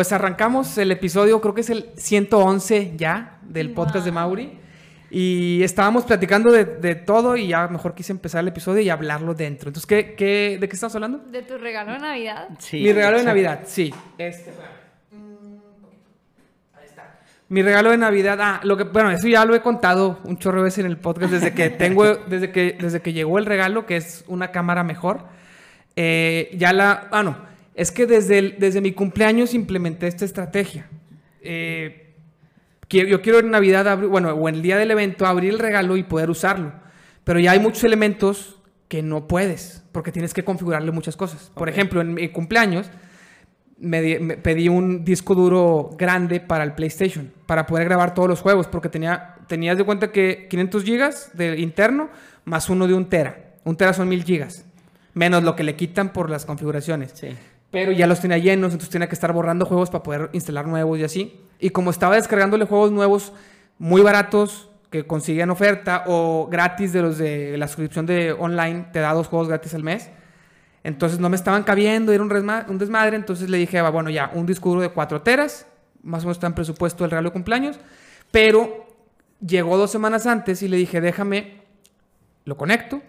pues 0.00 0.12
arrancamos 0.12 0.78
el 0.78 0.92
episodio, 0.92 1.42
creo 1.42 1.52
que 1.52 1.60
es 1.60 1.68
el 1.68 1.90
111 1.94 2.94
ya 2.96 3.36
del 3.42 3.72
podcast 3.72 4.06
de 4.06 4.10
Mauri. 4.10 4.58
Y 5.10 5.62
estábamos 5.62 6.06
platicando 6.06 6.50
de, 6.50 6.64
de 6.64 6.94
todo 6.94 7.36
y 7.36 7.48
ya 7.48 7.68
mejor 7.68 7.94
quise 7.94 8.12
empezar 8.12 8.40
el 8.40 8.48
episodio 8.48 8.80
y 8.80 8.88
hablarlo 8.88 9.34
dentro. 9.34 9.68
Entonces, 9.68 9.86
¿qué, 9.86 10.14
qué, 10.14 10.56
¿de 10.58 10.66
qué 10.70 10.74
estamos 10.74 10.94
hablando? 10.94 11.18
¿De 11.18 11.42
tu 11.42 11.58
regalo 11.58 11.92
de 11.92 11.98
Navidad? 11.98 12.48
Sí. 12.60 12.82
Mi 12.82 12.94
regalo 12.94 13.18
de 13.18 13.24
Navidad, 13.24 13.60
sí. 13.66 13.92
Este, 14.16 14.54
Ahí 16.72 16.86
está. 16.86 17.18
Mi 17.50 17.60
regalo 17.60 17.90
de 17.90 17.98
Navidad, 17.98 18.38
ah, 18.40 18.60
lo 18.64 18.78
que, 18.78 18.84
bueno, 18.84 19.10
eso 19.10 19.28
ya 19.28 19.44
lo 19.44 19.54
he 19.54 19.60
contado 19.60 20.20
un 20.24 20.38
chorro 20.38 20.60
de 20.60 20.64
veces 20.64 20.78
en 20.82 20.90
el 20.90 20.96
podcast 20.96 21.30
desde 21.30 21.52
que 21.52 21.68
tengo, 21.68 22.06
desde 22.26 22.50
que, 22.52 22.78
desde 22.80 23.02
que 23.02 23.12
llegó 23.12 23.38
el 23.38 23.44
regalo, 23.44 23.84
que 23.84 23.98
es 23.98 24.24
una 24.28 24.50
cámara 24.50 24.82
mejor. 24.82 25.26
Eh, 25.94 26.56
ya 26.56 26.72
la, 26.72 27.08
ah, 27.10 27.22
no, 27.22 27.49
es 27.80 27.90
que 27.90 28.06
desde, 28.06 28.38
el, 28.38 28.56
desde 28.58 28.82
mi 28.82 28.92
cumpleaños 28.92 29.54
implementé 29.54 30.06
esta 30.06 30.26
estrategia. 30.26 30.86
Eh, 31.40 32.14
yo 32.90 33.22
quiero 33.22 33.38
en 33.38 33.50
Navidad, 33.50 33.96
bueno, 33.96 34.34
o 34.34 34.50
en 34.50 34.56
el 34.56 34.62
día 34.62 34.76
del 34.76 34.90
evento, 34.90 35.24
abrir 35.24 35.48
el 35.48 35.58
regalo 35.58 35.96
y 35.96 36.02
poder 36.02 36.28
usarlo. 36.28 36.74
Pero 37.24 37.38
ya 37.38 37.52
hay 37.52 37.58
muchos 37.58 37.82
elementos 37.84 38.58
que 38.86 39.02
no 39.02 39.26
puedes, 39.26 39.82
porque 39.92 40.12
tienes 40.12 40.34
que 40.34 40.44
configurarle 40.44 40.90
muchas 40.90 41.16
cosas. 41.16 41.50
Por 41.54 41.70
ejemplo, 41.70 42.02
en 42.02 42.12
mi 42.12 42.28
cumpleaños 42.28 42.90
me, 43.78 44.18
pedí 44.36 44.68
un 44.68 45.02
disco 45.02 45.34
duro 45.34 45.88
grande 45.96 46.38
para 46.38 46.64
el 46.64 46.74
PlayStation, 46.74 47.32
para 47.46 47.64
poder 47.64 47.86
grabar 47.86 48.12
todos 48.12 48.28
los 48.28 48.42
juegos, 48.42 48.66
porque 48.66 48.90
tenía, 48.90 49.36
tenías 49.46 49.78
de 49.78 49.84
cuenta 49.84 50.12
que 50.12 50.48
500 50.50 50.84
gigas 50.84 51.30
de 51.32 51.58
interno 51.58 52.10
más 52.44 52.68
uno 52.68 52.86
de 52.86 52.92
un 52.92 53.08
tera. 53.08 53.54
Un 53.64 53.76
tera 53.76 53.94
son 53.94 54.06
1000 54.10 54.24
gigas, 54.24 54.66
menos 55.14 55.42
lo 55.44 55.56
que 55.56 55.64
le 55.64 55.76
quitan 55.76 56.12
por 56.12 56.28
las 56.28 56.44
configuraciones. 56.44 57.12
Sí. 57.14 57.28
Pero 57.70 57.92
ya 57.92 58.06
los 58.06 58.20
tenía 58.20 58.38
llenos, 58.38 58.72
entonces 58.72 58.90
tenía 58.90 59.08
que 59.08 59.14
estar 59.14 59.32
borrando 59.32 59.64
juegos 59.64 59.90
para 59.90 60.02
poder 60.02 60.30
instalar 60.32 60.66
nuevos 60.66 60.98
y 60.98 61.04
así. 61.04 61.40
Y 61.58 61.70
como 61.70 61.90
estaba 61.90 62.16
descargándole 62.16 62.64
juegos 62.64 62.90
nuevos 62.90 63.32
muy 63.78 64.02
baratos 64.02 64.68
que 64.90 65.06
conseguían 65.06 65.50
oferta 65.50 66.04
o 66.06 66.48
gratis 66.50 66.92
de 66.92 67.02
los 67.02 67.18
de 67.18 67.56
la 67.56 67.68
suscripción 67.68 68.06
de 68.06 68.32
online, 68.32 68.86
te 68.92 68.98
da 68.98 69.12
dos 69.12 69.28
juegos 69.28 69.48
gratis 69.48 69.74
al 69.74 69.84
mes. 69.84 70.10
Entonces 70.82 71.20
no 71.20 71.28
me 71.28 71.36
estaban 71.36 71.62
cabiendo, 71.62 72.12
era 72.12 72.22
un, 72.22 72.28
desmadre. 72.78 73.16
Entonces 73.16 73.48
le 73.50 73.58
dije, 73.58 73.80
bueno, 73.82 74.10
ya, 74.10 74.30
un 74.34 74.46
disco 74.46 74.70
duro 74.70 74.80
de 74.80 74.88
4 74.88 75.22
teras, 75.22 75.66
más 76.02 76.22
o 76.22 76.26
menos 76.26 76.38
está 76.38 76.46
en 76.46 76.54
presupuesto 76.54 77.04
el 77.04 77.10
regalo 77.10 77.28
de 77.28 77.32
cumpleaños. 77.34 77.78
Pero 78.30 78.86
llegó 79.44 79.76
dos 79.76 79.90
semanas 79.90 80.26
antes 80.26 80.62
y 80.62 80.68
le 80.68 80.76
dije, 80.76 81.00
déjame, 81.00 81.60
lo 82.44 82.56
conecto, 82.56 83.02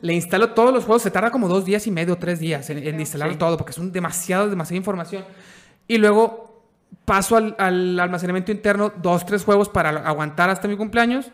le 0.00 0.14
instalo 0.14 0.50
todos 0.50 0.72
los 0.72 0.84
juegos, 0.84 1.02
se 1.02 1.10
tarda 1.10 1.30
como 1.30 1.48
dos 1.48 1.64
días 1.64 1.86
y 1.86 1.90
medio, 1.90 2.16
tres 2.16 2.40
días 2.40 2.68
en, 2.70 2.78
en 2.78 3.00
instalar 3.00 3.36
todo, 3.36 3.56
porque 3.56 3.72
es 3.72 3.78
un 3.78 3.92
demasiado, 3.92 4.48
demasiada 4.48 4.76
información. 4.76 5.24
Y 5.86 5.98
luego 5.98 6.48
paso 7.04 7.36
al, 7.36 7.98
almacenamiento 7.98 8.52
interno 8.52 8.92
dos, 8.96 9.24
tres 9.24 9.44
juegos 9.44 9.68
para 9.68 9.90
aguantar 9.90 10.50
hasta 10.50 10.68
mi 10.68 10.76
cumpleaños 10.76 11.30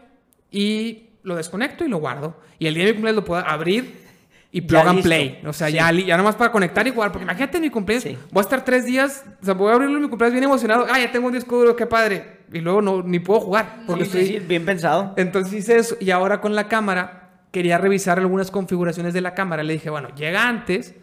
y 0.51 1.11
lo 1.23 1.37
desconecto 1.37 1.85
y 1.85 1.89
lo 1.89 1.99
guardo. 1.99 2.37
Y 2.59 2.67
el 2.67 2.75
día 2.75 2.85
de 2.85 2.91
mi 2.91 2.95
cumpleaños 2.97 3.23
lo 3.23 3.25
puedo 3.25 3.45
abrir 3.45 4.05
y 4.53 4.61
plug 4.61 4.87
and 4.87 5.03
play. 5.03 5.41
O 5.45 5.53
sea, 5.53 5.69
ya, 5.69 5.91
ya 5.91 6.17
nomás 6.17 6.37
para 6.37 6.53
conectar 6.53 6.87
y 6.87 6.93
jugar. 6.93 7.11
Porque 7.11 7.25
imagínate 7.25 7.61
mi 7.61 7.71
cumpleaños, 7.71 8.05
voy 8.31 8.41
a 8.41 8.43
estar 8.43 8.65
tres 8.65 8.85
días, 8.85 9.25
o 9.43 9.45
sea, 9.45 9.55
voy 9.55 9.73
a 9.73 9.75
abrirlo 9.75 9.97
en 9.97 10.03
mi 10.03 10.09
cumpleaños 10.09 10.35
bien 10.35 10.45
emocionado. 10.45 10.87
Ah, 10.89 11.01
ya 11.01 11.11
tengo 11.11 11.27
un 11.27 11.33
disco 11.33 11.57
duro, 11.57 11.75
qué 11.75 11.87
padre. 11.87 12.39
Y 12.53 12.61
luego 12.61 12.81
no, 12.81 13.03
ni 13.03 13.19
puedo 13.19 13.41
jugar. 13.41 13.81
Porque 13.87 14.05
estoy... 14.05 14.39
bien 14.39 14.65
pensado. 14.65 15.13
Entonces 15.17 15.53
hice 15.55 15.77
eso. 15.77 15.97
Y 15.99 16.13
ahora 16.13 16.41
con 16.41 16.55
la 16.55 16.69
cámara 16.69 17.24
quería 17.55 17.79
revisar 17.79 18.19
algunas 18.19 18.51
configuraciones 18.51 19.15
de 19.15 19.21
la 19.21 19.33
cámara. 19.33 19.63
Le 19.63 19.75
dije, 19.75 19.89
bueno, 19.89 20.09
llega 20.17 20.49
antes, 20.49 20.97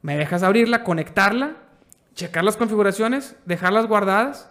me 0.00 0.16
dejas 0.16 0.44
abrirla, 0.44 0.84
conectarla, 0.84 1.56
checar 2.14 2.44
las 2.44 2.56
configuraciones, 2.56 3.34
dejarlas 3.46 3.86
guardadas 3.86 4.48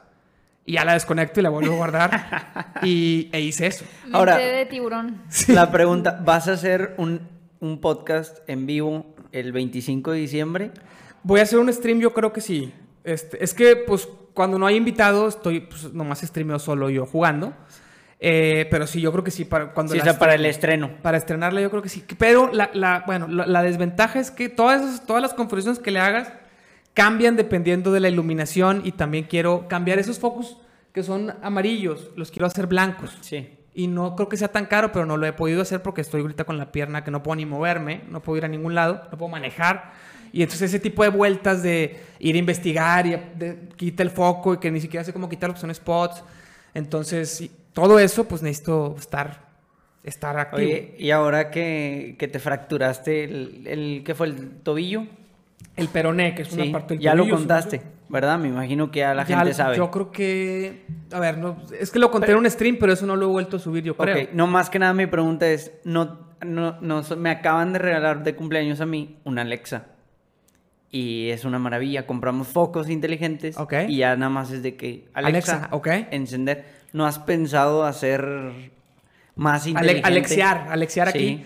y 0.65 0.73
ya 0.73 0.83
la 0.83 0.91
desconecto 0.91 1.39
y 1.39 1.43
la 1.43 1.49
vuelvo 1.49 1.71
a 1.71 1.77
guardar. 1.77 2.73
y 2.83 3.29
e 3.31 3.39
hice 3.39 3.67
eso. 3.67 3.85
Ahora, 4.11 4.35
de 4.35 4.65
tiburón. 4.65 5.21
La 5.47 5.71
pregunta, 5.71 6.21
¿vas 6.21 6.49
a 6.49 6.51
hacer 6.51 6.95
un, 6.97 7.21
un, 7.61 7.79
podcast 7.79 8.39
en 8.49 8.65
vivo 8.65 9.15
el 9.31 9.53
25 9.53 10.11
de 10.11 10.19
diciembre? 10.19 10.71
Voy 11.23 11.39
a 11.39 11.43
hacer 11.43 11.59
un 11.59 11.71
stream, 11.71 12.01
yo 12.01 12.13
creo 12.13 12.33
que 12.33 12.41
sí. 12.41 12.73
Este, 13.05 13.41
es 13.41 13.53
que, 13.53 13.77
pues, 13.77 14.09
cuando 14.33 14.59
no 14.59 14.67
hay 14.67 14.75
invitados, 14.75 15.35
estoy 15.35 15.61
pues, 15.61 15.93
nomás 15.93 16.19
streameo 16.19 16.59
solo 16.59 16.89
yo 16.89 17.05
jugando. 17.05 17.53
Eh, 18.19 18.67
pero 18.71 18.87
sí, 18.87 18.99
yo 18.99 19.11
creo 19.11 19.23
que 19.23 19.31
sí, 19.31 19.45
para 19.45 19.73
cuando... 19.73 19.93
Sí, 19.93 19.99
para 20.17 20.35
el 20.35 20.45
estreno. 20.45 20.91
Para 21.01 21.17
estrenarla 21.17 21.61
yo 21.61 21.69
creo 21.69 21.81
que 21.81 21.89
sí. 21.89 22.03
Pero 22.17 22.51
la, 22.51 22.71
la 22.73 23.03
bueno, 23.05 23.27
la, 23.27 23.61
desventaja 23.61 24.19
es 24.19 24.31
que 24.31 24.49
todas, 24.49 25.05
todas 25.05 25.21
las 25.21 25.33
configuraciones 25.33 25.79
que 25.79 25.91
le 25.91 25.99
hagas 25.99 26.31
cambian 26.93 27.35
dependiendo 27.35 27.91
de 27.91 27.99
la 27.99 28.09
iluminación 28.09 28.81
y 28.83 28.93
también 28.93 29.25
quiero 29.25 29.67
cambiar 29.67 29.99
esos 29.99 30.17
focos 30.17 30.57
que 30.93 31.03
son 31.03 31.35
amarillos, 31.43 32.09
los 32.15 32.31
quiero 32.31 32.47
hacer 32.47 32.65
blancos. 32.65 33.15
Sí. 33.21 33.49
Y 33.75 33.85
no 33.85 34.15
creo 34.15 34.27
que 34.27 34.37
sea 34.37 34.47
tan 34.47 34.65
caro, 34.65 34.91
pero 34.91 35.05
no 35.05 35.15
lo 35.15 35.27
he 35.27 35.33
podido 35.33 35.61
hacer 35.61 35.83
porque 35.83 36.01
estoy 36.01 36.21
ahorita 36.21 36.45
con 36.45 36.57
la 36.57 36.71
pierna 36.71 37.03
que 37.03 37.11
no 37.11 37.21
puedo 37.21 37.35
ni 37.35 37.45
moverme, 37.45 38.01
no 38.09 38.23
puedo 38.23 38.37
ir 38.39 38.45
a 38.45 38.47
ningún 38.47 38.73
lado, 38.73 39.03
no 39.11 39.17
puedo 39.19 39.29
manejar. 39.29 39.91
Y 40.33 40.41
entonces 40.41 40.71
ese 40.71 40.79
tipo 40.79 41.03
de 41.03 41.09
vueltas 41.09 41.61
de 41.61 42.01
ir 42.17 42.35
a 42.35 42.39
investigar 42.39 43.05
y 43.05 43.11
de, 43.11 43.69
quita 43.75 44.01
el 44.01 44.09
foco 44.09 44.55
y 44.55 44.57
que 44.57 44.71
ni 44.71 44.81
siquiera 44.81 45.03
sé 45.03 45.13
cómo 45.13 45.29
quitarlo, 45.29 45.53
que 45.53 45.61
son 45.61 45.73
spots. 45.73 46.23
Entonces, 46.73 47.47
todo 47.77 47.99
eso, 47.99 48.27
pues 48.27 48.41
necesito 48.41 48.95
estar, 48.97 49.45
estar 50.03 50.39
activo. 50.39 50.95
y 50.97 51.11
ahora 51.11 51.51
que, 51.51 52.15
que 52.17 52.27
te 52.27 52.39
fracturaste 52.39 53.23
el, 53.23 53.67
el, 53.67 54.01
¿qué 54.03 54.15
fue? 54.15 54.29
¿El 54.29 54.49
tobillo? 54.61 55.05
El 55.75 55.87
peroné, 55.87 56.33
que 56.33 56.41
es 56.41 56.51
una 56.53 56.71
parte 56.71 56.95
del 56.95 57.03
ya 57.03 57.13
lo 57.13 57.29
contaste, 57.29 57.83
¿verdad? 58.09 58.39
Me 58.39 58.47
imagino 58.47 58.89
que 58.89 59.01
ya 59.01 59.13
la 59.13 59.25
gente 59.25 59.53
sabe. 59.53 59.77
Yo 59.77 59.91
creo 59.91 60.11
que, 60.11 60.87
a 61.11 61.19
ver, 61.19 61.37
no, 61.37 61.57
es 61.79 61.91
que 61.91 61.99
lo 61.99 62.09
conté 62.09 62.31
en 62.31 62.39
un 62.39 62.49
stream, 62.49 62.77
pero 62.79 62.93
eso 62.93 63.05
no 63.05 63.15
lo 63.15 63.27
he 63.27 63.29
vuelto 63.29 63.57
a 63.57 63.59
subir, 63.59 63.83
yo 63.83 63.95
creo. 63.95 64.23
Ok, 64.23 64.29
no 64.33 64.47
más 64.47 64.71
que 64.71 64.79
nada 64.79 64.95
mi 64.95 65.05
pregunta 65.05 65.47
es, 65.47 65.71
no, 65.83 66.17
no, 66.43 66.81
no, 66.81 67.03
me 67.15 67.29
acaban 67.29 67.73
de 67.73 67.79
regalar 67.79 68.23
de 68.23 68.35
cumpleaños 68.35 68.81
a 68.81 68.87
mí 68.87 69.19
una 69.23 69.43
Alexa. 69.43 69.85
Y 70.89 71.29
es 71.29 71.45
una 71.45 71.59
maravilla, 71.59 72.07
compramos 72.07 72.47
focos 72.47 72.89
inteligentes 72.89 73.55
y 73.87 73.97
ya 73.97 74.15
nada 74.15 74.31
más 74.31 74.49
es 74.49 74.63
de 74.63 74.75
que 74.75 75.09
Alexa, 75.13 75.69
Alexa 75.71 76.07
encender. 76.09 76.76
¿No 76.93 77.05
has 77.05 77.19
pensado 77.19 77.85
hacer 77.85 78.71
más 79.35 79.67
inteligente? 79.67 80.07
alexiar, 80.07 80.67
alexiar 80.69 81.09
aquí. 81.09 81.45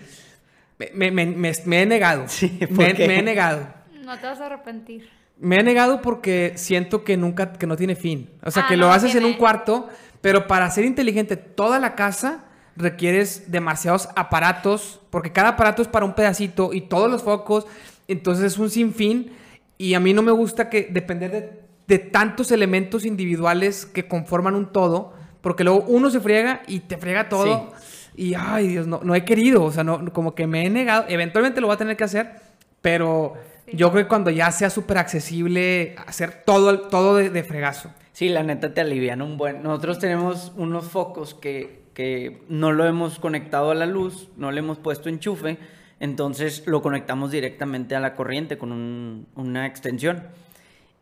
Me, 0.94 1.10
me, 1.10 1.26
me, 1.26 1.82
he 1.82 1.86
negado. 1.86 2.24
Sí, 2.26 2.58
me, 2.70 2.90
he 2.90 3.22
negado. 3.22 3.68
No 4.04 4.18
te 4.18 4.26
vas 4.26 4.40
a 4.40 4.46
arrepentir. 4.46 5.08
Me 5.38 5.58
he 5.58 5.62
negado 5.62 6.02
porque 6.02 6.52
siento 6.56 7.04
que 7.04 7.16
nunca, 7.16 7.52
que 7.52 7.66
no 7.66 7.76
tiene 7.76 7.94
fin. 7.94 8.30
O 8.42 8.50
sea, 8.50 8.64
ah, 8.64 8.68
que 8.68 8.76
lo 8.76 8.90
haces 8.90 9.14
en 9.14 9.24
un 9.24 9.34
cuarto, 9.34 9.88
pero 10.20 10.46
para 10.46 10.70
ser 10.70 10.84
inteligente 10.84 11.36
toda 11.36 11.78
la 11.78 11.94
casa 11.94 12.44
requieres 12.76 13.50
demasiados 13.50 14.08
aparatos, 14.16 15.00
porque 15.10 15.32
cada 15.32 15.50
aparato 15.50 15.82
es 15.82 15.88
para 15.88 16.06
un 16.06 16.14
pedacito 16.14 16.72
y 16.72 16.82
todos 16.82 17.10
los 17.10 17.22
focos, 17.22 17.66
entonces 18.08 18.44
es 18.44 18.58
un 18.58 18.70
sinfín. 18.70 19.32
Y 19.78 19.94
a 19.94 20.00
mí 20.00 20.14
no 20.14 20.22
me 20.22 20.32
gusta 20.32 20.70
que 20.70 20.88
depender 20.90 21.30
de, 21.30 21.60
de 21.86 21.98
tantos 21.98 22.52
elementos 22.52 23.04
individuales 23.04 23.84
que 23.84 24.06
conforman 24.06 24.54
un 24.54 24.72
todo 24.72 25.14
porque 25.42 25.64
luego 25.64 25.84
uno 25.86 26.10
se 26.10 26.20
friega 26.20 26.62
y 26.66 26.80
te 26.80 26.96
friega 26.96 27.28
todo. 27.28 27.72
Y, 28.14 28.34
ay, 28.34 28.68
Dios, 28.68 28.86
no, 28.86 29.00
no 29.02 29.14
he 29.14 29.24
querido. 29.24 29.64
O 29.64 29.72
sea, 29.72 29.84
no, 29.84 30.12
como 30.12 30.34
que 30.34 30.46
me 30.46 30.64
he 30.64 30.70
negado. 30.70 31.04
Eventualmente 31.08 31.60
lo 31.60 31.66
voy 31.66 31.74
a 31.74 31.78
tener 31.78 31.96
que 31.96 32.04
hacer, 32.04 32.36
pero 32.80 33.34
yo 33.72 33.90
creo 33.90 34.04
que 34.04 34.08
cuando 34.08 34.30
ya 34.30 34.50
sea 34.50 34.70
súper 34.70 34.98
accesible, 34.98 35.96
hacer 36.06 36.42
todo, 36.44 36.80
todo 36.88 37.16
de, 37.16 37.44
fregazo. 37.44 37.90
Sí, 38.12 38.28
la 38.28 38.42
neta 38.42 38.72
te 38.72 38.80
alivian 38.80 39.22
un 39.22 39.36
buen. 39.36 39.62
Nosotros 39.62 39.98
tenemos 39.98 40.52
unos 40.56 40.86
focos 40.86 41.34
que, 41.34 41.82
que 41.94 42.42
no 42.48 42.72
lo 42.72 42.86
hemos 42.86 43.18
conectado 43.18 43.70
a 43.70 43.74
la 43.74 43.86
luz, 43.86 44.28
no 44.36 44.50
le 44.52 44.60
hemos 44.60 44.78
puesto 44.78 45.08
enchufe, 45.08 45.58
entonces 45.98 46.64
lo 46.66 46.82
conectamos 46.82 47.30
directamente 47.30 47.96
a 47.96 48.00
la 48.00 48.14
corriente 48.14 48.58
con 48.58 48.72
un, 48.72 49.26
una 49.34 49.66
extensión. 49.66 50.24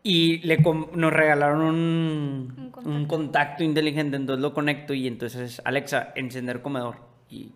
Y 0.03 0.39
le 0.39 0.57
nos 0.59 1.13
regalaron 1.13 1.61
un, 1.63 3.07
contacto. 3.07 3.63
inteligente, 3.63 4.17
entonces 4.17 4.41
lo 4.41 4.55
conecto 4.55 4.95
y 4.95 5.07
entonces 5.07 5.61
Alexa, 5.65 6.13
encender 6.15 6.63
comedor. 6.63 6.97
Y 7.29 7.53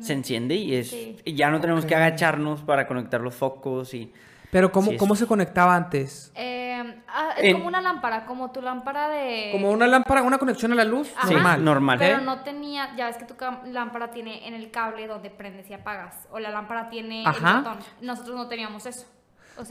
se 0.00 0.12
enciende, 0.12 0.54
y 0.54 0.74
es 0.74 0.94
ya 1.24 1.50
no 1.50 1.60
tenemos 1.60 1.84
que 1.84 1.94
agacharnos 1.94 2.62
para 2.62 2.86
conectar 2.86 3.20
los 3.20 3.34
focos 3.34 3.94
y... 3.94 4.12
Pero 4.50 4.72
¿cómo, 4.72 4.96
¿cómo 4.96 5.14
se 5.14 5.26
conectaba 5.26 5.76
antes? 5.76 6.32
Eh, 6.34 7.02
ah, 7.08 7.34
es 7.36 7.52
como 7.52 7.66
una 7.66 7.82
lámpara, 7.82 8.24
como 8.24 8.50
tu 8.50 8.62
lámpara 8.62 9.08
de... 9.10 9.50
Como 9.52 9.70
una 9.70 9.86
lámpara, 9.86 10.22
una 10.22 10.38
conexión 10.38 10.72
a 10.72 10.74
la 10.74 10.84
luz 10.84 11.12
normal. 11.28 11.64
normal. 11.64 11.98
Pero 11.98 12.20
no 12.20 12.40
tenía, 12.40 12.94
ya 12.96 13.06
ves 13.06 13.18
que 13.18 13.26
tu 13.26 13.34
lámpara 13.66 14.10
tiene 14.10 14.46
en 14.46 14.54
el 14.54 14.70
cable 14.70 15.06
donde 15.06 15.28
prendes 15.30 15.68
y 15.68 15.74
apagas, 15.74 16.28
o 16.30 16.38
la 16.38 16.50
lámpara 16.50 16.88
tiene 16.88 17.24
el 17.24 17.32
botón. 17.32 17.78
Nosotros 18.00 18.36
no 18.36 18.48
teníamos 18.48 18.86
eso. 18.86 19.06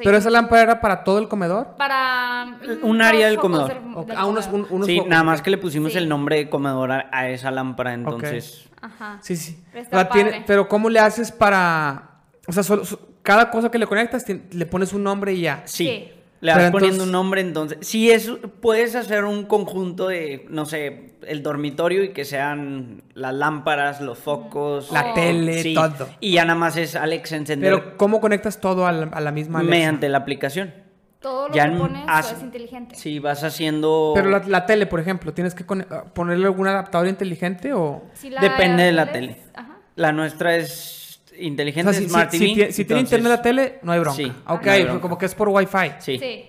¿Pero 0.04 0.18
esa 0.18 0.30
lámpara 0.30 0.62
era 0.62 0.82
para 0.82 1.04
todo 1.04 1.20
el 1.20 1.28
comedor? 1.28 1.76
Para... 1.78 2.60
Un 2.82 3.02
área 3.02 3.28
del 3.28 3.38
comedor. 3.38 3.74
Ah, 4.16 4.26
unos, 4.26 4.50
sí, 4.86 5.02
nada 5.08 5.24
más 5.24 5.42
que 5.42 5.50
le 5.50 5.58
pusimos 5.58 5.96
el 5.96 6.10
nombre 6.10 6.38
de 6.38 6.50
comedor 6.50 6.92
a, 6.92 7.30
esa 7.30 7.52
lámpara, 7.52 7.94
entonces... 7.94 8.70
Ajá. 8.82 9.20
Sí, 9.22 9.36
sí. 9.36 9.64
Pero 10.46 10.68
¿cómo 10.68 10.90
le 10.90 11.00
haces 11.00 11.32
para...? 11.32 12.22
O 12.48 12.52
sea, 12.52 12.64
cada 13.24 13.50
cosa 13.50 13.70
que 13.70 13.78
le 13.78 13.88
conectas 13.88 14.26
le 14.28 14.66
pones 14.66 14.94
un 14.94 15.04
nombre 15.04 15.34
y 15.34 15.42
ya. 15.42 15.64
Sí. 15.66 16.12
Le 16.40 16.54
vas 16.54 16.72
poniendo 16.72 17.04
un 17.04 17.12
nombre, 17.12 17.42
entonces. 17.42 17.80
Sí, 17.82 18.12
es, 18.12 18.32
puedes 18.62 18.96
hacer 18.96 19.26
un 19.26 19.46
conjunto 19.46 20.08
de, 20.08 20.46
no 20.50 20.66
sé, 20.66 21.16
el 21.28 21.42
dormitorio 21.42 22.04
y 22.04 22.10
que 22.10 22.26
sean 22.26 23.02
las 23.14 23.34
lámparas, 23.34 24.02
los 24.02 24.20
focos. 24.20 24.92
La 24.92 25.14
tele, 25.14 25.74
todo. 25.74 26.08
Y 26.20 26.34
ya 26.34 26.46
nada 26.46 26.60
más 26.60 26.78
es 26.78 26.96
Alex 26.96 27.32
encender. 27.32 27.74
Pero, 27.74 27.98
¿cómo 27.98 28.22
conectas 28.22 28.62
todo 28.62 28.86
a 28.86 28.92
la, 28.92 29.32
misma 29.32 29.60
Alexa? 29.60 29.76
Mediante 29.76 30.10
la 30.10 30.20
aplicación. 30.20 30.74
Todo 31.20 31.48
lo 31.48 31.54
que 31.54 31.62
pones 31.62 32.32
es 32.32 32.44
inteligente. 32.44 32.96
Sí, 32.96 33.18
vas 33.18 33.44
haciendo... 33.44 34.12
Pero 34.14 34.30
la, 34.30 34.66
tele, 34.68 34.86
por 34.86 35.00
ejemplo, 35.00 35.34
¿tienes 35.34 35.56
que 35.56 35.64
ponerle 35.64 36.46
algún 36.46 36.68
adaptador 36.68 37.08
inteligente 37.08 37.74
o...? 37.74 38.04
Depende 38.40 38.84
de 38.84 38.92
la 38.92 39.12
tele. 39.12 39.38
La 39.96 40.12
nuestra 40.12 40.56
es 40.56 40.97
inteligente, 41.40 41.94
si, 41.94 42.10
Smart 42.10 42.32
TV. 42.32 42.72
Si, 42.72 42.86
tiene 42.86 43.02
internet 43.02 43.30
la 43.30 43.42
tele, 43.42 43.80
no 43.84 43.92
hay 43.92 44.00
bronca. 44.00 44.18
Sí, 44.18 44.32
ok, 44.48 45.00
como 45.02 45.18
que 45.18 45.26
es 45.26 45.36
por 45.36 45.50
Wi-Fi. 45.50 45.92
Sí. 46.00 46.20
sí. 46.20 46.46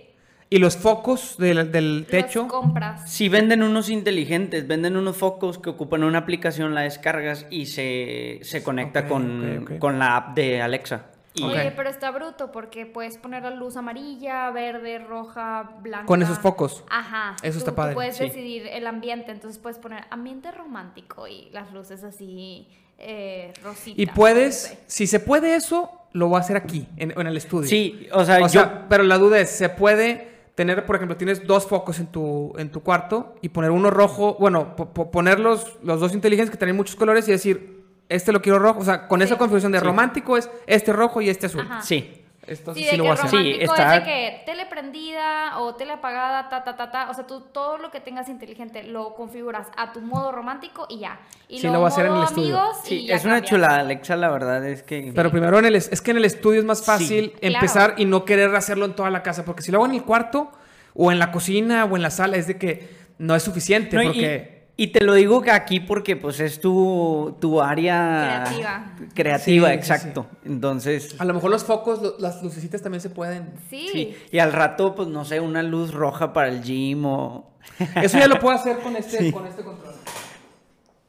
¿Y 0.51 0.59
los 0.59 0.79
focos 0.79 1.37
del, 1.37 1.71
del 1.71 2.07
techo? 2.09 2.43
Los 2.43 2.53
compras. 2.53 3.11
Si 3.11 3.29
venden 3.29 3.63
unos 3.63 3.91
inteligentes, 3.91 4.67
venden 4.67 4.97
unos 4.97 5.17
focos 5.17 5.59
que 5.59 5.69
ocupan 5.69 6.05
una 6.05 6.21
aplicación, 6.21 6.75
la 6.75 6.83
descargas 6.83 7.47
y 7.51 7.67
se, 7.67 8.41
se 8.43 8.63
conecta 8.63 9.07
con, 9.07 9.77
con 9.79 9.99
la 9.99 10.17
app 10.17 10.35
de 10.35 10.63
Alexa. 10.63 11.07
Oye, 11.45 11.73
pero 11.77 11.89
está 11.89 12.11
bruto 12.11 12.51
porque 12.51 12.87
puedes 12.87 13.19
poner 13.19 13.43
la 13.43 13.51
luz 13.51 13.77
amarilla, 13.77 14.51
verde, 14.51 14.99
roja, 14.99 15.71
blanca. 15.83 16.07
Con 16.07 16.23
esos 16.23 16.39
focos. 16.39 16.83
Ajá. 16.91 17.37
Eso 17.43 17.59
está 17.59 17.75
padre. 17.75 17.95
puedes 17.95 18.19
decidir 18.19 18.67
el 18.67 18.87
ambiente, 18.87 19.31
entonces 19.31 19.61
puedes 19.61 19.79
poner 19.79 20.05
ambiente 20.11 20.51
romántico 20.51 21.29
y 21.29 21.51
las 21.53 21.73
luces 21.73 22.03
así 22.05 22.67
eh, 22.99 23.53
rositas. 23.63 23.99
Y 23.99 24.07
puedes, 24.07 24.77
si 24.87 25.07
se 25.07 25.21
puede 25.21 25.55
eso, 25.55 25.91
lo 26.13 26.29
voy 26.29 26.39
a 26.39 26.41
hacer 26.41 26.57
aquí, 26.57 26.87
en, 26.97 27.13
el 27.27 27.37
estudio. 27.37 27.69
Sí, 27.69 28.09
o 28.13 28.25
sea, 28.25 28.47
yo... 28.49 28.89
pero 28.89 29.05
la 29.05 29.19
duda 29.19 29.39
es, 29.41 29.51
¿se 29.51 29.69
puede 29.69 30.29
tener, 30.55 30.85
por 30.85 30.97
ejemplo, 30.97 31.17
tienes 31.17 31.47
dos 31.47 31.67
focos 31.67 32.01
en 32.01 32.09
tu, 32.09 32.53
en 32.59 32.71
tu 32.71 32.83
cuarto 32.83 33.37
y 33.43 33.51
poner 33.51 33.71
uno 33.71 33.91
rojo, 33.91 34.37
bueno, 34.41 34.75
poner 34.75 35.39
los, 35.39 35.79
los 35.85 36.01
dos 36.01 36.15
inteligentes 36.15 36.51
que 36.51 36.57
tienen 36.57 36.75
muchos 36.75 36.97
colores 36.97 37.29
y 37.29 37.33
decir, 37.33 37.85
este 38.09 38.33
lo 38.33 38.43
quiero 38.43 38.59
rojo. 38.59 38.81
O 38.81 38.85
sea, 38.85 39.07
con 39.07 39.23
esa 39.23 39.37
configuración 39.37 39.73
de 39.73 39.81
romántico 39.81 40.37
es 40.37 40.51
este 40.67 40.93
rojo 40.93 41.21
y 41.21 41.29
este 41.29 41.47
azul. 41.47 41.69
Sí. 41.83 42.18
Esto 42.49 42.75
sí, 42.75 42.87
lo 42.97 43.05
voy 43.05 43.11
a 43.11 43.15
hacer. 43.15 43.31
Sí, 43.31 43.57
está... 43.61 43.97
es 43.97 44.05
de 44.05 44.11
que 44.11 44.43
tele 44.47 44.67
prendida 44.67 45.59
o 45.59 45.75
tele 45.75 45.93
apagada, 45.93 46.49
ta, 46.49 46.65
ta, 46.65 46.77
ta, 46.77 46.91
ta. 46.91 47.11
O 47.11 47.15
sea, 47.15 47.27
tú 47.27 47.43
todo 47.53 47.79
lo 47.79 47.91
que 47.91 48.01
tengas 48.01 48.29
inteligente 48.29 48.83
lo 48.83 49.15
configuras 49.15 49.69
a 49.77 49.93
tu 49.93 50.01
modo 50.01 50.33
romántico 50.33 50.87
y 50.89 51.01
ya. 51.01 51.21
Y 51.49 51.61
sí, 51.61 51.67
lo 51.67 51.75
voy 51.75 51.85
a 51.85 51.89
hacer 51.89 52.07
en 52.07 52.15
el 52.15 52.23
estudio. 52.25 52.63
Sí, 52.85 53.07
es 53.11 53.25
una 53.25 53.43
chulada, 53.43 53.81
Alexa, 53.81 54.17
la 54.17 54.31
verdad 54.31 54.67
es 54.67 54.83
que... 54.83 55.13
Pero 55.15 55.31
primero 55.31 55.59
en 55.59 55.67
el, 55.67 55.77
es 55.77 56.01
que 56.01 56.11
en 56.11 56.17
el 56.17 56.25
estudio 56.25 56.61
es 56.61 56.67
más 56.67 56.85
fácil 56.85 57.35
empezar 57.41 57.95
y 57.97 58.05
no 58.05 58.25
querer 58.25 58.55
hacerlo 58.55 58.85
en 58.85 58.95
toda 58.95 59.11
la 59.11 59.23
casa. 59.23 59.45
Porque 59.45 59.63
si 59.63 59.71
lo 59.71 59.79
hago 59.79 59.87
en 59.87 59.95
el 59.95 60.05
cuarto 60.05 60.51
o 60.95 61.13
en 61.13 61.19
la 61.19 61.31
cocina 61.31 61.85
o 61.85 61.97
en 61.97 62.03
la 62.03 62.11
sala 62.11 62.37
es 62.37 62.47
de 62.47 62.59
que 62.59 62.89
no 63.19 63.35
es 63.35 63.43
suficiente 63.43 64.01
porque... 64.03 64.55
Y 64.55 64.58
te 64.87 65.05
lo 65.05 65.15
digo 65.15 65.43
que 65.43 65.51
aquí 65.51 65.81
porque 65.81 66.15
pues 66.15 66.39
es 66.39 66.61
tu, 66.61 67.37
tu 67.41 67.61
área 67.61 68.45
creativa. 68.47 68.95
Creativa, 69.13 69.75
exacto. 69.75 70.27
Entonces... 70.45 71.17
A 71.19 71.25
lo 71.25 71.35
mejor 71.35 71.51
los 71.51 71.65
focos, 71.65 72.15
las 72.21 72.41
lucecitas 72.45 72.81
también 72.81 73.01
se 73.01 73.11
pueden... 73.11 73.51
Sí. 73.69 74.17
Y 74.31 74.39
al 74.39 74.53
rato, 74.53 74.95
pues 74.95 75.09
no 75.09 75.25
sé, 75.25 75.41
una 75.41 75.65
luz 75.65 75.93
roja 75.93 76.33
para 76.33 76.49
el 76.49 76.63
gym 76.63 77.05
o... 77.07 77.51
Eso 77.97 78.19
ya 78.19 78.29
lo 78.29 78.39
puedo 78.39 78.55
hacer 78.55 78.79
con 78.79 78.95
este, 78.95 79.33
con 79.33 79.47
este 79.47 79.65
control. 79.65 79.95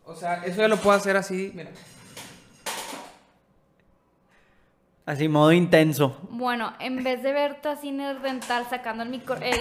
O 0.03 0.15
sea, 0.15 0.43
eso 0.43 0.61
ya 0.61 0.67
lo 0.67 0.77
puedo 0.77 0.97
hacer 0.97 1.15
así, 1.15 1.51
mira. 1.53 1.69
Así, 5.09 5.27
modo 5.27 5.51
intenso. 5.51 6.19
Bueno, 6.29 6.71
en 6.79 7.03
vez 7.03 7.23
de 7.23 7.33
verte 7.33 7.67
así 7.67 7.91
dental 8.21 8.67
sacando 8.69 9.01
el, 9.01 9.09
micro, 9.09 9.35
el, 9.37 9.41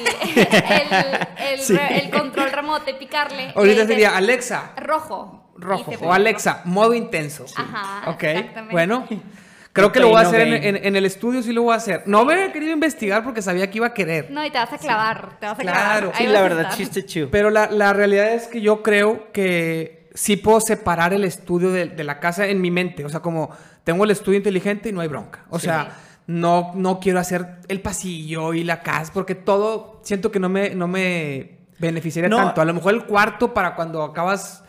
el, 1.39 1.79
el, 1.79 2.11
control 2.11 2.53
remoto 2.53 2.91
y 2.91 2.93
picarle. 2.93 3.53
Ahorita 3.55 3.87
sería 3.87 4.15
Alexa. 4.15 4.75
Rojo. 4.77 5.50
Rojo. 5.56 5.91
O 6.03 6.12
Alexa, 6.12 6.61
modo 6.67 6.93
intenso. 6.93 7.47
Ajá. 7.56 8.11
Ok. 8.11 8.25
Bueno. 8.71 9.09
Creo 9.73 9.93
que 9.93 10.00
lo 10.00 10.09
voy 10.09 10.19
a 10.19 10.23
hacer 10.23 10.41
en, 10.43 10.97
el 10.97 11.06
estudio, 11.06 11.41
sí 11.41 11.53
lo 11.53 11.62
voy 11.62 11.73
a 11.73 11.77
hacer. 11.77 12.03
No 12.05 12.25
me 12.25 12.33
había 12.35 12.53
querido 12.53 12.73
investigar 12.73 13.23
porque 13.23 13.41
sabía 13.41 13.71
que 13.71 13.79
iba 13.79 13.87
a 13.87 13.95
querer. 13.95 14.29
No, 14.29 14.45
y 14.45 14.50
te 14.50 14.59
vas 14.59 14.73
a 14.73 14.79
clavar, 14.79 15.39
te 15.39 15.47
vas 15.47 15.56
a 15.56 15.62
claro. 15.62 16.11
clavar. 16.11 16.17
Sí, 16.17 16.27
la 16.27 16.43
verdad, 16.43 16.75
chiste 16.75 17.06
chido. 17.06 17.29
Pero 17.31 17.49
la, 17.49 17.71
la, 17.71 17.93
realidad 17.93 18.35
es 18.35 18.49
que 18.49 18.61
yo 18.61 18.83
creo 18.83 19.31
que 19.31 20.11
sí 20.15 20.37
puedo 20.37 20.61
separar 20.61 21.15
el 21.15 21.23
estudio 21.23 21.71
de, 21.71 21.87
de 21.87 22.03
la 22.03 22.19
casa 22.19 22.49
en 22.49 22.61
mi 22.61 22.73
mente. 22.73 23.05
O 23.05 23.09
sea, 23.09 23.21
como 23.21 23.50
tengo 23.88 24.05
el 24.05 24.11
estudio 24.11 24.37
inteligente 24.37 24.90
y 24.90 24.93
no 24.93 25.00
hay 25.00 25.08
bronca. 25.08 25.46
O 25.49 25.58
sea, 25.58 25.96
no, 26.26 26.73
no 26.75 27.00
quiero 27.00 27.20
hacer 27.20 27.56
el 27.69 27.81
pasillo 27.81 28.52
y 28.52 28.62
la 28.62 28.82
casa, 28.82 29.11
porque 29.14 29.35
todo 29.35 30.02
siento 30.02 30.31
que 30.31 30.38
no 30.38 30.50
me, 30.50 30.75
no 30.75 30.87
me 30.87 31.61
beneficiaría 31.79 32.29
tanto. 32.29 32.61
A 32.61 32.67
lo 32.67 32.75
mejor 32.75 32.93
el 32.93 33.05
cuarto 33.06 33.55
para 33.55 33.75
cuando 33.75 34.02
acabas. 34.02 34.62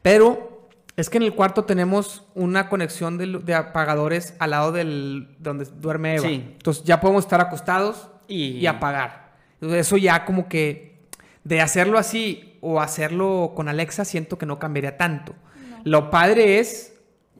Pero 0.00 0.68
es 0.96 1.10
que 1.10 1.16
en 1.16 1.24
el 1.24 1.34
cuarto 1.34 1.64
tenemos 1.64 2.24
una 2.36 2.68
conexión 2.68 3.18
de, 3.18 3.52
apagadores 3.52 4.36
al 4.38 4.50
lado 4.50 4.70
del 4.70 5.34
donde 5.40 5.64
duerme 5.64 6.14
Eva. 6.14 6.28
Entonces 6.28 6.84
ya 6.84 7.00
podemos 7.00 7.24
estar 7.24 7.40
acostados 7.40 8.10
y, 8.28 8.64
apagar. 8.66 9.32
eso 9.60 9.96
ya 9.96 10.24
como 10.24 10.48
que 10.48 11.00
de 11.42 11.60
hacerlo 11.60 11.98
así 11.98 12.58
o 12.60 12.80
hacerlo 12.80 13.54
con 13.56 13.68
Alexa 13.68 14.04
siento 14.04 14.38
que 14.38 14.46
no 14.46 14.60
cambiaría 14.60 14.96
tanto. 14.96 15.34
Lo 15.82 16.10
padre 16.10 16.60
es 16.60 16.91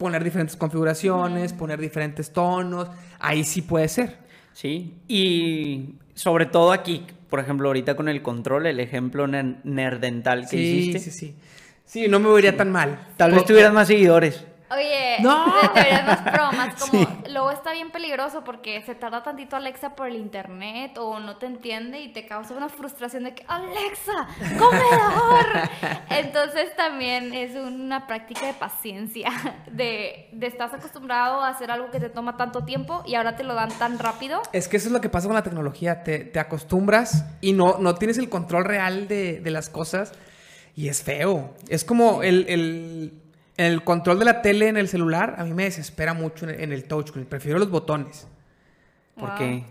poner 0.03 0.23
diferentes 0.23 0.57
configuraciones, 0.57 1.53
poner 1.53 1.81
diferentes 1.81 2.33
tonos, 2.33 2.89
ahí 3.19 3.45
sí 3.45 3.63
puede 3.63 3.89
ser. 3.89 4.19
Sí, 4.53 4.95
y 5.09 5.95
sobre 6.15 6.45
todo 6.47 6.73
aquí, 6.73 7.07
por 7.31 7.41
ejemplo, 7.41 7.69
ahorita 7.69 7.97
con 7.97 8.09
el 8.09 8.21
control, 8.21 8.67
el 8.67 8.81
ejemplo 8.81 9.27
nerdental 9.27 10.47
que 10.49 10.57
hiciste. 10.57 10.99
Sí, 10.99 11.11
sí, 11.11 11.19
sí. 11.19 11.35
Sí, 11.85 12.09
no 12.09 12.21
me 12.21 12.31
vería 12.31 12.57
tan 12.57 12.71
mal. 12.71 13.09
Tal 13.17 13.33
vez 13.33 13.45
tuvieras 13.45 13.73
más 13.73 13.89
seguidores. 13.89 14.47
Oye, 14.75 15.19
no. 15.21 15.47
deberías 15.75 16.07
más 16.07 16.25
bromas. 16.25 16.75
Como, 16.81 17.07
luego 17.29 17.51
está 17.51 17.73
bien 17.73 17.91
peligroso 17.91 18.43
porque 18.45 18.83
se 18.83 18.95
tarda 18.95 19.23
tantito 19.23 19.57
Alexa 19.57 19.95
por 19.95 20.09
el 20.09 20.17
internet 20.17 20.97
o 20.99 21.21
no 21.21 21.37
te 21.37 21.47
entiende 21.47 22.01
y 22.01 22.13
te 22.13 22.27
causa 22.27 22.55
una 22.55 22.69
frustración 22.69 23.25
de 23.25 23.35
que, 23.35 23.45
Alexa, 23.47 24.29
comedor. 24.59 25.47
Entonces 26.11 26.75
también 26.77 27.35
es 27.35 27.55
una 27.55 28.07
práctica 28.07 28.47
de 28.47 28.55
paciencia, 28.55 29.31
de, 29.71 30.29
de 30.33 30.47
estás 30.47 30.73
acostumbrado 30.73 31.43
a 31.43 31.49
hacer 31.49 31.71
algo 31.71 31.91
que 31.91 32.01
te 32.01 32.09
toma 32.09 32.37
tanto 32.37 32.65
tiempo 32.65 33.03
y 33.07 33.15
ahora 33.15 33.37
te 33.37 33.45
lo 33.45 33.55
dan 33.55 33.71
tan 33.79 33.99
rápido. 33.99 34.43
Es 34.53 34.69
que 34.69 34.77
eso 34.77 34.89
es 34.89 34.93
lo 34.93 35.01
que 35.01 35.09
pasa 35.09 35.27
con 35.27 35.35
la 35.35 35.43
tecnología, 35.43 36.03
te, 36.03 36.21
te 36.21 36.41
acostumbras 36.41 37.25
y 37.41 37.53
no, 37.53 37.79
no 37.79 37.95
tienes 37.95 38.19
el 38.19 38.29
control 38.29 38.65
real 38.65 39.09
de, 39.09 39.41
de 39.41 39.51
las 39.51 39.69
cosas. 39.69 40.13
Y 40.75 40.89
es 40.89 41.03
feo. 41.03 41.55
Es 41.69 41.85
como 41.85 42.23
el, 42.23 42.47
el, 42.49 43.22
el 43.57 43.85
control 43.85 44.19
de 44.19 44.25
la 44.25 44.43
tele 44.43 44.69
en 44.69 44.77
el 44.77 44.89
celular 44.89 45.35
a 45.39 45.45
mí 45.45 45.53
me 45.53 45.65
desespera 45.65 46.15
mucho 46.15 46.49
en 46.49 46.73
el, 46.73 46.85
touchscreen. 46.85 47.27
Prefiero 47.27 47.59
los 47.59 47.71
botones. 47.71 48.27
¿Por 49.19 49.35
qué? 49.37 49.65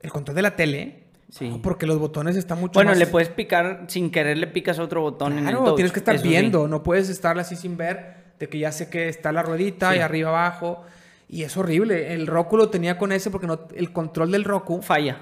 El 0.00 0.12
control 0.12 0.36
de 0.36 0.42
la 0.42 0.56
tele. 0.56 1.02
Sí. 1.28 1.58
porque 1.60 1.86
los 1.86 1.98
botones 1.98 2.36
están 2.36 2.60
mucho 2.60 2.74
bueno, 2.74 2.94
le 2.94 3.04
puedes 3.08 3.28
picar, 3.28 3.86
sin 3.88 4.12
querer 4.12 4.38
le 4.38 4.46
picas 4.46 4.78
otro 4.78 5.00
botón 5.00 5.36
en 5.38 5.48
el 5.48 5.56
touch. 5.56 5.74
tienes 5.74 5.92
que 5.92 5.98
estar 5.98 6.22
viendo. 6.22 6.68
No 6.68 6.82
puedes 6.82 7.08
estar 7.08 7.36
así 7.38 7.56
sin 7.56 7.76
ver 7.76 8.26
de 8.38 8.48
que 8.48 8.58
ya 8.58 8.70
sé 8.70 8.88
que 8.88 9.08
está 9.08 9.32
la 9.32 9.42
ruedita 9.42 9.96
y 9.96 9.98
arriba 9.98 10.30
abajo. 10.30 10.84
Y 11.28 11.42
es 11.42 11.56
horrible. 11.56 12.14
El 12.14 12.28
Roku 12.28 12.56
lo 12.56 12.70
tenía 12.70 12.96
con 12.96 13.10
ese 13.10 13.30
porque 13.30 13.48
no, 13.48 13.66
el 13.74 13.92
control 13.92 14.30
del 14.30 14.44
Roku... 14.44 14.80
Falla. 14.80 15.18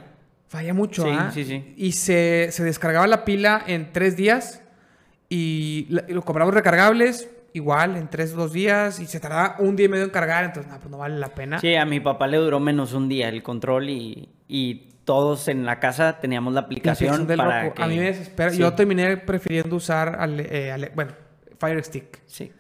Falla 0.49 0.75
mucho, 0.75 1.05
Sí, 1.05 1.09
¿ah? 1.11 1.31
sí, 1.33 1.45
sí. 1.45 1.75
Y 1.77 1.93
se, 1.93 2.49
se, 2.53 2.63
descargaba 2.63 3.07
la 3.07 3.25
pila 3.25 3.65
en 3.67 3.93
tres 3.93 4.15
días 4.15 4.61
y, 5.29 5.89
lo 5.89 6.23
compramos 6.23 6.55
recargables 6.55 7.29
igual 7.55 7.97
en 7.97 8.09
tres 8.09 8.35
o 8.35 8.37
dos 8.37 8.53
días 8.53 9.01
y 9.01 9.07
se 9.07 9.21
tardaba 9.21 9.57
un 9.61 9.77
día 9.77 9.87
y 9.87 9.89
medio 9.89 10.05
en 10.05 10.11
cargar, 10.11 10.45
entonces 10.45 10.71
no, 10.71 10.79
pues 10.79 10.91
no 10.91 10.99
vale 10.99 11.19
la 11.19 11.29
pena. 11.29 11.61
Sí, 11.61 11.75
a 11.77 11.87
mi 11.87 12.01
papá 12.01 12.27
le 12.27 12.37
duró 12.37 12.61
menos 12.61 12.93
un 12.93 13.09
día 13.09 13.29
el 13.29 13.43
control 13.43 13.89
y, 13.89 14.29
y 14.49 14.91
todos 15.05 15.47
en 15.47 15.65
la 15.65 15.79
casa 15.79 16.19
teníamos 16.19 16.53
la 16.53 16.61
aplicación, 16.61 17.27
para 17.27 17.73
A 17.79 17.87
mí 17.87 17.97
me 17.97 18.07
desespera. 18.07 18.53
Yo 18.53 18.73
terminé 18.75 19.17
prefiriendo 19.19 19.77
usar, 19.77 20.19
eh, 20.39 20.91
bueno, 20.97 21.13
Fire 21.59 21.83
Stick. 21.85 22.23
Sí. 22.27 22.53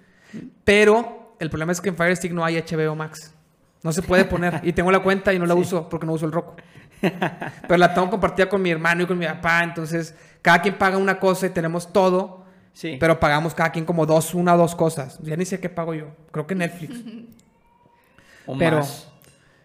Pero 0.62 1.34
el 1.40 1.50
problema 1.50 1.72
es 1.72 1.80
que 1.80 1.88
en 1.88 1.96
Fire 1.96 2.16
Stick 2.16 2.32
no 2.32 2.44
hay 2.44 2.62
HBO 2.62 2.94
Max. 2.94 3.34
No 3.82 3.92
se 3.92 4.00
puede 4.00 4.24
poner. 4.24 4.60
y 4.62 4.72
tengo 4.72 4.92
la 4.92 5.00
cuenta 5.00 5.32
y 5.32 5.40
no 5.40 5.46
la 5.46 5.54
uso 5.56 5.88
porque 5.88 6.06
no 6.06 6.12
uso 6.12 6.26
el 6.26 6.32
Roku. 6.32 6.54
Pero 7.00 7.76
la 7.76 7.92
tengo 7.92 8.10
compartida 8.10 8.48
con 8.48 8.62
mi 8.62 8.70
hermano 8.70 9.02
y 9.02 9.06
con 9.06 9.18
mi 9.18 9.26
papá. 9.26 9.64
Entonces, 9.64 10.14
cada 10.40 10.62
quien 10.62 10.78
paga 10.78 10.98
una 10.98 11.18
cosa 11.18 11.46
y 11.46 11.50
tenemos 11.50 11.92
todo. 11.92 12.43
Sí. 12.75 12.97
Pero 12.99 13.19
pagamos 13.21 13.54
cada 13.54 13.71
quien 13.71 13.85
como 13.85 14.04
dos, 14.04 14.35
una 14.35 14.54
o 14.54 14.59
dos 14.59 14.75
cosas. 14.75 15.19
Ya 15.23 15.37
ni 15.37 15.45
sé 15.45 15.61
qué 15.61 15.71
pago 15.71 15.95
yo. 15.95 16.09
Creo 16.33 16.47
que 16.47 16.54
Netflix. 16.54 16.97
o 18.47 18.59
pero 18.59 18.78
más. 18.78 19.09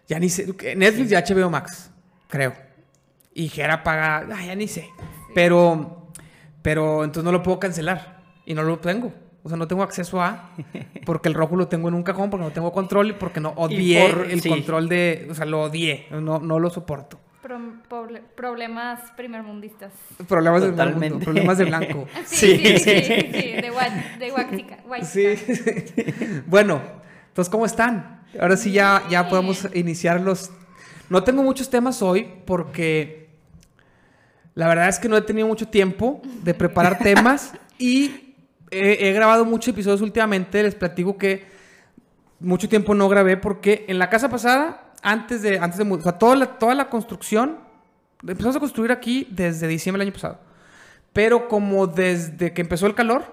ya 0.08 0.18
ni 0.18 0.30
sé. 0.30 0.46
Netflix 0.76 1.12
y 1.12 1.34
HBO 1.34 1.50
Max, 1.50 1.90
creo. 2.28 2.54
Y 3.34 3.48
Jera 3.48 3.82
paga. 3.82 4.26
ya 4.46 4.54
ni 4.54 4.68
sé. 4.68 4.88
Pero. 5.34 6.08
Pero 6.62 7.04
entonces 7.04 7.24
no 7.24 7.32
lo 7.32 7.42
puedo 7.42 7.58
cancelar. 7.58 8.20
Y 8.46 8.54
no 8.54 8.62
lo 8.62 8.78
tengo. 8.78 9.12
O 9.42 9.48
sea, 9.48 9.58
no 9.58 9.66
tengo 9.66 9.82
acceso 9.82 10.22
a. 10.22 10.50
Porque 11.04 11.28
el 11.28 11.34
rojo 11.34 11.56
lo 11.56 11.66
tengo 11.66 11.88
en 11.88 11.94
un 11.94 12.02
cajón, 12.02 12.30
porque 12.30 12.44
no 12.44 12.52
tengo 12.52 12.72
control 12.72 13.10
y 13.10 13.12
porque 13.14 13.40
no 13.40 13.50
odié 13.56 14.06
el 14.06 14.42
control 14.42 14.88
de. 14.88 15.26
O 15.30 15.34
sea, 15.34 15.46
lo 15.46 15.62
odié. 15.62 16.06
No, 16.10 16.38
no 16.38 16.58
lo 16.58 16.70
soporto. 16.70 17.18
Pro- 17.42 17.58
poble- 17.88 18.22
problemas 18.34 19.00
primermundistas. 19.16 19.92
Problemas 20.28 20.60
del 20.76 20.94
mundo, 20.94 21.18
problemas 21.20 21.56
de 21.58 21.64
blanco. 21.64 22.06
Sí, 22.26 22.56
Sí. 22.58 22.78
sí, 22.78 22.78
sí, 22.78 23.02
sí, 23.02 23.30
sí, 23.32 23.52
de 23.62 23.70
Wa- 23.70 24.46
de. 24.46 25.04
Sí. 25.04 26.42
bueno, 26.46 26.82
entonces, 27.28 27.50
¿cómo 27.50 27.64
están? 27.64 28.20
Ahora 28.38 28.56
sí 28.56 28.72
ya, 28.72 29.02
ya 29.10 29.28
podemos 29.28 29.66
iniciar 29.74 30.20
los... 30.20 30.50
No 31.08 31.24
tengo 31.24 31.42
muchos 31.42 31.70
temas 31.70 32.02
hoy 32.02 32.28
porque 32.44 33.30
la 34.54 34.68
verdad 34.68 34.88
es 34.88 34.98
que 34.98 35.08
no 35.08 35.16
he 35.16 35.22
tenido 35.22 35.46
mucho 35.48 35.66
tiempo 35.68 36.20
de 36.42 36.54
preparar 36.54 36.98
temas 37.02 37.54
y 37.78 38.34
he, 38.70 39.08
he 39.08 39.12
grabado 39.12 39.44
muchos 39.44 39.68
episodios 39.68 40.00
últimamente. 40.02 40.62
Les 40.62 40.74
platico 40.74 41.16
que 41.16 41.46
mucho 42.38 42.68
tiempo 42.68 42.94
no 42.94 43.08
grabé 43.08 43.36
porque 43.36 43.84
en 43.88 43.98
la 43.98 44.08
casa 44.10 44.28
pasada, 44.28 44.89
antes 45.02 45.42
de, 45.42 45.58
antes 45.58 45.78
de 45.78 45.90
o 45.90 46.00
sea, 46.00 46.12
toda 46.12 46.36
la, 46.36 46.46
toda 46.46 46.74
la 46.74 46.88
construcción, 46.88 47.58
empezamos 48.22 48.56
a 48.56 48.60
construir 48.60 48.92
aquí 48.92 49.26
desde 49.30 49.66
diciembre 49.66 50.00
del 50.00 50.08
año 50.08 50.14
pasado. 50.14 50.38
Pero 51.12 51.48
como 51.48 51.86
desde 51.86 52.52
que 52.52 52.60
empezó 52.60 52.86
el 52.86 52.94
calor, 52.94 53.24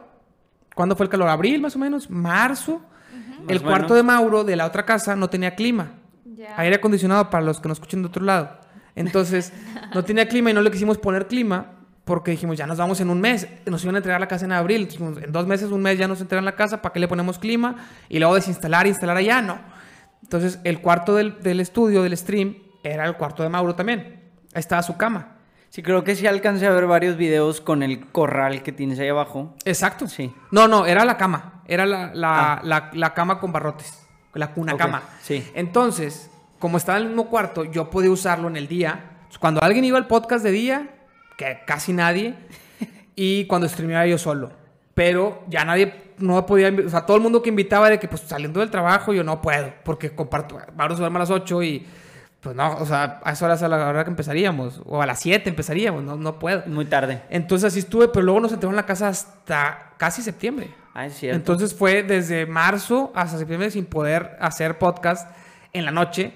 ¿cuándo 0.75 0.95
fue 0.95 1.05
el 1.05 1.09
calor? 1.09 1.29
¿Abril 1.29 1.61
más 1.61 1.75
o 1.75 1.79
menos? 1.79 2.09
¿Marzo? 2.09 2.81
El 3.47 3.61
Más 3.61 3.69
cuarto 3.69 3.93
de 3.93 4.03
Mauro 4.03 4.43
de 4.43 4.55
la 4.55 4.65
otra 4.65 4.85
casa 4.85 5.15
no 5.15 5.29
tenía 5.29 5.55
clima. 5.55 5.91
Ya. 6.25 6.53
Aire 6.57 6.75
acondicionado 6.75 7.29
para 7.29 7.45
los 7.45 7.61
que 7.61 7.69
nos 7.69 7.77
escuchen 7.77 8.01
de 8.01 8.07
otro 8.07 8.23
lado. 8.23 8.57
Entonces, 8.95 9.53
no 9.93 10.03
tenía 10.03 10.27
clima 10.27 10.49
y 10.49 10.53
no 10.53 10.61
le 10.61 10.71
quisimos 10.71 10.97
poner 10.97 11.27
clima 11.27 11.73
porque 12.03 12.31
dijimos, 12.31 12.57
ya 12.57 12.65
nos 12.65 12.77
vamos 12.77 12.99
en 12.99 13.09
un 13.09 13.21
mes. 13.21 13.47
Nos 13.65 13.83
iban 13.83 13.95
a 13.95 13.97
entregar 13.99 14.19
la 14.19 14.27
casa 14.27 14.45
en 14.45 14.53
abril. 14.53 14.87
Dijimos, 14.87 15.17
en 15.21 15.31
dos 15.31 15.45
meses, 15.45 15.69
un 15.71 15.81
mes 15.81 15.97
ya 15.97 16.07
nos 16.07 16.19
entregan 16.19 16.45
la 16.45 16.55
casa. 16.55 16.81
¿Para 16.81 16.93
qué 16.93 16.99
le 16.99 17.07
ponemos 17.07 17.37
clima? 17.37 17.75
Y 18.09 18.17
luego 18.17 18.33
desinstalar, 18.35 18.87
instalar 18.87 19.17
allá. 19.17 19.41
No. 19.41 19.59
Entonces, 20.23 20.59
el 20.63 20.81
cuarto 20.81 21.15
del, 21.15 21.41
del 21.41 21.59
estudio, 21.59 22.03
del 22.03 22.17
stream, 22.17 22.57
era 22.83 23.05
el 23.05 23.15
cuarto 23.15 23.43
de 23.43 23.49
Mauro 23.49 23.75
también. 23.75 24.21
Ahí 24.53 24.59
estaba 24.59 24.81
su 24.83 24.97
cama. 24.97 25.35
Sí, 25.69 25.83
creo 25.83 26.03
que 26.03 26.15
sí 26.15 26.25
alcancé 26.27 26.65
a 26.67 26.71
ver 26.71 26.87
varios 26.87 27.17
videos 27.17 27.61
con 27.61 27.83
el 27.83 28.07
corral 28.11 28.63
que 28.63 28.71
tienes 28.71 28.99
ahí 28.99 29.09
abajo. 29.09 29.53
Exacto. 29.65 30.07
Sí. 30.07 30.33
No, 30.51 30.67
no, 30.67 30.85
era 30.85 31.05
la 31.05 31.17
cama. 31.17 31.61
Era 31.67 31.85
la, 31.85 32.13
la, 32.13 32.53
Ah. 32.53 32.61
la- 32.63 32.89
la 32.93 33.13
cama 33.13 33.39
con 33.39 33.51
barrotes. 33.51 34.03
La 34.33 34.53
cuna 34.53 34.77
cama. 34.77 35.01
sí. 35.21 35.45
Entonces, 35.55 36.29
como 36.59 36.77
estaba 36.77 36.97
en 36.99 37.03
el 37.05 37.09
mismo 37.09 37.27
cuarto, 37.27 37.63
yo 37.65 37.89
podía 37.89 38.11
usarlo 38.11 38.47
en 38.47 38.55
el 38.55 38.67
día. 38.67 39.11
Cuando 39.39 39.61
alguien 39.61 39.83
iba 39.83 39.97
al 39.97 40.07
podcast 40.07 40.43
de 40.43 40.51
día, 40.51 40.89
que 41.37 41.59
casi 41.65 41.91
nadie, 41.93 42.35
y 43.15 43.45
cuando 43.45 43.67
streameaba 43.67 44.05
yo 44.07 44.17
solo. 44.17 44.51
Pero 44.97 45.43
ya 45.47 45.63
nadie, 45.63 45.93
no 46.17 46.43
podía, 46.47 46.73
o 46.83 46.89
sea, 46.89 47.05
todo 47.05 47.17
el 47.17 47.21
mundo 47.21 47.43
que 47.43 47.49
invitaba 47.49 47.87
de 47.87 47.99
que 47.99 48.07
pues 48.07 48.21
saliendo 48.21 48.61
del 48.61 48.71
trabajo 48.71 49.13
yo 49.13 49.23
no 49.23 49.43
puedo, 49.43 49.71
porque 49.83 50.09
comparto, 50.09 50.57
Mauro 50.75 50.95
se 50.95 51.01
duerme 51.01 51.17
a 51.17 51.19
las 51.19 51.29
8 51.29 51.61
y 51.61 51.85
pues 52.41 52.55
no, 52.55 52.77
o 52.77 52.85
sea, 52.87 53.21
a 53.23 53.31
esas 53.31 53.43
horas 53.43 53.61
a 53.61 53.67
la 53.67 53.89
hora 53.89 54.03
que 54.03 54.09
empezaríamos, 54.09 54.81
o 54.87 54.99
a 54.99 55.05
las 55.05 55.19
7 55.19 55.47
empezaríamos, 55.51 56.03
no, 56.03 56.15
no 56.15 56.39
puedo. 56.39 56.63
Muy 56.65 56.85
tarde. 56.85 57.21
Entonces 57.29 57.67
así 57.67 57.77
estuve, 57.77 58.07
pero 58.07 58.25
luego 58.25 58.39
nos 58.39 58.51
entramos 58.51 58.73
en 58.73 58.77
la 58.77 58.87
casa 58.87 59.09
hasta 59.09 59.93
casi 59.97 60.23
septiembre. 60.23 60.71
Ah, 60.95 61.05
es 61.05 61.13
cierto. 61.13 61.37
Entonces 61.37 61.75
fue 61.75 62.01
desde 62.01 62.47
marzo 62.47 63.11
hasta 63.13 63.37
septiembre 63.37 63.69
sin 63.69 63.85
poder 63.85 64.35
hacer 64.39 64.79
podcast 64.79 65.29
en 65.73 65.85
la 65.85 65.91
noche 65.91 66.33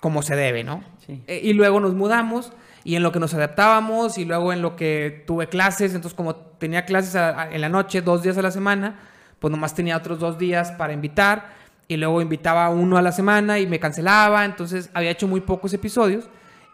como 0.00 0.20
se 0.20 0.36
debe, 0.36 0.62
¿no? 0.62 0.84
Sí. 1.06 1.22
Eh, 1.26 1.40
y 1.42 1.54
luego 1.54 1.80
nos 1.80 1.94
mudamos 1.94 2.52
y 2.84 2.96
en 2.96 3.02
lo 3.02 3.12
que 3.12 3.20
nos 3.20 3.32
adaptábamos 3.34 4.18
y 4.18 4.24
luego 4.24 4.52
en 4.52 4.62
lo 4.62 4.74
que 4.76 5.24
tuve 5.26 5.48
clases, 5.48 5.94
entonces 5.94 6.14
como 6.16 6.34
tenía 6.34 6.84
clases 6.84 7.14
a- 7.16 7.42
a- 7.42 7.50
en 7.54 7.60
la 7.60 7.68
noche 7.68 8.02
dos 8.02 8.22
días 8.22 8.36
a 8.38 8.42
la 8.42 8.50
semana, 8.50 8.98
pues 9.38 9.50
nomás 9.50 9.74
tenía 9.74 9.96
otros 9.96 10.18
dos 10.18 10.38
días 10.38 10.72
para 10.72 10.92
invitar 10.92 11.50
y 11.88 11.96
luego 11.96 12.20
invitaba 12.22 12.68
uno 12.70 12.96
a 12.96 13.02
la 13.02 13.12
semana 13.12 13.58
y 13.58 13.66
me 13.66 13.78
cancelaba, 13.80 14.44
entonces 14.44 14.90
había 14.94 15.10
hecho 15.10 15.28
muy 15.28 15.40
pocos 15.40 15.72
episodios 15.74 16.28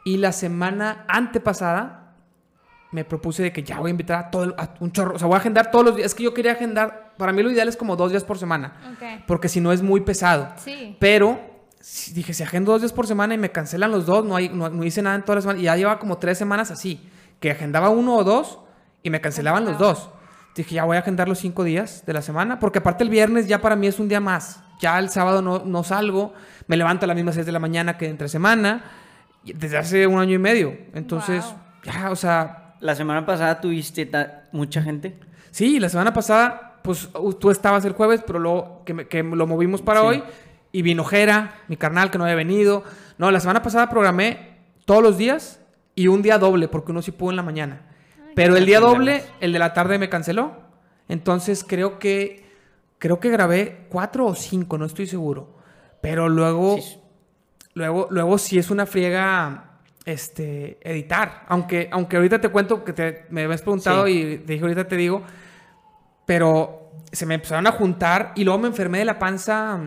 y 0.04 0.16
la 0.18 0.32
semana 0.32 1.04
antepasada 1.08 2.14
me 2.90 3.04
propuse 3.04 3.42
de 3.42 3.52
que 3.52 3.62
ya 3.62 3.78
voy 3.78 3.88
a 3.88 3.90
invitar 3.90 4.18
a 4.18 4.30
todo 4.30 4.44
el- 4.44 4.54
a 4.56 4.70
un 4.80 4.90
chorro, 4.92 5.14
o 5.14 5.18
sea, 5.18 5.26
voy 5.28 5.34
a 5.34 5.38
agendar 5.38 5.70
todos 5.70 5.84
los 5.84 5.96
días, 5.96 6.06
es 6.06 6.14
que 6.14 6.22
yo 6.22 6.32
quería 6.32 6.52
agendar, 6.52 7.12
para 7.18 7.32
mí 7.32 7.42
lo 7.42 7.50
ideal 7.50 7.68
es 7.68 7.76
como 7.76 7.96
dos 7.96 8.10
días 8.10 8.24
por 8.24 8.38
semana, 8.38 8.72
porque 9.26 9.48
si 9.50 9.60
no 9.60 9.72
es 9.72 9.82
muy 9.82 10.00
pesado. 10.00 10.48
Sí. 10.56 10.96
Pero 10.98 11.38
dije, 12.14 12.34
si 12.34 12.42
agendo 12.42 12.72
dos 12.72 12.80
días 12.82 12.92
por 12.92 13.06
semana 13.06 13.34
y 13.34 13.38
me 13.38 13.50
cancelan 13.50 13.90
los 13.90 14.06
dos, 14.06 14.24
no, 14.24 14.36
hay, 14.36 14.48
no, 14.48 14.68
no 14.68 14.84
hice 14.84 15.02
nada 15.02 15.16
en 15.16 15.22
toda 15.22 15.36
la 15.36 15.40
semana. 15.42 15.58
Y 15.60 15.62
ya 15.64 15.76
llevaba 15.76 15.98
como 15.98 16.18
tres 16.18 16.38
semanas 16.38 16.70
así, 16.70 17.08
que 17.40 17.50
agendaba 17.50 17.88
uno 17.90 18.16
o 18.16 18.24
dos 18.24 18.58
y 19.02 19.10
me 19.10 19.20
cancelaban 19.20 19.64
los 19.64 19.78
dos. 19.78 20.10
Dije, 20.54 20.74
ya 20.74 20.84
voy 20.84 20.96
a 20.96 21.00
agendar 21.00 21.28
los 21.28 21.38
cinco 21.38 21.62
días 21.62 22.04
de 22.04 22.12
la 22.12 22.20
semana, 22.22 22.58
porque 22.58 22.78
aparte 22.80 23.04
el 23.04 23.10
viernes 23.10 23.46
ya 23.46 23.60
para 23.60 23.76
mí 23.76 23.86
es 23.86 23.98
un 24.00 24.08
día 24.08 24.20
más. 24.20 24.60
Ya 24.80 24.98
el 24.98 25.08
sábado 25.08 25.40
no, 25.42 25.60
no 25.64 25.84
salgo, 25.84 26.34
me 26.66 26.76
levanto 26.76 27.04
a 27.04 27.06
las 27.08 27.16
mismas 27.16 27.34
seis 27.36 27.46
de 27.46 27.52
la 27.52 27.58
mañana 27.60 27.96
que 27.96 28.08
entre 28.08 28.28
semana, 28.28 28.84
desde 29.44 29.76
hace 29.78 30.06
un 30.06 30.18
año 30.18 30.34
y 30.34 30.38
medio. 30.38 30.76
Entonces, 30.94 31.44
Wow. 31.44 31.54
ya, 31.84 32.10
o 32.10 32.16
sea, 32.16 32.64
La 32.80 32.94
semana 32.94 33.26
pasada 33.26 33.60
tuviste 33.60 34.08
mucha 34.52 34.80
gente. 34.82 35.18
Sí, 35.50 35.80
la 35.80 35.88
semana 35.88 36.12
pasada, 36.12 36.78
pues 36.84 37.08
tú 37.40 37.50
estabas 37.50 37.84
el 37.84 37.92
jueves, 37.92 38.22
pero 38.24 38.38
luego 38.38 38.82
que, 38.84 38.94
me- 38.94 39.08
que 39.08 39.22
lo 39.24 39.46
movimos 39.48 39.82
para 39.82 40.00
Sí. 40.00 40.06
hoy. 40.06 40.22
Y 40.72 40.82
vino 40.82 41.04
Jera, 41.04 41.54
mi 41.68 41.76
carnal 41.76 42.10
que 42.10 42.18
no 42.18 42.24
había 42.24 42.36
venido. 42.36 42.84
No, 43.16 43.30
la 43.30 43.40
semana 43.40 43.62
pasada 43.62 43.88
programé 43.88 44.56
todos 44.84 45.02
los 45.02 45.16
días 45.18 45.60
y 45.94 46.08
un 46.08 46.22
día 46.22 46.38
doble, 46.38 46.68
porque 46.68 46.92
uno 46.92 47.02
sí 47.02 47.10
pudo 47.10 47.30
en 47.30 47.36
la 47.36 47.42
mañana. 47.42 47.82
Pero 48.34 48.56
el 48.56 48.66
día 48.66 48.78
doble, 48.80 49.24
el 49.40 49.52
de 49.52 49.58
la 49.58 49.72
tarde 49.72 49.98
me 49.98 50.08
canceló. 50.08 50.52
Entonces 51.08 51.64
creo 51.66 51.98
que 51.98 52.46
creo 52.98 53.18
que 53.20 53.30
grabé 53.30 53.86
cuatro 53.88 54.26
o 54.26 54.34
cinco, 54.34 54.76
no 54.78 54.84
estoy 54.84 55.06
seguro. 55.06 55.56
Pero 56.00 56.28
luego, 56.28 56.76
Sí. 56.78 56.98
luego, 57.74 58.06
luego 58.10 58.38
sí 58.38 58.58
es 58.58 58.70
una 58.70 58.86
friega 58.86 59.64
este, 60.04 60.78
editar. 60.88 61.44
Aunque, 61.48 61.88
aunque 61.92 62.16
ahorita 62.16 62.40
te 62.40 62.48
cuento 62.50 62.84
que 62.84 62.92
te, 62.92 63.26
me 63.30 63.44
habías 63.44 63.62
preguntado 63.62 64.06
Sí. 64.06 64.12
y 64.12 64.38
te 64.38 64.52
dije 64.52 64.62
ahorita 64.64 64.86
te 64.86 64.96
digo, 64.96 65.22
pero 66.26 66.90
se 67.12 67.26
me 67.26 67.34
empezaron 67.34 67.66
a 67.66 67.72
juntar 67.72 68.32
y 68.36 68.44
luego 68.44 68.58
me 68.60 68.68
enfermé 68.68 68.98
de 68.98 69.04
la 69.06 69.18
panza 69.18 69.78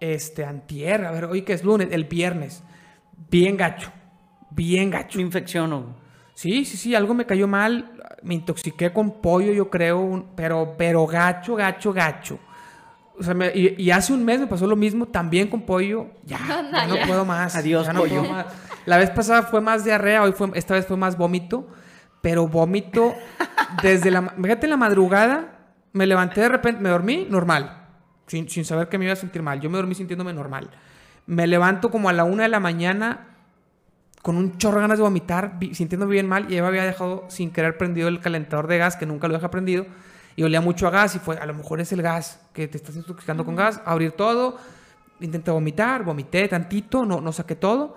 este, 0.00 0.44
antier, 0.44 1.04
a 1.04 1.10
ver, 1.10 1.24
hoy 1.26 1.42
que 1.42 1.52
es 1.52 1.64
lunes, 1.64 1.88
el 1.90 2.04
viernes. 2.04 2.62
Bien 3.30 3.56
gacho, 3.56 3.90
bien 4.50 4.90
gacho. 4.90 5.18
Me 5.18 5.24
infecciono. 5.24 5.96
Sí, 6.34 6.64
sí, 6.64 6.76
sí, 6.76 6.94
algo 6.94 7.14
me 7.14 7.26
cayó 7.26 7.48
mal. 7.48 7.92
Me 8.22 8.34
intoxiqué 8.34 8.92
con 8.92 9.20
pollo, 9.20 9.52
yo 9.52 9.70
creo, 9.70 10.00
un- 10.00 10.26
pero, 10.36 10.74
pero 10.78 11.06
gacho, 11.06 11.54
gacho, 11.56 11.92
gacho. 11.92 12.38
O 13.18 13.22
sea, 13.22 13.34
me- 13.34 13.50
y, 13.54 13.74
y 13.76 13.90
hace 13.90 14.12
un 14.12 14.24
mes 14.24 14.38
me 14.40 14.46
pasó 14.46 14.66
lo 14.66 14.76
mismo, 14.76 15.06
también 15.06 15.48
con 15.48 15.62
pollo. 15.62 16.06
Ya, 16.24 16.38
No, 16.38 16.70
ya 16.72 16.86
no 16.86 16.96
ya. 16.96 17.06
puedo 17.06 17.24
más. 17.24 17.56
Adiós, 17.56 17.86
ya 17.86 17.92
no 17.92 18.00
pollo. 18.00 18.20
puedo 18.20 18.32
más. 18.32 18.46
La 18.86 18.96
vez 18.96 19.10
pasada 19.10 19.42
fue 19.42 19.60
más 19.60 19.84
diarrea, 19.84 20.22
hoy 20.22 20.32
fue, 20.32 20.48
esta 20.54 20.74
vez 20.74 20.86
fue 20.86 20.96
más 20.96 21.16
vómito. 21.18 21.68
Pero 22.20 22.48
vómito 22.48 23.14
desde 23.82 24.10
la... 24.10 24.22
Fíjate, 24.22 24.66
en 24.66 24.70
la 24.70 24.76
madrugada 24.76 25.58
me 25.92 26.04
levanté 26.06 26.40
de 26.42 26.48
repente, 26.48 26.80
me 26.80 26.88
dormí 26.88 27.26
normal, 27.30 27.77
sin, 28.28 28.48
sin 28.48 28.64
saber 28.64 28.88
que 28.88 28.98
me 28.98 29.04
iba 29.04 29.14
a 29.14 29.16
sentir 29.16 29.42
mal. 29.42 29.60
Yo 29.60 29.68
me 29.68 29.78
dormí 29.78 29.96
sintiéndome 29.96 30.32
normal. 30.32 30.70
Me 31.26 31.46
levanto 31.46 31.90
como 31.90 32.08
a 32.08 32.12
la 32.12 32.24
una 32.24 32.44
de 32.44 32.48
la 32.48 32.60
mañana 32.60 33.28
con 34.22 34.36
un 34.36 34.58
chorro 34.58 34.76
de 34.76 34.82
ganas 34.82 34.98
de 34.98 35.04
vomitar, 35.04 35.58
sintiéndome 35.72 36.12
bien 36.12 36.26
mal, 36.26 36.50
y 36.50 36.56
Eva 36.56 36.68
había 36.68 36.84
dejado 36.84 37.24
sin 37.28 37.50
querer 37.50 37.78
prendido 37.78 38.08
el 38.08 38.20
calentador 38.20 38.66
de 38.66 38.78
gas, 38.78 38.96
que 38.96 39.06
nunca 39.06 39.28
lo 39.28 39.34
deja 39.34 39.50
prendido, 39.50 39.86
y 40.36 40.42
olía 40.42 40.60
mucho 40.60 40.86
a 40.86 40.90
gas, 40.90 41.14
y 41.14 41.18
fue, 41.18 41.38
a 41.38 41.46
lo 41.46 41.54
mejor 41.54 41.80
es 41.80 41.92
el 41.92 42.02
gas, 42.02 42.40
que 42.52 42.68
te 42.68 42.76
estás 42.76 42.96
intoxicando 42.96 43.44
con 43.44 43.56
gas, 43.56 43.80
abrir 43.84 44.12
todo, 44.12 44.58
intenté 45.20 45.50
vomitar, 45.50 46.04
vomité 46.04 46.46
tantito, 46.48 47.04
no, 47.04 47.20
no 47.20 47.32
saqué 47.32 47.54
todo, 47.54 47.96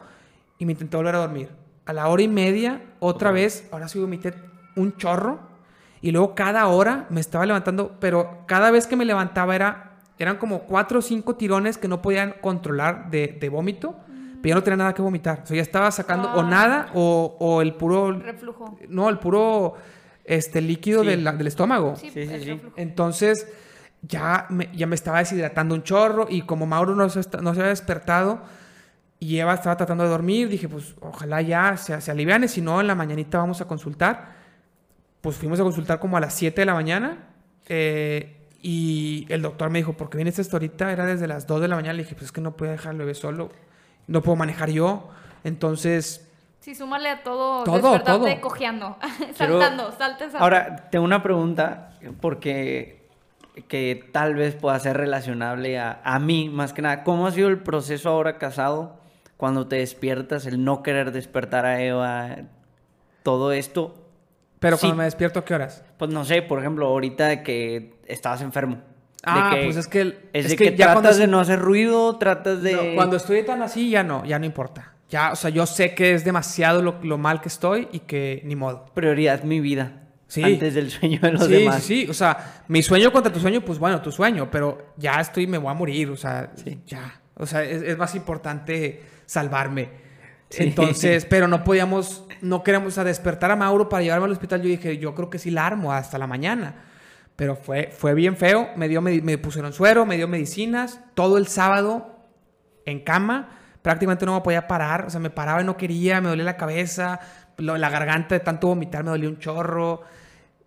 y 0.58 0.66
me 0.66 0.74
intenté 0.74 0.96
volver 0.96 1.16
a 1.16 1.20
dormir. 1.20 1.50
A 1.86 1.94
la 1.94 2.08
hora 2.08 2.22
y 2.22 2.28
media, 2.28 2.82
otra 3.00 3.32
vez, 3.32 3.68
ahora 3.72 3.88
sí 3.88 4.00
vomité 4.00 4.34
un 4.76 4.96
chorro, 4.98 5.40
y 6.02 6.12
luego 6.12 6.34
cada 6.36 6.66
hora 6.68 7.08
me 7.10 7.20
estaba 7.20 7.46
levantando, 7.46 7.98
pero 8.00 8.46
cada 8.48 8.72
vez 8.72 8.88
que 8.88 8.96
me 8.96 9.06
levantaba 9.06 9.56
era, 9.56 9.91
eran 10.24 10.38
como 10.38 10.62
cuatro 10.64 11.00
o 11.00 11.02
cinco 11.02 11.36
tirones 11.36 11.78
que 11.78 11.88
no 11.88 12.02
podían 12.02 12.36
controlar 12.42 13.10
de, 13.12 13.38
de 13.40 13.50
vómito, 13.50 13.96
pero 14.42 14.50
ya 14.50 14.56
no 14.56 14.64
tenía 14.64 14.78
nada 14.78 14.94
que 14.94 15.02
vomitar. 15.02 15.42
O 15.44 15.46
sea, 15.46 15.56
ya 15.56 15.62
estaba 15.62 15.92
sacando 15.92 16.32
o 16.34 16.42
Ah. 16.42 16.44
nada 16.50 16.90
o, 16.94 17.36
o 17.40 17.62
el 17.62 17.74
puro, 17.76 18.12
Reflujo. 18.12 18.78
no, 18.90 19.10
el 19.10 19.20
puro 19.20 19.76
este, 20.26 20.62
líquido 20.62 21.02
Sí. 21.02 21.08
del, 21.10 21.24
del 21.38 21.48
estómago. 21.48 21.96
Sí, 21.96 22.10
Sí, 22.12 22.28
sí. 22.28 22.62
Entonces, 22.76 23.48
ya 24.04 24.48
me, 24.50 24.70
ya 24.76 24.88
me 24.88 24.96
estaba 24.96 25.20
deshidratando 25.20 25.76
un 25.76 25.84
chorro 25.84 26.26
y 26.30 26.42
como 26.44 26.66
Mauro 26.66 26.96
no 26.96 27.08
se, 27.10 27.20
no 27.42 27.54
se 27.54 27.60
había 27.60 27.70
despertado 27.70 28.42
y 29.20 29.38
Eva 29.38 29.54
estaba 29.54 29.78
tratando 29.78 30.04
de 30.04 30.10
dormir, 30.10 30.50
dije, 30.50 30.68
pues 30.68 30.96
ojalá 31.02 31.42
ya 31.44 31.78
se, 31.78 32.00
se 32.02 32.10
aliviane, 32.10 32.48
si 32.48 32.62
no, 32.62 32.82
en 32.82 32.88
la 32.88 32.96
mañanita 32.96 33.38
vamos 33.38 33.62
a 33.62 33.66
consultar. 33.68 34.32
Pues 35.22 35.36
fuimos 35.36 35.60
a 35.60 35.64
consultar 35.64 36.00
como 36.00 36.18
a 36.18 36.20
las 36.20 36.34
7 36.34 36.62
de 36.62 36.66
la 36.66 36.74
mañana 36.74 37.28
eh, 37.68 38.38
y 38.62 39.26
el 39.30 39.42
doctor 39.42 39.70
me 39.70 39.80
dijo, 39.80 39.94
¿por 39.94 40.10
qué 40.10 40.18
vienes 40.18 40.38
hasta 40.40 40.56
ahorita? 40.58 40.92
Era 40.92 41.06
desde 41.06 41.28
las 41.28 41.48
2 41.48 41.62
de 41.62 41.68
la 41.68 41.76
mañana. 41.76 41.94
Le 41.94 42.04
dije, 42.04 42.14
pues 42.16 42.26
es 42.26 42.32
que 42.32 42.42
no 42.42 42.56
puedo 42.56 42.72
dejar 42.72 42.92
al 42.92 42.98
bebé 42.98 43.14
solo, 43.16 43.50
no 44.08 44.22
puedo 44.22 44.36
manejar 44.36 44.70
yo. 44.70 45.10
Entonces, 45.44 46.28
Sí, 46.60 46.76
súmale 46.76 47.10
a 47.10 47.24
todo, 47.24 47.64
Todo, 47.64 47.76
despertarte 47.94 48.32
todo. 48.36 48.42
cojeando, 48.42 48.98
Quiero- 49.36 49.60
saltando, 49.60 49.92
salte, 49.94 50.26
salte. 50.26 50.38
Ahora, 50.38 50.90
tengo 50.92 51.04
una 51.06 51.24
pregunta 51.24 51.98
porque 52.22 53.02
que 53.68 54.08
tal 54.14 54.36
vez 54.36 54.56
pueda 54.56 54.80
ser 54.80 54.96
relacionable 54.96 55.80
a, 55.80 56.00
a 56.04 56.20
mí, 56.20 56.50
más 56.50 56.72
que 56.74 56.82
nada. 56.84 57.04
¿Cómo 57.04 57.26
ha 57.28 57.32
sido 57.32 57.50
el 57.50 57.58
proceso 57.60 58.10
ahora 58.10 58.38
casado 58.38 59.00
cuando 59.38 59.68
te 59.68 59.78
despiertas, 59.78 60.46
el 60.46 60.64
no 60.64 60.84
querer 60.84 61.12
despertar 61.12 61.66
a 61.66 61.82
Eva, 61.82 62.36
todo 63.24 63.52
esto. 63.52 63.96
Pero 64.60 64.78
Sí. 64.78 64.82
cuando 64.82 64.98
me 64.98 65.04
despierto, 65.06 65.40
¿a 65.40 65.46
qué 65.46 65.56
horas? 65.56 65.84
Pues 66.02 66.10
no 66.10 66.26
sé, 66.26 66.42
por 66.42 66.58
ejemplo, 66.58 66.88
ahorita 66.88 67.44
que 67.44 67.94
estabas 68.08 68.42
enfermo. 68.42 68.80
Ah, 69.24 69.52
que- 69.54 69.66
pues 69.66 69.76
es 69.78 69.86
que... 69.88 70.02
Es, 70.34 70.46
es 70.46 70.50
de 70.50 70.56
que 70.56 70.72
que, 70.72 70.76
ya 70.76 70.86
cuando 70.86 71.02
tratas 71.02 71.18
es- 71.18 71.20
de 71.20 71.28
no 71.28 71.40
hacer 71.40 71.60
ruido, 71.60 72.18
tratas 72.18 72.64
de... 72.64 72.74
No, 72.74 72.96
cuando 72.96 73.18
estoy 73.18 73.44
tan 73.46 73.62
así, 73.62 73.92
ya 73.92 74.02
no, 74.02 74.26
ya 74.26 74.40
no 74.40 74.48
importa. 74.48 74.96
Ya, 75.12 75.32
o 75.32 75.36
sea, 75.36 75.52
yo 75.52 75.68
sé 75.68 75.94
que 75.94 76.16
es 76.16 76.26
demasiado 76.26 76.82
lo, 76.82 76.96
lo 77.04 77.20
mal 77.20 77.40
que 77.40 77.50
estoy 77.50 77.88
y 77.92 78.00
que 78.00 78.42
ni 78.46 78.56
modo. 78.56 78.86
Prioridad 78.96 79.44
mi 79.44 79.60
vida. 79.60 80.08
Sí. 80.26 80.42
Antes 80.42 80.74
del 80.74 80.90
sueño 80.90 81.20
de 81.22 81.34
los 81.34 81.46
sí, 81.46 81.52
demás. 81.52 81.84
sí, 81.84 82.06
sí. 82.06 82.10
O 82.10 82.16
sea, 82.16 82.64
mi 82.68 82.82
sueño 82.82 83.12
contra 83.12 83.32
tu 83.32 83.40
sueño, 83.40 83.62
pues 83.62 83.78
bueno, 83.78 84.02
tu 84.02 84.12
sueño, 84.12 84.50
pero 84.50 84.94
ya 84.98 85.22
estoy, 85.22 85.46
me 85.46 85.60
voy 85.60 85.70
a 85.70 85.76
morir, 85.76 86.10
o 86.10 86.18
sea, 86.18 86.52
Sí. 86.56 86.80
ya. 86.88 87.22
O 87.36 87.46
sea, 87.46 87.64
es, 87.64 87.84
es 87.84 87.96
más 87.96 88.16
importante 88.16 89.04
salvarme. 89.28 90.01
Sí. 90.52 90.64
Entonces, 90.64 91.26
pero 91.30 91.48
no 91.48 91.64
podíamos, 91.64 92.26
no 92.42 92.64
queremos, 92.64 92.90
o 92.90 92.92
sea, 92.92 93.04
despertar 93.04 93.50
a 93.52 93.56
Mauro 93.56 93.90
para 93.90 94.04
llevarme 94.04 94.26
al 94.26 94.32
hospital. 94.34 94.62
Yo 94.62 94.68
dije, 94.70 94.98
yo 95.00 95.16
creo 95.16 95.30
que 95.32 95.40
sí 95.40 95.50
la 95.50 95.66
armo 95.66 95.92
hasta 95.94 96.20
la 96.20 96.28
mañana. 96.28 96.76
Pero 97.36 97.56
fue, 97.56 97.90
fue 97.92 98.14
bien 98.14 98.38
feo. 98.38 98.70
Me, 98.76 98.88
dio, 98.88 99.02
medi- 99.02 99.24
me 99.24 99.38
pusieron 99.40 99.74
suero, 99.74 100.06
me 100.06 100.18
dio 100.18 100.28
medicinas. 100.28 101.00
Todo 101.16 101.38
el 101.40 101.48
sábado 101.48 102.20
en 102.86 103.00
cama. 103.00 103.50
Prácticamente 103.82 104.26
no 104.28 104.36
me 104.36 104.42
podía 104.42 104.68
parar. 104.68 105.06
O 105.06 105.10
sea, 105.10 105.20
me 105.20 105.32
paraba 105.32 105.62
y 105.62 105.66
no 105.66 105.76
quería. 105.78 106.22
Me 106.22 106.30
dolía 106.30 106.44
la 106.46 106.58
cabeza. 106.58 107.20
la 107.58 107.90
garganta 107.90 108.36
de 108.36 108.42
tanto 108.42 108.68
vomitar 108.68 109.04
me 109.04 109.10
dolía 109.12 109.30
un 109.30 109.40
chorro. 109.40 110.02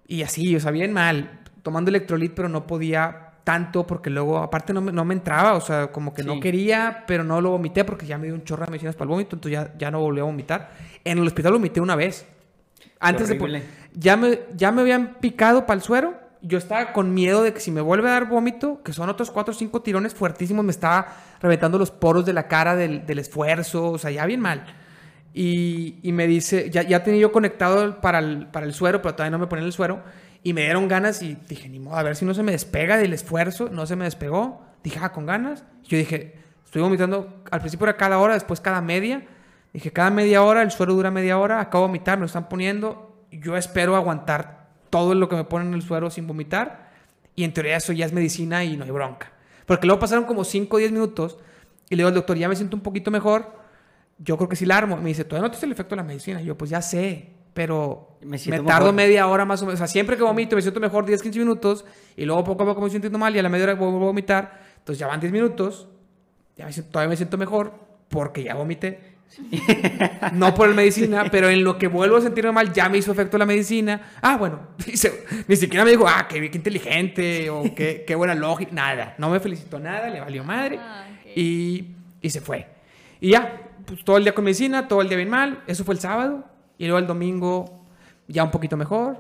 Y 0.08 0.22
así, 0.22 0.56
o 0.56 0.60
sea, 0.60 0.70
bien 0.72 0.92
mal. 0.92 1.40
Tomando 1.62 1.90
electrolit, 1.90 2.32
pero 2.34 2.48
no 2.48 2.66
podía 2.66 3.23
tanto 3.44 3.86
porque 3.86 4.10
luego, 4.10 4.38
aparte, 4.38 4.72
no 4.72 4.80
me, 4.80 4.90
no 4.90 5.04
me 5.04 5.14
entraba. 5.14 5.54
O 5.54 5.60
sea, 5.60 5.88
como 5.88 6.12
que 6.12 6.24
no 6.24 6.40
quería, 6.40 7.04
pero 7.06 7.22
no 7.22 7.40
lo 7.40 7.50
vomité 7.50 7.84
porque 7.84 8.06
ya 8.06 8.18
me 8.18 8.26
dio 8.26 8.34
un 8.34 8.42
chorro 8.42 8.64
de 8.64 8.70
medicinas 8.70 8.96
para 8.96 9.04
el 9.04 9.10
vómito. 9.10 9.36
Entonces 9.36 9.60
ya, 9.60 9.72
ya 9.78 9.90
no 9.90 10.00
volví 10.00 10.20
a 10.20 10.24
vomitar. 10.24 10.70
En 11.04 11.18
el 11.18 11.26
hospital 11.26 11.52
vomité 11.52 11.80
una 11.80 11.94
vez. 11.94 12.26
Antes 12.98 13.28
de... 13.28 13.62
Ya 13.94 14.16
me, 14.16 14.40
ya 14.56 14.72
me 14.72 14.80
habían 14.80 15.14
picado 15.20 15.66
para 15.66 15.76
el 15.76 15.82
suero. 15.82 16.14
Yo 16.40 16.58
estaba 16.58 16.92
con 16.92 17.14
miedo 17.14 17.42
de 17.42 17.54
que 17.54 17.60
si 17.60 17.70
me 17.70 17.80
vuelve 17.80 18.08
a 18.08 18.12
dar 18.12 18.28
vómito, 18.28 18.82
que 18.82 18.92
son 18.92 19.08
otros 19.08 19.30
cuatro 19.30 19.52
o 19.52 19.56
cinco 19.56 19.80
tirones 19.82 20.14
fuertísimos, 20.14 20.64
me 20.64 20.72
estaba 20.72 21.06
reventando 21.40 21.78
los 21.78 21.90
poros 21.90 22.26
de 22.26 22.32
la 22.32 22.48
cara 22.48 22.76
del, 22.76 23.06
del 23.06 23.18
esfuerzo, 23.18 23.92
o 23.92 23.98
sea, 23.98 24.10
ya 24.10 24.26
bien 24.26 24.40
mal. 24.40 24.64
Y, 25.32 26.00
y 26.02 26.12
me 26.12 26.26
dice, 26.26 26.70
ya, 26.70 26.82
ya 26.82 27.02
tenía 27.02 27.20
yo 27.20 27.32
conectado 27.32 28.00
para 28.00 28.18
el, 28.18 28.46
para 28.46 28.66
el 28.66 28.74
suero, 28.74 29.00
pero 29.00 29.14
todavía 29.14 29.30
no 29.30 29.38
me 29.38 29.46
ponían 29.46 29.66
el 29.66 29.72
suero. 29.72 30.02
Y 30.44 30.52
me 30.52 30.60
dieron 30.60 30.86
ganas 30.88 31.22
y 31.22 31.36
dije, 31.48 31.70
ni 31.70 31.80
modo, 31.80 31.96
a 31.96 32.02
ver 32.02 32.16
si 32.16 32.26
no 32.26 32.34
se 32.34 32.42
me 32.42 32.52
despega 32.52 32.98
del 32.98 33.14
esfuerzo. 33.14 33.70
No 33.70 33.86
se 33.86 33.96
me 33.96 34.04
despegó. 34.04 34.62
Dije, 34.84 35.00
ah, 35.02 35.10
con 35.10 35.24
ganas. 35.24 35.64
Yo 35.84 35.96
dije, 35.96 36.34
estoy 36.64 36.82
vomitando, 36.82 37.42
al 37.50 37.60
principio 37.60 37.86
era 37.86 37.96
cada 37.96 38.18
hora, 38.18 38.34
después 38.34 38.60
cada 38.60 38.82
media. 38.82 39.26
Dije, 39.72 39.90
cada 39.90 40.10
media 40.10 40.42
hora, 40.42 40.62
el 40.62 40.70
suero 40.70 40.92
dura 40.92 41.10
media 41.10 41.38
hora, 41.38 41.60
acabo 41.60 41.84
de 41.84 41.88
vomitar, 41.88 42.18
me 42.18 42.20
lo 42.20 42.26
están 42.26 42.48
poniendo. 42.48 43.24
Yo 43.32 43.56
espero 43.56 43.96
aguantar 43.96 44.68
todo 44.90 45.14
lo 45.14 45.28
que 45.28 45.34
me 45.34 45.44
ponen 45.44 45.68
en 45.68 45.74
el 45.74 45.82
suero 45.82 46.10
sin 46.10 46.26
vomitar. 46.26 46.90
Y 47.34 47.44
en 47.44 47.52
teoría 47.54 47.78
eso 47.78 47.92
ya 47.92 48.04
es 48.04 48.12
medicina 48.12 48.62
y 48.64 48.76
no 48.76 48.84
hay 48.84 48.90
bronca. 48.90 49.32
Porque 49.64 49.86
luego 49.86 49.98
pasaron 49.98 50.24
como 50.24 50.44
5 50.44 50.76
o 50.76 50.78
10 50.78 50.92
minutos 50.92 51.38
y 51.88 51.96
le 51.96 52.00
digo 52.00 52.08
al 52.08 52.14
doctor, 52.14 52.36
ya 52.36 52.48
me 52.48 52.56
siento 52.56 52.76
un 52.76 52.82
poquito 52.82 53.10
mejor. 53.10 53.64
Yo 54.18 54.36
creo 54.36 54.48
que 54.48 54.56
sí 54.56 54.66
la 54.66 54.76
armo. 54.76 54.96
Me 54.98 55.08
dice, 55.08 55.24
todavía 55.24 55.48
no 55.48 55.58
te 55.58 55.64
el 55.64 55.72
efecto 55.72 55.94
de 55.94 56.02
la 56.02 56.04
medicina. 56.04 56.40
Yo, 56.42 56.56
pues 56.56 56.70
ya 56.70 56.82
sé, 56.82 57.33
pero 57.54 58.18
Me 58.20 58.32
me, 58.32 58.38
siento 58.38 58.64
tardo 58.64 58.86
mejor. 58.92 58.94
media 58.94 59.26
hora 59.28 59.44
más 59.44 59.62
o 59.62 59.64
menos. 59.66 59.78
O 59.78 59.78
sea, 59.78 59.86
siempre 59.86 60.16
que 60.16 60.22
vomito 60.22 60.56
me 60.56 60.62
siento 60.62 60.80
mejor 60.80 61.06
10, 61.06 61.22
15 61.22 61.38
minutos 61.38 61.84
y 62.16 62.24
luego 62.24 62.44
poco 62.44 62.64
a 62.64 62.66
poco 62.66 62.80
me 62.82 62.90
siento 62.90 63.10
mal 63.18 63.34
y 63.34 63.38
a 63.38 63.42
la 63.42 63.48
media 63.48 63.64
hora 63.64 63.74
vuelvo 63.74 63.96
a 63.96 64.00
vomitar. 64.00 64.60
Entonces 64.78 64.98
ya 64.98 65.06
van 65.06 65.20
10 65.20 65.32
minutos, 65.32 65.88
ya 66.56 66.66
me 66.66 66.72
siento- 66.72 66.90
todavía 66.92 67.08
me 67.10 67.16
siento 67.16 67.38
mejor 67.38 67.72
porque 68.08 68.42
ya 68.44 68.54
vomité. 68.54 69.14
No 70.32 70.54
por 70.54 70.68
la 70.68 70.74
medicina, 70.74 71.24
pero 71.30 71.48
en 71.48 71.64
lo 71.64 71.76
que 71.78 71.88
vuelvo 71.88 72.16
a 72.16 72.20
sentirme 72.20 72.52
mal 72.52 72.72
ya 72.72 72.88
me 72.88 72.98
hizo 72.98 73.12
efecto 73.12 73.38
la 73.38 73.46
medicina. 73.46 74.00
Ah, 74.22 74.36
bueno, 74.36 74.60
dice- 74.86 75.24
ni 75.48 75.56
siquiera 75.56 75.84
me 75.84 75.90
dijo, 75.92 76.06
ah, 76.08 76.26
qué, 76.28 76.50
qué 76.50 76.56
inteligente 76.56 77.50
o 77.50 77.62
qué, 77.74 78.04
qué 78.06 78.14
buena 78.14 78.34
lógica. 78.34 78.72
Nada, 78.72 79.14
no 79.18 79.30
me 79.30 79.40
felicitó 79.40 79.78
nada, 79.78 80.08
le 80.08 80.20
valió 80.20 80.44
madre. 80.44 80.78
Ah, 80.80 81.06
ok. 81.20 81.30
y, 81.36 81.94
y 82.20 82.30
se 82.30 82.40
fue. 82.40 82.66
Y 83.20 83.30
ya, 83.30 83.60
pues 83.86 84.04
todo 84.04 84.16
el 84.18 84.24
día 84.24 84.34
con 84.34 84.44
medicina, 84.44 84.86
todo 84.88 85.00
el 85.02 85.08
día 85.08 85.16
bien 85.16 85.30
mal. 85.30 85.62
Eso 85.66 85.84
fue 85.84 85.94
el 85.94 86.00
sábado. 86.00 86.44
Y 86.78 86.84
luego 86.86 86.98
el 86.98 87.06
domingo 87.06 87.84
ya 88.28 88.44
un 88.44 88.50
poquito 88.50 88.76
mejor. 88.76 89.18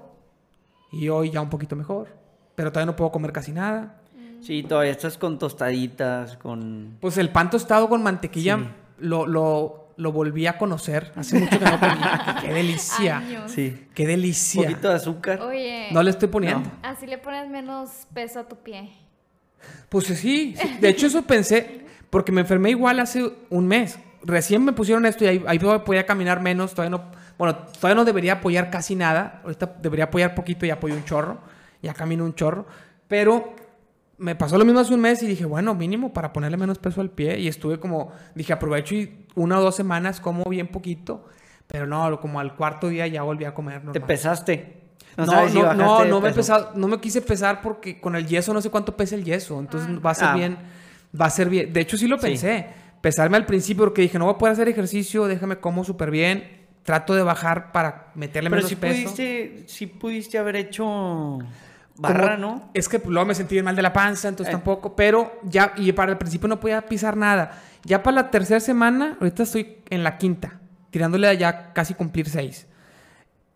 Y 0.92 1.08
hoy 1.08 1.30
ya 1.30 1.40
un 1.40 1.50
poquito 1.50 1.76
mejor. 1.76 2.08
Pero 2.54 2.70
todavía 2.70 2.92
no 2.92 2.96
puedo 2.96 3.10
comer 3.10 3.32
casi 3.32 3.52
nada. 3.52 4.00
Sí, 4.40 4.62
todavía 4.62 4.92
estás 4.92 5.16
con 5.16 5.38
tostaditas, 5.38 6.36
con... 6.36 6.98
Pues 7.00 7.16
el 7.18 7.30
pan 7.30 7.48
tostado 7.50 7.88
con 7.88 8.02
mantequilla 8.02 8.58
Sí. 8.58 8.64
lo, 8.98 9.26
lo, 9.26 9.88
lo 9.96 10.12
volví 10.12 10.46
a 10.46 10.58
conocer. 10.58 11.12
Hace 11.16 11.38
mucho 11.40 11.58
que 11.58 11.64
no 11.64 11.80
comía. 11.80 12.36
¡Qué 12.42 12.52
delicia! 12.52 13.18
Años. 13.18 13.50
Sí. 13.50 13.86
¡Qué 13.94 14.02
Un 14.02 14.08
delicia! 14.08 14.62
poquito 14.62 14.88
de 14.90 14.94
azúcar. 14.96 15.40
Oye, 15.40 15.88
No 15.92 16.02
le 16.02 16.10
estoy 16.10 16.28
poniendo. 16.28 16.70
así 16.82 17.06
le 17.06 17.16
pones 17.18 17.48
menos 17.48 17.90
peso 18.12 18.40
a 18.40 18.48
tu 18.48 18.56
pie. 18.56 18.90
Pues 19.88 20.04
sí, 20.06 20.14
sí. 20.14 20.54
De 20.80 20.88
hecho, 20.90 21.06
eso 21.06 21.22
pensé, 21.22 21.86
porque 22.10 22.30
me 22.30 22.42
enfermé 22.42 22.70
igual 22.70 23.00
hace 23.00 23.32
un 23.50 23.66
mes. 23.66 23.98
Recién 24.22 24.62
me 24.64 24.72
pusieron 24.72 25.06
esto 25.06 25.24
y 25.24 25.28
ahí, 25.28 25.44
ahí 25.46 25.58
podía 25.58 26.04
caminar 26.06 26.40
menos. 26.42 26.72
Todavía 26.74 26.98
no, 26.98 27.04
bueno, 27.38 27.56
todavía 27.56 27.94
no 27.96 28.04
debería 28.04 28.34
apoyar 28.34 28.70
casi 28.70 28.94
nada. 28.94 29.40
Ahorita 29.44 29.74
debería 29.80 30.04
apoyar 30.06 30.34
poquito 30.34 30.66
y 30.66 30.70
apoyo 30.70 30.94
un 30.94 31.04
chorro. 31.04 31.38
Ya 31.82 31.92
camino 31.94 32.24
un 32.24 32.34
chorro. 32.34 32.66
Pero 33.08 33.54
me 34.18 34.34
pasó 34.36 34.56
lo 34.58 34.64
mismo 34.64 34.80
hace 34.80 34.94
un 34.94 35.00
mes 35.00 35.22
y 35.22 35.26
dije, 35.26 35.44
bueno, 35.44 35.74
mínimo 35.74 36.12
para 36.12 36.32
ponerle 36.32 36.56
menos 36.56 36.78
peso 36.78 37.00
al 37.00 37.10
pie. 37.10 37.38
Y 37.38 37.48
estuve 37.48 37.78
como, 37.80 38.12
dije, 38.34 38.52
aprovecho 38.52 38.94
y 38.94 39.26
una 39.34 39.58
o 39.58 39.62
dos 39.62 39.74
semanas 39.76 40.20
como 40.20 40.44
bien 40.44 40.68
poquito. 40.68 41.26
Pero 41.66 41.86
no, 41.86 42.20
como 42.20 42.40
al 42.40 42.54
cuarto 42.56 42.88
día 42.88 43.06
ya 43.06 43.22
volví 43.22 43.44
a 43.44 43.54
comer 43.54 43.80
¿Te 43.80 43.86
normal. 43.86 44.06
pesaste? 44.06 44.80
No, 45.16 45.26
sabes 45.26 45.52
si 45.52 45.58
no, 45.60 45.74
no, 45.74 46.04
no 46.04 46.20
me, 46.20 46.32
pesado- 46.32 46.72
no 46.74 46.88
me 46.88 46.98
quise 47.00 47.20
pesar 47.22 47.60
porque 47.62 48.00
con 48.00 48.16
el 48.16 48.26
yeso 48.26 48.52
no 48.52 48.60
sé 48.60 48.68
cuánto 48.70 48.96
pesa 48.96 49.14
el 49.14 49.24
yeso. 49.24 49.58
Entonces 49.60 49.88
va 50.04 50.10
a 50.10 50.14
ser 50.14 50.28
Ah. 50.28 50.34
bien. 50.34 50.58
Va 51.20 51.26
a 51.26 51.30
ser 51.30 51.48
bien. 51.48 51.72
De 51.72 51.80
hecho, 51.80 51.96
sí 51.96 52.06
lo 52.08 52.16
Sí. 52.18 52.22
pensé. 52.26 52.66
Pesarme 53.00 53.36
al 53.36 53.46
principio 53.46 53.84
porque 53.84 54.02
dije, 54.02 54.18
no 54.18 54.24
voy 54.26 54.34
a 54.34 54.38
poder 54.38 54.52
hacer 54.54 54.68
ejercicio, 54.68 55.26
déjame 55.26 55.58
como 55.58 55.84
súper 55.84 56.10
bien. 56.10 56.63
Trato 56.84 57.14
de 57.14 57.22
bajar 57.22 57.72
para 57.72 58.12
meterle 58.14 58.50
Pero 58.50 58.58
menos 58.58 58.68
sí 58.68 58.76
peso. 58.76 58.94
pudiste, 59.02 59.64
sí 59.66 59.86
pudiste 59.86 60.38
haber 60.38 60.56
hecho 60.56 61.38
barra, 61.96 62.36
Como- 62.36 62.46
¿no? 62.56 62.70
Es 62.74 62.88
que 62.88 63.00
luego 63.06 63.24
me 63.26 63.34
sentí 63.34 63.54
bien 63.54 63.64
mal 63.64 63.74
de 63.76 63.82
la 63.82 63.92
panza, 63.92 64.28
entonces 64.28 64.52
Eh. 64.52 64.56
tampoco. 64.56 64.94
Pero 64.94 65.40
ya, 65.44 65.72
y 65.76 65.92
para 65.92 66.12
el 66.12 66.18
principio 66.18 66.46
no 66.48 66.60
podía 66.60 66.82
pisar 66.82 67.16
nada. 67.16 67.52
Ya 67.84 68.02
para 68.02 68.16
la 68.16 68.30
tercera 68.30 68.60
semana, 68.60 69.16
ahorita 69.20 69.44
estoy 69.44 69.78
en 69.90 70.04
la 70.04 70.18
quinta, 70.18 70.60
tirándole 70.90 71.26
a 71.28 71.32
ya 71.34 71.72
casi 71.72 71.94
cumplir 71.94 72.28
seis. 72.28 72.66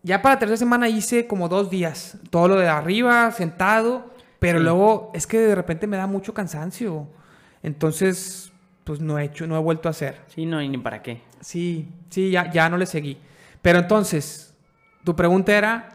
Ya 0.03 0.23
para 0.23 0.37
la 0.37 0.39
tercera 0.39 0.57
semana 0.57 0.89
hice 0.89 1.27
como 1.27 1.49
dos 1.49 1.69
días, 1.71 2.17
todo 2.31 2.49
lo 2.49 2.57
de 2.57 2.69
arriba, 2.69 3.31
sentado, 3.33 4.15
pero 4.39 4.59
Sí. 4.59 4.65
luego 4.65 5.11
es 5.15 5.27
que 5.27 5.39
de 5.39 5.55
repente 5.55 5.87
me 5.87 5.97
da 5.99 6.07
mucho 6.07 6.33
cansancio. 6.33 7.09
Entonces, 7.63 8.53
pues 8.85 9.01
no 9.01 9.19
he 9.19 9.25
hecho, 9.25 9.47
no 9.47 9.57
he 9.57 9.61
vuelto 9.61 9.89
a 9.89 9.91
hacer. 9.91 10.21
Sí, 10.29 10.47
no, 10.47 10.63
y 10.63 10.69
ni 10.69 10.79
para 10.79 11.03
qué. 11.03 11.21
Sí, 11.41 11.89
sí, 12.11 12.31
ya, 12.31 12.51
ya 12.51 12.69
no 12.69 12.77
le 12.77 12.87
seguí. 12.87 13.19
Pero 13.63 13.79
entonces, 13.81 14.55
tu 15.05 15.15
pregunta 15.17 15.57
era, 15.57 15.89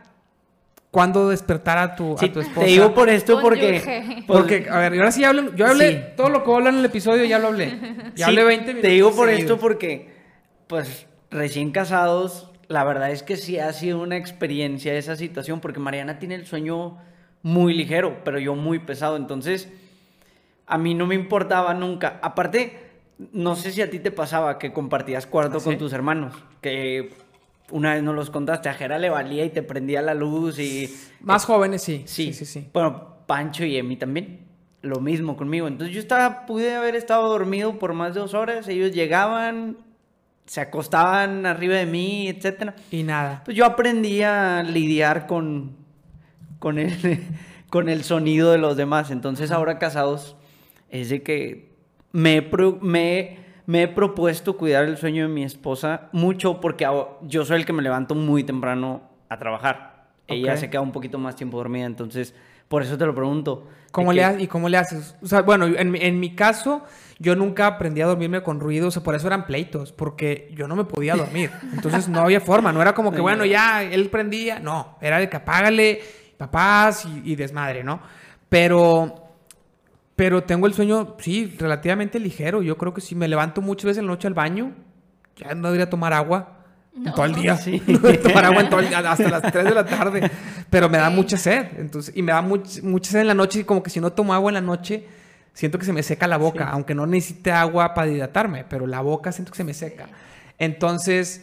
¿cuándo 0.91 1.29
despertar 1.29 1.77
a 1.77 1.95
tu, 1.95 2.15
Sí, 2.19 2.25
a 2.27 2.31
tu 2.33 2.39
esposa? 2.41 2.61
te 2.61 2.65
digo 2.71 2.93
por 2.93 3.09
esto 3.09 3.39
porque... 3.41 4.23
Porque, 4.27 4.67
a 4.69 4.77
ver, 4.79 4.93
ahora 4.93 5.11
sí 5.11 5.23
hablo, 5.23 5.55
yo 5.55 5.65
hablé, 5.67 5.91
Sí. 5.91 6.03
todo 6.17 6.29
lo 6.29 6.39
que 6.43 6.45
voy 6.47 6.53
a 6.55 6.57
hablar 6.57 6.73
en 6.73 6.79
el 6.79 6.85
episodio 6.85 7.25
ya 7.25 7.39
lo 7.39 7.47
hablé. 7.47 7.71
Ya 8.15 8.25
sí, 8.25 8.31
hablé 8.31 8.43
20 8.43 8.65
minutos. 8.67 8.81
Te 8.81 8.87
digo 8.89 9.11
por 9.15 9.27
seguidos. 9.29 9.41
esto 9.51 9.59
porque, 9.59 10.13
pues, 10.67 11.07
recién 11.31 11.71
casados, 11.71 12.49
la 12.67 12.83
verdad 12.83 13.11
es 13.11 13.23
que 13.23 13.37
sí 13.37 13.59
ha 13.59 13.71
sido 13.73 14.01
una 14.01 14.17
experiencia 14.17 14.93
esa 14.93 15.15
situación, 15.15 15.59
porque 15.59 15.79
Mariana 15.79 16.19
tiene 16.19 16.35
el 16.35 16.45
sueño 16.45 16.97
muy 17.41 17.73
ligero, 17.73 18.21
pero 18.23 18.39
yo 18.39 18.55
muy 18.55 18.79
pesado. 18.79 19.15
Entonces, 19.17 19.69
a 20.65 20.77
mí 20.77 20.93
no 20.93 21.05
me 21.05 21.15
importaba 21.15 21.73
nunca. 21.73 22.19
Aparte, 22.21 22.82
no 23.17 23.55
sé 23.55 23.71
si 23.71 23.81
a 23.81 23.89
ti 23.89 23.99
te 23.99 24.11
pasaba 24.11 24.57
que 24.57 24.73
compartías 24.73 25.27
cuarto 25.27 25.57
¿Ah, 25.57 25.59
sí? 25.59 25.65
con 25.65 25.77
tus 25.77 25.93
hermanos, 25.93 26.33
que 26.61 27.13
una 27.71 27.93
vez 27.93 28.03
nos 28.03 28.15
los 28.15 28.29
contaste, 28.29 28.69
a 28.69 28.73
Jera 28.73 28.99
le 28.99 29.09
valía 29.09 29.45
y 29.45 29.49
te 29.49 29.63
prendía 29.63 30.01
la 30.01 30.13
luz 30.13 30.59
y... 30.59 30.93
Más 31.21 31.45
jóvenes, 31.45 31.81
sí. 31.81 32.03
Sí, 32.05 32.33
Sí, 32.33 32.33
sí, 32.33 32.45
sí. 32.45 32.69
Bueno, 32.73 33.17
Pancho 33.25 33.65
y 33.65 33.77
Emi 33.77 33.95
también. 33.95 34.41
Lo 34.81 34.99
mismo 34.99 35.37
conmigo. 35.37 35.67
Entonces 35.67 35.95
yo 35.95 36.01
estaba, 36.01 36.45
pude 36.45 36.75
haber 36.75 36.95
estado 36.95 37.29
dormido 37.29 37.79
por 37.79 37.93
más 37.93 38.13
de 38.13 38.19
dos 38.19 38.33
horas. 38.33 38.67
Ellos 38.67 38.91
llegaban, 38.91 39.77
se 40.45 40.59
acostaban 40.59 41.45
arriba 41.45 41.75
de 41.75 41.85
mí, 41.85 42.27
etcétera. 42.27 42.75
Y 42.91 43.03
nada. 43.03 43.41
Pues 43.45 43.55
yo 43.55 43.65
aprendí 43.65 44.21
a 44.23 44.61
lidiar 44.61 45.25
con, 45.25 45.77
con, 46.59 46.77
el, 46.77 47.23
con 47.69 47.87
el 47.87 48.03
sonido 48.03 48.51
de 48.51 48.57
los 48.57 48.75
demás. 48.75 49.09
Entonces 49.09 49.51
ahora 49.51 49.79
casados 49.79 50.35
es 50.89 51.09
de 51.09 51.23
que 51.23 51.72
me, 52.13 52.37
he 52.37 52.41
pro- 52.41 52.79
me, 52.81 53.19
he- 53.19 53.39
me 53.65 53.83
he 53.83 53.87
propuesto 53.89 54.55
cuidar 54.57 54.85
el 54.85 54.97
sueño 54.97 55.27
de 55.27 55.33
mi 55.33 55.43
esposa 55.43 56.09
mucho 56.13 56.59
porque 56.61 56.87
yo 57.23 57.45
soy 57.45 57.57
el 57.57 57.65
que 57.65 57.73
me 57.73 57.83
levanto 57.83 58.15
muy 58.15 58.43
temprano 58.43 59.01
a 59.29 59.37
trabajar. 59.37 60.05
Ella 60.27 60.53
Ok. 60.53 60.57
se 60.59 60.69
queda 60.69 60.81
un 60.81 60.91
poquito 60.93 61.17
más 61.19 61.35
tiempo 61.35 61.57
dormida. 61.57 61.85
Entonces 61.85 62.33
Por 62.69 62.81
eso 62.81 62.97
te 62.97 63.05
lo 63.05 63.13
pregunto. 63.13 63.67
¿Cómo 63.91 64.13
le 64.13 64.23
ha- 64.23 64.39
¿Y 64.39 64.47
cómo 64.47 64.67
le 64.67 64.77
haces? 64.77 65.15
O 65.21 65.27
sea, 65.27 65.41
bueno, 65.43 65.67
en, 65.67 65.91
mi- 65.91 65.99
en 66.01 66.19
mi 66.19 66.33
caso, 66.33 66.83
yo 67.19 67.35
nunca 67.35 67.67
aprendí 67.67 68.01
a 68.01 68.07
dormirme 68.07 68.41
con 68.41 68.59
ruido, 68.59 68.87
o 68.87 68.91
sea, 68.91 69.03
por 69.03 69.13
eso 69.13 69.27
eran 69.27 69.45
pleitos, 69.45 69.91
porque 69.91 70.49
yo 70.55 70.67
no 70.67 70.75
me 70.75 70.85
podía 70.85 71.15
dormir. 71.15 71.51
Entonces 71.73 72.07
no 72.09 72.21
había 72.21 72.39
forma, 72.41 72.71
no 72.71 72.81
era 72.81 72.93
como 72.95 73.11
que, 73.11 73.21
bueno, 73.21 73.39
no. 73.39 73.45
ya, 73.45 73.83
él 73.83 74.09
prendía, 74.09 74.59
no, 74.59 74.97
era 75.01 75.19
de 75.19 75.29
que 75.29 75.37
apágale, 75.37 75.99
papás 76.37 77.05
y, 77.05 77.33
y 77.33 77.35
desmadre, 77.35 77.83
¿no? 77.83 77.99
Pero, 78.49 79.22
pero 80.15 80.43
tengo 80.43 80.67
el 80.67 80.73
sueño, 80.73 81.15
sí, 81.19 81.55
relativamente 81.57 82.19
ligero. 82.19 82.61
Yo 82.61 82.77
creo 82.77 82.93
que 82.93 83.01
si 83.01 83.15
me 83.15 83.27
levanto 83.27 83.61
muchas 83.61 83.85
veces 83.85 83.97
en 83.99 84.05
la 84.07 84.11
noche 84.13 84.27
al 84.27 84.33
baño, 84.33 84.71
ya 85.35 85.55
no 85.55 85.67
debería 85.69 85.89
tomar 85.89 86.13
agua. 86.13 86.59
No. 86.95 87.11
Todo 87.15 87.25
el 87.25 87.33
día. 87.33 87.57
Sí. 87.57 87.79
Tomar 88.23 88.45
agua 88.45 88.61
en 88.61 88.69
todo 88.69 88.79
el 88.79 88.87
día, 88.89 88.99
hasta 88.99 89.27
las 89.27 89.41
3 89.51 89.65
de 89.65 89.71
la 89.73 89.83
tarde. 89.83 90.29
Pero 90.69 90.89
me 90.89 90.99
da 90.99 91.09
mucha 91.09 91.37
sed. 91.37 91.65
Entonces, 91.79 92.15
y 92.15 92.21
me 92.21 92.31
da 92.31 92.43
much- 92.43 92.83
mucha 92.83 93.09
sed 93.09 93.21
en 93.21 93.27
la 93.27 93.33
noche. 93.33 93.61
Y 93.61 93.63
como 93.63 93.81
que 93.81 93.89
si 93.89 93.99
no 93.99 94.11
tomo 94.13 94.31
agua 94.31 94.51
en 94.51 94.53
la 94.53 94.61
noche, 94.61 95.07
siento 95.53 95.79
que 95.79 95.85
se 95.85 95.91
me 95.93 96.03
seca 96.03 96.27
la 96.27 96.37
boca. 96.37 96.65
Sí. 96.65 96.69
Aunque 96.71 96.93
no 96.93 97.07
necesite 97.07 97.51
agua 97.51 97.95
para 97.95 98.11
hidratarme. 98.11 98.63
Pero 98.69 98.85
la 98.85 99.01
boca 99.01 99.31
siento 99.31 99.51
que 99.51 99.57
se 99.57 99.63
me 99.63 99.73
seca. 99.73 100.07
Entonces, 100.59 101.41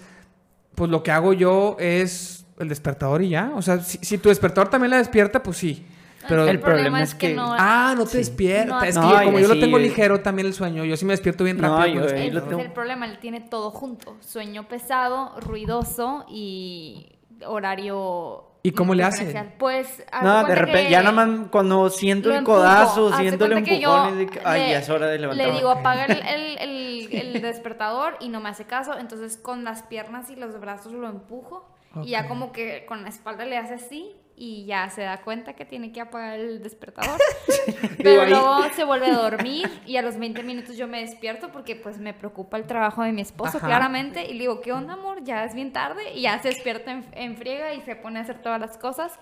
pues 0.76 0.88
lo 0.88 1.02
que 1.02 1.10
hago 1.10 1.32
yo 1.32 1.76
es 1.80 2.46
el 2.60 2.68
despertador 2.68 3.20
y 3.22 3.30
ya. 3.30 3.50
O 3.56 3.62
sea, 3.62 3.80
si, 3.80 3.98
si 4.02 4.18
tu 4.18 4.28
despertador 4.28 4.68
también 4.70 4.92
la 4.92 4.98
despierta, 4.98 5.42
pues 5.42 5.56
sí. 5.56 5.84
Pero... 6.28 6.46
El 6.46 6.60
problema 6.60 7.02
es 7.02 7.14
que- 7.14 7.34
no. 7.34 7.54
Ah, 7.58 7.94
no 7.96 8.04
te 8.04 8.10
Sí. 8.10 8.16
despierta. 8.18 8.74
No, 8.76 8.82
es 8.82 8.94
no, 8.96 9.18
que 9.18 9.24
como 9.24 9.38
y 9.38 9.42
yo 9.42 9.48
lo 9.48 9.54
sí, 9.54 9.60
tengo 9.60 9.78
yo- 9.78 9.82
ligero 9.84 10.20
también 10.20 10.46
el 10.46 10.54
sueño. 10.54 10.84
Yo 10.84 10.96
sí 10.96 11.04
me 11.04 11.12
despierto 11.12 11.44
bien 11.44 11.56
No, 11.58 11.78
rápido. 11.78 12.06
yo- 12.06 12.14
el 12.14 12.34
lo 12.34 12.40
es 12.40 12.48
tengo. 12.48 12.60
el 12.62 12.72
problema, 12.72 13.06
él 13.06 13.18
tiene 13.18 13.40
todo 13.40 13.70
junto. 13.70 14.16
Sueño 14.20 14.68
pesado, 14.68 15.32
ruidoso 15.40 16.24
y 16.28 17.06
horario. 17.46 18.44
¿Y 18.62 18.72
cómo 18.72 18.94
le 18.94 19.02
hace? 19.04 19.32
Pues. 19.58 20.04
No, 20.22 20.44
de 20.44 20.54
repente, 20.54 20.84
que 20.84 20.90
ya 20.90 21.02
nada 21.02 21.12
más 21.26 21.48
cuando 21.50 21.88
siento 21.88 22.28
lo 22.28 22.34
el 22.36 22.44
codazo, 22.44 23.16
siento 23.16 23.46
el 23.46 23.62
que 23.64 23.80
yo 23.80 23.88
empujón, 23.96 24.08
es 24.12 24.18
de 24.18 24.26
que, 24.26 24.40
ay, 24.44 24.60
le- 24.64 24.70
ya 24.72 24.78
es 24.80 24.90
hora 24.90 25.06
de 25.06 25.18
levantarme. 25.18 25.50
Le 25.52 25.58
digo, 25.58 25.70
apaga 25.70 26.04
el, 26.04 26.20
el- 26.20 26.58
el- 26.60 27.34
el 27.34 27.40
despertador 27.42 28.16
y 28.20 28.28
no 28.28 28.40
me 28.40 28.50
hace 28.50 28.64
caso. 28.66 28.98
Entonces, 28.98 29.38
con 29.38 29.64
las 29.64 29.82
piernas 29.84 30.28
y 30.28 30.36
los 30.36 30.60
brazos 30.60 30.92
lo 30.92 31.08
empujo. 31.08 31.66
Y 32.04 32.10
ya 32.10 32.28
como 32.28 32.52
que 32.52 32.84
con 32.86 33.02
la 33.02 33.08
espalda 33.08 33.46
le 33.46 33.56
hace 33.56 33.74
así. 33.74 34.14
Y 34.42 34.64
ya 34.64 34.88
se 34.88 35.02
da 35.02 35.20
cuenta 35.20 35.52
que 35.52 35.66
tiene 35.66 35.92
que 35.92 36.00
apagar 36.00 36.40
el 36.40 36.62
despertador. 36.62 37.20
Pero 38.02 38.24
luego 38.24 38.62
se 38.74 38.84
vuelve 38.84 39.08
a 39.08 39.16
dormir. 39.16 39.70
Y 39.84 39.98
a 39.98 40.02
los 40.02 40.18
20 40.18 40.42
minutos 40.44 40.78
yo 40.78 40.88
me 40.88 41.02
despierto 41.02 41.52
porque 41.52 41.76
pues 41.76 41.98
me 41.98 42.14
preocupa 42.14 42.56
el 42.56 42.64
trabajo 42.64 43.02
de 43.02 43.12
mi 43.12 43.20
esposo, 43.20 43.58
Ajá. 43.58 43.66
claramente. 43.66 44.24
Y 44.24 44.32
le 44.32 44.38
digo, 44.38 44.62
¿qué 44.62 44.72
onda, 44.72 44.94
amor? 44.94 45.22
Ya 45.24 45.44
es 45.44 45.54
bien 45.54 45.74
tarde. 45.74 46.14
Y 46.14 46.22
ya 46.22 46.40
se 46.40 46.48
despierta 46.48 46.90
en, 46.90 47.04
en 47.12 47.36
friega 47.36 47.74
y 47.74 47.82
se 47.82 47.96
pone 47.96 48.18
a 48.18 48.22
hacer 48.22 48.40
todas 48.40 48.58
las 48.58 48.78
cosas. 48.78 49.12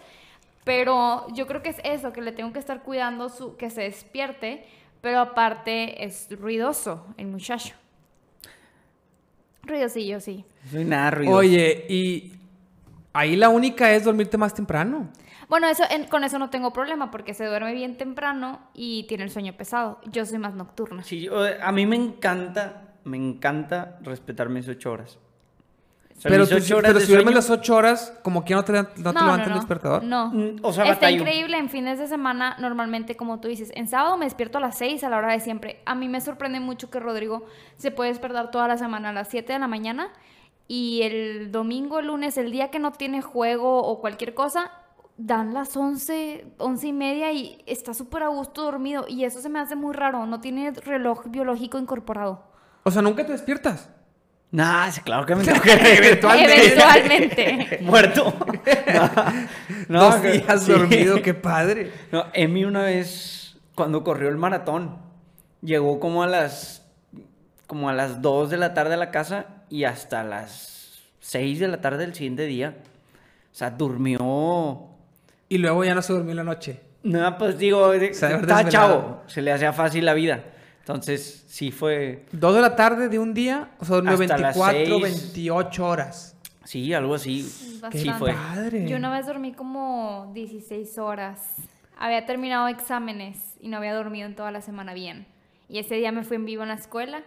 Pero 0.63 1.27
yo 1.35 1.49
creo 1.49 1.63
que 1.63 1.71
es 1.71 1.81
eso, 1.83 2.13
que 2.13 2.21
le 2.21 2.31
tengo 2.31 2.53
que 2.53 2.61
estar 2.61 2.85
cuidando 2.85 3.29
su, 3.29 3.57
que 3.57 3.71
se 3.71 3.83
despierte, 3.83 4.67
pero 5.01 5.19
aparte 5.19 6.05
es 6.05 6.29
ruidoso 6.31 7.07
el 7.17 7.27
muchacho. 7.27 7.75
Ruidosillo, 9.63 10.21
sí. 10.21 10.45
Soy 10.71 10.85
nada 10.85 11.11
ruido. 11.11 11.35
Oye, 11.35 11.87
y 11.89 12.38
ahí 13.19 13.37
la 13.37 13.49
única 13.49 13.93
es 13.93 14.05
dormirte 14.05 14.37
más 14.39 14.55
temprano. 14.55 15.09
Bueno, 15.49 15.67
eso, 15.69 15.83
en- 15.91 16.05
con 16.07 16.25
eso 16.25 16.39
no 16.39 16.51
tengo 16.51 16.73
problema 16.73 17.11
porque 17.11 17.33
se 17.35 17.45
duerme 17.47 17.73
bien 17.73 17.97
temprano 17.97 18.61
y 18.75 19.05
tiene 19.09 19.25
el 19.25 19.31
sueño 19.31 19.55
pesado. 19.55 20.01
Yo 20.11 20.25
soy 20.27 20.39
más 20.39 20.55
nocturna. 20.55 21.03
Sí, 21.03 21.23
yo- 21.23 21.35
a 21.63 21.73
mí 21.73 21.87
me 21.87 21.97
encanta, 21.97 22.83
me 23.05 23.17
encanta 23.17 23.99
respetar 24.03 24.49
mis 24.51 24.69
ocho 24.69 24.93
horas. 24.93 25.19
O 26.17 26.21
sea, 26.21 26.31
pero 26.31 26.43
mis 26.43 26.51
tú- 26.51 26.57
ocho 26.57 26.77
horas 26.79 26.93
pero 26.93 27.01
si 27.07 27.13
duermes 27.13 27.35
las 27.35 27.49
8 27.49 27.77
horas, 27.77 28.13
como 28.25 28.45
que 28.45 28.53
no 28.53 28.65
te, 28.65 28.73
no 28.73 28.85
te 28.89 28.99
levanta 29.21 29.45
el 29.45 29.55
despertador. 29.55 30.03
No. 30.03 30.31
Mm, 30.33 30.57
o 30.63 30.73
sea, 30.73 30.83
Está 30.85 30.95
batallo. 30.97 31.19
increíble 31.19 31.57
en 31.59 31.69
fines 31.71 31.99
de 32.01 32.09
semana, 32.09 32.57
normalmente, 32.59 33.17
como 33.17 33.39
tú 33.39 33.47
dices, 33.47 33.71
en 33.77 33.87
sábado 33.87 34.17
me 34.17 34.25
despierto 34.27 34.59
a 34.59 34.61
las 34.61 34.77
6 34.77 35.05
a 35.05 35.09
la 35.11 35.17
hora 35.19 35.33
de 35.33 35.39
siempre. 35.39 35.81
A 35.87 35.95
mí 35.95 36.09
me 36.09 36.21
sorprende 36.21 36.59
mucho 36.59 36.91
que 36.91 36.99
Rodrigo 36.99 37.47
se 37.77 37.93
puede 37.93 38.11
despertar 38.11 38.51
toda 38.51 38.67
la 38.67 38.77
semana 38.77 39.11
a 39.11 39.13
las 39.13 39.29
7 39.29 39.53
de 39.53 39.61
la 39.61 39.69
mañana 39.69 40.09
y 40.69 41.03
el 41.03 41.51
domingo, 41.51 41.99
el 41.99 42.07
lunes, 42.07 42.37
el 42.39 42.51
día 42.53 42.71
que 42.71 42.79
no 42.79 42.93
tiene 42.93 43.23
juego 43.23 43.83
o 43.83 44.01
cualquier 44.01 44.35
cosa, 44.35 44.71
dan 45.17 45.53
las 45.55 45.77
11, 45.77 46.47
11 46.59 46.87
y 46.87 46.93
media 46.93 47.33
y 47.33 47.63
está 47.67 47.93
súper 47.95 48.23
a 48.23 48.29
gusto 48.29 48.63
dormido 48.63 49.07
y 49.09 49.25
eso 49.25 49.41
se 49.41 49.49
me 49.49 49.59
hace 49.59 49.75
muy 49.75 49.95
raro, 49.95 50.27
no 50.27 50.41
tiene 50.41 50.71
reloj 50.71 51.25
biológico 51.27 51.79
incorporado. 51.79 52.45
O 52.85 52.91
sea, 52.91 53.03
nunca 53.03 53.27
te 53.27 53.33
despiertas. 53.33 53.91
Nah, 54.51 54.91
sí, 54.91 55.01
claro 55.03 55.27
que 55.27 55.35
me 55.35 55.45
tengo 55.45 55.61
que 55.61 55.73
Eventualmente. 55.97 56.55
Eventualmente. 56.63 57.79
Muerto. 57.83 58.33
No, 59.89 60.01
Dos 60.01 60.17
que- 60.17 60.33
días 60.33 60.63
sí. 60.65 60.73
dormido, 60.73 61.23
qué 61.23 61.35
padre. 61.35 61.93
No, 62.13 62.27
Emi 62.33 62.65
una 62.65 62.83
vez, 62.83 63.57
cuando 63.75 64.05
corrió 64.05 64.29
el 64.29 64.37
maratón, 64.37 64.99
llegó 65.63 65.99
como 66.01 66.23
a 66.23 66.27
las 66.27 66.78
como 67.69 67.89
a 67.89 67.93
las 67.93 68.21
2 68.21 68.51
de 68.51 68.57
la 68.57 68.75
tarde 68.75 68.95
a 68.95 68.97
la 68.97 69.13
casa 69.13 69.47
y 69.71 69.85
hasta 69.85 70.25
las 70.25 70.99
6 71.21 71.61
de 71.61 71.69
la 71.69 71.81
tarde 71.81 71.99
del 71.99 72.15
siguiente 72.15 72.47
día. 72.47 72.75
O 73.53 73.55
sea, 73.55 73.71
durmió. 73.71 74.89
Y 75.49 75.59
luego 75.59 75.85
ya 75.85 75.95
no 75.95 76.03
se 76.03 76.15
durmió 76.15 76.31
en 76.33 76.39
la 76.39 76.45
noche. 76.45 76.81
No, 77.03 77.39
pues 77.39 77.59
digo, 77.59 77.93
está 77.93 78.29
desvelado. 78.29 78.69
chavo, 78.71 79.23
se 79.27 79.43
le 79.43 79.53
hacía 79.53 79.73
fácil 79.73 80.05
la 80.05 80.15
vida. 80.15 80.43
Entonces, 80.81 81.45
sí 81.47 81.71
fue, 81.71 82.25
Dos 82.33 82.55
de 82.55 82.63
la 82.63 82.75
tarde 82.75 83.11
de 83.11 83.19
un 83.19 83.35
día, 83.35 83.71
o 83.79 83.85
sea, 83.85 83.97
durmió 83.97 84.15
Hasta 84.15 84.39
las 84.39 84.57
24, 84.57 84.99
seis. 85.01 85.33
28 85.35 85.87
horas. 85.87 86.37
sí, 86.65 86.95
algo 86.95 87.15
así. 87.15 87.43
Sí 87.43 87.79
Bastante. 87.83 88.15
fue. 88.15 88.33
Padre. 88.33 88.89
Yo 88.89 88.97
una 88.97 89.13
vez 89.13 89.27
dormí 89.27 89.53
como 89.53 90.31
16 90.35 90.97
horas. 90.97 91.57
Había 91.99 92.25
terminado 92.25 92.69
exámenes 92.69 93.57
y 93.61 93.69
no 93.69 93.77
había 93.77 93.93
dormido 93.95 94.27
en 94.27 94.35
toda 94.35 94.51
la 94.51 94.63
semana 94.63 94.95
bien. 94.95 95.27
Y 95.69 95.79
ese 95.79 95.97
día 95.97 96.13
me 96.13 96.25
fui 96.25 96.37
en 96.37 96.47
vivo 96.47 96.63
en 96.63 96.69
la 96.69 96.77
escuela 96.77 97.23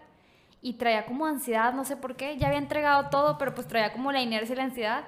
y 0.61 0.73
traía 0.73 1.05
como 1.05 1.25
ansiedad, 1.25 1.73
no 1.73 1.85
sé 1.85 1.97
por 1.97 2.15
qué. 2.15 2.37
Ya 2.37 2.47
había 2.47 2.59
entregado 2.59 3.09
todo, 3.09 3.37
pero 3.37 3.55
pues 3.55 3.67
traía 3.67 3.91
como 3.93 4.11
la 4.11 4.21
inercia 4.21 4.53
y 4.53 4.57
la 4.57 4.63
ansiedad. 4.63 5.03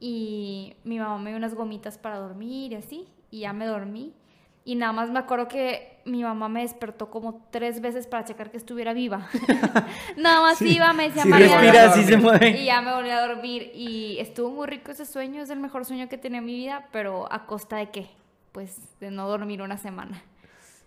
Y 0.00 0.76
mi 0.84 0.98
mamá 0.98 1.18
me 1.18 1.30
dio 1.30 1.36
unas 1.36 1.54
gomitas 1.54 1.98
para 1.98 2.18
dormir 2.18 2.72
y 2.72 2.76
así. 2.76 3.08
Y 3.30 3.40
ya 3.40 3.52
me 3.52 3.66
dormí. 3.66 4.14
Y 4.64 4.74
nada 4.74 4.92
más 4.92 5.10
me 5.10 5.18
acuerdo 5.18 5.48
que 5.48 5.98
mi 6.04 6.22
mamá 6.22 6.48
me 6.48 6.62
despertó 6.62 7.10
como 7.10 7.46
tres 7.50 7.80
veces 7.80 8.06
para 8.06 8.24
checar 8.24 8.50
que 8.50 8.56
estuviera 8.56 8.92
viva. 8.92 9.28
nada 10.16 10.40
más 10.40 10.60
iba, 10.62 10.92
me 10.92 11.04
decía, 11.04 11.22
sí, 11.22 11.28
Mariana, 11.28 11.60
Respira, 11.60 11.92
sí 11.92 12.04
se 12.04 12.14
y 12.14 12.16
mueve. 12.16 12.64
ya 12.64 12.80
me 12.82 12.92
volví 12.92 13.10
a 13.10 13.26
dormir 13.26 13.70
y 13.74 14.18
estuvo 14.18 14.50
muy 14.50 14.66
rico 14.66 14.90
ese 14.90 15.06
sueño, 15.06 15.42
es 15.42 15.50
el 15.50 15.58
mejor 15.58 15.86
sueño 15.86 16.08
que 16.08 16.18
tenido 16.18 16.40
en 16.40 16.46
mi 16.46 16.54
vida, 16.54 16.86
pero 16.92 17.30
a 17.32 17.46
costa 17.46 17.76
de 17.76 17.90
qué? 17.90 18.10
Pues 18.52 18.76
de 19.00 19.10
no 19.10 19.26
dormir 19.28 19.62
una 19.62 19.78
semana. 19.78 20.22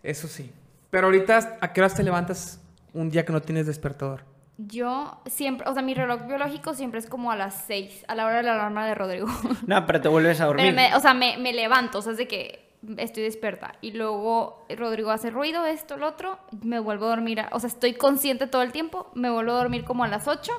Eso 0.04 0.28
sí. 0.28 0.52
Pero 0.92 1.08
ahorita, 1.08 1.58
¿a 1.60 1.74
qué 1.74 1.82
horas 1.82 1.96
te 1.96 2.04
levantas 2.04 2.60
un 2.93 3.10
día 3.10 3.25
que 3.25 3.34
no 3.34 3.41
tienes 3.41 3.65
despertador? 3.67 4.23
Yo 4.58 5.19
siempre, 5.25 5.67
o 5.69 5.73
sea, 5.73 5.82
mi 5.82 5.93
reloj 5.93 6.25
biológico 6.27 6.73
siempre 6.73 6.99
es 6.99 7.08
como 7.08 7.32
a 7.32 7.36
las 7.36 7.63
6, 7.65 8.06
a 8.08 8.15
la 8.15 8.25
hora 8.25 8.38
de 8.38 8.43
la 8.43 8.54
alarma 8.54 8.86
de 8.86 8.93
Rodrigo. 8.95 9.27
No, 9.67 9.86
pero 9.86 10.01
te 10.01 10.08
vuelves 10.08 10.39
a 10.41 10.45
dormir. 10.45 10.73
Me- 10.73 10.95
o 10.95 10.99
sea, 10.99 11.13
me, 11.13 11.38
me 11.38 11.54
levanto, 11.54 11.99
o 11.99 12.01
sea, 12.01 12.12
es 12.12 12.17
de 12.17 12.27
que 12.27 12.69
estoy 12.97 13.23
despierta 13.23 13.73
y 13.82 13.91
luego 13.91 14.65
Rodrigo 14.75 15.12
hace 15.12 15.30
ruido, 15.32 15.65
esto, 15.65 15.97
lo 15.97 16.08
otro, 16.08 16.38
me 16.63 16.80
vuelvo 16.80 17.06
a 17.06 17.10
dormir, 17.10 17.39
a- 17.39 17.49
o 17.54 17.60
sea, 17.60 17.67
estoy 17.69 17.93
consciente 17.93 18.45
todo 18.47 18.62
el 18.62 18.71
tiempo, 18.71 19.10
me 19.15 19.30
vuelvo 19.32 19.51
a 19.54 19.56
dormir 19.56 19.84
como 19.84 20.04
a 20.04 20.08
las 20.08 20.27
8, 20.27 20.51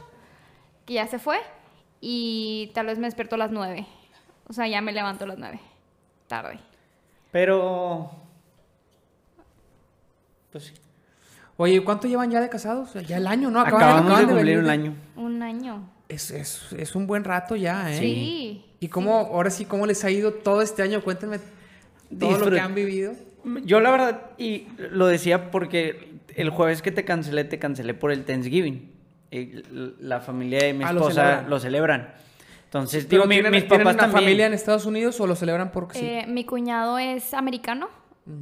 que 0.86 0.94
ya 0.94 1.06
se 1.06 1.18
fue, 1.20 1.38
y 2.00 2.72
tal 2.74 2.86
vez 2.86 2.98
me 2.98 3.06
despierto 3.06 3.36
a 3.36 3.38
las 3.38 3.50
9. 3.52 3.86
O 4.48 4.52
sea, 4.52 4.66
ya 4.66 4.80
me 4.80 4.92
levanto 4.92 5.24
a 5.24 5.28
las 5.28 5.38
9, 5.38 5.60
tarde. 6.26 6.58
Pero. 7.30 8.10
Pues 10.50 10.64
sí. 10.64 10.74
Oye, 11.62 11.80
¿cuánto 11.84 12.08
llevan 12.08 12.30
ya 12.30 12.40
de 12.40 12.48
casados? 12.48 12.88
O 12.88 12.92
sea, 12.92 13.02
Ya 13.02 13.18
el 13.18 13.26
año, 13.26 13.50
¿no? 13.50 13.60
Acabamos 13.60 14.06
de 14.06 14.10
acaban 14.12 14.24
cumplir 14.26 14.44
venir 14.44 14.58
un 14.58 14.64
de- 14.64 14.70
año. 14.70 14.94
Un 15.16 15.42
año. 15.42 15.88
Es, 16.08 16.30
es, 16.30 16.72
es 16.76 16.94
un 16.96 17.06
buen 17.06 17.22
rato 17.24 17.54
ya, 17.56 17.92
¿eh? 17.92 17.98
Sí. 17.98 18.64
¿Y 18.80 18.88
cómo, 18.88 19.16
ahora 19.18 19.48
sí, 19.50 19.64
cómo 19.64 19.86
les 19.86 20.04
ha 20.04 20.10
ido 20.10 20.32
todo 20.32 20.60
este 20.62 20.82
año? 20.82 21.02
Cuéntenme 21.02 21.38
todo 22.18 22.38
lo 22.38 22.50
que 22.50 22.60
han 22.60 22.74
vivido. 22.74 23.12
Yo 23.64 23.80
la 23.80 23.90
verdad, 23.90 24.22
y 24.38 24.66
lo 24.90 25.06
decía 25.06 25.50
porque 25.50 26.18
el 26.34 26.50
jueves 26.50 26.82
que 26.82 26.90
te 26.90 27.04
cancelé, 27.04 27.44
te 27.44 27.58
cancelé 27.58 27.94
por 27.94 28.10
el 28.12 28.24
Thanksgiving. 28.24 28.90
La 30.00 30.20
familia 30.20 30.58
de 30.64 30.74
mi 30.74 30.84
Ah, 30.84 30.92
lo 30.92 31.00
esposa 31.00 31.22
celebran. 31.22 31.50
lo 31.50 31.60
celebran. 31.60 32.14
Entonces, 32.64 33.08
digo, 33.08 33.24
mi- 33.26 33.36
¿tienen, 33.36 33.52
mis 33.52 33.68
tienen 33.68 33.84
papás 33.84 33.94
una 33.94 34.02
también. 34.04 34.22
familia 34.24 34.46
en 34.46 34.54
Estados 34.54 34.84
Unidos 34.86 35.20
o 35.20 35.26
lo 35.26 35.34
celebran 35.36 35.70
porque 35.72 35.98
sí? 35.98 36.04
Eh, 36.04 36.24
mi 36.28 36.44
cuñado 36.44 36.98
es 36.98 37.32
americano 37.34 37.88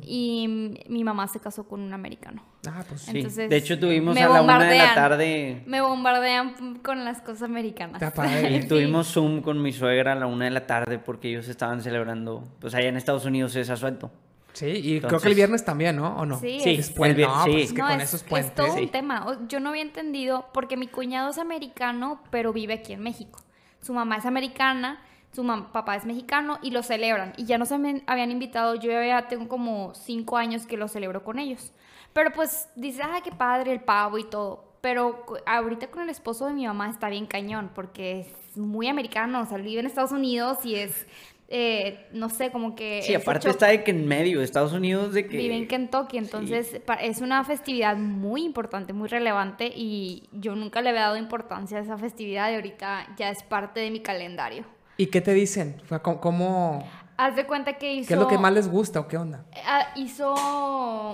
y 0.03 0.75
mi 0.89 1.05
mamá 1.05 1.27
se 1.29 1.41
casó 1.41 1.67
con 1.67 1.81
un 1.81 1.93
americano. 1.95 2.43
ah, 2.69 2.85
pues 2.87 3.01
sí. 3.03 3.11
Sí. 3.13 3.17
entonces, 3.19 3.49
de 3.49 3.57
hecho, 3.57 3.79
tuvimos 3.79 4.15
me 4.15 4.23
a 4.23 4.29
la 4.29 4.43
una 4.43 4.59
de 4.59 4.77
la 4.77 4.85
bombardean. 4.85 4.95
tarde. 4.95 5.63
Me 5.67 5.81
bombardean 5.81 6.79
con 6.83 7.05
las 7.05 7.21
cosas 7.23 7.45
americanas. 7.45 8.03
Está 8.03 8.13
padre. 8.15 8.57
Y 8.57 8.61
tuvimos 8.69 9.07
Zoom 9.13 9.41
con 9.41 9.61
mi 9.63 9.73
suegra 9.73 10.13
a 10.13 10.15
la 10.17 10.27
una 10.27 10.45
de 10.47 10.51
la 10.51 10.67
tarde 10.67 10.99
porque 10.99 11.29
ellos 11.31 11.49
estaban 11.49 11.81
celebrando, 11.83 12.47
pues 12.61 12.75
allá 12.75 12.89
en 12.89 12.97
Estados 12.97 13.25
Unidos 13.25 13.57
es 13.57 13.71
asuelto. 13.71 14.11
Sí, 14.53 14.67
y 14.67 14.81
creo 14.83 14.95
Entonces- 14.97 15.23
que 15.23 15.29
el 15.29 15.35
viernes 15.37 15.65
también, 15.65 15.97
¿no? 15.97 16.17
¿O 16.17 16.27
no? 16.27 16.39
Sí, 16.41 16.59
Sí, 16.61 16.71
es- 16.75 16.89
Es 16.89 16.91
puente. 16.91 17.23
el 17.23 17.29
No, 17.29 17.35
vier- 17.35 17.45
pues 17.45 17.55
sí. 17.57 17.61
es 17.63 17.73
que 17.73 17.79
No, 17.83 17.89
con 17.89 18.01
es, 18.01 18.09
esos 18.09 18.23
es 18.23 18.29
puentes. 18.29 18.55
todo 18.55 18.75
Sí. 18.75 18.81
un 18.83 18.89
tema. 18.91 19.39
Yo 19.49 19.61
no 19.61 19.69
había 19.71 19.83
entendido, 19.83 20.47
porque 20.53 20.77
mi 20.77 20.89
cuñado 20.89 21.31
es 21.31 21.39
americano, 21.39 22.21
pero 22.31 22.53
vive 22.53 22.75
aquí 22.75 22.93
en 22.93 23.01
México. 23.01 23.41
Su 23.81 23.95
mamá 23.95 24.17
es 24.17 24.27
americana, 24.27 25.01
su 25.33 25.45
papá 25.73 25.97
es 25.97 26.05
mexicano 26.05 26.59
y 26.63 26.71
lo 26.71 26.83
celebran. 26.83 27.33
Y 27.37 27.45
ya 27.45 27.59
nos 27.59 27.71
habían 27.73 28.31
invitado, 28.31 28.75
yo 28.75 28.91
ya 28.91 29.29
tengo 29.29 29.49
como 29.49 29.95
cinco 29.95 30.37
años 30.37 30.67
que 30.67 30.77
lo 30.77 30.89
celebro 30.89 31.23
con 31.23 31.39
ellos. 31.39 31.73
Pero 32.13 32.33
pues 32.33 32.69
dice, 32.75 33.03
ah, 33.03 33.21
qué 33.23 33.31
padre 33.31 33.73
el 33.73 33.81
pavo 33.81 34.19
y 34.19 34.25
todo. 34.25 34.75
Pero 34.81 35.25
ahorita 35.47 35.89
con 35.89 36.03
el 36.03 36.09
esposo 36.09 36.47
de 36.47 36.55
mi 36.55 36.67
mamá 36.67 36.89
está 36.91 37.09
bien 37.09 37.27
cañón, 37.27 37.71
porque 37.75 38.21
es 38.21 38.57
muy 38.57 38.89
americano, 38.89 39.43
o 39.43 39.47
sea, 39.47 39.59
vive 39.59 39.81
en 39.81 39.87
Estados 39.87 40.11
Unidos 40.11 40.65
y 40.65 40.77
es, 40.77 41.07
eh, 41.49 42.09
no 42.13 42.31
sé, 42.31 42.51
como 42.51 42.75
que... 42.75 43.03
Sí, 43.03 43.15
aparte 43.15 43.51
está 43.51 43.69
de 43.69 43.85
que 43.85 43.91
en 43.91 44.09
medio 44.09 44.39
de 44.39 44.45
Estados 44.47 44.73
Unidos 44.73 45.13
de 45.13 45.29
que... 45.29 45.37
Vive 45.37 45.55
en 45.55 45.69
Kentucky, 45.69 46.17
entonces 46.17 46.81
es 47.03 47.21
una 47.21 47.45
festividad 47.45 47.97
muy 47.97 48.43
importante, 48.43 48.95
muy 48.95 49.09
relevante 49.09 49.71
y 49.73 50.29
yo 50.33 50.57
nunca 50.57 50.81
le 50.81 50.89
había 50.89 51.03
dado 51.03 51.19
importancia 51.19 51.79
a 51.79 51.83
esa 51.83 51.99
festividad 51.99 52.51
y 52.51 52.55
ahorita 52.55 53.15
ya 53.19 53.29
es 53.29 53.43
parte 53.43 53.81
de 53.81 53.91
mi 53.91 54.01
calendario. 54.01 54.65
¿Y 55.01 55.07
qué 55.07 55.23
te 55.23 55.33
dicen? 55.33 55.77
O 55.85 55.89
sea, 55.89 56.01
¿cómo, 56.01 56.21
cómo- 56.21 56.85
Haz 57.17 57.35
de 57.37 57.47
cuenta 57.47 57.75
que 57.75 57.93
hizo... 57.95 58.09
qué 58.09 58.15
es 58.15 58.21
lo 58.21 58.29
que 58.29 58.37
más 58.37 58.53
les 58.53 58.69
gusta 58.69 59.01
o 59.01 59.09
qué 59.09 59.17
onda? 59.17 59.45
Ah, 59.67 59.89
hizo 59.97 60.35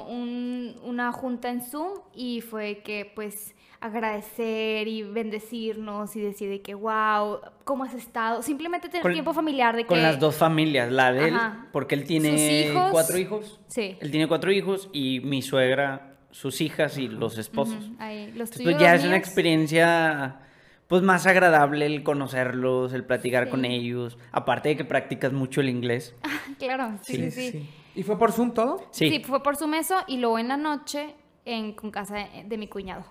un- 0.09 0.75
una 0.85 1.12
junta 1.12 1.51
en 1.51 1.62
Zoom 1.62 2.01
y 2.14 2.40
fue 2.40 2.79
que 2.85 3.12
pues 3.14 3.55
agradecer 3.81 4.88
y 4.88 5.03
bendecirnos 5.03 6.16
y 6.16 6.20
decir 6.20 6.49
de 6.49 6.62
que 6.62 6.75
wow, 6.75 7.38
¿cómo 7.64 7.85
has 7.85 7.94
estado? 7.94 8.42
Simplemente 8.42 8.88
tener 8.88 9.03
Con- 9.03 9.12
tiempo 9.12 9.33
familiar 9.33 9.77
de 9.77 9.83
que... 9.83 9.88
Con 9.88 10.03
las 10.03 10.18
dos 10.18 10.35
familias, 10.37 10.90
la 10.90 11.12
de 11.12 11.29
él, 11.29 11.35
Ajá. 11.37 11.66
porque 11.72 11.94
él 11.94 12.05
tiene 12.05 12.31
Sus 12.31 12.40
hijos. 12.72 12.88
cuatro 12.90 13.18
hijos. 13.18 13.61
Sí. 13.68 13.96
Él 14.01 14.11
tiene 14.11 14.27
cuatro 14.29 14.51
hijos 14.51 14.88
y 14.92 15.20
mi 15.20 15.42
suegra, 15.42 16.16
sus 16.33 16.61
hijas 16.61 16.99
y 16.99 17.07
los 17.09 17.38
esposos. 17.38 17.85
Ujú, 17.85 17.96
ahí, 18.01 18.27
los 18.33 18.33
Entonces, 18.51 18.57
tuyos, 18.57 18.72
pues 18.75 18.83
ya 18.83 18.92
los 18.94 19.01
es 19.03 19.07
una 19.07 19.16
experiencia 19.16 20.40
pues 20.88 21.03
más 21.03 21.27
agradable 21.27 21.87
el 21.87 22.03
conocerlos, 22.03 22.92
el 22.92 23.05
platicar 23.05 23.44
Sí. 23.44 23.51
con 23.51 23.64
ellos. 23.64 24.18
Aparte 24.33 24.68
de 24.70 24.77
que 24.77 24.85
practicas 24.85 25.33
mucho 25.33 25.61
el 25.61 25.68
inglés. 25.68 26.14
Claro, 26.59 26.92
sí, 27.03 27.31
sí, 27.31 27.51
sí. 27.51 27.70
¿Y 27.94 28.03
fue 28.03 28.18
por 28.18 28.33
Zoom 28.33 28.53
todo? 28.55 28.87
Sí. 28.92 29.11
Sí, 29.11 29.22
fue 29.25 29.42
por 29.42 29.57
su 29.57 29.66
mesa 29.66 30.05
y 30.07 30.18
luego 30.18 30.38
en 30.38 30.49
la 30.49 30.57
noche 30.57 31.14
en, 31.44 31.72
con 31.72 31.90
casa 31.90 32.14
de, 32.16 32.44
de 32.46 32.57
mi 32.57 32.66
cuñado. 32.68 33.05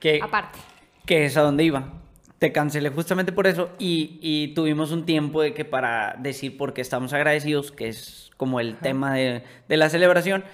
Que, 0.00 0.20
Aparte. 0.22 0.58
que 1.06 1.24
es 1.24 1.36
a 1.36 1.42
donde 1.42 1.64
iba. 1.64 1.92
Te 2.38 2.52
cancelé 2.52 2.90
justamente 2.90 3.32
por 3.32 3.46
eso 3.46 3.70
y, 3.78 4.18
y 4.20 4.48
tuvimos 4.54 4.90
un 4.92 5.06
tiempo 5.06 5.40
de 5.40 5.54
que 5.54 5.64
para 5.64 6.16
decir 6.18 6.58
por 6.58 6.74
qué 6.74 6.82
estamos 6.82 7.12
agradecidos, 7.14 7.72
que 7.72 7.88
es 7.88 8.30
como 8.36 8.60
el 8.60 8.76
tema 8.76 9.14
de, 9.14 9.42
de 9.68 9.76
la 9.78 9.88
celebración. 9.88 10.44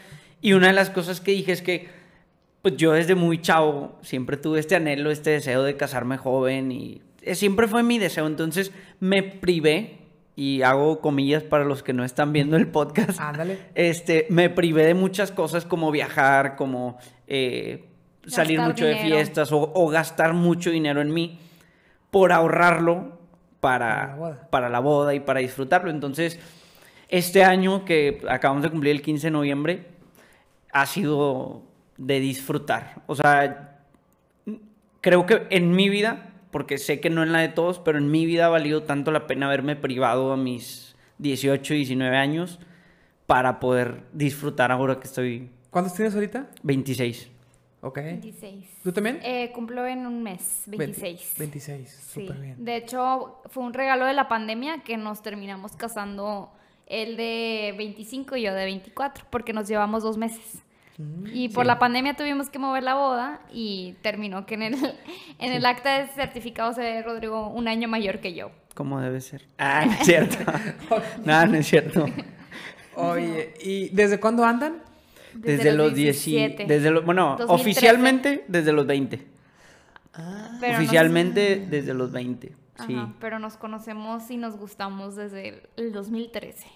Y 0.41 0.53
una 0.53 0.69
de 0.69 0.75
las 0.75 0.91
cosas 0.91 1.21
que 1.21 1.33
dije 1.33 1.51
es 1.51 1.63
que 1.63 1.89
pues 2.63 2.77
yo 2.77 2.93
desde 2.93 3.15
muy 3.17 3.41
chavo 3.41 3.99
siempre 4.03 4.37
tuve 4.37 4.61
este 4.61 4.77
anhelo, 4.77 5.11
este 5.11 5.31
deseo 5.31 5.65
de 5.65 5.77
casarme 5.77 6.17
joven 6.17 6.71
y 6.71 7.03
eh, 7.21 7.35
siempre 7.35 7.67
fue 7.67 7.83
mi 7.83 7.99
deseo. 7.99 8.27
Entonces 8.27 8.73
me 9.01 9.23
privé 9.23 9.99
y 10.37 10.63
hago 10.63 11.01
comillas 11.01 11.43
para 11.43 11.65
los 11.65 11.83
que 11.83 11.93
no 11.93 12.05
están 12.05 12.33
viendo 12.33 12.57
el 12.57 12.69
podcast. 12.69 13.21
Ándale. 13.21 13.59
Este, 13.75 14.27
me 14.31 14.49
privé 14.49 14.87
de 14.87 14.95
muchas 14.95 15.33
cosas 15.33 15.65
como 15.65 15.91
viajar, 15.91 16.57
como 16.57 16.99
eh, 17.27 17.89
salir 18.27 18.61
mucho 18.61 18.85
de 18.85 18.97
fiestas 18.97 19.51
o, 19.53 19.73
o 19.75 19.89
gastar 19.89 20.33
mucho 20.33 20.71
dinero 20.71 21.01
en 21.01 21.13
mí 21.13 21.41
por 22.11 22.31
ahorrarlo 22.33 23.19
Para 23.61 23.89
la 23.89 24.07
para, 24.07 24.15
boda. 24.17 24.49
para 24.51 24.69
la 24.69 24.79
boda 24.79 25.15
y 25.15 25.21
para 25.21 25.41
disfrutarlo. 25.41 25.91
Entonces, 25.91 26.39
este 27.09 27.43
año 27.43 27.85
que 27.85 28.23
acabamos 28.29 28.63
de 28.63 28.71
cumplir 28.71 28.93
el 28.93 29.03
15 29.03 29.27
de 29.27 29.31
noviembre 29.33 29.87
ha 30.73 30.87
sido 30.87 31.63
de 31.99 32.21
disfrutar. 32.21 33.03
O 33.07 33.15
sea, 33.15 33.81
creo 35.01 35.27
que 35.27 35.47
en 35.51 35.73
mi 35.73 35.89
vida, 35.89 36.33
porque 36.51 36.79
sé 36.79 37.01
que 37.01 37.11
no 37.11 37.23
en 37.23 37.33
la 37.33 37.41
de 37.41 37.49
todos, 37.49 37.79
pero 37.79 37.99
en 37.99 38.11
mi 38.11 38.27
vida 38.27 38.47
ha 38.47 38.51
valido 38.51 38.83
tanto 38.85 39.11
la 39.11 39.27
pena 39.27 39.47
haberme 39.47 39.77
privado 39.77 40.33
a 40.33 40.37
mis 40.37 40.97
18, 41.19 41.75
19 41.75 42.17
años 42.17 42.59
para 43.27 43.61
poder 43.61 44.03
disfrutar 44.13 44.73
ahora 44.73 44.99
que 45.01 45.07
estoy 45.07 45.51
¿Cuántos 45.71 45.95
tienes 45.95 46.15
ahorita? 46.15 46.51
26. 46.65 47.31
Ok. 47.81 47.97
26. 47.97 48.81
¿Tú 48.85 48.93
también? 48.93 49.21
Eh, 49.25 49.51
cumplo 49.55 49.87
en 49.87 50.07
un 50.07 50.23
mes, 50.23 50.65
26. 50.67 51.35
26, 51.39 51.89
Sí. 51.89 52.21
súper 52.27 52.41
bien. 52.43 52.63
De 52.65 52.77
hecho, 52.77 53.41
fue 53.47 53.63
un 53.65 53.73
regalo 53.73 54.05
de 54.05 54.13
la 54.13 54.29
pandemia 54.29 54.83
que 54.85 54.99
nos 54.99 55.23
terminamos 55.23 55.73
casando 55.77 56.53
él 56.87 57.17
de 57.17 57.75
25 57.79 58.37
y 58.37 58.43
yo 58.43 58.53
de 58.55 58.65
24, 58.67 59.25
porque 59.31 59.55
nos 59.55 59.67
llevamos 59.67 60.03
dos 60.03 60.19
meses. 60.19 60.62
Y 61.33 61.49
por 61.49 61.65
Sí. 61.65 61.69
la 61.69 61.79
pandemia 61.79 62.15
tuvimos 62.15 62.51
que 62.51 62.59
mover 62.59 62.83
la 62.83 62.95
boda 62.95 63.41
y 63.53 63.95
terminó 64.03 64.45
que 64.47 64.55
en 64.55 64.63
el, 64.63 64.75
en 65.39 65.53
el 65.53 65.65
acta 65.67 65.99
de 65.99 66.07
certificado 66.09 66.73
se 66.75 66.81
ve 66.83 67.03
Rodrigo 67.03 67.49
un 67.49 67.67
año 67.69 67.89
mayor 67.89 68.21
que 68.21 68.35
yo. 68.35 68.51
¿Cómo 68.75 69.01
debe 69.01 69.21
ser? 69.21 69.47
Ah, 69.59 69.85
no 69.87 69.93
es 69.93 70.07
cierto. 70.07 70.37
no, 71.25 71.47
no 71.47 71.55
es 71.57 71.67
cierto. 71.67 72.07
Oye, 72.95 73.55
¿y 73.63 73.89
desde 73.91 74.21
cuándo 74.21 74.45
andan? 74.45 74.83
Desde, 75.35 75.73
los 75.73 75.95
17. 75.95 76.67
Desde 76.67 76.91
bueno, 77.01 77.37
2013. 77.39 77.55
oficialmente 77.55 78.45
desde 78.49 78.73
los 78.73 78.87
20. 78.87 79.17
Pero 80.61 80.73
nos- 80.75 80.79
oficialmente 80.79 81.67
desde 81.71 81.95
los 81.95 82.13
20. 82.13 82.49
Sí, 82.87 82.95
Ajá, 82.95 83.13
pero 83.21 83.39
nos 83.39 83.57
conocemos 83.57 84.31
y 84.31 84.37
nos 84.37 84.57
gustamos 84.57 85.17
desde 85.17 85.49
el, 85.49 85.63
el 85.77 85.93
2013. 85.93 86.67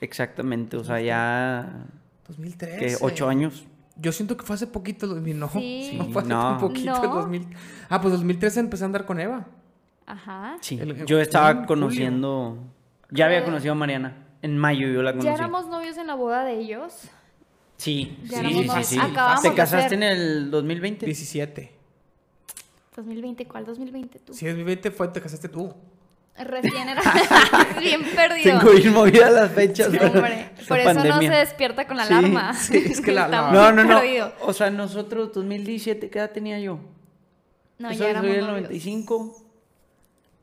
exactamente. 0.00 0.76
O 0.76 0.82
sea, 0.84 1.00
ya 1.00 1.84
2013. 2.30 2.78
que 2.78 2.96
8 3.00 3.28
años. 3.28 3.64
Yo 3.96 4.12
siento 4.12 4.36
que 4.36 4.44
fue 4.46 4.54
hace 4.56 4.66
poquito 4.66 5.06
el 5.06 5.12
2000, 5.12 5.38
¿no? 5.38 5.48
Sí. 5.50 5.92
No 5.96 6.04
fue 6.12 6.22
hace 6.22 6.30
No. 6.30 6.52
un 6.52 6.58
poquito 6.58 6.94
el 7.02 7.08
No. 7.10 7.14
2000. 7.16 7.46
Ah, 7.88 8.00
pues 8.00 8.12
2013 8.12 8.60
empecé 8.60 8.84
a 8.84 8.86
andar 8.86 9.04
con 9.06 9.20
Eva. 9.20 9.46
Ajá. 10.06 10.56
Sí. 10.60 10.78
El- 10.80 11.04
Yo 11.06 11.20
estaba 11.20 11.52
julio. 11.52 11.66
conociendo. 11.66 12.58
Ya 13.10 13.26
había 13.26 13.44
conocido 13.44 13.72
a 13.72 13.74
Mariana. 13.76 14.26
En 14.42 14.56
mayo 14.56 14.88
yo 14.88 15.02
la 15.02 15.10
conocí. 15.12 15.26
Ya 15.28 15.34
éramos 15.34 15.66
novios 15.68 15.96
en 15.98 16.06
la 16.06 16.14
boda 16.14 16.44
de 16.44 16.58
ellos. 16.60 17.08
Sí, 17.76 18.18
Ya 18.24 18.40
sí, 18.40 18.68
sí, 18.68 18.84
sí, 18.84 18.98
¿Te 19.42 19.54
casaste 19.54 19.94
en 19.94 20.02
el 20.02 20.50
2020? 20.50 21.06
17. 21.06 21.72
2020, 22.96 23.46
¿cuál 23.46 23.64
2020 23.64 24.18
tú? 24.18 24.34
Sí, 24.34 24.46
2020 24.46 24.90
fue, 24.90 25.08
te 25.08 25.20
casaste 25.20 25.48
tú. 25.48 25.72
Recién 26.44 26.88
era 26.88 27.02
bien 27.80 28.02
perdido. 28.02 28.58
Tengo 28.60 28.72
bien 28.72 28.92
movidas 28.92 29.32
las 29.32 29.50
fechas. 29.52 29.88
Sí, 29.90 29.98
hombre. 29.98 30.50
Por 30.68 30.78
eso 30.78 30.94
no 30.94 31.00
pandemia. 31.02 31.30
se 31.32 31.36
despierta 31.38 31.86
con 31.86 31.96
Sí, 31.98 32.02
alarma. 32.02 32.54
sí, 32.54 32.76
es 32.90 33.00
que 33.00 33.12
la- 33.12 33.28
la- 33.28 33.36
Estamos 33.36 33.52
No, 33.52 33.72
no, 33.72 33.84
no. 33.84 34.00
perdidos. 34.00 34.32
O 34.40 34.52
sea, 34.52 34.70
nosotros 34.70 35.32
2017, 35.34 36.08
¿qué 36.10 36.18
edad 36.18 36.30
tenía 36.30 36.58
yo? 36.58 36.78
No, 37.78 37.90
Eso 37.90 38.04
ya 38.04 38.10
éramos 38.10 38.30
soy 38.30 38.38
el 38.38 38.46
novios. 38.46 38.62
95, 38.62 39.24
Nos 39.24 39.36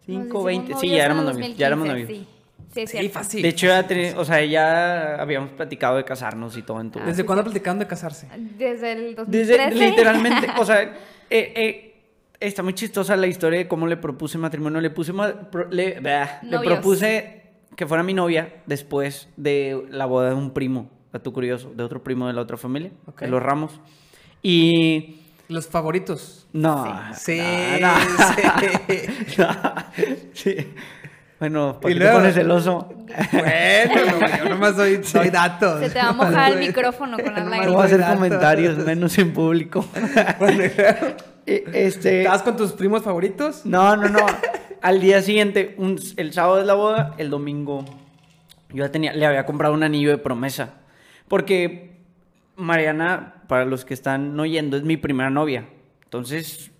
5, 0.05 0.23
hicimos 0.25 0.45
20. 0.45 0.73
Sí, 0.75 0.89
ya 0.89 1.05
éramos 1.05 1.25
novios. 1.25 1.57
Ya 1.57 1.67
éramos 1.67 1.87
2015, 1.87 2.13
novios. 2.13 2.27
Sí, 2.73 2.85
sí, 2.87 2.97
es 2.97 3.03
Sí, 3.03 3.09
fácil. 3.09 3.41
De 3.41 3.47
hecho, 3.49 3.67
ya 3.67 3.87
tenía- 3.87 4.19
o 4.19 4.25
sea, 4.25 4.43
ya 4.45 5.15
habíamos 5.15 5.51
platicado 5.51 5.97
de 5.97 6.03
casarnos 6.03 6.57
y 6.57 6.61
todo 6.63 6.81
en 6.81 6.91
tu. 6.91 6.99
Ah, 6.99 7.03
¿Desde 7.05 7.21
sí, 7.21 7.25
cuándo 7.25 7.43
sí. 7.43 7.49
platicaron 7.49 7.79
de 7.79 7.87
casarse? 7.87 8.27
Desde 8.57 8.91
el 8.91 9.15
2013. 9.15 9.69
Desde, 9.69 9.75
literalmente, 9.89 10.47
o 10.57 10.65
sea, 10.65 10.81
eh, 10.83 10.93
eh, 11.29 11.86
está 12.39 12.63
muy 12.63 12.73
chistosa 12.73 13.15
la 13.15 13.27
historia 13.27 13.59
de 13.59 13.67
cómo 13.67 13.87
le 13.87 13.97
propuse 13.97 14.37
matrimonio. 14.37 14.79
Le 14.81 14.89
puse, 14.89 15.13
ma- 15.13 15.49
pro- 15.49 15.67
le, 15.69 15.99
bah, 15.99 16.39
le 16.43 16.49
Novios. 16.51 16.73
propuse 16.73 17.41
que 17.75 17.85
fuera 17.85 18.03
mi 18.03 18.13
novia 18.13 18.55
después 18.65 19.29
de 19.37 19.83
la 19.89 20.05
boda 20.05 20.29
de 20.29 20.35
un 20.35 20.51
primo, 20.53 20.89
dato 21.13 21.31
curioso, 21.33 21.71
de 21.75 21.83
otro 21.83 22.03
primo 22.03 22.27
de 22.27 22.33
la 22.33 22.41
otra 22.41 22.57
familia, 22.57 22.91
de 23.19 23.27
los 23.27 23.41
Ramos. 23.41 23.79
Y 24.41 25.17
Los 25.49 25.67
favoritos. 25.67 26.47
no, 26.53 26.85
Sí, 27.15 27.39
no, 27.81 27.93
no. 27.93 27.99
sí. 28.87 29.37
No, 29.37 29.55
sí. 30.33 30.55
Bueno, 31.39 31.79
¿por 31.79 31.91
Y 31.91 31.93
qué 31.93 31.99
te 31.99 32.03
luego- 32.05 32.19
pones 32.19 32.33
celoso? 32.35 32.89
Bueno, 33.31 34.19
no, 34.19 34.37
yo 34.37 34.49
nomás 34.49 34.75
doy, 34.75 34.97
doy 35.13 35.29
datos. 35.29 35.81
Se 35.81 35.89
te 35.91 35.99
va 35.99 36.09
a 36.09 36.13
mojar 36.13 36.53
el 36.53 36.59
micrófono 36.67 37.15
con 37.17 37.31
las 37.33 37.43
No 37.43 37.49
lágrimas. 37.51 37.73
voy 37.75 37.81
a 37.83 37.85
hacer 37.85 37.99
datos. 37.99 38.15
comentarios, 38.15 38.77
menos 38.79 39.15
en 39.19 39.33
público. 39.33 39.85
Bueno, 40.39 40.63
Este, 41.47 42.19
¿Estabas 42.21 42.43
con 42.43 42.57
tus 42.57 42.73
primos 42.73 43.03
favoritos? 43.03 43.65
no, 43.65 43.95
no, 43.95 44.09
no. 44.09 44.19
Al 44.81 44.99
día 45.01 45.21
siguiente, 45.21 45.73
un- 45.77 45.99
el 46.17 46.33
sábado 46.33 46.59
es 46.59 46.67
la 46.67 46.73
boda, 46.75 47.15
el 47.17 47.29
domingo 47.29 47.83
yo 48.69 48.83
ya 48.85 48.91
tenía, 48.91 49.13
le 49.13 49.25
había 49.25 49.45
comprado 49.45 49.73
un 49.73 49.81
anillo 49.83 50.09
de 50.09 50.17
promesa. 50.17 50.73
Porque 51.27 51.97
Mariana, 52.57 53.35
para 53.47 53.65
los 53.65 53.85
que 53.85 53.93
están 53.93 54.37
oyendo, 54.39 54.77
es 54.77 54.83
mi 54.83 54.97
primera 54.97 55.29
novia. 55.29 55.65
Entonces, 56.03 56.71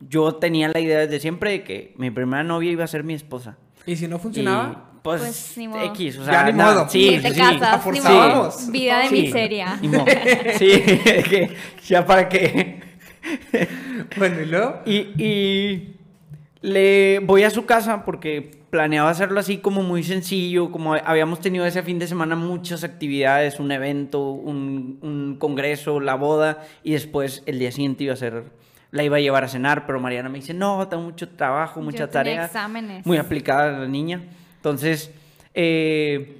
yo 0.00 0.34
tenía 0.36 0.68
la 0.68 0.80
idea 0.80 0.98
desde 1.00 1.20
siempre 1.20 1.50
de 1.52 1.64
que 1.64 1.94
mi 1.96 2.10
primera 2.10 2.42
novia 2.44 2.70
iba 2.72 2.84
a 2.84 2.88
ser 2.88 3.04
mi 3.04 3.14
esposa. 3.14 3.56
¿Y 3.86 3.96
si 3.96 4.08
no 4.08 4.16
Y, 4.16 4.18
funcionaba? 4.20 4.90
pues, 5.02 5.20
Pues, 5.22 5.54
ni 5.58 5.68
modo. 5.68 5.82
X, 5.84 6.18
o 6.18 6.24
sea, 6.24 6.32
Ya 6.44 6.50
ni 6.50 6.58
nada, 6.58 6.74
modo. 6.74 6.88
Sí, 6.90 7.18
te 7.22 7.32
sí, 7.32 7.38
casas, 7.40 7.86
ni 7.86 8.00
modo. 8.00 8.52
Vida 8.70 8.98
de 9.00 9.08
Sí, 9.08 9.22
miseria. 9.22 9.78
ni 9.80 9.88
modo. 9.88 10.04
Sí, 10.58 10.68
que 11.30 11.56
ya 11.86 12.04
para 12.04 12.28
qué. 12.28 12.77
Bueno, 14.16 14.40
¿y 14.40 14.46
luego? 14.46 14.80
Y, 14.86 14.96
y 15.22 15.96
le 16.60 17.20
voy 17.20 17.44
a 17.44 17.50
su 17.50 17.66
casa 17.66 18.04
porque 18.04 18.50
planeaba 18.70 19.08
hacerlo 19.10 19.40
así 19.40 19.58
como 19.58 19.82
muy 19.82 20.02
sencillo, 20.02 20.70
como 20.70 20.94
habíamos 20.94 21.40
tenido 21.40 21.64
ese 21.64 21.82
fin 21.82 21.98
de 21.98 22.06
semana 22.06 22.36
muchas 22.36 22.84
actividades, 22.84 23.60
un 23.60 23.72
evento, 23.72 24.30
un, 24.30 24.98
un 25.02 25.36
congreso, 25.38 26.00
la 26.00 26.14
boda, 26.16 26.62
y 26.82 26.92
después 26.92 27.42
el 27.46 27.58
día 27.58 27.72
siguiente 27.72 28.04
iba 28.04 28.12
a 28.12 28.16
ser, 28.16 28.44
la 28.90 29.02
iba 29.04 29.16
a 29.16 29.20
llevar 29.20 29.44
a 29.44 29.48
cenar, 29.48 29.86
pero 29.86 30.00
Mariana 30.00 30.28
me 30.28 30.38
dice, 30.38 30.52
no, 30.52 30.86
tengo 30.88 31.02
mucho 31.02 31.28
trabajo, 31.30 31.80
mucha 31.80 32.00
Yo 32.00 32.08
tenía 32.08 32.22
tarea. 32.24 32.44
exámenes. 32.46 33.06
Muy 33.06 33.16
aplicada 33.16 33.78
la 33.78 33.88
niña. 33.88 34.22
Entonces, 34.56 35.12
eh, 35.54 36.36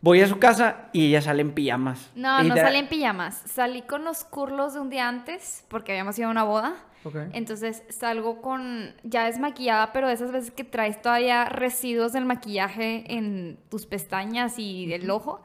voy 0.00 0.20
a 0.20 0.28
su 0.28 0.38
casa 0.38 0.88
y 0.92 1.06
ella 1.06 1.22
sale 1.22 1.42
en 1.42 1.52
pijamas. 1.52 2.10
No, 2.14 2.42
no 2.42 2.56
salí 2.56 2.78
en 2.78 2.88
pijamas. 2.88 3.42
Salí 3.46 3.82
con 3.82 4.04
los 4.04 4.24
curlos 4.24 4.74
de 4.74 4.80
un 4.80 4.90
día 4.90 5.08
antes 5.08 5.64
porque 5.68 5.92
habíamos 5.92 6.18
ido 6.18 6.28
a 6.28 6.30
una 6.30 6.44
boda. 6.44 6.76
Ok. 7.04 7.16
Entonces 7.32 7.82
salgo 7.88 8.40
con 8.42 8.94
ya 9.02 9.26
desmaquillada, 9.26 9.92
pero 9.92 10.08
de 10.08 10.14
esas 10.14 10.32
veces 10.32 10.50
que 10.50 10.64
traes 10.64 11.00
todavía 11.00 11.44
residuos 11.46 12.12
del 12.12 12.24
maquillaje 12.24 13.04
en 13.14 13.58
tus 13.70 13.86
pestañas 13.86 14.58
y 14.58 14.92
el 14.92 15.08
ojo. 15.10 15.40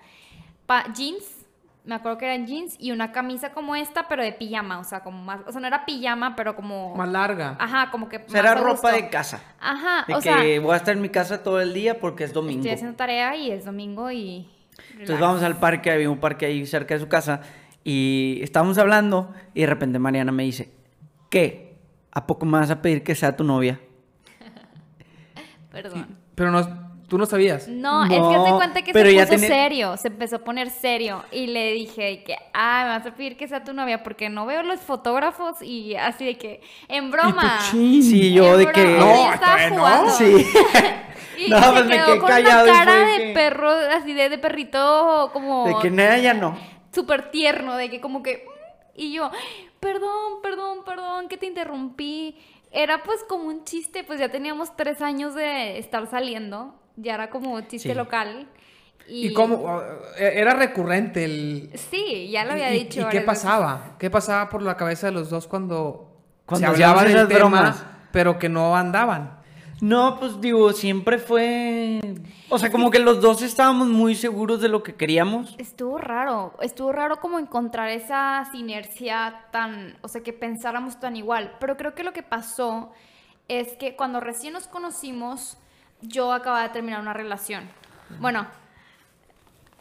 Pa 0.65 0.91
jeans, 0.93 1.42
me 1.85 1.95
acuerdo 1.95 2.17
que 2.17 2.25
eran 2.25 2.47
jeans 2.47 2.75
y 2.79 2.91
una 2.91 3.11
camisa 3.11 3.51
como 3.51 3.75
esta, 3.75 4.07
pero 4.07 4.23
de 4.23 4.31
pijama, 4.31 4.79
o 4.79 4.83
sea, 4.85 5.01
como 5.01 5.21
más, 5.21 5.41
o 5.45 5.51
sea, 5.51 5.59
no 5.59 5.67
era 5.67 5.85
pijama, 5.85 6.35
pero 6.35 6.55
como 6.55 6.95
Más 6.95 7.09
larga. 7.09 7.57
Ajá, 7.59 7.91
como 7.91 8.07
que 8.07 8.17
O 8.17 8.29
sea, 8.29 8.39
era 8.39 8.55
ropa 8.55 8.71
gusto. 8.91 9.03
de 9.03 9.09
casa. 9.09 9.43
Ajá, 9.59 10.05
De 10.07 10.13
o 10.13 10.17
que 10.17 10.23
sea, 10.23 10.37
voy 10.61 10.73
a 10.73 10.77
estar 10.77 10.95
en 10.95 11.01
mi 11.01 11.09
casa 11.09 11.43
todo 11.43 11.59
el 11.59 11.73
día 11.73 11.99
porque 11.99 12.23
es 12.23 12.31
domingo. 12.33 12.59
estoy 12.59 12.71
haciendo 12.71 12.95
tarea 12.95 13.35
y 13.35 13.51
es 13.51 13.65
domingo 13.65 14.09
y 14.11 14.49
Entonces 14.91 15.19
vamos 15.19 15.43
al 15.43 15.57
parque, 15.57 15.91
había 15.91 16.09
un 16.09 16.19
parque 16.19 16.45
ahí 16.45 16.65
cerca 16.65 16.93
de 16.93 17.01
su 17.01 17.07
casa 17.09 17.41
y 17.83 18.39
estábamos 18.41 18.77
hablando 18.77 19.33
y 19.53 19.61
de 19.61 19.67
repente 19.67 19.99
Mariana 19.99 20.31
me 20.31 20.43
dice, 20.43 20.71
¿qué? 21.29 21.75
¿A 22.13 22.25
poco 22.27 22.45
me 22.45 22.59
vas 22.59 22.69
a 22.69 22.81
pedir 22.81 23.03
que 23.03 23.13
sea 23.13 23.35
tu 23.35 23.43
novia? 23.43 23.79
Perdón. 25.71 26.17
Pero 26.35 26.51
no, 26.51 26.82
tú 27.13 27.19
no 27.19 27.27
sabías. 27.27 27.67
No, 27.67 28.05
es 28.05 28.09
que 28.09 28.15
se 28.49 28.55
cuenta 28.55 28.81
que 28.81 28.91
pero 28.91 29.07
se 29.07 29.15
ya 29.15 29.27
puso 29.27 29.37
serio, 29.37 29.97
se 29.97 30.07
empezó 30.07 30.37
a 30.37 30.39
poner 30.39 30.71
serio 30.71 31.23
y 31.31 31.45
le 31.45 31.71
dije 31.73 32.23
que, 32.23 32.35
ah, 32.55 32.85
me 32.87 32.89
vas 32.97 33.05
a 33.05 33.13
pedir 33.13 33.37
que 33.37 33.47
sea 33.47 33.63
tu 33.63 33.71
novia 33.71 34.01
porque 34.01 34.29
no 34.31 34.47
veo 34.47 34.63
los 34.63 34.79
fotógrafos 34.79 35.61
y 35.61 35.93
así 35.95 36.25
de 36.25 36.39
que, 36.39 36.61
en 36.87 37.11
broma. 37.11 37.59
Y. 37.71 38.01
Sí, 38.01 38.33
yo 38.33 38.57
de 38.57 38.65
broma, 38.65 38.71
que... 38.73 38.97
No, 38.97 39.31
estaba 39.31 39.69
no. 39.69 39.75
jugando. 39.75 40.11
Sí. 40.13 40.47
Y 41.37 41.49
No, 41.51 41.59
se 41.61 41.71
pues 41.71 41.85
me 41.85 41.95
quedó 41.95 42.05
quedé 42.07 42.19
con 42.19 42.29
callado 42.29 42.65
y 42.65 42.69
una 42.69 42.79
cara 42.85 43.05
de 43.05 43.17
que- 43.17 43.33
perro, 43.35 43.69
así 43.69 44.13
de, 44.13 44.29
de 44.29 44.37
perrito 44.39 45.29
como 45.33 45.67
De 45.67 45.75
que 45.83 45.91
nada, 45.91 46.17
ya 46.17 46.33
no. 46.33 46.57
súper 46.91 47.29
tierno, 47.29 47.75
de 47.75 47.91
que 47.91 48.01
como 48.01 48.23
que... 48.23 48.43
Y 48.95 49.13
yo, 49.13 49.29
perdón, 49.79 50.41
perdón, 50.41 50.79
perdón, 50.83 51.27
que 51.27 51.37
te 51.37 51.45
interrumpí. 51.45 52.37
Era 52.71 53.03
pues 53.03 53.23
como 53.29 53.43
un 53.49 53.63
chiste, 53.65 54.03
pues 54.03 54.19
ya 54.19 54.29
teníamos 54.29 54.75
tres 54.75 54.99
años 55.01 55.35
de 55.35 55.77
estar 55.77 56.07
saliendo, 56.09 56.73
ya 56.95 57.15
era 57.15 57.29
como 57.29 57.59
chiste 57.61 57.89
Sí. 57.89 57.91
¿Y, 57.91 57.93
local. 57.95 58.47
Y, 59.07 59.33
cómo? 59.33 59.81
Eh, 60.17 60.31
Era 60.35 60.53
recurrente 60.53 61.25
el... 61.25 61.71
Sí, 61.75 62.29
ya 62.31 62.45
lo 62.45 62.53
había 62.53 62.73
¿Y- 62.73 62.83
dicho. 62.83 63.01
¿Y, 63.01 63.03
qué 63.05 63.17
veces. 63.17 63.23
pasaba? 63.25 63.95
¿Qué 63.99 64.09
pasaba 64.09 64.47
por 64.49 64.61
la 64.61 64.77
cabeza 64.77 65.07
de 65.07 65.13
los 65.13 65.29
dos 65.29 65.45
cuando, 65.47 66.09
Cuando 66.45 66.67
se 66.67 66.73
hablaba 66.83 67.03
del 67.03 67.27
tema, 67.27 67.39
bromas? 67.39 67.85
pero 68.13 68.39
que 68.39 68.47
no 68.47 68.75
andaban? 68.77 69.39
No, 69.81 70.17
pues 70.17 70.39
digo, 70.39 70.71
siempre 70.71 71.17
fue... 71.17 71.99
O 72.47 72.57
sea, 72.57 72.71
como 72.71 72.89
que 72.89 72.99
los 72.99 73.19
dos 73.19 73.41
estábamos 73.41 73.89
muy 73.89 74.15
seguros 74.15 74.61
de 74.61 74.69
lo 74.69 74.81
que 74.83 74.95
queríamos. 74.95 75.55
Estuvo 75.57 75.97
raro, 75.97 76.53
estuvo 76.61 76.93
raro 76.93 77.17
como 77.19 77.37
encontrar 77.39 77.89
esa 77.89 78.47
sinergia 78.53 79.47
tan, 79.51 79.97
o 80.01 80.07
sea, 80.07 80.23
que 80.23 80.31
pensáramos 80.31 81.01
tan 81.01 81.17
igual. 81.17 81.57
Pero 81.59 81.75
creo 81.75 81.93
que 81.95 82.03
lo 82.05 82.13
que 82.13 82.23
pasó 82.23 82.91
es 83.49 83.73
que 83.73 83.97
cuando 83.97 84.21
recién 84.21 84.53
nos 84.53 84.67
conocimos, 84.67 85.57
yo 86.03 86.31
acababa 86.33 86.63
de 86.63 86.69
terminar 86.69 87.01
una 87.01 87.13
relación. 87.13 87.69
Bueno, 88.19 88.45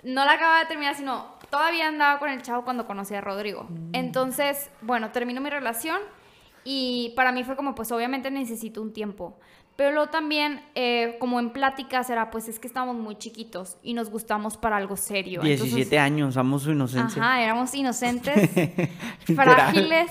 no 0.03 0.25
la 0.25 0.33
acababa 0.33 0.61
de 0.61 0.67
terminar, 0.67 0.95
sino 0.95 1.37
todavía 1.51 1.89
andaba 1.89 2.19
con 2.19 2.31
el 2.31 2.43
chavo 2.43 2.65
cuando 2.65 2.87
conocí 2.87 3.15
a 3.15 3.21
Rodrigo. 3.21 3.69
Entonces, 3.93 4.71
bueno, 4.81 5.11
terminó 5.11 5.41
mi 5.41 5.51
relación 5.51 5.99
y 6.65 7.13
para 7.17 7.33
mí 7.33 7.45
fue 7.45 7.57
como, 7.57 7.75
pues 7.75 7.93
obviamente 7.93 8.31
necesito 8.31 8.81
un 8.81 8.93
tiempo. 8.93 9.39
Pero 9.77 9.93
luego 9.93 10.11
también, 10.11 10.63
eh, 10.75 11.17
como 11.19 11.41
en 11.41 11.51
pláticas, 11.51 12.11
era 12.11 12.31
pues 12.31 12.47
es 12.49 12.59
que 12.59 12.67
estamos 12.67 12.95
muy 12.97 13.17
chiquitos 13.17 13.79
y 13.83 13.95
nos 13.95 14.11
gustamos 14.11 14.57
para 14.57 14.77
algo 14.77 14.97
serio. 14.97 15.41
17 15.41 15.73
Entonces, 15.73 15.99
años, 15.99 16.37
amo 16.37 16.59
su 16.59 16.73
inocencia. 16.73 17.23
Ajá, 17.23 17.43
éramos 17.43 17.75
inocentes, 17.75 18.51
frágiles. 19.35 20.11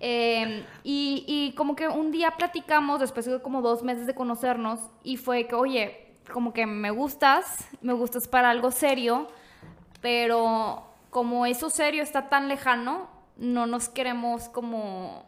Eh, 0.00 0.64
y, 0.82 1.24
y 1.28 1.54
como 1.54 1.76
que 1.76 1.86
un 1.88 2.10
día 2.10 2.32
platicamos, 2.32 3.00
después 3.00 3.26
de 3.26 3.40
como 3.40 3.62
dos 3.62 3.82
meses 3.82 4.06
de 4.06 4.14
conocernos, 4.14 4.80
y 5.04 5.16
fue 5.18 5.46
que, 5.46 5.54
oye, 5.54 6.14
como 6.32 6.52
que 6.52 6.66
me 6.66 6.90
gustas, 6.90 7.68
me 7.82 7.92
gustas 7.92 8.26
para 8.28 8.50
algo 8.50 8.70
serio, 8.70 9.28
pero 10.00 10.84
como 11.10 11.46
eso 11.46 11.70
serio 11.70 12.02
está 12.02 12.28
tan 12.28 12.48
lejano, 12.48 13.08
no 13.36 13.66
nos 13.66 13.88
queremos 13.88 14.48
como 14.48 15.24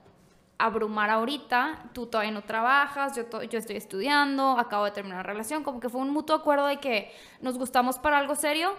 abrumar 0.58 1.10
ahorita, 1.10 1.90
tú 1.92 2.06
todavía 2.06 2.30
no 2.32 2.42
trabajas, 2.42 3.16
yo, 3.16 3.26
to- 3.26 3.42
yo 3.42 3.58
estoy 3.58 3.76
estudiando, 3.76 4.58
acabo 4.58 4.84
de 4.84 4.92
terminar 4.92 5.16
una 5.18 5.22
relación, 5.24 5.64
como 5.64 5.80
que 5.80 5.88
fue 5.88 6.00
un 6.00 6.10
mutuo 6.10 6.36
acuerdo 6.36 6.66
de 6.66 6.76
que 6.78 7.10
nos 7.40 7.58
gustamos 7.58 7.98
para 7.98 8.18
algo 8.18 8.36
serio, 8.36 8.70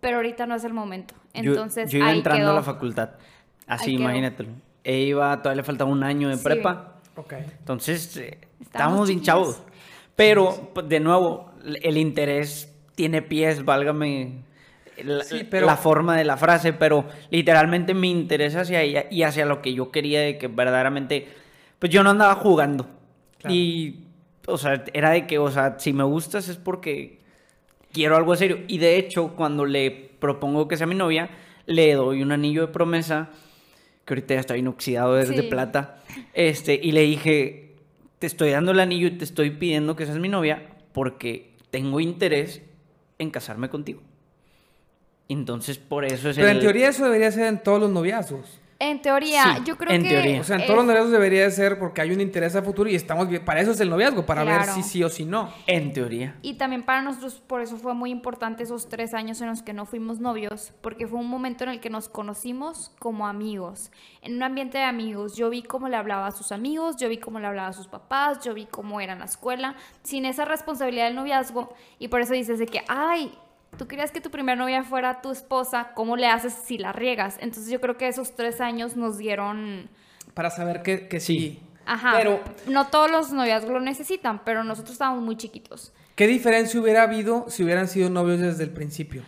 pero 0.00 0.16
ahorita 0.16 0.46
no 0.46 0.56
es 0.56 0.64
el 0.64 0.74
momento. 0.74 1.14
Entonces, 1.32 1.90
yo, 1.92 1.98
iba 1.98 2.08
ahí 2.08 2.18
entrando 2.18 2.42
quedó. 2.42 2.50
a 2.50 2.54
la 2.54 2.62
facultad. 2.64 3.10
Así, 3.68 3.92
imagínatelo. 3.94 4.50
E 4.84 4.98
iba, 5.00 5.36
todavía 5.42 5.62
le 5.62 5.64
faltaba 5.64 5.90
un 5.90 6.02
año 6.02 6.28
de 6.28 6.36
Sí. 6.36 6.44
prepa. 6.44 6.96
Ok. 7.16 7.34
Entonces, 7.58 8.16
eh, 8.16 8.38
Estábamos 8.60 9.08
bien 9.08 9.20
chavos. 9.20 9.62
Pero, 10.16 10.70
pues, 10.74 10.88
de 10.88 10.98
nuevo, 10.98 11.50
el 11.82 11.98
interés 11.98 12.72
tiene 12.94 13.20
pies, 13.20 13.64
válgame 13.66 14.44
la, 15.04 15.22
Sí, 15.24 15.44
pero- 15.50 15.66
la 15.66 15.76
forma 15.76 16.16
de 16.16 16.24
la 16.24 16.36
frase, 16.38 16.72
pero 16.72 17.04
literalmente 17.30 17.92
mi 17.92 18.10
interés 18.10 18.56
hacia 18.56 18.80
ella 18.80 19.04
y 19.10 19.24
hacia 19.24 19.44
lo 19.44 19.60
que 19.60 19.74
yo 19.74 19.90
quería 19.90 20.20
de 20.22 20.38
que 20.38 20.48
verdaderamente, 20.48 21.28
pues 21.78 21.92
yo 21.92 22.02
no 22.02 22.10
andaba 22.10 22.34
jugando. 22.36 22.86
Claro. 23.38 23.54
Y, 23.54 24.04
o 24.46 24.56
sea, 24.56 24.84
era 24.94 25.10
de 25.10 25.26
que, 25.26 25.38
o 25.38 25.50
sea, 25.50 25.78
si 25.78 25.92
me 25.92 26.04
gustas 26.04 26.48
es 26.48 26.56
porque 26.56 27.18
quiero 27.92 28.16
algo 28.16 28.34
serio. 28.36 28.60
Y 28.68 28.78
de 28.78 28.96
hecho, 28.96 29.34
cuando 29.36 29.66
le 29.66 29.90
propongo 30.18 30.66
que 30.68 30.76
sea 30.78 30.86
mi 30.86 30.94
novia, 30.94 31.28
le 31.66 31.92
doy 31.94 32.22
un 32.22 32.32
anillo 32.32 32.66
de 32.66 32.72
promesa, 32.72 33.28
que 34.04 34.14
ahorita 34.14 34.34
ya 34.34 34.40
está 34.40 34.54
bien 34.54 34.68
oxidado, 34.68 35.18
es 35.18 35.28
de 35.28 35.36
Sí. 35.36 35.42
plata. 35.42 36.02
Este, 36.34 36.78
y 36.82 36.92
le 36.92 37.02
dije, 37.02 37.76
te 38.18 38.26
estoy 38.26 38.50
dando 38.50 38.72
el 38.72 38.80
anillo 38.80 39.06
y 39.08 39.12
te 39.12 39.24
estoy 39.24 39.50
pidiendo 39.50 39.96
que 39.96 40.06
seas 40.06 40.18
mi 40.18 40.28
novia 40.28 40.68
porque 40.92 41.52
tengo 41.70 42.00
interés 42.00 42.62
en 43.18 43.30
casarme 43.30 43.68
contigo. 43.70 44.02
Entonces, 45.28 45.78
por 45.78 46.04
eso 46.04 46.28
es 46.30 46.36
Pero 46.36 46.48
el... 46.48 46.56
en 46.56 46.60
teoría 46.60 46.88
eso 46.88 47.04
debería 47.04 47.30
ser 47.30 47.46
en 47.46 47.62
todos 47.62 47.80
los 47.80 47.90
noviazgos. 47.90 48.60
En 48.84 49.00
teoría, 49.00 49.44
Sí, 49.58 49.62
yo 49.64 49.78
creo 49.78 49.92
en 49.94 50.02
que... 50.02 50.08
teoría. 50.08 50.40
O 50.40 50.44
sea, 50.44 50.56
en 50.56 50.62
es- 50.62 50.66
todos 50.66 50.78
los 50.78 50.86
noviazgos 50.86 51.12
debería 51.12 51.42
de 51.44 51.52
ser 51.52 51.78
porque 51.78 52.00
hay 52.00 52.10
un 52.10 52.20
interés 52.20 52.56
a 52.56 52.62
futuro 52.62 52.90
y 52.90 52.96
estamos 52.96 53.28
bien. 53.28 53.44
Para 53.44 53.60
eso 53.60 53.70
es 53.70 53.78
el 53.80 53.88
noviazgo, 53.88 54.26
para 54.26 54.42
ver 54.42 54.64
si 54.64 54.82
sí 54.82 55.04
o 55.04 55.08
si 55.08 55.24
no. 55.24 55.50
En 55.68 55.92
teoría. 55.92 56.36
Y 56.42 56.54
también 56.54 56.82
para 56.82 57.00
nosotros, 57.00 57.40
por 57.46 57.60
eso 57.60 57.76
fue 57.76 57.94
muy 57.94 58.10
importante 58.10 58.64
esos 58.64 58.88
tres 58.88 59.14
años 59.14 59.40
en 59.40 59.46
los 59.46 59.62
que 59.62 59.72
no 59.72 59.86
fuimos 59.86 60.18
novios, 60.18 60.72
porque 60.80 61.06
fue 61.06 61.20
un 61.20 61.28
momento 61.28 61.62
en 61.62 61.70
el 61.70 61.78
que 61.80 61.90
nos 61.90 62.08
conocimos 62.08 62.90
como 62.98 63.28
amigos, 63.28 63.92
en 64.20 64.34
un 64.34 64.42
ambiente 64.42 64.78
de 64.78 64.84
amigos. 64.84 65.36
Yo 65.36 65.48
vi 65.48 65.62
cómo 65.62 65.88
le 65.88 65.94
hablaba 65.96 66.26
a 66.26 66.32
sus 66.32 66.50
amigos, 66.50 66.96
yo 66.96 67.08
vi 67.08 67.18
cómo 67.18 67.38
le 67.38 67.46
hablaba 67.46 67.68
a 67.68 67.72
sus 67.72 67.86
papás, 67.86 68.40
yo 68.44 68.52
vi 68.52 68.66
cómo 68.66 69.00
era 69.00 69.12
en 69.12 69.20
la 69.20 69.26
escuela, 69.26 69.76
sin 70.02 70.24
esa 70.24 70.44
responsabilidad 70.44 71.04
del 71.06 71.14
noviazgo. 71.14 71.72
Y 72.00 72.08
por 72.08 72.20
eso 72.20 72.34
dices 72.34 72.58
de 72.58 72.66
que, 72.66 72.82
ay, 72.88 73.32
tú 73.76 73.86
querías 73.86 74.10
que 74.10 74.20
tu 74.20 74.30
primera 74.30 74.56
novia 74.56 74.84
fuera 74.84 75.20
tu 75.20 75.30
esposa, 75.30 75.92
¿cómo 75.94 76.16
le 76.16 76.26
haces 76.26 76.52
si 76.52 76.78
la 76.78 76.92
riegas? 76.92 77.36
Entonces 77.40 77.70
yo 77.70 77.80
creo 77.80 77.96
que 77.96 78.08
esos 78.08 78.34
tres 78.36 78.60
años 78.60 78.96
nos 78.96 79.18
dieron... 79.18 79.88
Para 80.34 80.50
saber 80.50 80.82
que, 80.82 81.08
que 81.08 81.20
sí. 81.20 81.60
Ajá, 81.84 82.14
Pero- 82.16 82.40
no 82.66 82.86
todos 82.86 83.10
los 83.10 83.32
noviazgos 83.32 83.72
lo 83.72 83.80
necesitan, 83.80 84.42
pero 84.44 84.64
nosotros 84.64 84.92
estábamos 84.92 85.22
muy 85.22 85.36
chiquitos. 85.36 85.92
¿Qué 86.14 86.26
diferencia 86.26 86.80
hubiera 86.80 87.02
habido 87.02 87.46
si 87.48 87.64
hubieran 87.64 87.88
sido 87.88 88.10
novios 88.10 88.40
desde 88.40 88.64
el 88.64 88.70
principio? 88.70 89.22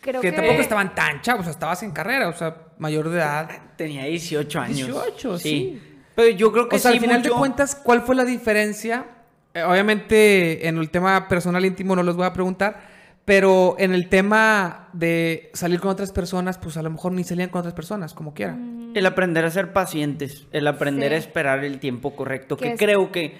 Creo 0.00 0.20
que, 0.20 0.30
que, 0.30 0.36
tampoco 0.36 0.60
estaban 0.60 0.94
tan 0.94 1.20
chavos, 1.20 1.40
o 1.40 1.44
sea, 1.44 1.52
estabas 1.52 1.82
en 1.82 1.90
carrera, 1.92 2.28
o 2.28 2.32
sea, 2.32 2.56
mayor 2.78 3.08
de 3.08 3.18
edad. 3.18 3.48
Tenía 3.76 4.04
18 4.04 4.60
años. 4.60 4.88
18, 4.88 5.38
sí. 5.38 5.82
Pero 6.14 6.36
yo 6.36 6.52
creo 6.52 6.68
que 6.68 6.76
O 6.76 6.78
sea, 6.78 6.92
sí 6.92 6.96
al 6.96 7.02
final 7.02 7.22
de 7.22 7.30
cuentas, 7.30 7.74
¿cuál 7.74 8.02
fue 8.02 8.14
la 8.14 8.24
diferencia? 8.24 9.06
Eh, 9.54 9.62
obviamente, 9.62 10.68
en 10.68 10.78
el 10.78 10.90
tema 10.90 11.28
personal 11.28 11.64
íntimo 11.64 11.96
no 11.96 12.02
los 12.02 12.16
voy 12.16 12.26
a 12.26 12.32
preguntar, 12.32 12.95
pero 13.26 13.74
en 13.78 13.92
el 13.92 14.08
tema 14.08 14.88
de 14.94 15.50
salir 15.52 15.80
con 15.80 15.90
otras 15.90 16.12
personas, 16.12 16.56
pues 16.56 16.76
a 16.78 16.82
lo 16.82 16.88
mejor 16.90 17.12
ni 17.12 17.22
salían 17.24 17.50
con 17.50 17.58
otras 17.58 17.74
personas, 17.74 18.14
como 18.14 18.32
quiera. 18.32 18.56
El 18.94 19.04
aprender 19.04 19.44
a 19.44 19.50
ser 19.50 19.72
pacientes, 19.74 20.46
el 20.52 20.66
aprender 20.66 21.10
Sí. 21.10 21.14
a 21.16 21.18
esperar 21.18 21.64
el 21.64 21.78
tiempo 21.80 22.16
correcto, 22.16 22.56
Que 22.56 22.72
es- 22.72 22.78
creo 22.78 23.12
que 23.12 23.34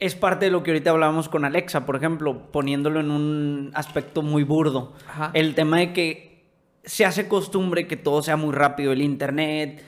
es 0.00 0.14
parte 0.14 0.46
de 0.46 0.50
lo 0.52 0.62
que 0.62 0.70
ahorita 0.70 0.90
hablábamos 0.90 1.28
con 1.28 1.44
Alexa, 1.44 1.84
por 1.84 1.96
ejemplo, 1.96 2.50
poniéndolo 2.52 3.00
en 3.00 3.10
un 3.10 3.70
aspecto 3.74 4.22
muy 4.22 4.44
burdo. 4.44 4.94
Ajá. 5.08 5.30
El 5.34 5.54
tema 5.54 5.78
de 5.80 5.92
que 5.92 6.44
se 6.84 7.04
hace 7.04 7.26
costumbre 7.28 7.86
que 7.86 7.96
todo 7.96 8.22
sea 8.22 8.36
muy 8.36 8.52
rápido, 8.54 8.92
el 8.92 9.02
internet, 9.02 9.82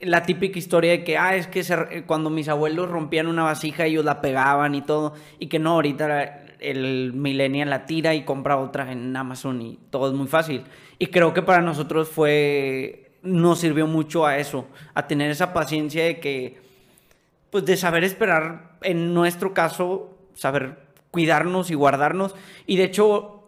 la 0.00 0.22
típica 0.24 0.58
historia 0.58 0.92
de 0.92 1.04
que, 1.04 1.18
ah, 1.18 1.36
es 1.36 1.46
que 1.46 1.62
se- 1.62 2.04
cuando 2.06 2.30
mis 2.30 2.48
abuelos 2.48 2.88
rompían 2.88 3.26
una 3.26 3.42
vasija 3.42 3.84
ellos 3.86 4.04
la 4.04 4.20
pegaban 4.22 4.74
y 4.74 4.82
todo, 4.82 5.14
y 5.38 5.48
que 5.48 5.58
no, 5.58 5.72
ahorita 5.72 6.39
el 6.60 7.12
millennial 7.12 7.70
la 7.70 7.86
tira 7.86 8.14
y 8.14 8.24
compra 8.24 8.56
otra 8.56 8.92
en 8.92 9.16
Amazon 9.16 9.62
y 9.62 9.78
todo 9.90 10.08
es 10.08 10.14
muy 10.14 10.26
fácil. 10.26 10.64
Y 10.98 11.06
creo 11.06 11.34
que 11.34 11.42
para 11.42 11.62
nosotros 11.62 12.08
fue, 12.08 13.12
nos 13.22 13.60
sirvió 13.60 13.86
mucho 13.86 14.26
a 14.26 14.38
eso, 14.38 14.66
a 14.94 15.06
tener 15.06 15.30
esa 15.30 15.52
paciencia 15.52 16.04
de 16.04 16.20
que, 16.20 16.60
pues 17.50 17.64
de 17.64 17.76
saber 17.76 18.04
esperar, 18.04 18.78
en 18.82 19.14
nuestro 19.14 19.54
caso, 19.54 20.18
saber 20.34 20.78
cuidarnos 21.10 21.70
y 21.70 21.74
guardarnos. 21.74 22.34
Y 22.66 22.76
de 22.76 22.84
hecho, 22.84 23.44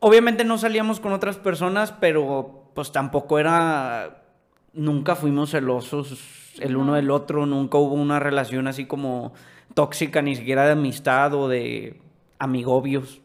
obviamente 0.00 0.44
no 0.44 0.58
salíamos 0.58 1.00
con 1.00 1.12
otras 1.12 1.36
personas, 1.36 1.92
pero 1.92 2.70
pues 2.74 2.92
tampoco 2.92 3.38
era, 3.38 4.24
nunca 4.72 5.16
fuimos 5.16 5.50
celosos 5.50 6.36
el 6.60 6.76
uno 6.76 6.94
del 6.94 7.10
otro, 7.10 7.46
nunca 7.46 7.78
hubo 7.78 7.94
una 7.94 8.18
relación 8.18 8.66
así 8.66 8.86
como 8.86 9.32
tóxica, 9.74 10.22
ni 10.22 10.36
siquiera 10.36 10.64
de 10.64 10.72
amistad 10.72 11.34
o 11.34 11.48
de 11.48 12.00
amigobios, 12.38 13.20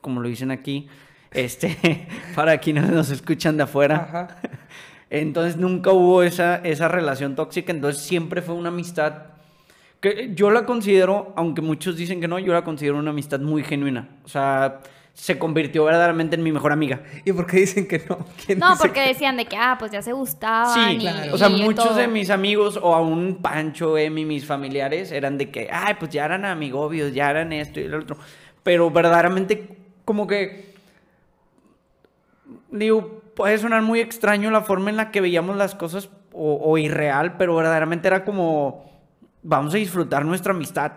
como 0.00 0.20
lo 0.20 0.28
dicen 0.28 0.50
aquí, 0.50 0.88
este, 1.32 2.08
para 2.34 2.58
quienes 2.58 2.90
nos 2.90 3.10
escuchan 3.10 3.56
de 3.56 3.64
afuera. 3.64 4.40
Entonces 5.10 5.56
nunca 5.56 5.92
hubo 5.92 6.22
esa, 6.22 6.56
esa 6.56 6.88
relación 6.88 7.36
tóxica, 7.36 7.72
entonces 7.72 8.02
siempre 8.02 8.42
fue 8.42 8.56
una 8.56 8.70
amistad 8.70 9.22
que 10.00 10.32
yo 10.34 10.50
la 10.50 10.66
considero, 10.66 11.32
aunque 11.36 11.62
muchos 11.62 11.96
dicen 11.96 12.20
que 12.20 12.26
no, 12.28 12.38
yo 12.38 12.52
la 12.52 12.64
considero 12.64 12.98
una 12.98 13.10
amistad 13.10 13.38
muy 13.38 13.62
genuina. 13.62 14.08
O 14.24 14.28
sea, 14.28 14.80
se 15.14 15.38
convirtió 15.38 15.84
verdaderamente 15.84 16.36
en 16.36 16.42
mi 16.42 16.52
mejor 16.52 16.72
amiga. 16.72 17.00
¿Y 17.24 17.32
por 17.32 17.46
qué 17.46 17.58
dicen 17.58 17.88
que 17.88 18.04
no? 18.06 18.18
No, 18.56 18.76
porque 18.78 19.00
decían 19.00 19.36
de 19.38 19.46
que, 19.46 19.56
ah, 19.56 19.76
pues 19.78 19.90
ya 19.90 20.02
se 20.02 20.12
gustaban. 20.12 20.90
Sí, 20.90 20.98
claro. 20.98 21.34
o 21.34 21.38
sea, 21.38 21.48
muchos 21.48 21.96
de 21.96 22.06
mis 22.06 22.28
amigos, 22.28 22.78
o 22.80 22.94
aún 22.94 23.38
Pancho, 23.40 23.96
Emi, 23.96 24.26
mis 24.26 24.44
familiares, 24.44 25.12
eran 25.12 25.38
de 25.38 25.50
que, 25.50 25.68
ay, 25.72 25.94
pues 25.98 26.10
ya 26.10 26.26
eran 26.26 26.44
amigobios, 26.44 27.14
ya 27.14 27.30
eran 27.30 27.52
esto 27.54 27.80
y 27.80 27.88
lo 27.88 27.98
otro. 27.98 28.18
Pero 28.66 28.90
verdaderamente, 28.90 29.78
como 30.04 30.26
que. 30.26 30.74
Digo, 32.72 33.22
puede 33.36 33.56
sonar 33.58 33.82
muy 33.82 34.00
extraño 34.00 34.50
la 34.50 34.62
forma 34.62 34.90
en 34.90 34.96
la 34.96 35.12
que 35.12 35.20
veíamos 35.20 35.56
las 35.56 35.76
cosas, 35.76 36.10
o, 36.32 36.58
o 36.60 36.76
irreal, 36.76 37.36
pero 37.36 37.54
verdaderamente 37.54 38.08
era 38.08 38.24
como. 38.24 38.84
Vamos 39.44 39.72
a 39.72 39.76
disfrutar 39.76 40.24
nuestra 40.24 40.52
amistad 40.52 40.90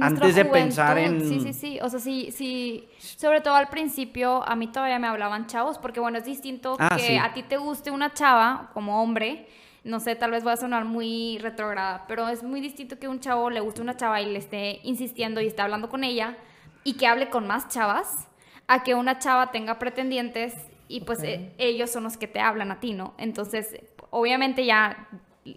antes 0.00 0.34
de 0.34 0.44
pensar 0.44 0.98
en... 0.98 1.20
Sí, 1.20 1.38
sí, 1.38 1.52
sí. 1.52 1.78
O 1.82 1.88
sea, 1.88 2.00
sí, 2.00 2.32
sí. 2.32 2.88
Sobre 2.98 3.40
todo 3.40 3.54
al 3.54 3.68
principio, 3.68 4.42
a 4.42 4.56
mí 4.56 4.66
todavía 4.66 4.98
me 4.98 5.06
hablaban 5.06 5.46
chavos, 5.46 5.78
porque 5.78 6.00
bueno, 6.00 6.18
es 6.18 6.24
distinto 6.24 6.76
ah, 6.80 6.96
que 6.96 7.20
a 7.20 7.32
ti 7.32 7.44
te 7.44 7.58
guste 7.58 7.92
una 7.92 8.12
chava 8.12 8.70
como 8.74 9.00
hombre. 9.00 9.46
No 9.84 10.00
sé, 10.00 10.16
tal 10.16 10.32
vez 10.32 10.42
voy 10.42 10.54
a 10.54 10.56
sonar 10.56 10.84
muy 10.84 11.38
retrograda, 11.38 12.06
pero 12.08 12.26
es 12.26 12.42
muy 12.42 12.60
distinto 12.60 12.98
que 12.98 13.06
un 13.06 13.20
chavo 13.20 13.50
le 13.50 13.60
guste 13.60 13.82
una 13.82 13.96
chava 13.96 14.20
y 14.20 14.32
le 14.32 14.40
esté 14.40 14.80
insistiendo 14.82 15.40
y 15.40 15.46
esté 15.46 15.62
hablando 15.62 15.88
con 15.88 16.02
ella 16.02 16.36
y 16.84 16.94
que 16.94 17.06
hable 17.06 17.30
con 17.30 17.46
más 17.46 17.68
chavas, 17.68 18.28
a 18.66 18.82
que 18.82 18.94
una 18.94 19.18
chava 19.18 19.50
tenga 19.50 19.78
pretendientes 19.78 20.54
y 20.88 21.00
pues 21.00 21.22
e, 21.22 21.52
ellos 21.58 21.90
son 21.90 22.04
los 22.04 22.16
que 22.16 22.28
te 22.28 22.40
hablan 22.40 22.70
a 22.70 22.80
ti, 22.80 22.92
¿no? 22.92 23.14
Entonces, 23.18 23.80
obviamente 24.10 24.64
ya 24.64 25.08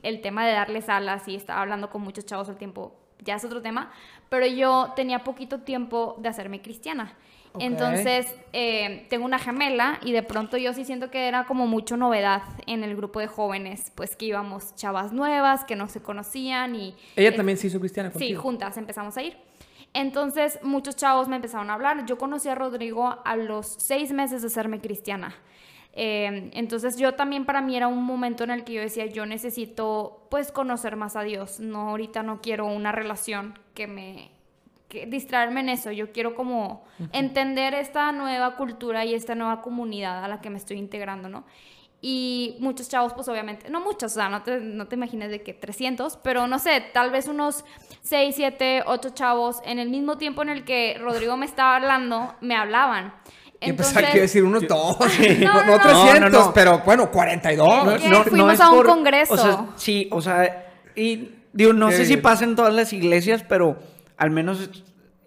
el 0.04 0.22
tema 0.22 0.46
de 0.46 0.54
darles 0.54 0.90
alas 0.90 1.28
y 1.28 1.36
estar 1.36 1.58
hablando 1.58 1.90
con 1.90 2.02
muchos 2.02 2.26
chavos 2.26 2.50
al 2.50 2.58
tiempo 2.58 2.96
ya 3.24 3.36
es 3.36 3.46
otro 3.46 3.62
tema, 3.62 3.92
pero 4.30 4.46
yo 4.46 4.94
tenía 4.96 5.24
poquito 5.24 5.60
tiempo 5.62 6.16
de 6.20 6.30
hacerme 6.30 6.62
cristiana. 6.62 7.16
Entonces, 7.60 8.28
eh, 8.54 9.08
tengo 9.10 9.26
una 9.26 9.40
gemela 9.40 10.00
y 10.04 10.12
de 10.12 10.22
pronto 10.22 10.58
yo 10.58 10.74
sí 10.74 10.86
siento 10.86 11.10
que 11.10 11.28
era 11.28 11.46
como 11.46 11.66
mucho 11.66 11.98
novedad 11.98 12.44
en 12.68 12.84
el 12.84 12.96
grupo 12.96 13.20
de 13.20 13.28
jóvenes, 13.28 13.92
pues 13.96 14.16
que 14.16 14.26
íbamos 14.26 14.76
chavas 14.76 15.12
nuevas, 15.12 15.66
que 15.66 15.76
no 15.76 15.88
se 15.88 16.02
conocían 16.02 16.76
y... 16.76 16.96
¿Ella 17.16 17.36
también 17.36 17.58
se 17.58 17.68
hizo 17.68 17.80
cristiana 17.80 18.12
contigo? 18.12 18.30
Sí, 18.30 18.36
juntas 18.36 18.78
empezamos 18.78 19.18
a 19.18 19.24
ir. 19.24 19.38
Entonces, 19.94 20.60
muchos 20.64 20.96
chavos 20.96 21.28
me 21.28 21.38
empezaron 21.38 21.70
a 21.70 21.74
hablar. 21.74 22.06
Yo 22.06 22.18
conocí 22.18 22.50
a 22.50 22.56
Rodrigo 22.56 23.18
a 23.24 23.36
los 23.36 23.68
seis 23.80 24.12
meses 24.12 24.42
de 24.42 24.48
hacerme 24.48 24.80
cristiana. 24.80 25.36
Em, 26.00 26.52
entonces 26.54 26.96
yo 26.98 27.16
también 27.16 27.44
para 27.44 27.60
mí 27.60 27.76
era 27.76 27.88
un 27.88 28.04
momento 28.04 28.44
en 28.44 28.52
el 28.52 28.64
que 28.64 28.74
yo 28.74 28.82
decía, 28.82 29.08
yo 29.08 29.26
necesito 29.26 30.28
pues 30.30 30.52
conocer 30.52 30.96
más 30.96 31.16
a 31.16 31.24
Dios, 31.24 31.60
no 31.60 31.90
ahorita 31.90 32.22
no 32.22 32.40
quiero 32.40 32.68
una 32.68 32.92
relación 32.92 33.58
que 33.74 33.88
me 33.88 34.30
que 34.90 35.08
distraerme 35.08 35.62
en 35.62 35.70
eso, 35.70 35.92
yo 35.92 36.12
quiero 36.12 36.36
como 36.36 36.86
entender 37.14 37.74
esta 37.74 38.12
nueva 38.12 38.56
cultura 38.56 39.06
y 39.06 39.16
esta 39.16 39.34
nueva 39.34 39.64
comunidad 39.64 40.24
a 40.24 40.28
la 40.28 40.40
que 40.40 40.52
me 40.52 40.58
estoy 40.58 40.78
integrando, 40.78 41.30
¿no? 41.30 41.46
Y 42.10 42.56
muchos 42.62 42.88
chavos, 42.88 43.12
pues 43.12 43.28
obviamente, 43.28 43.70
no 43.70 43.82
muchos, 43.82 44.14
o 44.14 44.16
sea, 44.16 44.30
no 44.30 44.42
te, 44.42 44.62
no 44.62 44.88
te 44.88 44.96
imagines 44.96 45.30
de 45.30 45.44
que 45.44 45.54
300, 45.54 46.16
pero 46.24 46.48
no 46.48 46.58
sé, 46.58 46.82
tal 46.94 47.12
vez 47.12 47.28
unos 47.28 47.66
6, 48.04 48.34
7, 48.34 48.84
8 48.86 49.10
chavos 49.10 49.58
en 49.66 49.78
el 49.78 49.90
mismo 49.90 50.18
tiempo 50.18 50.42
en 50.42 50.48
el 50.48 50.64
que 50.64 50.98
Rodrigo 51.02 51.36
me 51.36 51.46
estaba 51.46 51.76
hablando, 51.76 52.34
me 52.40 52.56
hablaban. 52.56 53.14
Y 53.60 53.74
pensaba 53.74 54.10
que 54.10 54.22
decir 54.22 54.46
unos 54.46 54.66
dos, 54.70 54.98
no, 55.00 55.66
no, 55.66 55.80
300, 55.82 56.52
pero 56.54 56.80
bueno, 56.86 57.12
42. 57.12 58.02
No, 58.10 58.24
fuimos 58.24 58.58
a 58.62 58.72
un 58.72 58.84
congreso. 58.84 59.34
O 59.34 59.38
sea, 59.38 59.66
sí, 59.76 60.08
o 60.10 60.22
sea, 60.22 60.76
y 60.96 61.32
digo, 61.52 61.74
no 61.74 61.92
sé 61.92 62.06
si 62.06 62.16
pasa 62.16 62.46
en 62.46 62.56
todas 62.56 62.74
las 62.74 62.94
iglesias, 62.94 63.44
pero 63.44 63.80
al 64.16 64.32
menos 64.32 64.70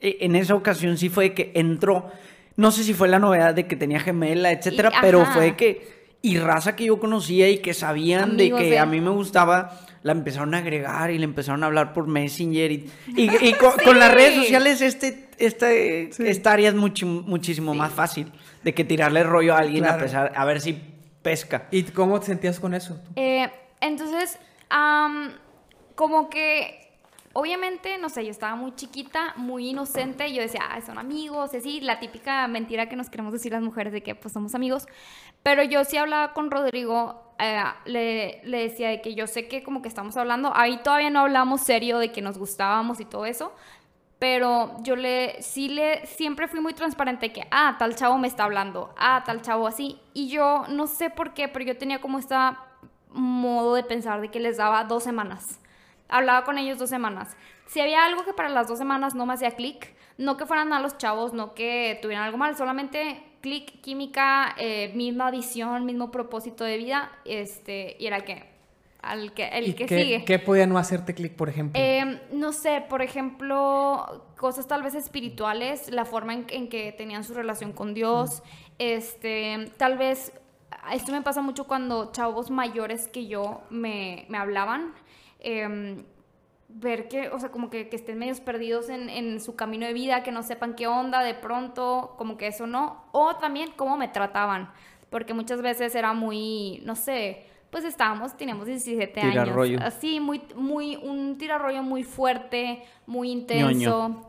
e, 0.00 0.16
en 0.22 0.34
esa 0.34 0.54
ocasión 0.54 0.96
sí 0.96 1.10
fue 1.10 1.34
que 1.34 1.52
entró, 1.56 2.10
no 2.56 2.70
sé 2.70 2.84
si 2.84 2.94
fue 2.94 3.08
la 3.08 3.18
novedad 3.18 3.52
de 3.52 3.66
que 3.66 3.76
tenía 3.76 4.00
gemela, 4.00 4.50
etcétera, 4.50 4.90
pero 5.02 5.26
fue 5.26 5.56
que, 5.56 5.99
y 6.22 6.38
raza 6.38 6.76
que 6.76 6.84
yo 6.84 6.98
conocía 6.98 7.48
y 7.48 7.58
que 7.58 7.74
sabían 7.74 8.36
de 8.36 8.50
que 8.52 8.78
a 8.78 8.86
mí 8.86 9.00
me 9.00 9.10
gustaba, 9.10 9.80
la 10.02 10.12
empezaron 10.12 10.54
a 10.54 10.58
agregar 10.58 11.10
y 11.10 11.18
le 11.18 11.24
empezaron 11.24 11.62
a 11.62 11.66
hablar 11.66 11.92
por 11.92 12.06
Messenger 12.06 12.72
y, 12.72 12.90
y, 13.16 13.52
con, 13.84 13.98
las 13.98 14.12
redes 14.12 14.34
sociales 14.34 14.80
este, 14.82 15.28
este 15.38 16.10
esta 16.28 16.52
área 16.52 16.68
es 16.68 16.74
muchísimo 16.74 17.74
más 17.74 17.92
fácil 17.92 18.32
de 18.62 18.74
que 18.74 18.84
tirarle 18.84 19.22
rollo 19.22 19.54
a 19.54 19.58
alguien 19.58 19.86
a, 19.86 19.96
pesar, 19.96 20.32
a 20.34 20.44
ver 20.44 20.60
si 20.60 20.78
pesca. 21.22 21.68
¿Y 21.70 21.84
cómo 21.84 22.20
te 22.20 22.26
sentías 22.26 22.60
con 22.60 22.74
eso? 22.74 23.00
Eh, 23.16 23.48
entonces, 23.80 24.38
como 25.94 26.30
que 26.30 26.79
Obviamente, 27.32 27.96
no 27.98 28.08
sé, 28.08 28.24
yo 28.24 28.32
estaba 28.32 28.56
muy 28.56 28.74
chiquita, 28.74 29.34
muy 29.36 29.68
inocente, 29.68 30.26
y 30.26 30.34
yo 30.34 30.42
decía, 30.42 30.62
ah, 30.68 30.80
son 30.80 30.98
amigos, 30.98 31.54
así, 31.54 31.80
la 31.80 32.00
típica 32.00 32.48
mentira 32.48 32.88
que 32.88 32.96
nos 32.96 33.08
queremos 33.08 33.32
decir 33.32 33.52
las 33.52 33.62
mujeres 33.62 33.92
de 33.92 34.02
que 34.02 34.16
pues 34.16 34.34
somos 34.34 34.56
amigos, 34.56 34.88
pero 35.44 35.62
yo 35.62 35.84
sí 35.84 35.96
hablaba 35.96 36.32
con 36.32 36.50
Rodrigo, 36.50 37.34
eh, 37.38 37.62
le, 37.84 38.40
le, 38.42 38.62
decía 38.62 38.88
de 38.88 39.00
que 39.00 39.14
yo 39.14 39.28
sé 39.28 39.46
que 39.46 39.62
como 39.62 39.80
que 39.80 39.86
estamos 39.86 40.16
hablando, 40.16 40.50
ahí 40.56 40.80
todavía 40.82 41.10
no 41.10 41.20
hablamos 41.20 41.60
serio 41.60 42.00
de 42.00 42.10
que 42.10 42.20
nos 42.20 42.36
gustábamos 42.36 42.98
y 42.98 43.04
todo 43.04 43.24
eso, 43.24 43.52
pero 44.18 44.76
yo 44.82 44.96
le, 44.96 45.40
sí 45.40 45.68
le, 45.68 46.04
siempre 46.06 46.48
fui 46.48 46.58
muy 46.58 46.74
transparente 46.74 47.32
que, 47.32 47.46
ah, 47.52 47.76
tal 47.78 47.94
chavo 47.94 48.18
me 48.18 48.26
está 48.26 48.42
hablando, 48.42 48.92
ah, 48.98 49.22
tal 49.24 49.40
chavo 49.40 49.68
así, 49.68 50.00
y 50.14 50.30
yo 50.30 50.64
no 50.68 50.88
sé 50.88 51.10
por 51.10 51.32
qué, 51.32 51.46
pero 51.46 51.64
yo 51.64 51.78
tenía 51.78 52.00
como 52.00 52.18
este 52.18 52.34
modo 53.12 53.76
de 53.76 53.84
pensar 53.84 54.20
de 54.20 54.30
que 54.32 54.40
les 54.40 54.56
daba 54.56 54.82
dos 54.82 55.04
semanas 55.04 55.60
hablaba 56.10 56.44
con 56.44 56.58
ellos 56.58 56.78
dos 56.78 56.90
semanas. 56.90 57.36
Si 57.66 57.80
había 57.80 58.04
algo 58.04 58.24
que 58.24 58.32
para 58.32 58.48
las 58.48 58.68
dos 58.68 58.78
semanas 58.78 59.14
no 59.14 59.26
me 59.26 59.34
hacía 59.34 59.52
clic, 59.52 59.94
no 60.18 60.36
que 60.36 60.44
fueran 60.44 60.68
malos 60.68 60.98
chavos, 60.98 61.32
no 61.32 61.54
que 61.54 61.98
tuvieran 62.02 62.24
algo 62.24 62.36
mal, 62.36 62.56
solamente 62.56 63.22
clic, 63.40 63.80
química, 63.80 64.54
eh, 64.58 64.92
misma 64.94 65.30
visión, 65.30 65.86
mismo 65.86 66.10
propósito 66.10 66.64
de 66.64 66.76
vida, 66.76 67.10
este, 67.24 67.96
y 67.98 68.06
era 68.06 68.20
que 68.20 68.50
al 69.02 69.32
que, 69.32 69.48
el 69.48 69.74
que 69.74 69.88
sigue. 69.88 70.24
¿Qué 70.26 70.38
podía 70.38 70.66
no 70.66 70.76
hacerte 70.76 71.14
clic, 71.14 71.34
por 71.34 71.48
ejemplo? 71.48 71.80
Em, 71.82 72.18
no 72.32 72.52
sé, 72.52 72.84
por 72.86 73.00
ejemplo, 73.00 74.26
cosas 74.36 74.68
tal 74.68 74.82
vez 74.82 74.94
espirituales, 74.94 75.90
la 75.90 76.04
forma 76.04 76.34
en, 76.34 76.46
en 76.50 76.68
que 76.68 76.92
tenían 76.92 77.24
su 77.24 77.32
relación 77.32 77.72
con 77.72 77.94
Dios, 77.94 78.42
este, 78.78 79.70
tal 79.76 79.96
vez, 79.96 80.32
esto 80.92 81.12
me 81.12 81.22
pasa 81.22 81.40
mucho 81.40 81.64
cuando 81.66 82.12
chavos 82.12 82.50
mayores 82.50 83.08
que 83.08 83.26
yo 83.26 83.62
me, 83.70 84.26
me 84.28 84.38
hablaban, 84.38 84.92
Em, 85.40 86.04
ver 86.68 87.08
que, 87.08 87.28
o 87.30 87.38
sea, 87.38 87.50
como 87.50 87.68
que, 87.68 87.88
que 87.88 87.96
estén 87.96 88.18
medios 88.18 88.40
perdidos 88.40 88.88
en, 88.88 89.08
en, 89.08 89.40
su 89.40 89.56
camino 89.56 89.86
de 89.86 89.92
vida, 89.92 90.22
que 90.22 90.30
no 90.30 90.42
sepan 90.42 90.74
qué 90.74 90.86
onda 90.86 91.22
de 91.22 91.34
pronto, 91.34 92.14
como 92.16 92.36
que 92.36 92.46
eso 92.46 92.66
no. 92.66 93.04
O 93.12 93.36
también 93.36 93.72
cómo 93.76 93.96
me 93.96 94.08
trataban, 94.08 94.70
porque 95.10 95.34
muchas 95.34 95.62
veces 95.62 95.94
era 95.94 96.12
muy, 96.12 96.80
no 96.84 96.94
sé, 96.94 97.46
pues 97.70 97.84
estábamos, 97.84 98.36
teníamos 98.36 98.66
17 98.66 99.20
años. 99.20 99.80
Así, 99.80 100.20
muy, 100.20 100.42
muy, 100.56 100.96
un 100.96 101.38
tirarrollo 101.38 101.82
muy 101.82 102.02
fuerte, 102.02 102.82
muy 103.06 103.30
intenso. 103.30 104.08
Mm, 104.08 104.22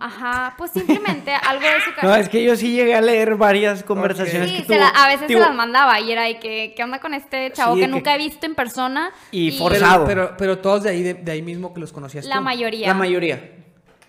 ajá, 0.00 0.54
pues 0.56 0.72
simplemente 0.72 1.32
algo 1.34 1.62
de 1.62 1.80
su 1.80 1.90
No, 2.06 2.14
es 2.14 2.28
que 2.28 2.42
yo 2.42 2.56
sí 2.56 2.72
llegué 2.72 2.94
a 2.94 3.00
leer 3.00 3.36
varias 3.36 3.82
conversaciones 3.82 4.50
sí, 4.50 4.64
a 4.72 5.08
veces 5.08 5.26
se 5.28 5.38
las 5.38 5.54
mandaba 5.54 6.00
y 6.00 6.12
era 6.12 6.24
de 6.24 6.38
que, 6.38 6.74
¿qué 6.76 6.84
onda 6.84 7.00
con 7.00 7.14
este 7.14 7.50
chavo 7.52 7.76
que 7.76 7.88
nunca 7.88 8.14
he 8.14 8.18
visto 8.18 8.46
en 8.46 8.54
persona? 8.54 9.12
Y, 9.30 9.52
forzado. 9.52 10.04
Pero, 10.06 10.34
pero, 10.36 10.58
todos 10.58 10.84
de 10.84 10.90
ahí, 10.90 11.02
de, 11.02 11.32
ahí 11.32 11.42
mismo 11.42 11.72
que 11.74 11.80
los 11.80 11.92
conocías 11.92 12.24
La 12.26 12.40
mayoría. 12.40 12.88
La 12.88 12.94
mayoría. 12.94 13.52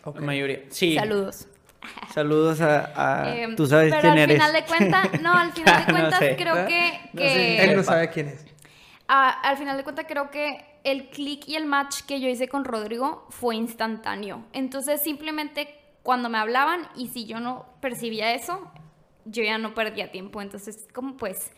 La 0.03 0.21
mayoría, 0.21 0.59
sí. 0.69 0.95
Saludos. 0.95 1.47
Saludos 2.13 2.61
a... 2.61 3.35
Em, 3.35 3.55
tú 3.55 3.67
sabes 3.67 3.93
quién 4.01 4.17
eres. 4.17 4.37
Pero 4.39 4.43
al 4.45 4.51
final 4.51 4.53
de 4.53 4.65
cuentas, 4.65 5.21
no, 5.21 5.33
al 5.33 5.51
final 5.51 5.85
de 5.85 5.91
cuentas 5.91 6.19
creo 6.37 6.67
que... 6.67 6.99
que... 7.15 7.63
Él 7.63 7.75
no 7.75 7.83
sabe 7.83 8.09
quién 8.09 8.29
es. 8.29 8.45
al 9.07 9.57
final 9.57 9.77
de 9.77 9.83
cuentas 9.83 10.05
creo 10.07 10.29
que 10.31 10.74
el 10.85 11.09
click 11.09 11.47
y 11.47 11.55
el 11.55 11.65
match 11.65 12.03
que 12.03 12.21
yo 12.21 12.29
hice 12.29 12.47
con 12.47 12.63
Rodrigo 12.63 13.25
fue 13.29 13.55
instantáneo. 13.55 14.45
Entonces 14.53 15.01
simplemente 15.01 15.67
cuando 16.03 16.29
me 16.29 16.37
hablaban 16.37 16.87
y 16.95 17.07
si 17.07 17.25
yo 17.25 17.39
no 17.39 17.65
percibía 17.81 18.33
eso, 18.33 18.71
yo 19.25 19.43
ya 19.43 19.57
no 19.57 19.73
perdía 19.73 20.11
tiempo. 20.11 20.41
Entonces 20.41 20.87
como 20.93 21.17
pues 21.17 21.51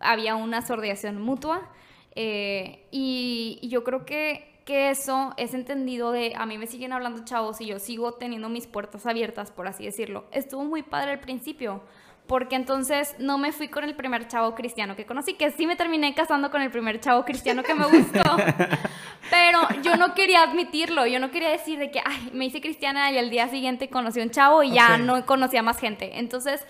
había 0.00 0.36
una 0.36 0.62
sordeación 0.62 1.20
mutua. 1.20 1.70
Eh, 2.14 2.86
y, 2.92 3.58
yo 3.68 3.82
creo 3.82 4.04
que 4.04 4.54
que 4.64 4.88
eso 4.88 5.34
es 5.36 5.52
entendido 5.52 6.10
de, 6.10 6.32
a 6.36 6.46
mí 6.46 6.56
me 6.58 6.66
siguen 6.66 6.92
hablando 6.92 7.24
chavos 7.24 7.60
y 7.60 7.66
yo 7.66 7.78
sigo 7.78 8.14
teniendo 8.14 8.48
mis 8.48 8.66
puertas 8.66 9.04
abiertas, 9.06 9.50
por 9.50 9.68
así 9.68 9.84
decirlo. 9.84 10.24
Estuvo 10.32 10.64
muy 10.64 10.82
padre 10.82 11.12
al 11.12 11.20
principio, 11.20 11.82
porque 12.26 12.56
entonces 12.56 13.14
no 13.18 13.36
me 13.36 13.52
fui 13.52 13.68
con 13.68 13.84
el 13.84 13.94
primer 13.94 14.28
chavo 14.28 14.54
cristiano 14.54 14.96
que 14.96 15.04
conocí, 15.04 15.34
que 15.34 15.50
sí 15.50 15.66
me 15.66 15.76
terminé 15.76 16.14
casando 16.14 16.50
con 16.50 16.62
el 16.62 16.70
primer 16.70 16.98
chavo 17.00 17.24
cristiano 17.24 17.62
que 17.62 17.74
me 17.74 17.84
gustó, 17.86 18.22
pero 19.30 19.60
yo 19.82 19.96
no 19.96 20.14
quería 20.14 20.42
admitirlo, 20.42 21.06
yo 21.06 21.20
no 21.20 21.30
quería 21.30 21.50
decir 21.50 21.78
de 21.78 21.90
que, 21.90 22.00
ay, 22.04 22.30
me 22.32 22.46
hice 22.46 22.60
cristiana 22.60 23.10
y 23.10 23.18
al 23.18 23.28
día 23.28 23.48
siguiente 23.48 23.90
conocí 23.90 24.20
a 24.20 24.24
un 24.24 24.30
chavo 24.30 24.62
y 24.62 24.72
ya 24.72 24.96
no 24.96 25.26
conocía 25.26 25.62
más 25.62 25.78
gente. 25.78 26.18
Entonces, 26.18 26.66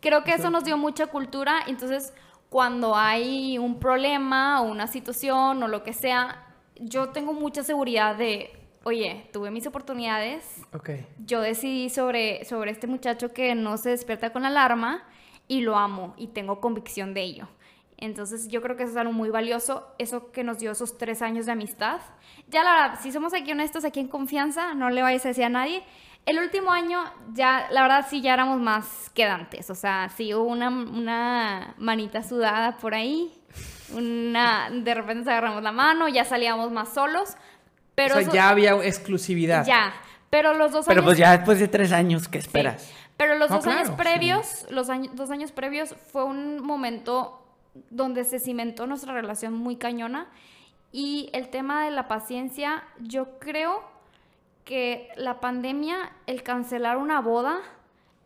creo 0.00 0.24
que 0.24 0.32
eso 0.32 0.50
nos 0.50 0.64
dio 0.64 0.76
mucha 0.76 1.06
cultura, 1.06 1.60
entonces 1.66 2.12
cuando 2.50 2.96
hay 2.96 3.58
un 3.58 3.78
problema 3.78 4.62
o 4.62 4.64
una 4.64 4.86
situación 4.86 5.62
o 5.62 5.68
lo 5.68 5.82
que 5.82 5.92
sea, 5.92 6.44
yo 6.76 7.10
tengo 7.10 7.32
mucha 7.32 7.62
seguridad 7.62 8.16
de, 8.16 8.57
oye, 8.84 9.28
tuve 9.32 9.50
mis 9.50 9.66
oportunidades, 9.66 10.44
Ok. 10.72 10.90
yo 11.24 11.40
decidí 11.40 11.90
sobre, 11.90 12.44
sobre 12.44 12.70
este 12.70 12.86
muchacho 12.86 13.32
que 13.32 13.54
no 13.54 13.76
se 13.76 13.90
despierta 13.90 14.30
con 14.32 14.42
la 14.42 14.48
alarma 14.48 15.04
y 15.46 15.60
lo 15.60 15.76
amo 15.76 16.14
y 16.16 16.28
tengo 16.28 16.60
convicción 16.60 17.14
de 17.14 17.22
ello. 17.22 17.48
Entonces 18.00 18.46
yo 18.48 18.62
creo 18.62 18.76
que 18.76 18.84
eso 18.84 18.92
es 18.92 18.96
algo 18.98 19.12
muy 19.12 19.28
valioso, 19.30 19.84
eso 19.98 20.30
que 20.30 20.44
nos 20.44 20.60
dio 20.60 20.70
esos 20.70 20.96
tres 20.98 21.20
años 21.20 21.46
de 21.46 21.52
amistad. 21.52 22.00
Ya 22.48 22.62
la 22.62 22.72
verdad, 22.72 23.00
si 23.02 23.10
somos 23.10 23.34
aquí 23.34 23.50
honestos, 23.50 23.84
aquí 23.84 23.98
en 23.98 24.06
confianza, 24.08 24.72
no 24.74 24.88
le 24.88 25.02
vayas 25.02 25.24
a 25.24 25.28
decir 25.28 25.44
a 25.44 25.48
nadie. 25.48 25.82
El 26.24 26.38
último 26.38 26.70
año 26.70 27.02
ya, 27.32 27.66
la 27.70 27.82
verdad 27.82 28.06
sí, 28.08 28.20
ya 28.20 28.34
éramos 28.34 28.60
más 28.60 29.10
quedantes, 29.14 29.70
o 29.70 29.74
sea, 29.74 30.10
sí 30.10 30.32
hubo 30.34 30.44
una, 30.44 30.68
una 30.68 31.74
manita 31.78 32.22
sudada 32.22 32.76
por 32.76 32.94
ahí, 32.94 33.32
una, 33.94 34.68
de 34.70 34.94
repente 34.94 35.20
nos 35.20 35.28
agarramos 35.28 35.62
la 35.62 35.72
mano, 35.72 36.06
ya 36.08 36.24
salíamos 36.24 36.70
más 36.70 36.90
solos, 36.92 37.36
pero 37.98 38.14
o 38.14 38.18
sea, 38.18 38.22
eso- 38.22 38.32
ya 38.32 38.48
había 38.48 38.72
exclusividad. 38.84 39.66
ya, 39.66 39.92
pero 40.30 40.54
los 40.54 40.72
dos 40.72 40.86
Pero 40.86 41.00
años 41.00 41.04
pues 41.10 41.18
ya 41.18 41.36
después 41.36 41.58
de 41.58 41.68
tres 41.68 41.92
años, 41.92 42.28
¿qué 42.28 42.38
esperas? 42.38 42.82
Sí. 42.82 42.94
Pero 43.16 43.34
los 43.36 43.50
No, 43.50 43.56
dos 43.56 43.66
años 43.66 43.82
claro, 43.90 43.96
previos, 43.96 44.66
los 44.70 44.88
años, 44.90 45.14
dos 45.16 45.30
años 45.30 45.50
previos, 45.52 45.94
fue 46.12 46.24
un 46.24 46.62
momento 46.62 47.42
donde 47.90 48.24
se 48.24 48.38
cimentó 48.38 48.86
nuestra 48.86 49.12
relación 49.12 49.54
muy 49.54 49.76
cañona. 49.76 50.28
Y 50.92 51.28
el 51.32 51.48
tema 51.48 51.84
de 51.84 51.90
la 51.90 52.08
paciencia, 52.08 52.82
yo 53.00 53.38
creo 53.40 53.82
que 54.64 55.08
la 55.16 55.40
pandemia, 55.40 56.12
el 56.26 56.42
cancelar 56.42 56.96
una 56.98 57.20
boda, 57.20 57.58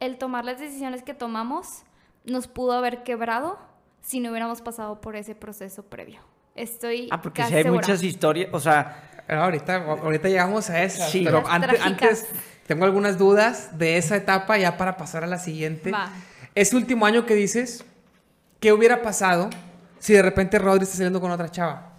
el 0.00 0.18
tomar 0.18 0.44
las 0.44 0.58
decisiones 0.58 1.02
que 1.02 1.14
tomamos, 1.14 1.84
nos 2.24 2.46
pudo 2.48 2.72
haber 2.72 3.02
quebrado 3.02 3.58
si 4.00 4.20
no 4.20 4.30
hubiéramos 4.30 4.60
pasado 4.62 5.00
por 5.00 5.16
ese 5.16 5.34
proceso 5.34 5.84
previo. 5.84 6.20
Estoy 6.54 7.08
Ah, 7.10 7.22
porque 7.22 7.38
casi 7.42 7.52
sí 7.52 7.56
hay 7.58 7.62
segura. 7.62 7.80
muchas 7.80 8.02
historias, 8.02 8.50
o 8.52 8.60
sea, 8.60 8.96
Pero 9.10 9.11
ahorita, 9.38 9.76
ahorita 9.76 10.28
llegamos 10.28 10.70
a 10.70 10.82
esa. 10.82 11.06
Sí. 11.08 11.22
Pero 11.24 11.42
antes, 11.48 12.26
tengo 12.66 12.84
algunas 12.84 13.18
dudas 13.18 13.78
de 13.78 13.96
esa 13.96 14.16
etapa 14.16 14.58
ya 14.58 14.76
para 14.76 14.96
pasar 14.96 15.24
a 15.24 15.26
la 15.26 15.38
siguiente. 15.38 15.90
Va. 15.90 16.10
Ese 16.54 16.76
último 16.76 17.06
año 17.06 17.26
que 17.26 17.34
dices, 17.34 17.84
¿qué 18.60 18.72
hubiera 18.72 19.02
pasado 19.02 19.50
si 19.98 20.12
de 20.12 20.22
repente 20.22 20.58
Rodri 20.58 20.84
está 20.84 20.96
saliendo 20.96 21.20
con 21.20 21.30
otra 21.30 21.50
chava? 21.50 21.92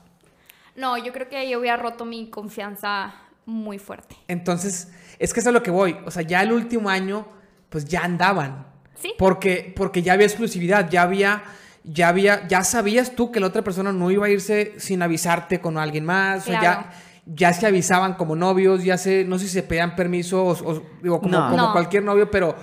No, 0.75 0.97
yo 0.97 1.13
creo 1.13 1.29
que 1.29 1.49
yo 1.49 1.59
hubiera 1.59 1.77
roto 1.77 2.05
mi 2.05 2.29
confianza 2.29 3.13
muy 3.45 3.77
fuerte. 3.79 4.15
Entonces, 4.27 4.89
es 5.19 5.33
que 5.33 5.39
eso 5.39 5.49
es 5.49 5.55
a 5.55 5.57
lo 5.57 5.63
que 5.63 5.71
voy. 5.71 5.97
O 6.05 6.11
sea, 6.11 6.21
ya 6.23 6.41
el 6.41 6.51
último 6.51 6.89
año, 6.89 7.27
pues 7.69 7.85
ya 7.85 8.03
andaban. 8.03 8.65
Sí. 8.95 9.13
Porque, 9.17 9.73
porque 9.75 10.01
ya 10.01 10.13
había 10.13 10.25
exclusividad, 10.25 10.89
ya 10.89 11.03
había, 11.03 11.43
ya 11.83 12.07
había, 12.07 12.47
ya 12.47 12.63
sabías 12.63 13.15
tú 13.15 13.31
que 13.31 13.39
la 13.39 13.47
otra 13.47 13.61
persona 13.61 13.91
no 13.91 14.09
iba 14.11 14.25
a 14.25 14.29
irse 14.29 14.73
sin 14.77 15.01
avisarte 15.01 15.59
con 15.59 15.77
alguien 15.77 16.05
más. 16.05 16.43
O 16.43 16.45
Claro. 16.45 16.63
ya, 16.63 16.93
ya 17.25 17.53
se 17.53 17.65
avisaban 17.67 18.15
como 18.15 18.35
novios, 18.35 18.83
ya 18.83 18.97
se, 18.97 19.23
no 19.25 19.39
sé 19.39 19.45
si 19.47 19.53
se 19.53 19.63
pedían 19.63 19.95
permiso 19.95 20.43
o, 20.43 20.51
o- 20.51 20.83
digo, 21.01 21.19
como, 21.21 21.31
No. 21.37 21.49
como 21.49 21.57
No. 21.67 21.71
cualquier 21.71 22.03
novio, 22.03 22.29
pero, 22.29 22.55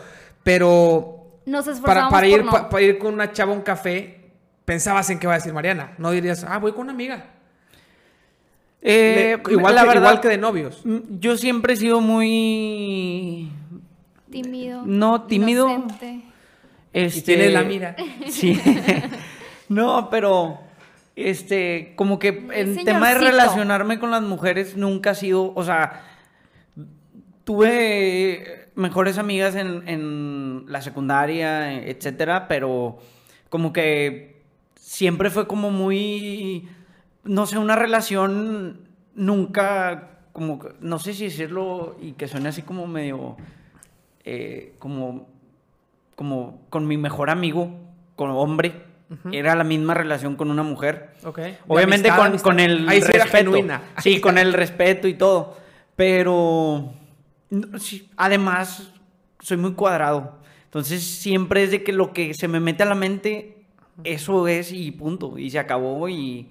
pero 0.43 1.41
Nos 1.47 1.65
para, 1.65 1.77
esforzamos 1.77 2.11
para, 2.13 2.27
ir, 2.29 2.37
por 2.37 2.45
no. 2.45 2.51
pa- 2.53 2.69
para 2.69 2.83
ir 2.83 2.99
con 2.99 3.15
una 3.15 3.33
chava 3.33 3.53
a 3.53 3.57
un 3.57 3.63
café, 3.63 4.31
pensabas 4.65 5.09
en 5.11 5.19
qué 5.19 5.27
va 5.27 5.35
a 5.35 5.37
decir 5.37 5.53
Mariana. 5.53 5.95
No 5.99 6.11
dirías, 6.11 6.45
ah, 6.49 6.59
voy 6.59 6.73
con 6.73 6.83
una 6.83 6.93
amiga. 6.93 7.25
eh, 8.83 9.39
Le- 9.47 9.53
igual, 9.53 9.75
la 9.75 9.83
que, 9.83 9.89
verdad, 9.89 10.03
igual 10.03 10.21
que 10.21 10.29
de 10.29 10.39
novios. 10.39 10.81
mm, 10.85 10.99
yo 11.21 11.37
siempre 11.37 11.75
he 11.75 11.77
sido 11.77 12.01
muy... 12.01 13.51
Tímido. 14.31 14.83
No, 14.87 15.23
tímido. 15.23 15.69
inocente. 15.69 16.23
Este... 16.93 17.19
Y 17.19 17.23
tienes 17.23 17.53
la 17.53 17.63
mira. 17.63 17.97
Sí. 18.29 18.61
no, 19.69 20.09
pero 20.11 20.61
este, 21.23 21.93
como 21.97 22.19
que 22.19 22.29
el 22.29 22.75
señorcito. 22.75 22.85
tema 22.85 23.09
de 23.09 23.19
relacionarme 23.19 23.99
con 23.99 24.11
las 24.11 24.23
mujeres 24.23 24.77
nunca 24.77 25.11
ha 25.11 25.15
sido, 25.15 25.53
o 25.55 25.65
sea, 25.65 26.03
tuve 27.45 28.69
mejores 28.75 29.19
amigas 29.19 29.55
en, 29.55 29.89
en 29.89 30.65
la 30.69 30.81
secundaria, 30.83 31.83
etcétera, 31.83 32.49
pero 32.49 32.99
como 33.49 33.73
que 33.73 34.43
siempre 34.75 35.31
fue 35.31 35.47
como 35.47 35.71
muy, 35.71 36.69
no 37.25 37.47
sé, 37.47 37.59
una 37.59 37.77
relación 37.77 38.89
nunca, 39.15 40.11
como, 40.33 40.61
no 40.81 40.99
sé 40.99 41.15
si 41.15 41.25
decirlo 41.25 41.97
y 42.01 42.13
que 42.13 42.29
suene 42.29 42.49
así 42.49 42.63
como 42.63 42.87
medio, 42.87 43.37
eh, 44.25 44.75
como 44.79 45.29
como 46.21 46.61
con 46.69 46.87
mi 46.87 46.99
mejor 46.99 47.31
amigo, 47.31 47.71
con 48.15 48.29
hombre. 48.29 48.75
Era 49.33 49.55
la 49.57 49.65
misma 49.65 49.95
relación 49.95 50.37
con 50.37 50.51
una 50.51 50.63
mujer. 50.63 51.11
Ok. 51.25 51.39
De 51.39 51.59
Obviamente 51.67 52.09
amistad, 52.09 52.17
con, 52.17 52.27
amistad. 52.27 52.45
con 52.45 52.61
el 52.61 52.89
Ahí 52.89 53.01
respeto. 53.01 53.53
Sí, 53.99 54.21
con 54.21 54.39
el 54.39 54.53
respeto 54.53 55.09
y 55.09 55.15
todo. 55.15 55.57
Pero 55.97 56.95
no, 57.51 57.79
sí, 57.79 58.09
además 58.17 58.93
soy 59.41 59.57
muy 59.57 59.73
cuadrado. 59.75 60.39
Entonces 60.65 61.03
siempre 61.03 61.65
es 61.65 61.73
de 61.73 61.83
que 61.83 61.93
lo 61.93 62.13
que 62.13 62.35
se 62.35 62.47
me 62.47 62.61
mete 62.61 62.85
a 62.85 62.87
la 62.87 62.95
mente, 62.95 63.57
eso 64.05 64.47
es 64.47 64.73
y 64.73 64.93
punto. 64.93 65.39
Y 65.39 65.51
se 65.51 65.59
acabó 65.59 66.09
y, 66.09 66.47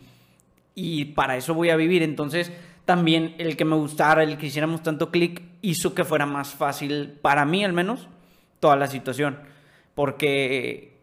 y 0.76 1.06
para 1.06 1.38
eso 1.38 1.54
voy 1.54 1.70
a 1.70 1.78
vivir. 1.78 2.04
Entonces 2.04 2.52
también 2.84 3.36
el 3.38 3.56
que 3.56 3.66
me 3.66 3.76
gustara, 3.76 4.24
el 4.24 4.38
que 4.38 4.48
hiciéramos 4.48 4.84
tanto 4.84 5.12
clic, 5.12 5.44
hizo 5.62 5.94
que 5.94 6.04
fuera 6.04 6.26
más 6.26 6.50
fácil, 6.56 7.20
para 7.22 7.46
mí 7.46 7.64
al 7.64 7.72
menos, 7.72 8.08
toda 8.60 8.76
la 8.76 8.88
situación. 8.88 9.38
Porque, 9.96 10.99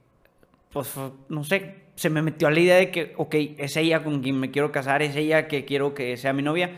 pues, 0.82 0.94
no 1.28 1.42
sé, 1.44 1.74
se 1.94 2.10
me 2.10 2.20
metió 2.22 2.48
a 2.48 2.50
la 2.50 2.60
idea 2.60 2.76
de 2.76 2.90
que, 2.90 3.14
ok, 3.16 3.34
es 3.58 3.76
ella 3.76 4.04
con 4.04 4.22
quien 4.22 4.38
me 4.38 4.50
quiero 4.50 4.70
casar, 4.72 5.02
es 5.02 5.16
ella 5.16 5.48
que 5.48 5.64
quiero 5.64 5.94
que 5.94 6.16
sea 6.16 6.32
mi 6.32 6.42
novia. 6.42 6.70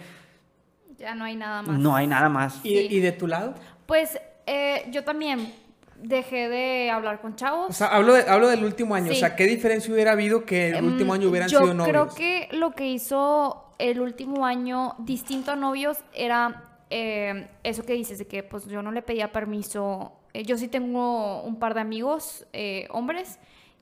Ya 0.98 1.14
no 1.14 1.24
hay 1.24 1.36
nada 1.36 1.62
más. 1.62 1.78
No 1.78 1.94
hay 1.96 2.06
nada 2.06 2.28
más. 2.28 2.60
¿Y, 2.64 2.68
Sí. 2.76 2.88
y 2.90 3.00
de 3.00 3.12
tu 3.12 3.26
lado? 3.26 3.54
Pues 3.86 4.18
eh, 4.46 4.84
yo 4.90 5.04
también 5.04 5.52
dejé 5.96 6.48
de 6.48 6.90
hablar 6.90 7.20
con 7.20 7.34
chavos. 7.36 7.70
O 7.70 7.72
sea, 7.72 7.88
hablo, 7.88 8.14
de- 8.14 8.28
hablo 8.28 8.48
del 8.48 8.64
último 8.64 8.94
año. 8.94 9.10
O 9.12 9.14
sea, 9.14 9.34
¿qué 9.36 9.44
diferencia 9.46 9.92
hubiera 9.92 10.12
habido 10.12 10.44
que 10.44 10.70
el 10.70 10.84
último 10.84 11.14
Em, 11.14 11.20
año 11.20 11.30
hubieran 11.30 11.48
yo 11.48 11.60
sido 11.60 11.74
novios? 11.74 11.88
creo 11.90 12.14
que 12.14 12.56
lo 12.56 12.70
que 12.72 12.88
hizo 12.88 13.74
el 13.78 14.00
último 14.00 14.44
año 14.46 14.94
distinto 14.98 15.52
a 15.52 15.56
novios 15.56 15.98
era 16.14 16.64
eh, 16.90 17.48
eso 17.64 17.84
que 17.84 17.92
dices, 17.92 18.18
de 18.18 18.26
que 18.26 18.42
pues 18.42 18.66
yo 18.66 18.80
no 18.82 18.92
le 18.92 19.02
pedía 19.02 19.30
permiso. 19.30 20.12
Eh, 20.32 20.44
yo 20.44 20.56
sí 20.56 20.68
tengo 20.68 21.42
un 21.42 21.58
par 21.58 21.74
de 21.74 21.80
amigos, 21.80 22.46
eh, 22.52 22.86
hombres, 22.90 23.38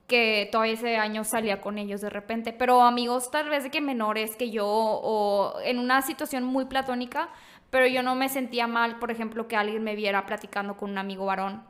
que 0.06 0.48
todavía 0.52 0.74
ese 0.74 0.96
año 0.98 1.24
salía 1.24 1.60
con 1.60 1.78
ellos 1.78 2.00
de 2.00 2.10
repente, 2.10 2.52
pero 2.52 2.82
amigos 2.82 3.30
tal 3.30 3.48
vez 3.48 3.64
de 3.64 3.70
que 3.70 3.80
menores 3.80 4.36
que 4.36 4.50
yo 4.50 4.66
o 4.66 5.58
en 5.64 5.78
una 5.78 6.02
situación 6.02 6.44
muy 6.44 6.66
platónica, 6.66 7.28
pero 7.70 7.86
yo 7.86 8.02
no 8.02 8.14
me 8.14 8.28
sentía 8.28 8.66
mal, 8.68 8.98
por 8.98 9.10
ejemplo, 9.10 9.48
que 9.48 9.56
alguien 9.56 9.82
me 9.82 9.96
viera 9.96 10.24
platicando 10.24 10.76
con 10.76 10.90
un 10.90 10.98
amigo 10.98 11.26
varón 11.26 11.64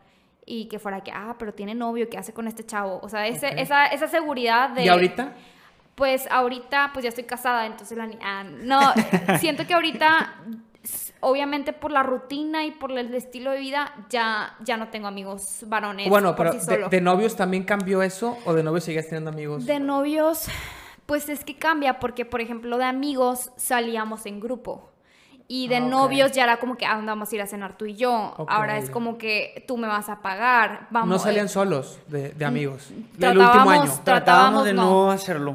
y 0.44 0.66
que 0.68 0.78
fuera 0.78 1.00
que, 1.02 1.10
ah, 1.12 1.34
pero 1.38 1.54
tiene 1.54 1.74
novio, 1.74 2.08
¿qué 2.10 2.18
hace 2.18 2.32
con 2.34 2.46
este 2.46 2.64
chavo? 2.64 3.00
O 3.02 3.08
sea, 3.08 3.26
ese- 3.26 3.60
esa, 3.60 3.86
esa 3.86 4.06
seguridad 4.06 4.70
de... 4.70 4.84
¿Y 4.84 4.88
ahorita? 4.88 5.32
Pues 5.94 6.28
ahorita, 6.30 6.90
pues 6.92 7.04
ya 7.04 7.08
estoy 7.08 7.24
casada, 7.24 7.64
entonces 7.64 7.96
la 7.96 8.06
ah, 8.22 8.44
no, 8.44 8.80
siento 9.40 9.66
que 9.66 9.72
ahorita, 9.72 10.34
obviamente 11.28 11.72
por 11.72 11.90
la 11.90 12.02
rutina 12.04 12.64
y 12.64 12.70
por 12.70 12.92
el 12.92 13.12
estilo 13.14 13.50
de 13.50 13.58
vida, 13.58 13.92
ya, 14.08 14.54
ya 14.60 14.76
no 14.76 14.88
tengo 14.88 15.08
amigos 15.08 15.64
varones. 15.66 16.08
Bueno, 16.08 16.36
por 16.36 16.50
pero 16.50 16.52
sí 16.60 16.66
de, 16.68 16.74
solo. 16.76 16.88
de 16.88 17.00
novios 17.00 17.34
también 17.34 17.64
cambió 17.64 18.00
eso 18.02 18.38
o 18.44 18.54
de 18.54 18.62
novios 18.62 18.84
seguías 18.84 19.06
teniendo 19.06 19.30
amigos? 19.30 19.66
De 19.66 19.80
novios, 19.80 20.46
pues 21.04 21.28
es 21.28 21.44
que 21.44 21.56
cambia, 21.56 21.98
porque 21.98 22.24
por 22.24 22.40
ejemplo 22.40 22.78
de 22.78 22.84
amigos 22.84 23.50
salíamos 23.56 24.24
en 24.26 24.38
grupo. 24.40 24.90
Y 25.48 25.68
de 25.68 25.76
Ah, 25.76 25.80
novios 25.80 26.32
ya 26.32 26.42
era 26.44 26.56
como 26.58 26.76
que, 26.76 26.86
ah, 26.86 27.00
vamos 27.04 27.30
a 27.30 27.34
ir 27.36 27.40
a 27.42 27.46
cenar 27.46 27.76
tú 27.76 27.86
y 27.86 27.94
yo. 27.94 28.34
Ahora 28.48 28.78
es 28.78 28.90
como 28.90 29.16
que 29.16 29.64
tú 29.68 29.76
me 29.78 29.86
vas 29.86 30.08
a 30.08 30.20
pagar. 30.20 30.88
Vamos, 30.90 31.08
no 31.08 31.18
salían 31.20 31.46
eh, 31.46 31.48
solos 31.48 32.00
de, 32.08 32.30
de 32.30 32.44
amigos. 32.44 32.90
El 32.90 33.04
tratábamos- 33.20 33.46
último 33.54 33.70
año. 33.70 33.82
tra- 33.82 34.02
Tratábamos 34.04 34.04
Tratábamos 34.04 34.64
de 34.64 34.72
no. 34.74 34.82
no 34.90 35.10
hacerlo. 35.12 35.54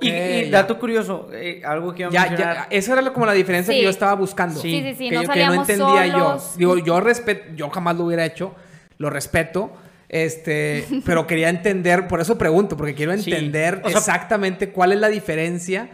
Y, 0.00 0.50
dato 0.50 0.78
curioso, 0.78 1.28
eh, 1.32 1.62
algo 1.64 1.94
que 1.94 2.02
iba 2.02 2.08
a 2.08 2.12
Ya, 2.12 2.26
mencionar. 2.28 2.54
ya, 2.56 2.66
esa 2.70 2.92
era 2.98 3.12
como 3.12 3.26
la 3.26 3.32
diferencia 3.32 3.72
Sí. 3.72 3.78
que 3.80 3.84
yo 3.84 3.90
estaba 3.90 4.14
buscando. 4.14 4.60
Sí, 4.60 4.82
sí, 4.82 4.94
sí, 4.96 5.08
que, 5.10 5.14
no 5.16 5.22
yo- 5.22 5.28
que 5.32 5.46
no 5.46 5.54
entendía 5.54 6.10
solos. 6.12 6.52
yo. 6.54 6.58
Digo, 6.58 6.78
yo 6.78 7.00
respeto, 7.00 7.44
yo 7.54 7.70
jamás 7.70 7.96
lo 7.96 8.04
hubiera 8.04 8.24
hecho, 8.24 8.54
lo 8.98 9.10
respeto, 9.10 9.72
este, 10.08 10.86
pero 11.04 11.26
quería 11.26 11.48
entender, 11.50 12.08
por 12.08 12.20
eso 12.20 12.36
pregunto, 12.38 12.76
porque 12.76 12.94
quiero 12.94 13.16
Sí, 13.18 13.30
entender 13.32 13.82
o 13.84 13.88
sea- 13.88 13.98
exactamente 13.98 14.70
cuál 14.70 14.92
es 14.92 14.98
la 15.00 15.08
diferencia 15.08 15.88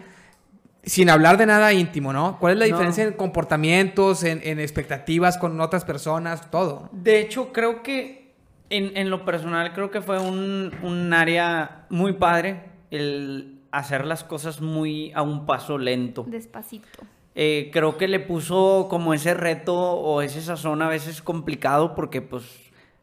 Sin 0.84 1.10
hablar 1.10 1.36
de 1.36 1.46
nada 1.46 1.72
íntimo, 1.72 2.12
¿no? 2.12 2.38
¿Cuál 2.40 2.54
es 2.54 2.58
la 2.58 2.64
No. 2.66 2.72
diferencia 2.72 3.04
en 3.04 3.12
comportamientos, 3.12 4.24
en, 4.24 4.40
en 4.42 4.58
expectativas 4.58 5.38
con 5.38 5.60
otras 5.60 5.84
personas, 5.84 6.50
todo? 6.50 6.88
De 6.90 7.20
hecho, 7.20 7.52
creo 7.52 7.84
que 7.84 8.32
en, 8.68 8.96
en 8.96 9.08
lo 9.08 9.24
personal 9.24 9.74
creo 9.74 9.92
que 9.92 10.00
fue 10.00 10.18
un, 10.18 10.74
un 10.82 11.12
área 11.14 11.84
muy 11.88 12.14
padre 12.14 12.62
el 12.90 13.60
hacer 13.72 14.06
las 14.06 14.22
cosas 14.24 14.60
muy 14.60 15.10
a 15.14 15.22
un 15.22 15.46
paso 15.46 15.78
lento. 15.78 16.24
Despacito. 16.28 16.86
Eh, 17.34 17.70
creo 17.72 17.96
que 17.96 18.08
le 18.08 18.20
puso 18.20 18.86
como 18.90 19.14
ese 19.14 19.32
reto 19.34 19.74
o 19.74 20.20
ese 20.22 20.42
sazón 20.42 20.82
a 20.82 20.88
veces 20.88 21.22
complicado 21.22 21.94
porque 21.94 22.20
pues 22.20 22.44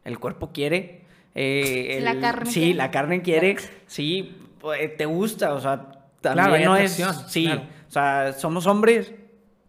el 0.04 0.18
cuerpo 0.18 0.50
quiere. 0.52 1.02
eh, 1.34 1.98
La 2.02 2.18
carne 2.20 2.50
Sí, 2.50 2.60
quiere. 2.60 2.74
la 2.74 2.90
carne 2.90 3.22
quiere. 3.22 3.56
Sí, 3.86 4.36
pues, 4.60 4.96
te 4.96 5.04
gusta, 5.06 5.52
o 5.54 5.60
sea, 5.60 5.86
Claro, 6.22 6.36
también 6.36 6.54
hay 6.54 6.64
no 6.66 6.76
es... 6.76 6.92
Sí, 7.28 7.44
claro. 7.46 7.62
o 7.88 7.90
sea, 7.90 8.32
somos 8.34 8.66
hombres 8.66 9.12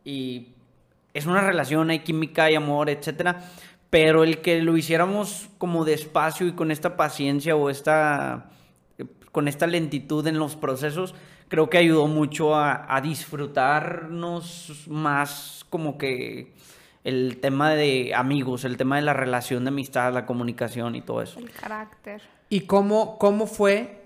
y 0.04 0.50
es 1.14 1.26
una 1.26 1.42
relación, 1.42 1.90
hay 1.90 2.00
química, 2.00 2.44
hay 2.46 2.56
amor, 2.56 2.90
etcétera. 2.90 3.42
Pero 3.90 4.24
el 4.24 4.40
que 4.42 4.62
lo 4.62 4.78
hiciéramos 4.78 5.50
como 5.58 5.86
despacio 5.86 6.48
y 6.48 6.52
con 6.54 6.72
esta 6.72 6.96
paciencia 6.98 7.56
o 7.56 7.70
esta 7.70 8.50
con 9.32 9.48
esta 9.48 9.68
lentitud 9.68 10.26
en 10.28 10.38
los 10.40 10.56
procesos, 10.56 11.16
creo 11.48 11.70
que 11.70 11.78
ayudó 11.78 12.08
mucho 12.08 12.56
a, 12.56 12.86
a 12.96 13.02
disfrutarnos 13.02 14.88
más 14.88 15.66
como 15.70 15.98
que 15.98 16.54
el 17.04 17.40
tema 17.42 17.72
de 17.72 18.14
amigos, 18.16 18.64
el 18.64 18.78
tema 18.78 18.98
de 18.98 19.02
la 19.02 19.14
relación 19.14 19.64
de 19.64 19.70
amistad, 19.70 20.14
la 20.14 20.26
comunicación 20.26 20.96
y 20.96 21.02
todo 21.02 21.22
eso. 21.22 21.40
El 21.40 21.52
carácter. 21.52 22.22
¿Y 22.50 22.62
cómo, 22.62 23.18
cómo 23.18 23.48
fue 23.48 23.98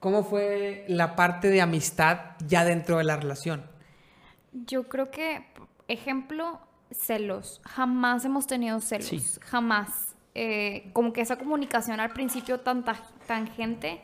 cómo 0.00 0.24
fue 0.24 0.86
la 0.88 1.14
parte 1.14 1.48
de 1.48 1.60
amistad 1.60 2.18
ya 2.46 2.64
dentro 2.64 2.96
de 2.98 3.04
la 3.04 3.16
relación? 3.16 3.62
Yo 4.52 4.88
creo 4.88 5.10
que, 5.10 5.44
ejemplo, 5.88 6.58
celos. 6.90 7.60
Jamás 7.64 8.24
hemos 8.24 8.46
tenido 8.46 8.80
celos. 8.80 9.06
Sí. 9.06 9.20
Jamás. 9.42 10.16
Eh, 10.34 10.90
como 10.94 11.12
que 11.12 11.20
esa 11.20 11.36
comunicación 11.36 12.00
al 12.00 12.10
principio 12.12 12.60
tan 12.60 12.84
ta- 12.84 13.02
tangente, 13.26 14.00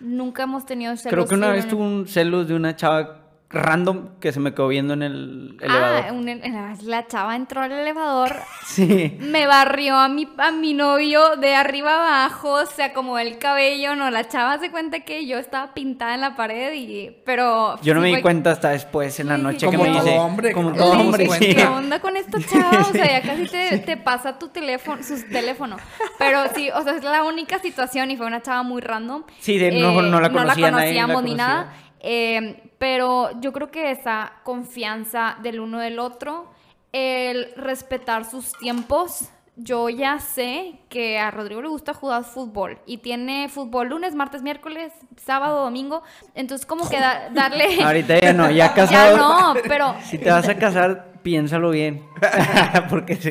nunca 0.00 0.42
hemos 0.42 0.66
tenido 0.66 0.96
celos. 0.96 1.12
Creo 1.12 1.26
que 1.26 1.34
una 1.34 1.50
vez 1.52 1.68
tuve 1.68 1.82
un 1.82 2.06
celos 2.08 2.48
de 2.48 2.54
una 2.54 2.74
chava 2.74 3.19
random 3.52 4.10
que 4.20 4.30
se 4.32 4.38
me 4.38 4.54
quedó 4.54 4.68
viendo 4.68 4.94
en 4.94 5.02
el 5.02 5.56
elevador. 5.60 6.04
Ah, 6.08 6.12
un- 6.12 6.40
la 6.84 7.06
chava 7.08 7.34
entró 7.34 7.62
al 7.62 7.72
elevador, 7.72 8.36
Sí. 8.64 9.16
me 9.20 9.46
barrió 9.48 9.96
a 9.96 10.08
mi, 10.08 10.28
a 10.38 10.52
mi 10.52 10.72
novio 10.72 11.34
de 11.36 11.56
arriba 11.56 11.94
abajo, 11.96 12.64
se 12.66 12.84
acomodó 12.84 13.18
el 13.18 13.38
cabello, 13.38 13.96
no, 13.96 14.08
la 14.10 14.28
chava 14.28 14.58
se 14.60 14.70
cuenta 14.70 15.00
que 15.00 15.26
yo 15.26 15.38
estaba 15.38 15.74
pintada 15.74 16.14
en 16.14 16.20
la 16.20 16.36
pared 16.36 16.72
y, 16.74 17.10
pero... 17.24 17.80
Yo 17.82 17.92
no 17.94 18.00
sí 18.02 18.10
me 18.10 18.16
di 18.16 18.22
cuenta 18.22 18.52
hasta 18.52 18.70
después 18.70 19.18
en 19.18 19.26
la 19.28 19.36
noche 19.38 19.66
sí, 19.66 19.70
que 19.70 19.76
Como 19.76 19.82
me 19.90 19.96
todo 19.98 20.04
dice. 20.04 20.18
hombre, 20.18 20.52
Como 20.52 20.72
todo 20.72 20.94
no 20.94 21.00
hombre, 21.00 21.28
sí. 21.30 21.54
¿Qué 21.56 21.64
onda 21.66 21.98
con 21.98 22.16
esta 22.16 22.38
chava? 22.48 22.82
O 22.88 22.92
sea, 22.92 23.20
ya 23.20 23.22
casi 23.22 23.46
te, 23.48 23.78
te 23.78 23.96
pasa 23.96 24.38
tu 24.38 24.46
teléfono, 24.48 25.02
su 25.02 25.20
teléfono. 25.28 25.76
Pero 26.20 26.42
sí, 26.54 26.70
o 26.70 26.82
sea, 26.84 26.94
es 26.94 27.02
la 27.02 27.24
única 27.24 27.58
situación 27.58 28.12
y 28.12 28.16
fue 28.16 28.26
una 28.26 28.42
chava 28.42 28.62
muy 28.62 28.80
random. 28.80 29.24
Eh, 29.28 29.32
Sí, 29.40 29.58
de- 29.58 29.72
no- 29.72 30.02
no 30.02 30.20
la 30.20 30.30
conocía, 30.30 30.70
nadie 30.70 30.94
la 30.94 31.06
conocíamos 31.06 31.22
ni 31.24 31.30
conocía. 31.32 31.46
nada. 31.48 31.72
Eh, 32.00 32.70
pero 32.78 33.40
yo 33.40 33.52
creo 33.52 33.70
que 33.70 33.90
esa 33.90 34.32
confianza 34.42 35.36
del 35.42 35.60
uno 35.60 35.78
del 35.78 35.98
otro, 35.98 36.50
el 36.92 37.52
respetar 37.54 38.24
sus 38.24 38.52
tiempos. 38.52 39.28
Yo 39.62 39.88
ya 39.90 40.18
sé 40.20 40.80
que 40.88 41.18
a 41.18 41.30
Rodrigo 41.30 41.60
le 41.60 41.68
gusta 41.68 41.92
jugar 41.92 42.24
fútbol 42.24 42.78
y 42.86 42.98
tiene 42.98 43.48
fútbol 43.48 43.88
lunes, 43.88 44.14
martes, 44.14 44.42
miércoles, 44.42 44.92
sábado, 45.16 45.64
domingo. 45.64 46.02
Entonces, 46.34 46.64
como 46.66 46.88
que 46.88 46.98
da- 46.98 47.28
darle. 47.30 47.66
Ahorita 47.82 48.18
ya 48.20 48.32
no, 48.32 48.48
ya 48.50 48.54
Ya 48.68 48.74
casado. 48.74 49.16
no, 49.18 49.54
pero 49.68 49.94
Si 50.04 50.16
te 50.18 50.30
vas 50.30 50.48
a 50.48 50.56
casar, 50.56 51.12
piénsalo 51.22 51.70
bien. 51.70 52.02
Porque 52.88 53.16
si, 53.16 53.30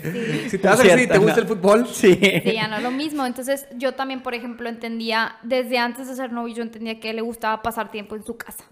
Si 0.49 0.57
te 0.59 0.67
vas 0.67 0.79
a 0.79 0.83
decir, 0.83 1.09
¿te 1.09 1.17
gusta 1.17 1.39
el 1.39 1.47
fútbol? 1.47 1.87
Sí. 1.87 2.13
Sí, 2.43 2.51
ya 2.53 2.67
no 2.67 2.77
es 2.77 2.83
lo 2.83 2.91
mismo. 2.91 3.25
Entonces, 3.25 3.67
yo 3.75 3.93
también, 3.95 4.21
por 4.21 4.35
ejemplo, 4.35 4.69
entendía, 4.69 5.37
desde 5.41 5.79
antes 5.79 6.07
de 6.09 6.15
ser 6.15 6.31
novio, 6.31 6.53
yo 6.55 6.63
entendía 6.63 6.99
que 6.99 7.11
le 7.13 7.21
gustaba 7.21 7.61
pasar 7.63 7.89
tiempo 7.89 8.15
en 8.15 8.23
su 8.23 8.37
casa. 8.37 8.65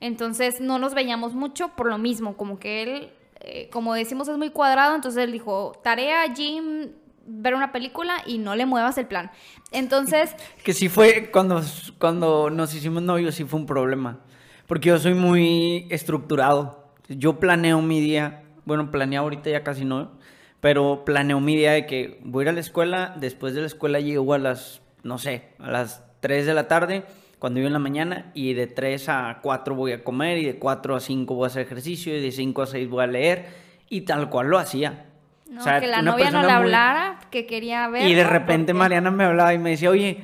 Entonces, 0.00 0.60
no 0.60 0.78
nos 0.78 0.94
veíamos 0.94 1.34
mucho 1.34 1.68
por 1.70 1.88
lo 1.88 1.96
mismo, 1.98 2.36
como 2.36 2.58
que 2.58 2.82
él, 2.82 3.10
eh, 3.48 3.68
como 3.70 3.94
decimos, 3.94 4.28
es 4.28 4.36
muy 4.36 4.50
cuadrado, 4.50 4.94
entonces 4.94 5.24
él 5.24 5.32
dijo, 5.32 5.72
tarea, 5.82 6.26
gym, 6.34 6.90
ver 7.28 7.54
una 7.54 7.72
película 7.72 8.22
y 8.26 8.38
no 8.38 8.54
le 8.56 8.66
muevas 8.66 8.98
el 8.98 9.06
plan. 9.06 9.30
Entonces, 9.70 10.34
Que 10.64 10.72
sí 10.72 10.88
fue 10.88 11.30
cuando, 11.30 11.62
cuando 11.98 12.50
nos 12.50 12.74
hicimos 12.74 13.02
novios, 13.02 13.34
sí 13.34 13.44
fue 13.44 13.60
un 13.60 13.66
problema. 13.66 14.20
Porque 14.66 14.88
yo 14.88 14.98
soy 14.98 15.14
muy 15.14 15.86
estructurado. 15.90 16.92
Yo 17.08 17.40
planeo 17.40 17.80
mi 17.80 18.00
día. 18.00 18.42
Bueno, 18.66 18.90
planeo 18.90 19.22
ahorita 19.22 19.48
ya 19.48 19.64
casi 19.64 19.84
no. 19.84 20.12
Pero 20.60 21.04
planeo 21.06 21.40
mi 21.40 21.56
día 21.56 21.72
de 21.72 21.86
que 21.86 22.20
voy 22.22 22.42
a 22.42 22.44
ir 22.44 22.48
a 22.50 22.52
la 22.52 22.60
escuela. 22.60 23.14
Después 23.18 23.54
de 23.54 23.62
la 23.62 23.66
escuela 23.66 24.00
llego 24.00 24.34
a 24.34 24.38
las, 24.38 24.82
no 25.02 25.16
sé, 25.16 25.48
a 25.58 25.70
las 25.70 26.02
3 26.20 26.44
de 26.44 26.54
la 26.54 26.68
tarde. 26.68 27.04
Cuando 27.38 27.60
yo 27.60 27.66
en 27.66 27.72
la 27.72 27.78
mañana. 27.78 28.30
Y 28.34 28.54
de 28.54 28.66
3 28.66 29.08
a 29.08 29.38
4 29.42 29.74
voy 29.74 29.92
a 29.92 30.02
comer. 30.04 30.38
Y 30.38 30.44
de 30.44 30.58
4 30.58 30.96
a 30.96 31.00
5 31.00 31.34
voy 31.34 31.44
a 31.44 31.46
hacer 31.48 31.62
ejercicio. 31.62 32.16
Y 32.16 32.20
de 32.20 32.32
5 32.32 32.62
a 32.62 32.66
6 32.66 32.88
voy 32.88 33.04
a 33.04 33.06
leer. 33.06 33.46
Y 33.88 34.02
tal 34.02 34.28
cual 34.30 34.48
lo 34.48 34.58
hacía. 34.58 35.06
no, 35.50 35.60
O 35.60 35.64
sea, 35.64 35.80
que 35.80 35.86
la 35.86 36.00
una 36.00 36.10
novia 36.12 36.30
no 36.30 36.40
le 36.42 36.46
muy- 36.46 36.52
hablara, 36.52 37.20
que 37.30 37.46
quería 37.46 37.88
ver. 37.88 38.06
y 38.06 38.14
de 38.14 38.24
repente 38.24 38.74
Mariana 38.74 39.10
me 39.10 39.24
hablaba 39.24 39.54
y 39.54 39.58
me 39.58 39.70
decía, 39.70 39.88
oye, 39.88 40.22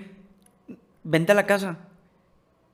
vente 1.03 1.33
a 1.33 1.35
la 1.35 1.47
casa. 1.47 1.79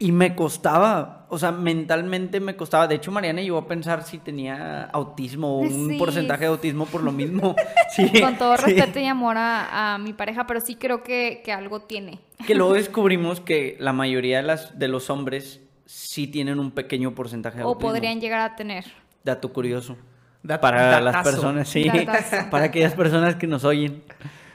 Y 0.01 0.11
me 0.13 0.35
costaba, 0.35 1.20
o 1.31 1.39
sea, 1.39 1.53
mentalmente 1.53 2.41
me 2.41 2.57
costaba. 2.57 2.87
De 2.89 2.97
hecho, 2.97 3.11
Mariana 3.13 3.41
llegó 3.41 3.59
a 3.59 3.67
pensar 3.69 4.03
si 4.03 4.19
tenía 4.19 4.83
autismo 4.93 5.57
o 5.57 5.59
un 5.61 5.89
Sí. 5.91 5.97
porcentaje 5.99 6.41
de 6.45 6.51
autismo 6.51 6.87
por 6.87 7.03
lo 7.03 7.13
mismo. 7.13 7.55
Sí, 7.97 8.21
Con 8.21 8.37
todo 8.39 8.57
sí. 8.57 8.65
respeto 8.67 9.01
y 9.01 9.07
amor 9.07 9.37
a, 9.37 9.95
a 9.95 9.99
mi 9.99 10.13
pareja, 10.13 10.47
pero 10.47 10.61
sí 10.61 10.77
creo 10.77 11.03
que, 11.03 11.41
que 11.45 11.53
algo 11.53 11.81
tiene. 11.81 12.21
Que 12.47 12.55
luego 12.55 12.75
descubrimos 12.75 13.41
que 13.41 13.77
la 13.81 13.93
mayoría 13.93 14.37
de, 14.39 14.43
las, 14.45 14.79
de 14.79 14.87
los 14.89 15.11
hombres 15.11 15.61
sí 15.87 16.27
tienen 16.29 16.61
un 16.61 16.71
pequeño 16.71 17.15
porcentaje 17.15 17.59
de 17.59 17.65
O 17.65 17.69
autismo. 17.69 17.89
podrían 17.91 18.21
llegar 18.21 18.41
a 18.41 18.55
tener. 18.57 18.85
Dato 19.25 19.53
curioso. 19.53 19.97
Dat- 20.43 20.61
para 20.61 21.01
las 21.01 21.23
personas, 21.25 21.69
sí. 21.69 21.85
Datazo. 21.85 22.37
para 22.51 22.67
aquellas 22.67 22.95
personas 22.95 23.35
que 23.37 23.47
nos 23.47 23.65
oyen. 23.65 24.03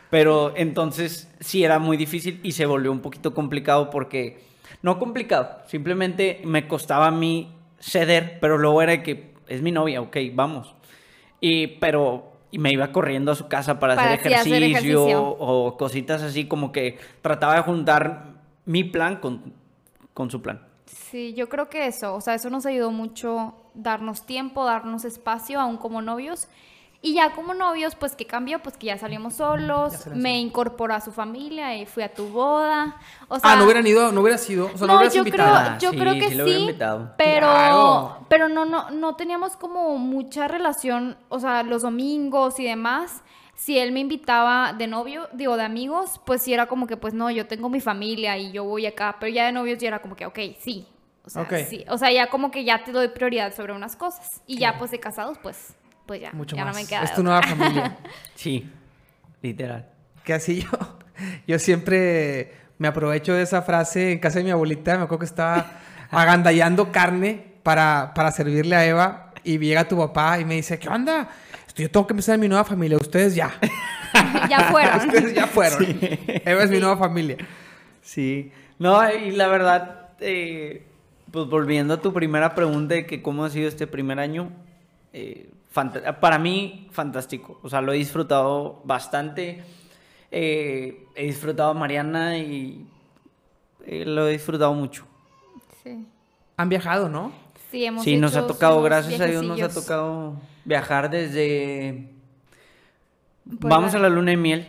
Pero 0.09 0.53
entonces 0.55 1.29
sí 1.39 1.63
era 1.63 1.77
muy 1.79 1.97
difícil 1.97 2.39
y 2.43 2.53
se 2.53 2.65
volvió 2.65 2.91
un 2.91 3.01
poquito 3.01 3.33
complicado 3.33 3.89
porque, 3.89 4.39
no 4.85 4.99
complicado, 4.99 5.63
simplemente 5.65 6.41
me 6.45 6.67
costaba 6.67 7.07
a 7.07 7.11
mí 7.11 7.51
ceder, 7.79 8.37
pero 8.39 8.59
luego 8.59 8.83
era 8.83 9.01
que 9.01 9.33
es 9.47 9.63
mi 9.63 9.71
novia, 9.71 9.99
ok, 9.99 10.15
vamos. 10.31 10.75
Y, 11.41 11.65
pero, 11.79 12.33
y 12.51 12.59
me 12.59 12.71
iba 12.71 12.91
corriendo 12.91 13.31
a 13.31 13.35
su 13.35 13.47
casa 13.47 13.79
para, 13.79 13.95
Para 13.95 14.13
hacer, 14.13 14.27
sí 14.27 14.33
hacer 14.35 14.61
ejercicio, 14.61 14.99
ejercicio. 14.99 15.23
o 15.39 15.75
cositas 15.75 16.21
así, 16.21 16.47
como 16.47 16.71
que 16.71 16.99
trataba 17.23 17.55
de 17.55 17.61
juntar 17.61 18.35
mi 18.65 18.83
plan 18.83 19.15
con, 19.15 19.55
con 20.13 20.29
su 20.29 20.43
plan. 20.43 20.61
Sí, 20.85 21.33
yo 21.33 21.49
creo 21.49 21.67
que 21.67 21.87
eso, 21.87 22.13
o 22.13 22.21
sea, 22.21 22.35
eso 22.35 22.51
nos 22.51 22.67
ayudó 22.67 22.91
mucho 22.91 23.55
darnos 23.73 24.27
tiempo, 24.27 24.65
darnos 24.65 25.03
espacio, 25.03 25.59
aún 25.59 25.77
como 25.77 26.03
novios. 26.03 26.47
Y 27.05 27.13
ya 27.13 27.33
como 27.33 27.53
novios, 27.53 27.93
pues 27.95 28.15
que 28.15 28.25
cambió, 28.25 28.59
pues 28.63 28.77
que 28.77 28.87
ya 28.87 28.97
salimos 28.97 29.35
solos, 29.35 29.91
Ya 30.05 30.11
me 30.15 30.29
solos. 30.31 30.41
incorporó 30.41 30.93
a 30.95 31.01
su 31.01 31.11
familia 31.11 31.77
y 31.77 31.85
fui 31.85 32.01
a 32.01 32.11
tu 32.11 32.27
boda. 32.29 32.95
O 33.27 33.37
sea, 33.39 33.51
ah, 33.51 33.55
no 33.57 33.65
hubieran 33.65 33.85
ido, 33.85 34.11
no 34.11 34.21
hubiera 34.21 34.39
sido, 34.39 34.65
o 34.73 34.77
sea, 34.77 34.87
no, 34.87 34.93
no, 34.93 34.95
hubieras 34.95 35.13
yo 35.13 35.19
invitado. 35.19 35.51
creo, 35.51 35.61
Ah, 35.73 35.77
yo 35.79 35.91
sí, 35.91 35.97
creo 35.97 36.13
que 36.15 36.29
sí 36.29 36.75
pero, 37.15 37.47
Claro. 37.47 38.17
pero 38.27 38.49
no, 38.49 38.65
no, 38.65 38.89
no 38.89 39.15
teníamos 39.15 39.55
como 39.55 39.97
mucha 39.99 40.47
relación, 40.47 41.15
o 41.29 41.39
sea, 41.39 41.61
los 41.61 41.83
domingos 41.83 42.59
y 42.59 42.65
demás. 42.65 43.21
Si 43.53 43.77
él 43.77 43.91
me 43.91 43.99
invitaba 43.99 44.73
de 44.73 44.87
novio, 44.87 45.29
digo, 45.31 45.57
de 45.57 45.63
amigos, 45.63 46.19
pues 46.25 46.41
sí 46.41 46.53
era 46.53 46.65
como 46.65 46.87
que, 46.87 46.97
pues 46.97 47.13
no, 47.13 47.29
yo 47.31 47.45
tengo 47.47 47.69
mi 47.69 47.79
familia 47.81 48.35
y 48.37 48.51
yo 48.51 48.63
voy 48.63 48.85
acá, 48.87 49.15
pero 49.19 49.31
ya 49.31 49.45
de 49.45 49.51
novios 49.51 49.77
ya 49.77 49.87
era 49.89 49.99
como 50.01 50.15
que, 50.15 50.25
ok, 50.25 50.39
sí. 50.59 50.87
O 51.23 51.29
sea, 51.29 51.43
Ok. 51.43 51.53
sí. 51.69 51.85
O 51.89 51.97
sea, 51.99 52.11
ya 52.11 52.27
como 52.31 52.49
que 52.51 52.63
ya 52.65 52.83
te 52.83 52.91
doy 52.91 53.07
prioridad 53.09 53.53
sobre 53.55 53.73
unas 53.73 53.95
cosas. 53.95 54.41
Y 54.47 54.57
ya 54.57 54.77
pues 54.79 54.89
de 54.91 54.99
casados, 54.99 55.37
pues, 55.41 55.75
pues 56.05 56.21
ya, 56.21 56.31
Mucho 56.33 56.55
ya 56.55 56.65
más. 56.65 56.75
no 56.75 56.81
me 56.81 56.87
queda. 56.87 57.03
es 57.03 57.13
tu 57.13 57.21
otra. 57.21 57.23
nueva 57.23 57.43
familia. 57.47 57.97
Sí, 58.35 58.69
literal. 59.41 59.87
que 60.23 60.33
así 60.33 60.61
yo, 60.61 60.69
yo 61.47 61.59
siempre 61.59 62.53
me 62.77 62.87
aprovecho 62.87 63.33
de 63.33 63.43
esa 63.43 63.61
frase 63.61 64.11
en 64.11 64.19
casa 64.19 64.39
de 64.39 64.45
mi 64.45 64.51
abuelita. 64.51 64.97
Me 64.97 65.03
acuerdo 65.03 65.19
que 65.19 65.25
estaba 65.25 65.79
agandallando 66.11 66.91
carne 66.91 67.43
para, 67.63 68.13
para 68.13 68.31
servirle 68.31 68.75
a 68.75 68.85
Eva 68.85 69.31
y 69.43 69.57
llega 69.57 69.87
tu 69.87 69.97
papá 69.97 70.39
y 70.39 70.45
me 70.45 70.55
dice, 70.55 70.77
¿qué 70.79 70.89
onda? 70.89 71.29
Yo 71.75 71.89
tengo 71.91 72.07
que 72.07 72.13
empezar 72.13 72.35
en 72.35 72.41
mi 72.41 72.47
nueva 72.47 72.63
familia. 72.63 72.97
Ustedes 72.97 73.35
ya. 73.35 73.51
ya 74.49 74.71
fueron. 74.71 74.97
Ustedes 74.97 75.33
ya 75.33 75.45
fueron. 75.47 75.85
Eva 76.45 76.63
es 76.63 76.69
mi 76.69 76.79
nueva 76.79 76.95
familia. 76.97 77.37
Sí, 78.01 78.51
no, 78.79 79.01
y 79.13 79.31
la 79.31 79.47
verdad, 79.47 80.09
eh, 80.19 80.85
pues 81.31 81.47
volviendo 81.47 81.95
a 81.95 82.01
tu 82.01 82.13
primera 82.13 82.55
pregunta 82.55 82.95
de 82.95 83.05
que 83.05 83.21
cómo 83.21 83.43
ha 83.43 83.49
sido 83.49 83.67
este 83.67 83.87
primer 83.87 84.19
año, 84.19 84.51
eh, 85.11 85.49
para 86.19 86.39
mí, 86.39 86.87
fantástico. 86.91 87.59
O 87.63 87.69
sea, 87.69 87.81
lo 87.81 87.91
he 87.93 87.97
disfrutado 87.97 88.81
bastante. 88.85 89.63
Eh, 90.31 91.05
he 91.15 91.25
disfrutado 91.27 91.71
a 91.71 91.73
Mariana 91.73 92.37
y 92.37 92.85
eh, 93.85 94.05
lo 94.05 94.27
he 94.27 94.33
disfrutado 94.33 94.73
mucho. 94.73 95.05
Sí. 95.83 96.05
Han 96.57 96.69
viajado, 96.69 97.09
¿no? 97.09 97.31
Sí, 97.71 97.85
hemos 97.85 98.03
Sí, 98.03 98.17
nos 98.17 98.35
ha 98.35 98.47
tocado, 98.47 98.81
gracias 98.81 99.19
a 99.19 99.25
Dios, 99.25 99.43
nos 99.43 99.61
ha 99.61 99.69
tocado 99.69 100.35
viajar 100.63 101.09
desde... 101.09 102.09
Pues 103.43 103.69
Vamos 103.69 103.93
la- 103.93 103.99
a 103.99 104.01
la 104.03 104.09
luna 104.09 104.31
de 104.31 104.37
miel, 104.37 104.67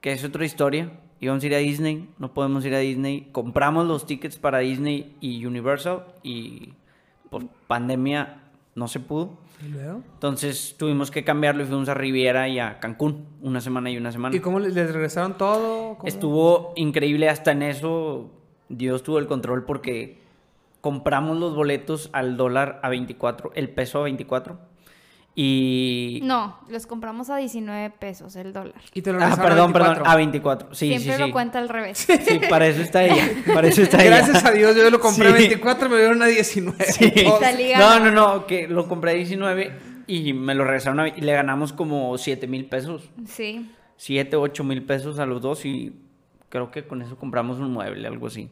que 0.00 0.12
es 0.12 0.22
otra 0.24 0.44
historia. 0.44 0.92
Íbamos 1.20 1.42
a 1.42 1.46
ir 1.46 1.54
a 1.54 1.58
Disney, 1.58 2.08
no 2.18 2.32
podemos 2.32 2.64
ir 2.64 2.74
a 2.74 2.78
Disney. 2.78 3.28
Compramos 3.32 3.86
los 3.86 4.06
tickets 4.06 4.36
para 4.38 4.58
Disney 4.58 5.16
y 5.20 5.44
Universal 5.46 6.04
y 6.22 6.74
por 7.30 7.46
pandemia 7.66 8.40
no 8.76 8.86
se 8.86 9.00
pudo. 9.00 9.30
¿Y 9.64 9.68
luego? 9.68 10.02
Entonces 10.14 10.76
tuvimos 10.78 11.10
que 11.10 11.24
cambiarlo 11.24 11.62
y 11.62 11.66
fuimos 11.66 11.88
a 11.88 11.94
Riviera 11.94 12.48
y 12.48 12.58
a 12.58 12.78
Cancún, 12.78 13.26
una 13.42 13.60
semana 13.60 13.90
y 13.90 13.96
una 13.96 14.12
semana. 14.12 14.36
¿Y 14.36 14.40
cómo 14.40 14.60
les 14.60 14.74
les 14.74 14.92
regresaron 14.92 15.36
todo? 15.36 15.96
¿Cómo? 15.96 16.08
Estuvo 16.08 16.72
increíble 16.76 17.28
hasta 17.28 17.52
en 17.52 17.62
eso. 17.62 18.30
Dios 18.68 19.02
tuvo 19.02 19.18
el 19.18 19.26
control 19.26 19.64
porque 19.64 20.18
compramos 20.80 21.38
los 21.38 21.54
boletos 21.54 22.10
al 22.12 22.36
dólar 22.36 22.80
a 22.82 22.88
24, 22.88 23.52
el 23.54 23.68
peso 23.70 24.00
a 24.00 24.02
24. 24.04 24.67
Y... 25.34 26.18
No, 26.24 26.58
los 26.68 26.86
compramos 26.88 27.30
a 27.30 27.36
19 27.36 27.90
pesos 27.90 28.34
el 28.34 28.52
dólar. 28.52 28.74
Y 28.92 29.02
te 29.02 29.12
lo 29.12 29.18
Ah, 29.18 29.20
regresaron 29.20 29.46
a 29.46 29.48
perdón, 29.54 29.72
perdón, 29.72 29.88
24. 29.94 30.10
a 30.12 30.16
24. 30.16 30.74
Sí, 30.74 30.88
Siempre 30.88 31.12
sí, 31.14 31.20
lo 31.20 31.26
sí. 31.26 31.32
cuenta 31.32 31.58
al 31.60 31.68
revés. 31.68 31.98
Sí, 31.98 32.40
para 32.50 32.66
eso 32.66 32.82
está 32.82 33.04
ella. 33.04 33.28
Para 33.54 33.68
eso 33.68 33.82
está 33.82 33.98
ella. 34.02 34.16
Gracias 34.16 34.44
a 34.44 34.50
Dios, 34.50 34.74
yo 34.76 34.90
lo 34.90 34.98
compré 34.98 35.28
a 35.28 35.32
Sí. 35.32 35.38
24, 35.38 35.88
me 35.88 35.96
dieron 35.98 36.22
a 36.22 36.26
19. 36.26 36.84
Sí. 36.86 37.10
Todos- 37.24 37.40
Salí 37.40 37.72
No, 37.78 38.00
no, 38.00 38.10
no, 38.10 38.46
que 38.46 38.66
lo 38.66 38.88
compré 38.88 39.12
a 39.12 39.14
19 39.14 39.72
y 40.08 40.32
me 40.32 40.54
lo 40.56 40.64
regresaron 40.64 40.98
a, 41.00 41.08
y 41.08 41.20
le 41.20 41.32
ganamos 41.32 41.72
como 41.72 42.18
7 42.18 42.48
mil 42.48 42.66
pesos. 42.66 43.08
Sí. 43.26 43.70
7, 43.96 44.36
8 44.36 44.64
mil 44.64 44.82
pesos 44.82 45.18
a 45.20 45.26
los 45.26 45.40
dos 45.40 45.64
y 45.64 45.92
creo 46.48 46.70
que 46.72 46.84
con 46.84 47.00
eso 47.02 47.16
compramos 47.16 47.58
un 47.58 47.72
mueble, 47.72 48.08
algo 48.08 48.26
así. 48.26 48.48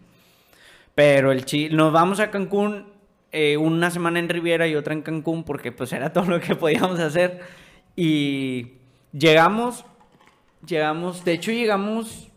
Pero 0.95 1.33
el 1.33 1.45
chi 1.45 1.69
nos 1.71 1.93
vamos 1.93 2.21
a 2.21 2.31
Cancún 2.31 2.87
eh, 3.33 3.57
una 3.57 3.91
semana 3.91 4.19
en 4.19 4.29
Riviera 4.29 4.67
y 4.67 4.75
otra 4.75 4.95
en 4.95 5.03
Cancún 5.03 5.45
porque 5.45 5.73
pues 5.73 5.93
era 5.93 6.13
todo 6.13 6.27
lo 6.27 6.41
que 6.41 6.55
podíamos 6.57 6.99
hacer. 7.01 7.41
Y 7.95 8.73
llegamos, 9.13 9.85
llegamos, 10.67 11.25
de 11.25 11.33
hecho 11.33 11.51
llegamos 11.51 12.31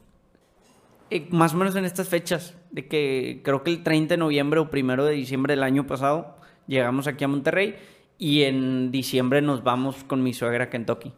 eh, 1.09 1.27
más 1.31 1.53
o 1.53 1.57
menos 1.57 1.75
en 1.75 1.85
estas 1.85 2.07
fechas, 2.07 2.55
de 2.71 2.87
que 2.87 3.41
creo 3.43 3.63
que 3.63 3.71
el 3.71 3.83
30 3.83 4.13
de 4.13 4.17
noviembre 4.17 4.59
o 4.59 4.69
primero 4.69 5.05
de 5.05 5.13
diciembre 5.13 5.55
del 5.55 5.63
año 5.63 5.87
pasado 5.87 6.37
llegamos 6.67 7.07
aquí 7.07 7.23
a 7.23 7.27
Monterrey 7.27 7.75
y 8.17 8.43
en 8.43 8.91
diciembre 8.91 9.41
nos 9.41 9.63
vamos 9.63 10.03
con 10.03 10.21
mi 10.21 10.33
suegra 10.33 10.65
a 10.65 10.69
Kentucky 10.69 11.13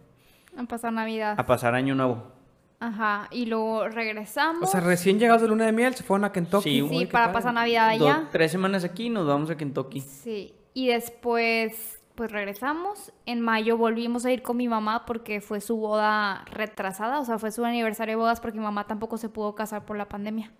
A 0.58 0.64
pasar 0.64 0.94
Navidad. 0.94 1.36
a 1.38 1.46
pasar 1.46 1.76
año 1.76 1.94
nuevo. 1.96 2.41
Ajá. 2.82 3.28
Y 3.32 3.46
luego 3.46 3.88
regresamos. 3.88 4.64
O 4.64 4.68
sea, 4.68 4.82
recién 4.82 5.20
llegados 5.20 5.42
de 5.42 5.48
luna 5.48 5.66
de 5.66 5.72
miel, 5.72 5.96
se 5.96 6.04
fueron 6.04 6.26
a 6.26 6.32
Kentucky. 6.32 6.64
Sí, 6.82 6.88
sí, 6.90 6.96
Uy, 6.98 7.06
qué 7.06 7.12
para 7.12 7.26
padre. 7.28 7.34
pasar 7.36 7.54
Navidad 7.54 7.98
Do- 7.98 8.06
allá. 8.10 8.28
tres 8.32 8.52
semanas 8.52 8.84
aquí 8.84 9.06
y 9.06 9.10
nos 9.10 9.26
vamos 9.28 9.50
a 9.50 9.56
Kentucky. 9.56 10.02
Sí. 10.02 10.54
Y 10.74 10.88
después, 10.88 12.02
pues 12.16 12.32
regresamos. 12.32 13.14
En 13.26 13.40
mayo 13.40 13.78
volvimos 13.78 14.26
a 14.26 14.32
ir 14.32 14.42
con 14.42 14.58
mi 14.58 14.68
mamá 14.68 15.06
porque 15.06 15.42
fue 15.42 15.62
su 15.62 15.78
boda 15.78 16.44
retrasada. 16.52 17.20
O 17.20 17.26
sea, 17.26 17.38
fue 17.40 17.52
su 17.52 17.64
aniversario 17.64 18.14
de 18.14 18.16
bodas 18.18 18.40
porque 18.40 18.58
mi 18.58 18.64
mamá 18.64 18.88
tampoco 18.88 19.18
se 19.18 19.30
pudo 19.30 19.54
casar 19.56 19.86
por 19.86 19.98
la 19.98 20.10
pandemia. 20.10 20.52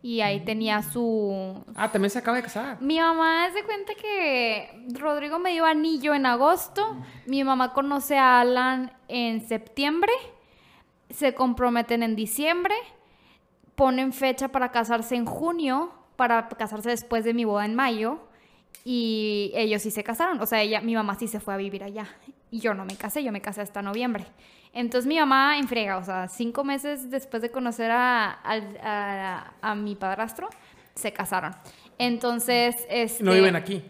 Y 0.00 0.20
ahí 0.20 0.40
tenía 0.44 0.80
su, 0.82 1.64
Ah, 1.74 1.90
también 1.90 2.10
se 2.10 2.20
acaba 2.20 2.36
de 2.36 2.44
casar. 2.44 2.80
Mi 2.80 3.00
mamá 3.00 3.48
se 3.52 3.64
cuenta 3.64 3.94
que 4.00 4.86
Rodrigo 4.94 5.40
me 5.40 5.50
dio 5.50 5.64
anillo 5.64 6.14
en 6.14 6.24
agosto. 6.24 6.96
Mi 7.26 7.42
mamá 7.42 7.72
conoce 7.72 8.16
a 8.16 8.40
Alan 8.40 8.92
en 9.08 9.46
septiembre. 9.48 10.12
Se 11.10 11.34
comprometen 11.34 12.02
en 12.02 12.16
diciembre. 12.16 12.74
Ponen 13.74 14.12
fecha 14.12 14.48
para 14.48 14.70
casarse 14.70 15.14
en 15.16 15.24
junio. 15.26 15.92
Para 16.16 16.48
casarse 16.48 16.90
después 16.90 17.24
de 17.24 17.34
mi 17.34 17.44
boda 17.44 17.64
en 17.64 17.74
mayo. 17.74 18.20
Y 18.84 19.52
ellos 19.54 19.82
sí 19.82 19.90
se 19.90 20.02
casaron. 20.04 20.40
O 20.40 20.46
sea, 20.46 20.62
ella, 20.62 20.80
mi 20.80 20.94
mamá 20.94 21.14
sí 21.16 21.28
se 21.28 21.40
fue 21.40 21.54
a 21.54 21.56
vivir 21.56 21.84
allá. 21.84 22.06
Y 22.50 22.60
yo 22.60 22.74
no 22.74 22.84
me 22.84 22.96
casé, 22.96 23.22
yo 23.22 23.30
me 23.32 23.40
casé 23.42 23.60
hasta 23.60 23.82
noviembre. 23.82 24.24
Entonces 24.72 25.06
mi 25.06 25.18
mamá 25.18 25.58
en 25.58 25.66
frega, 25.68 25.96
o 25.98 26.04
sea, 26.04 26.28
cinco 26.28 26.64
meses 26.64 27.10
después 27.10 27.42
de 27.42 27.50
conocer 27.50 27.90
a, 27.90 28.30
al- 28.30 28.78
a- 28.82 29.52
a 29.60 29.74
mi 29.74 29.96
padrastro, 29.96 30.48
se 30.94 31.12
casaron. 31.12 31.54
Entonces, 31.98 32.86
este... 32.88 33.22
No 33.24 33.32
viven 33.32 33.56
aquí. 33.56 33.82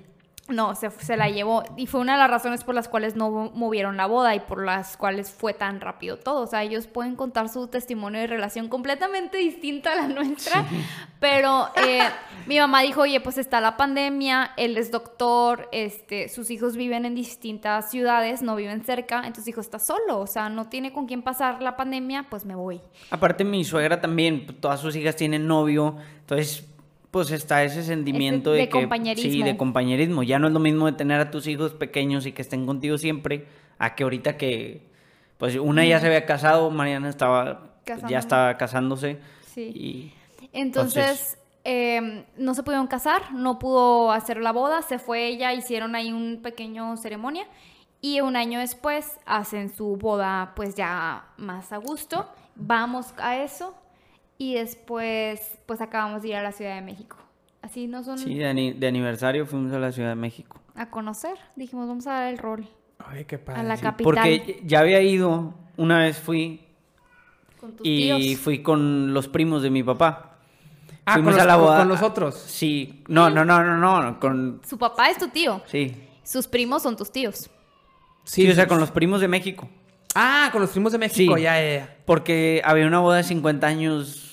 No, 0.48 0.74
se, 0.74 0.90
se 0.90 1.16
la 1.16 1.28
llevó. 1.28 1.62
Y 1.76 1.86
fue 1.86 2.00
una 2.00 2.12
de 2.14 2.18
las 2.18 2.30
razones 2.30 2.64
por 2.64 2.74
las 2.74 2.88
cuales 2.88 3.16
no 3.16 3.50
movieron 3.54 3.96
la 3.96 4.06
boda 4.06 4.34
y 4.34 4.40
por 4.40 4.64
las 4.64 4.96
cuales 4.96 5.30
fue 5.30 5.52
tan 5.52 5.80
rápido 5.80 6.16
todo. 6.16 6.42
O 6.42 6.46
sea, 6.46 6.62
ellos 6.62 6.86
pueden 6.86 7.16
contar 7.16 7.48
su 7.50 7.68
testimonio 7.68 8.20
de 8.20 8.26
relación 8.26 8.68
completamente 8.68 9.36
distinta 9.36 9.92
a 9.92 9.96
la 9.96 10.08
nuestra. 10.08 10.64
Pero 11.20 11.68
eh, 11.86 12.00
mi 12.46 12.58
mamá 12.58 12.80
dijo, 12.80 13.02
oye, 13.02 13.20
pues 13.20 13.36
está 13.36 13.60
la 13.60 13.76
pandemia, 13.76 14.52
él 14.56 14.78
es 14.78 14.90
doctor, 14.90 15.68
este, 15.72 16.28
sus 16.28 16.50
hijos 16.50 16.76
viven 16.76 17.04
en 17.04 17.14
distintas 17.14 17.90
ciudades, 17.90 18.40
no 18.40 18.56
viven 18.56 18.84
cerca. 18.84 19.18
Entonces 19.18 19.44
dijo, 19.44 19.60
está 19.60 19.78
solo, 19.78 20.18
o 20.18 20.26
sea, 20.26 20.48
no 20.48 20.68
tiene 20.68 20.92
con 20.92 21.06
quién 21.06 21.22
pasar 21.22 21.62
la 21.62 21.76
pandemia, 21.76 22.26
pues 22.30 22.44
me 22.44 22.54
voy. 22.54 22.80
Aparte 23.10 23.44
mi 23.44 23.64
suegra 23.64 24.00
también, 24.00 24.46
todas 24.60 24.80
sus 24.80 24.96
hijas 24.96 25.16
tienen 25.16 25.46
novio, 25.46 25.96
entonces 26.20 26.66
pues 27.18 27.32
está 27.32 27.64
ese 27.64 27.82
sentimiento 27.82 28.52
de, 28.52 28.58
de 28.60 28.68
que 28.68 28.80
compañerismo. 28.80 29.30
sí, 29.32 29.42
de 29.42 29.56
compañerismo. 29.56 30.22
Ya 30.22 30.38
no 30.38 30.46
es 30.46 30.52
lo 30.52 30.60
mismo 30.60 30.86
de 30.86 30.92
tener 30.92 31.20
a 31.20 31.30
tus 31.32 31.48
hijos 31.48 31.72
pequeños 31.74 32.26
y 32.26 32.32
que 32.32 32.42
estén 32.42 32.64
contigo 32.64 32.96
siempre, 32.96 33.46
a 33.78 33.94
que 33.96 34.04
ahorita 34.04 34.36
que 34.36 34.86
pues 35.36 35.56
una 35.56 35.84
ya 35.84 35.98
se 35.98 36.06
había 36.06 36.24
casado, 36.26 36.70
Mariana 36.70 37.08
estaba 37.08 37.72
ya 38.08 38.18
estaba 38.18 38.56
casándose 38.56 39.18
Sí. 39.46 39.62
y 39.74 40.12
Entonces, 40.52 41.38
eh, 41.64 42.24
no 42.36 42.54
se 42.54 42.62
pudieron 42.62 42.86
casar, 42.86 43.32
no 43.32 43.58
pudo 43.58 44.12
hacer 44.12 44.36
la 44.38 44.52
boda, 44.52 44.82
se 44.82 44.98
fue 45.00 45.26
ella, 45.26 45.52
hicieron 45.54 45.96
ahí 45.96 46.12
un 46.12 46.40
pequeño 46.42 46.96
ceremonia 46.96 47.46
y 48.00 48.20
un 48.20 48.36
año 48.36 48.60
después 48.60 49.18
hacen 49.26 49.74
su 49.74 49.96
boda 49.96 50.52
pues 50.54 50.76
ya 50.76 51.24
más 51.36 51.72
a 51.72 51.78
gusto. 51.78 52.28
Vamos 52.54 53.12
a 53.18 53.38
eso 53.42 53.74
y 54.38 54.54
después 54.54 55.40
pues 55.66 55.80
acabamos 55.80 56.22
de 56.22 56.28
ir 56.28 56.36
a 56.36 56.42
la 56.42 56.52
Ciudad 56.52 56.74
de 56.76 56.82
México. 56.82 57.16
Así 57.60 57.86
nos 57.88 58.06
son 58.06 58.18
sí, 58.18 58.34
de, 58.36 58.46
ani- 58.46 58.72
de 58.72 58.86
aniversario 58.86 59.44
fuimos 59.46 59.72
a 59.72 59.78
la 59.78 59.92
Ciudad 59.92 60.10
de 60.10 60.14
México. 60.14 60.60
a 60.76 60.90
conocer. 60.90 61.36
Dijimos, 61.56 61.88
vamos 61.88 62.06
a 62.06 62.12
dar 62.12 62.32
el 62.32 62.38
rol 62.38 62.66
Ay, 62.98 63.24
qué 63.24 63.38
padre. 63.38 63.60
a 63.60 63.64
la 63.64 63.76
Sí, 63.76 63.82
capital 63.82 64.04
porque 64.04 64.60
ya 64.64 64.80
había 64.80 65.02
ido, 65.02 65.54
una 65.76 65.98
vez 65.98 66.18
fui 66.18 66.60
con 67.60 67.72
tus 67.76 67.86
y 67.86 68.12
tíos. 68.18 68.40
fui 68.40 68.62
con 68.62 69.12
los 69.12 69.26
primos 69.28 69.62
de 69.62 69.70
mi 69.70 69.82
papá. 69.82 70.36
Ah, 71.04 71.14
con 71.14 71.24
Fuimos 71.24 71.34
los, 71.34 71.42
a 71.42 71.46
la 71.46 71.56
boda. 71.56 71.78
con 71.78 71.88
los 71.88 72.02
otros. 72.02 72.34
Sí, 72.36 73.02
no, 73.08 73.28
no, 73.30 73.44
no, 73.44 73.64
no, 73.64 74.02
no, 74.02 74.20
con 74.20 74.60
Su 74.66 74.78
papá 74.78 75.08
es 75.10 75.18
tu 75.18 75.28
tío, 75.28 75.62
sí. 75.66 75.96
sus 76.22 76.46
primos 76.46 76.82
son 76.82 76.96
tus 76.96 77.10
tíos. 77.10 77.50
Sí, 78.24 78.48
o 78.48 78.54
sea, 78.54 78.68
con 78.68 78.78
los 78.78 78.90
primos 78.90 79.20
de 79.22 79.26
México. 79.28 79.68
Ah, 80.14 80.50
con 80.52 80.60
los 80.60 80.70
primos 80.70 80.92
de 80.92 80.98
México, 80.98 81.34
Sí. 81.36 81.42
ya, 81.42 81.60
ya, 81.60 81.78
ya. 81.78 81.96
Porque 82.04 82.60
había 82.64 82.86
una 82.86 83.00
boda 83.00 83.16
de 83.16 83.24
50 83.24 83.66
años 83.66 84.27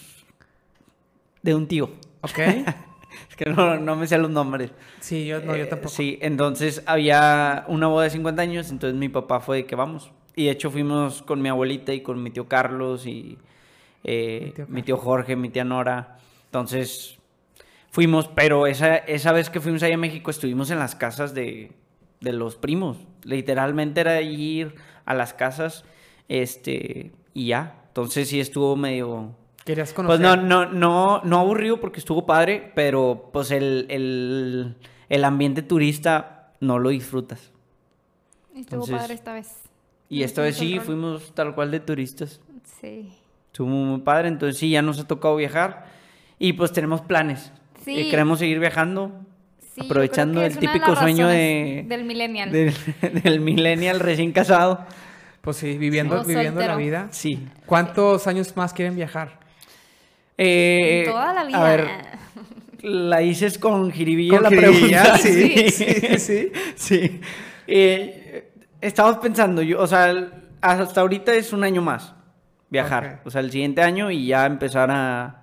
de 1.45 1.55
un 1.55 1.67
tío. 1.67 1.91
Ok. 2.21 2.39
Es 3.29 3.37
que 3.37 3.45
no, 3.45 3.77
no 3.77 3.95
me 3.95 4.07
sé 4.07 4.17
los 4.17 4.29
nombres. 4.29 4.71
Sí, 4.99 5.25
yo, 5.25 5.39
no, 5.39 5.55
yo 5.55 5.63
Eh, 5.63 5.67
tampoco. 5.67 5.89
Sí, 5.89 6.17
entonces 6.21 6.83
había 6.85 7.63
una 7.69 7.87
boda 7.87 8.03
de 8.03 8.09
50 8.09 8.41
años, 8.41 8.69
entonces 8.71 8.99
mi 8.99 9.07
papá 9.07 9.39
fue 9.39 9.57
de 9.57 9.65
que 9.65 9.75
vamos. 9.75 10.11
Y 10.35 10.45
de 10.45 10.51
hecho 10.51 10.69
fuimos 10.69 11.21
con 11.21 11.41
mi 11.41 11.47
abuelita 11.47 11.93
y 11.93 12.01
con 12.01 12.21
mi 12.21 12.29
tío 12.31 12.49
Carlos 12.49 13.05
y 13.05 13.37
eh, 14.03 14.47
Mi 14.47 14.51
tío 14.51 14.65
mi 14.67 14.83
tío 14.83 14.97
Jorge, 14.97 15.37
mi 15.37 15.47
tía 15.47 15.63
Nora. 15.63 16.17
Entonces 16.47 17.17
fuimos, 17.89 18.27
pero 18.27 18.67
esa, 18.67 18.97
esa 18.97 19.31
vez 19.31 19.49
que 19.49 19.61
fuimos 19.61 19.81
allá 19.83 19.95
a 19.95 19.97
México 19.97 20.29
estuvimos 20.29 20.69
en 20.71 20.79
las 20.79 20.95
casas 20.95 21.33
de, 21.33 21.71
de 22.19 22.33
los 22.33 22.57
primos. 22.57 22.97
Literalmente 23.23 24.01
era 24.01 24.19
ir 24.21 24.75
a 25.05 25.13
las 25.13 25.33
casas 25.33 25.85
este, 26.27 27.13
y 27.33 27.47
ya. 27.47 27.81
Entonces 27.87 28.27
sí 28.27 28.41
estuvo 28.41 28.75
medio... 28.75 29.37
Querías 29.65 29.93
conocer. 29.93 30.19
Pues 30.19 30.19
no, 30.19 30.41
no, 30.41 30.67
no, 30.71 31.21
no 31.23 31.39
aburrido 31.39 31.79
porque 31.81 31.99
estuvo 31.99 32.25
padre, 32.25 32.71
pero 32.75 33.29
pues 33.33 33.51
el, 33.51 33.87
el, 33.89 34.75
el 35.09 35.23
ambiente 35.25 35.63
turista 35.63 36.53
no 36.59 36.79
lo 36.79 36.89
disfrutas. 36.89 37.51
Estuvo 38.55 38.83
Entonces, 38.85 38.95
padre 38.95 39.13
esta 39.15 39.33
vez. 39.33 39.51
Y 40.07 40.21
esta 40.23 40.43
vez 40.43 40.55
sí, 40.55 40.79
fuimos 40.79 41.33
tal 41.33 41.55
cual 41.55 41.71
de 41.71 41.79
turistas. 41.79 42.39
Sí. 42.79 43.11
Estuvo 43.47 43.67
muy 43.67 44.01
padre, 44.01 44.27
entonces 44.27 44.57
sí, 44.59 44.69
ya 44.69 44.81
nos 44.81 44.99
ha 44.99 45.07
tocado 45.07 45.35
viajar 45.35 45.85
y 46.37 46.53
pues 46.53 46.71
tenemos 46.71 47.01
planes. 47.01 47.51
Sí. 47.83 47.99
Eh, 47.99 48.09
queremos 48.09 48.39
seguir 48.39 48.59
viajando, 48.59 49.11
Sí, 49.73 49.81
aprovechando 49.83 50.41
el 50.43 50.53
de 50.53 50.59
típico 50.59 50.91
las 50.91 50.99
sueño 50.99 51.27
de, 51.27 51.85
del 51.87 52.05
millennial. 52.05 52.51
del, 52.51 52.73
del 53.23 53.39
millennial 53.39 53.99
recién 53.99 54.31
casado. 54.31 54.85
Pues 55.41 55.57
sí, 55.57 55.77
viviendo, 55.77 56.21
O 56.21 56.23
viviendo 56.23 56.61
la 56.61 56.75
vida. 56.75 57.07
Sí. 57.11 57.47
¿Cuántos 57.65 58.27
años 58.27 58.55
más 58.55 58.73
quieren 58.73 58.95
viajar? 58.95 59.39
Eh, 60.37 61.05
Toda 61.07 61.33
la 61.33 61.43
vida. 61.45 61.59
A 61.59 61.69
ver, 61.69 61.87
la 62.81 63.17
dices 63.19 63.57
con 63.57 63.91
jiribilla 63.91 64.35
Con 64.35 64.43
la 64.43 64.49
jiribilla, 64.49 65.03
pregunta. 65.03 65.17
sí, 65.17 65.69
sí, 65.69 66.17
sí. 66.17 66.51
Sí. 66.75 67.21
Eh, 67.67 68.53
estamos 68.81 69.17
pensando, 69.17 69.61
yo, 69.61 69.81
o 69.81 69.87
sea, 69.87 70.13
hasta 70.61 71.01
ahorita 71.01 71.33
es 71.33 71.53
un 71.53 71.63
año 71.63 71.81
más 71.81 72.13
viajar. 72.69 73.21
O 73.25 73.31
sea, 73.31 73.41
el 73.41 73.51
siguiente 73.51 73.81
año 73.81 74.11
y 74.11 74.27
ya 74.27 74.45
empezar 74.45 74.89
a, 74.91 75.41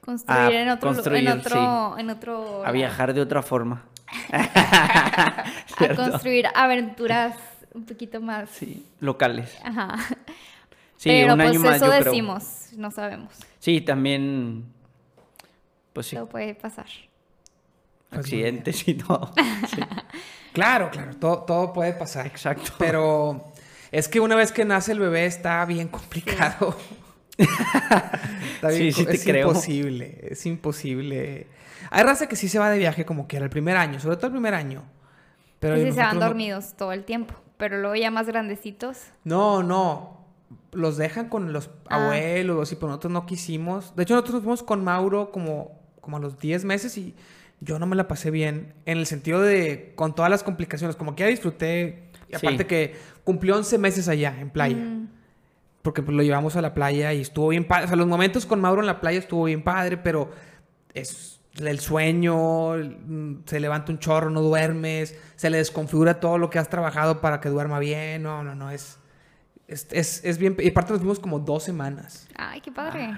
Construir 0.00 0.56
a 0.56 0.62
en 0.62 0.68
otro, 0.70 0.88
construir, 0.92 1.28
en 1.28 1.38
otro, 1.38 1.96
en 1.98 2.10
otro 2.10 2.66
a 2.66 2.72
viajar 2.72 3.14
de 3.14 3.20
otra 3.20 3.40
forma. 3.42 3.84
a 4.32 5.44
construir 5.96 6.46
aventuras 6.54 7.36
un 7.72 7.84
poquito 7.86 8.20
más. 8.20 8.50
Sí, 8.50 8.84
locales. 9.00 9.56
Ajá. 9.64 9.96
Sí, 10.96 11.08
Pero 11.08 11.34
un 11.34 11.40
año 11.40 11.50
pues 11.52 11.60
más 11.62 11.76
eso 11.76 11.86
yo 11.86 11.90
creo. 11.92 12.04
decimos, 12.04 12.68
no 12.76 12.90
sabemos. 12.90 13.32
Sí, 13.62 13.80
también, 13.80 14.64
pues 15.92 16.06
sí, 16.08 16.16
Todo 16.16 16.28
puede 16.28 16.56
pasar. 16.56 16.86
Accidentes 18.10 18.88
y 18.88 18.94
todo. 18.94 19.32
Sí, 19.72 19.80
Claro, 20.52 20.90
claro, 20.90 21.14
todo, 21.14 21.42
todo 21.44 21.72
puede 21.72 21.92
pasar. 21.92 22.26
exacto. 22.26 22.72
Pero 22.76 23.52
es 23.92 24.08
que 24.08 24.18
una 24.18 24.34
vez 24.34 24.50
que 24.50 24.64
nace 24.64 24.90
el 24.90 24.98
bebé 24.98 25.26
está 25.26 25.64
bien 25.64 25.86
complicado. 25.86 26.76
Está 27.38 28.70
Sí, 28.72 28.90
sí 28.90 29.06
te 29.06 29.14
es 29.14 29.22
creo. 29.24 29.46
imposible, 29.48 30.18
es 30.28 30.44
imposible. 30.44 31.46
Hay 31.90 32.02
raza 32.02 32.26
que 32.26 32.34
sí 32.34 32.48
se 32.48 32.58
va 32.58 32.68
de 32.68 32.78
viaje 32.78 33.04
como 33.06 33.28
quiera 33.28 33.44
el 33.44 33.50
primer 33.50 33.76
año, 33.76 34.00
sobre 34.00 34.16
todo 34.16 34.26
el 34.26 34.32
primer 34.32 34.54
año. 34.54 34.82
Pero 35.60 35.76
y 35.78 35.84
si 35.84 35.92
se 35.92 36.00
van 36.00 36.18
no- 36.18 36.26
dormidos 36.26 36.74
todo 36.76 36.92
el 36.92 37.04
tiempo. 37.04 37.34
Pero 37.58 37.78
luego 37.80 37.94
ya 37.94 38.10
más 38.10 38.26
grandecitos. 38.26 38.98
No, 39.22 39.62
no. 39.62 40.21
Los 40.72 40.96
dejan 40.96 41.28
con 41.28 41.52
los 41.52 41.70
Ah. 41.88 42.04
abuelos, 42.04 42.72
y 42.72 42.76
pues 42.76 42.88
nosotros 42.88 43.12
no 43.12 43.26
quisimos. 43.26 43.94
De 43.94 44.02
hecho, 44.04 44.14
nosotros 44.14 44.34
nos 44.36 44.42
fuimos 44.42 44.62
con 44.62 44.82
Mauro 44.82 45.30
como, 45.30 45.78
como 46.00 46.16
a 46.16 46.20
los 46.20 46.38
10 46.38 46.64
meses 46.64 46.96
y 46.98 47.14
yo 47.60 47.78
no 47.78 47.86
me 47.86 47.94
la 47.94 48.08
pasé 48.08 48.30
bien. 48.30 48.72
En 48.86 48.98
el 48.98 49.06
sentido 49.06 49.40
de, 49.42 49.92
con 49.96 50.14
todas 50.14 50.30
las 50.30 50.42
complicaciones, 50.42 50.96
como 50.96 51.14
que 51.14 51.24
ya 51.24 51.28
disfruté. 51.28 52.08
Y 52.28 52.36
Sí. 52.36 52.46
aparte 52.46 52.66
que 52.66 52.94
cumplió 53.24 53.56
11 53.56 53.76
meses 53.78 54.08
allá, 54.08 54.34
en 54.40 54.50
playa. 54.50 54.76
Mm, 54.76 55.08
Porque 55.82 56.00
pues, 56.02 56.16
lo 56.16 56.22
llevamos 56.22 56.54
a 56.56 56.62
la 56.62 56.74
playa 56.74 57.12
y 57.12 57.20
estuvo 57.20 57.48
bien 57.48 57.66
padre. 57.66 57.84
O 57.84 57.88
sea, 57.88 57.96
los 57.96 58.06
momentos 58.06 58.46
con 58.46 58.60
Mauro 58.60 58.80
en 58.80 58.86
la 58.86 59.00
playa 59.00 59.18
estuvo 59.18 59.44
bien 59.44 59.62
padre, 59.64 59.96
pero 59.98 60.30
es 60.94 61.40
el 61.58 61.80
sueño, 61.80 62.76
mm, 62.78 63.42
se 63.46 63.60
levanta 63.60 63.92
un 63.92 63.98
chorro, 63.98 64.30
no 64.30 64.40
duermes, 64.42 65.18
se 65.36 65.50
le 65.50 65.58
desconfigura 65.58 66.20
todo 66.20 66.38
lo 66.38 66.50
que 66.50 66.58
has 66.58 66.68
trabajado 66.70 67.20
para 67.20 67.40
que 67.40 67.48
duerma 67.48 67.78
bien. 67.80 68.22
No, 68.22 68.42
no, 68.44 68.54
no, 68.54 68.70
es, 68.70 68.98
es, 69.72 69.86
es, 69.90 70.24
es 70.24 70.38
bien. 70.38 70.56
Y 70.58 70.68
aparte 70.68 70.92
nos 70.92 71.00
fuimos 71.00 71.18
como 71.18 71.38
dos 71.38 71.62
semanas. 71.64 72.28
Ay, 72.36 72.60
qué 72.60 72.70
padre. 72.70 73.16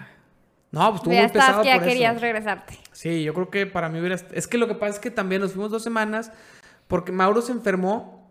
No, 0.70 0.88
pues 0.90 0.96
estuvo 0.96 1.12
ya 1.14 1.20
muy 1.20 1.26
estás 1.26 1.46
pesado 1.46 1.62
que 1.62 1.68
ya 1.68 1.76
por 1.76 1.84
querías 1.84 2.12
eso. 2.14 2.20
regresarte. 2.20 2.78
Sí, 2.92 3.22
yo 3.22 3.34
creo 3.34 3.50
que 3.50 3.66
para 3.66 3.88
mí 3.88 4.00
hubiera... 4.00 4.16
Es 4.32 4.48
que 4.48 4.59
lo 4.59 4.66
que 4.66 4.74
pasa 4.74 4.94
es 4.94 4.98
que 4.98 5.11
también 5.11 5.40
nos 5.40 5.52
fuimos 5.52 5.70
dos 5.70 5.82
semanas 5.82 6.32
porque 6.88 7.12
Mauro 7.12 7.42
se 7.42 7.52
enfermó, 7.52 8.28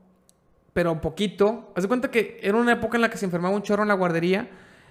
pero 0.74 1.00
poquito. 1.00 1.72
Haz 1.76 1.84
de 1.84 1.88
cuenta 1.88 2.12
que 2.12 2.40
era 2.44 2.58
una 2.58 2.74
época 2.74 2.98
en 2.98 3.02
la 3.02 3.10
que 3.10 3.18
se 3.18 3.26
enfermaba 3.26 3.56
un 3.56 3.62
chorro 3.62 3.84
en 3.84 3.88
la 3.90 3.94
guardería. 3.94 4.50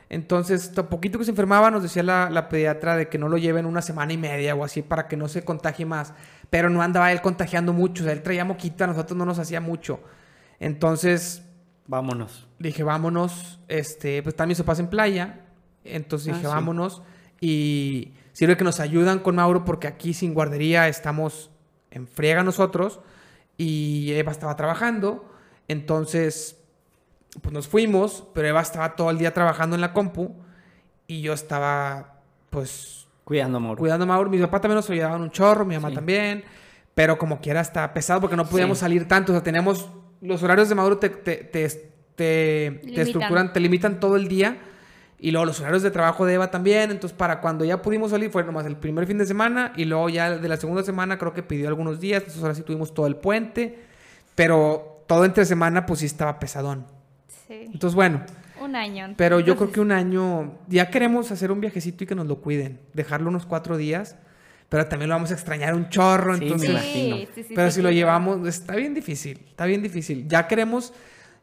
Entonces, 0.09 0.73
tan 0.73 0.89
poquito 0.89 1.19
que 1.19 1.25
se 1.25 1.31
enfermaba, 1.31 1.71
nos 1.71 1.83
decía 1.83 2.03
la, 2.03 2.29
la 2.31 2.49
pediatra 2.49 2.97
de 2.97 3.09
que 3.09 3.19
no 3.19 3.29
lo 3.29 3.39
lleven 3.39 3.67
una 3.67 3.83
semana 3.83 4.13
y 4.13 4.19
media 4.19 4.55
o 4.55 4.65
así 4.65 4.83
para 4.83 5.09
que 5.09 5.17
no 5.17 5.29
se 5.29 5.45
contagie 5.45 5.87
más. 5.87 6.15
Pero 6.51 6.71
no 6.71 6.83
andaba 6.83 7.13
él 7.13 7.21
contagiando 7.23 7.73
mucho. 7.73 8.03
O 8.03 8.05
sea, 8.05 8.13
él 8.13 8.23
traía 8.23 8.45
moquita, 8.45 8.85
a 8.85 8.89
nosotros 8.89 9.17
no 9.17 9.25
nos 9.25 9.39
hacía 9.39 9.61
mucho. 9.61 10.01
Entonces, 10.59 11.43
Vámonos. 11.87 12.49
Dije, 12.63 12.83
vámonos. 12.83 13.61
Este, 13.69 14.23
pues 14.23 14.33
están 14.35 14.49
mis 14.49 14.59
papás 14.59 14.79
en 14.79 14.89
playa. 14.89 15.41
Entonces 15.85 16.29
Ah, 16.29 16.37
dije, 16.37 16.47
sí. 16.49 16.53
vámonos. 16.55 17.03
Y 17.41 18.13
sirve 18.33 18.57
que 18.57 18.65
nos 18.65 18.81
ayudan 18.81 19.19
con 19.19 19.35
Mauro 19.37 19.65
porque 19.65 19.87
aquí 19.89 20.15
sin 20.15 20.33
guardería 20.35 20.89
estamos 20.89 21.51
en 21.91 22.07
friega 22.07 22.43
nosotros. 22.43 23.01
Y 23.59 24.13
Eva 24.13 24.33
estaba 24.33 24.57
trabajando. 24.57 25.29
Entonces, 25.69 26.59
pues 27.41 27.53
nos 27.53 27.69
fuimos. 27.69 28.25
Pero 28.35 28.49
Eva 28.49 28.61
estaba 28.63 28.95
todo 28.97 29.11
el 29.11 29.19
día 29.19 29.35
trabajando 29.35 29.75
en 29.77 29.81
la 29.81 29.93
compu. 29.93 30.35
Y 31.07 31.21
yo 31.23 31.33
estaba, 31.33 32.21
pues, 32.51 33.09
Cuidando, 33.25 33.59
amor. 33.59 33.79
cuidando 33.79 34.05
a 34.05 34.07
Mauro. 34.07 34.31
Mi 34.31 34.39
papá 34.39 34.61
también 34.61 34.77
nos 34.77 34.89
ayudaban 34.91 35.21
un 35.21 35.31
chorro, 35.31 35.65
mi 35.65 35.75
mamá 35.75 35.89
Sí. 35.91 35.95
también. 35.95 36.45
Pero 36.95 37.17
como 37.19 37.41
quiera 37.41 37.61
está 37.61 37.93
pesado 37.95 38.21
porque 38.21 38.37
no 38.37 38.47
podíamos 38.47 38.79
Sí. 38.79 38.83
salir 38.83 39.09
tanto. 39.09 39.33
O 39.33 39.35
sea, 39.35 39.43
teníamos... 39.43 39.89
Los 40.21 40.43
horarios 40.45 40.69
de 40.69 40.75
Mauro 40.77 40.99
te, 40.99 41.09
te, 41.11 41.37
te, 41.39 41.93
te, 42.17 42.71
te 42.71 42.81
Limitan. 42.83 43.07
estructuran, 43.07 43.53
te 43.53 43.61
limitan 43.61 44.01
todo 44.01 44.17
el 44.17 44.29
día. 44.29 44.57
Y 45.19 45.31
luego 45.31 45.47
los 45.47 45.61
horarios 45.61 45.83
de 45.83 45.91
trabajo 45.93 46.27
de 46.27 46.35
Eva 46.35 46.51
también. 46.51 46.91
Entonces, 46.91 47.17
para 47.17 47.41
cuando 47.41 47.65
ya 47.65 47.81
pudimos 47.81 48.11
salir, 48.11 48.31
fue 48.31 48.43
nomás 48.45 48.67
el 48.67 48.77
primer 48.77 49.07
fin 49.07 49.19
de 49.19 49.27
semana. 49.27 49.73
Y 49.77 49.85
luego 49.85 50.09
ya 50.09 50.37
de 50.37 50.49
la 50.49 50.57
segunda 50.57 50.83
semana 50.83 51.17
creo 51.19 51.33
que 51.33 51.43
pidió 51.43 51.69
algunos 51.69 52.01
días. 52.01 52.23
Entonces, 52.23 52.43
ahora 52.43 52.55
sí 52.55 52.63
tuvimos 52.63 52.93
todo 52.93 53.07
el 53.07 53.17
puente. 53.17 53.79
Pero 54.35 55.05
todo 55.07 55.25
entre 55.25 55.45
semana, 55.45 55.87
pues 55.87 56.01
sí 56.01 56.07
estaba 56.07 56.39
pesadón. 56.41 56.87
Sí. 57.47 57.69
Entonces, 57.73 57.95
bueno. 57.95 58.23
Un 58.61 58.77
año. 58.77 59.15
Pero 59.17 59.41
yo 59.41 59.57
creo 59.57 59.73
que 59.73 59.81
un 59.81 59.93
año, 59.93 60.59
ya 60.69 60.89
queremos 60.91 61.31
hacer 61.33 61.51
un 61.51 61.61
viajecito 61.61 62.05
y 62.05 62.07
que 62.07 62.15
nos 62.15 62.27
lo 62.29 62.37
cuiden, 62.41 62.79
dejarlo 62.95 63.29
unos 63.29 63.45
cuatro 63.45 63.77
días, 63.77 64.15
pero 64.69 64.87
también 64.87 65.09
lo 65.09 65.17
vamos 65.17 65.33
a 65.33 65.35
extrañar 65.35 65.75
un 65.75 65.89
chorro, 65.89 66.35
Sí, 66.35 66.41
me 66.41 66.47
entonces... 66.47 66.71
imagino. 66.71 67.17
Sí, 67.17 67.29
sí, 67.35 67.43
sí, 67.43 67.55
pero 67.57 67.71
sí, 67.71 67.77
si 67.77 67.83
lo 67.83 67.91
llevamos, 67.91 68.47
está 68.47 68.77
bien 68.77 68.95
difícil, 68.95 69.41
está 69.49 69.67
bien 69.67 69.83
difícil. 69.83 70.29
Ya 70.29 70.47
queremos, 70.47 70.93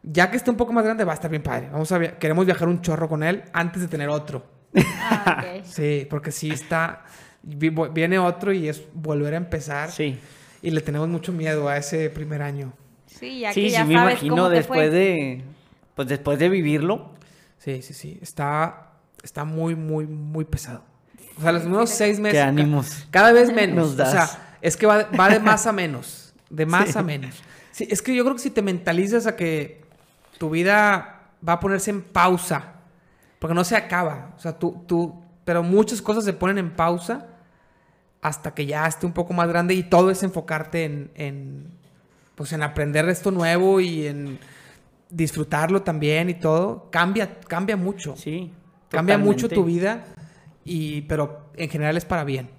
ya 0.03 0.29
que 0.31 0.37
esté 0.37 0.49
un 0.51 0.57
poco 0.57 0.71
más 0.73 0.83
grande, 0.83 1.03
va 1.03 1.11
a 1.11 1.15
estar 1.15 1.29
bien 1.29 1.43
padre. 1.43 1.69
Vamos 1.71 1.91
a 1.91 1.97
via- 1.97 2.17
queremos 2.17 2.45
viajar 2.45 2.67
un 2.67 2.81
chorro 2.81 3.07
con 3.09 3.23
él 3.23 3.43
antes 3.53 3.81
de 3.81 3.87
tener 3.87 4.09
otro. 4.09 4.43
Ah. 4.75 5.43
Sí, 5.63 6.07
porque 6.09 6.31
sí 6.31 6.51
está, 6.51 7.03
viene 7.43 8.17
otro 8.19 8.51
y 8.53 8.67
es 8.69 8.81
volver 8.93 9.33
a 9.33 9.37
empezar. 9.37 9.91
Sí. 9.91 10.17
Y 10.61 10.71
le 10.71 10.81
tenemos 10.81 11.07
mucho 11.07 11.31
miedo 11.31 11.67
a 11.69 11.77
ese 11.77 12.09
primer 12.09 12.41
año. 12.41 12.73
Sí, 13.07 13.39
ya 13.41 13.53
Sí, 13.53 13.63
que 13.63 13.69
ya 13.71 13.81
sí, 13.83 13.87
me 13.89 13.93
sabes 13.95 14.13
imagino 14.13 14.35
cómo 14.35 14.49
te 14.49 14.55
después 14.55 14.79
fue. 14.79 14.89
de. 14.89 15.43
Pues 15.95 16.07
después 16.07 16.39
de 16.39 16.49
vivirlo. 16.49 17.11
Sí, 17.57 17.81
sí, 17.81 17.93
sí. 17.93 18.19
Está, 18.21 18.91
está 19.23 19.43
muy, 19.45 19.75
muy, 19.75 20.05
muy 20.07 20.45
pesado. 20.45 20.83
O 21.37 21.41
sea, 21.41 21.51
los 21.51 21.61
primeros 21.63 21.89
seis 21.89 22.19
meses. 22.19 22.37
Qué 22.37 22.41
ánimos. 22.41 23.07
Cada 23.11 23.31
vez 23.31 23.51
menos. 23.53 23.95
Nos 23.97 24.07
O 24.07 24.11
sea, 24.11 24.55
es 24.61 24.75
que 24.77 24.85
va, 24.85 25.03
va 25.17 25.29
de 25.29 25.39
más 25.39 25.65
a 25.67 25.71
menos. 25.73 26.33
De 26.49 26.65
más 26.65 26.89
Sí. 26.91 26.99
a 26.99 27.01
menos. 27.03 27.35
Sí, 27.71 27.87
es 27.89 28.01
que 28.01 28.13
yo 28.15 28.23
creo 28.23 28.35
que 28.35 28.41
si 28.41 28.49
te 28.49 28.61
mentalizas 28.61 29.27
a 29.27 29.35
que 29.35 29.78
tu 30.39 30.49
vida 30.49 31.33
va 31.47 31.53
a 31.53 31.59
ponerse 31.59 31.91
en 31.91 32.01
pausa, 32.01 32.73
porque 33.37 33.53
no 33.53 33.63
se 33.63 33.75
acaba. 33.75 34.33
O 34.35 34.39
sea, 34.39 34.57
tú, 34.57 34.83
tú, 34.87 35.21
pero 35.45 35.61
muchas 35.61 36.01
cosas 36.01 36.23
se 36.25 36.33
ponen 36.33 36.57
en 36.57 36.71
pausa 36.75 37.27
hasta 38.21 38.53
que 38.53 38.65
ya 38.65 38.87
esté 38.87 39.05
un 39.05 39.13
poco 39.13 39.33
más 39.33 39.47
grande 39.47 39.75
y 39.75 39.83
todo 39.83 40.09
es 40.09 40.23
enfocarte 40.23 40.85
en, 40.85 41.11
en 41.15 41.79
pues 42.35 42.51
en 42.53 42.63
aprender 42.63 43.07
esto 43.09 43.31
nuevo 43.31 43.79
y 43.79 44.07
en 44.07 44.39
disfrutarlo 45.09 45.81
también 45.81 46.29
y 46.29 46.35
todo. 46.35 46.89
Cambia, 46.89 47.39
cambia 47.41 47.75
mucho. 47.75 48.15
Sí. 48.15 48.51
Cambia 48.89 49.17
mucho 49.17 49.49
tu 49.49 49.65
vida, 49.65 50.03
y, 50.65 51.01
pero 51.01 51.51
en 51.55 51.69
general 51.69 51.97
es 51.97 52.05
para 52.05 52.23
bien. 52.23 52.49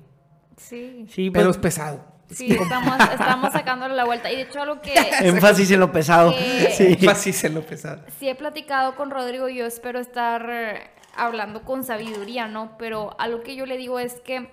Sí. 0.56 1.06
Sí, 1.08 1.30
Pero 1.30 1.46
pues, 1.46 1.56
es 1.56 1.62
pesado. 1.62 2.04
Sí, 2.32 2.52
estamos, 2.52 2.96
estamos 3.12 3.52
sacándole 3.52 3.94
la 3.94 4.04
vuelta. 4.04 4.30
Y 4.30 4.36
de 4.36 4.42
hecho, 4.42 4.62
algo 4.62 4.80
que 4.80 4.94
énfasis 5.20 5.70
en 5.70 5.80
lo 5.80 5.92
pesado. 5.92 6.32
Sí. 6.32 6.96
Énfasis 7.00 7.44
en 7.44 7.54
lo 7.54 7.62
pesado. 7.62 8.02
sí 8.18 8.28
he 8.28 8.34
platicado 8.34 8.94
con 8.94 9.10
Rodrigo, 9.10 9.48
yo 9.48 9.66
espero 9.66 9.98
estar 9.98 10.46
eh, 10.48 10.90
hablando 11.16 11.62
con 11.62 11.84
sabiduría, 11.84 12.46
¿no? 12.46 12.76
Pero 12.78 13.16
algo 13.18 13.42
que 13.42 13.56
yo 13.56 13.66
le 13.66 13.76
digo 13.76 13.98
es 13.98 14.20
que 14.20 14.50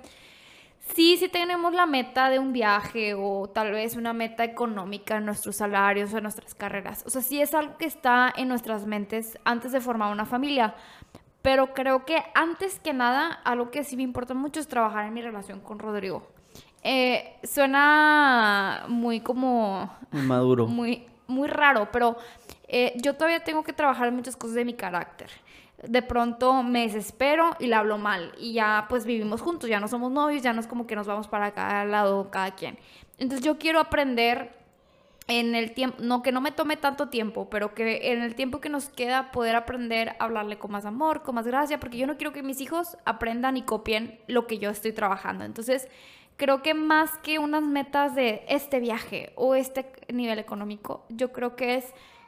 sí, 0.95 1.17
sí 1.17 1.29
tenemos 1.29 1.73
la 1.73 1.85
meta 1.85 2.29
de 2.29 2.39
un 2.39 2.53
viaje 2.53 3.13
o 3.13 3.47
tal 3.47 3.71
vez 3.71 3.95
una 3.95 4.13
meta 4.13 4.43
económica 4.43 5.17
en 5.17 5.25
nuestros 5.25 5.57
salarios 5.57 6.13
o 6.13 6.17
en 6.17 6.23
nuestras 6.23 6.55
carreras. 6.55 7.03
O 7.05 7.09
sea, 7.09 7.21
sí 7.21 7.41
es 7.41 7.53
algo 7.53 7.77
que 7.77 7.85
está 7.85 8.33
en 8.35 8.47
nuestras 8.47 8.85
mentes 8.85 9.37
antes 9.43 9.71
de 9.71 9.81
formar 9.81 10.11
una 10.11 10.25
familia. 10.25 10.75
Pero 11.41 11.73
creo 11.73 12.05
que 12.05 12.23
antes 12.33 12.79
que 12.79 12.93
nada, 12.93 13.31
algo 13.45 13.71
que 13.71 13.83
sí 13.83 13.95
me 13.95 14.03
importa 14.03 14.33
mucho 14.33 14.59
es 14.59 14.67
trabajar 14.67 15.05
en 15.05 15.13
mi 15.13 15.21
relación 15.21 15.61
con 15.61 15.79
Rodrigo. 15.79 16.27
Eh, 16.89 17.35
suena 17.43 18.85
muy 18.87 19.19
como 19.19 19.93
Muy 20.09 20.21
maduro. 20.21 20.67
muy, 20.67 21.05
muy 21.27 21.49
raro, 21.49 21.89
pero 21.91 22.15
eh, 22.69 22.93
yo 23.03 23.13
todavía 23.15 23.43
tengo 23.43 23.61
que 23.61 23.73
trabajar 23.73 24.09
muchas 24.13 24.37
cosas 24.37 24.55
de 24.55 24.63
mi 24.63 24.73
carácter. 24.73 25.29
De 25.83 26.01
pronto 26.01 26.63
me 26.63 26.83
desespero 26.83 27.57
y 27.59 27.67
le 27.67 27.75
hablo 27.75 27.97
mal 27.97 28.31
y 28.39 28.53
ya 28.53 28.85
pues 28.87 29.05
vivimos 29.05 29.41
juntos, 29.41 29.69
ya 29.69 29.81
no 29.81 29.89
somos 29.89 30.13
novios, 30.13 30.41
ya 30.41 30.53
no 30.53 30.61
es 30.61 30.67
como 30.67 30.87
que 30.87 30.95
nos 30.95 31.07
vamos 31.07 31.27
para 31.27 31.51
cada 31.51 31.83
lado 31.83 32.31
cada 32.31 32.51
quien. 32.51 32.79
Entonces 33.17 33.45
yo 33.45 33.57
quiero 33.57 33.81
aprender 33.81 34.55
en 35.27 35.55
el 35.55 35.73
tiempo, 35.73 35.97
no 35.99 36.21
que 36.21 36.31
no 36.31 36.39
me 36.39 36.51
tome 36.53 36.77
tanto 36.77 37.09
tiempo, 37.09 37.49
pero 37.49 37.73
que 37.73 38.13
en 38.13 38.21
el 38.21 38.33
tiempo 38.33 38.61
que 38.61 38.69
nos 38.69 38.87
queda 38.87 39.31
poder 39.33 39.57
aprender 39.57 40.15
a 40.19 40.23
hablarle 40.23 40.57
con 40.57 40.71
más 40.71 40.85
amor, 40.85 41.21
con 41.21 41.35
más 41.35 41.45
gracia, 41.45 41.81
porque 41.81 41.97
yo 41.97 42.07
no 42.07 42.15
quiero 42.15 42.31
que 42.31 42.43
mis 42.43 42.61
hijos 42.61 42.97
aprendan 43.03 43.57
y 43.57 43.63
copien 43.63 44.21
lo 44.27 44.47
que 44.47 44.57
yo 44.57 44.69
estoy 44.69 44.93
trabajando. 44.93 45.43
Entonces, 45.43 45.89
creo 46.37 46.61
que 46.61 46.73
más 46.73 47.11
que 47.23 47.39
unas 47.39 47.63
metas 47.63 48.15
de 48.15 48.43
este 48.47 48.79
viaje 48.79 49.33
o 49.35 49.55
este 49.55 49.91
nivel 50.13 50.39
económico, 50.39 51.05
yo 51.09 51.31
creo 51.33 51.55
que 51.55 51.75
es 51.75 51.85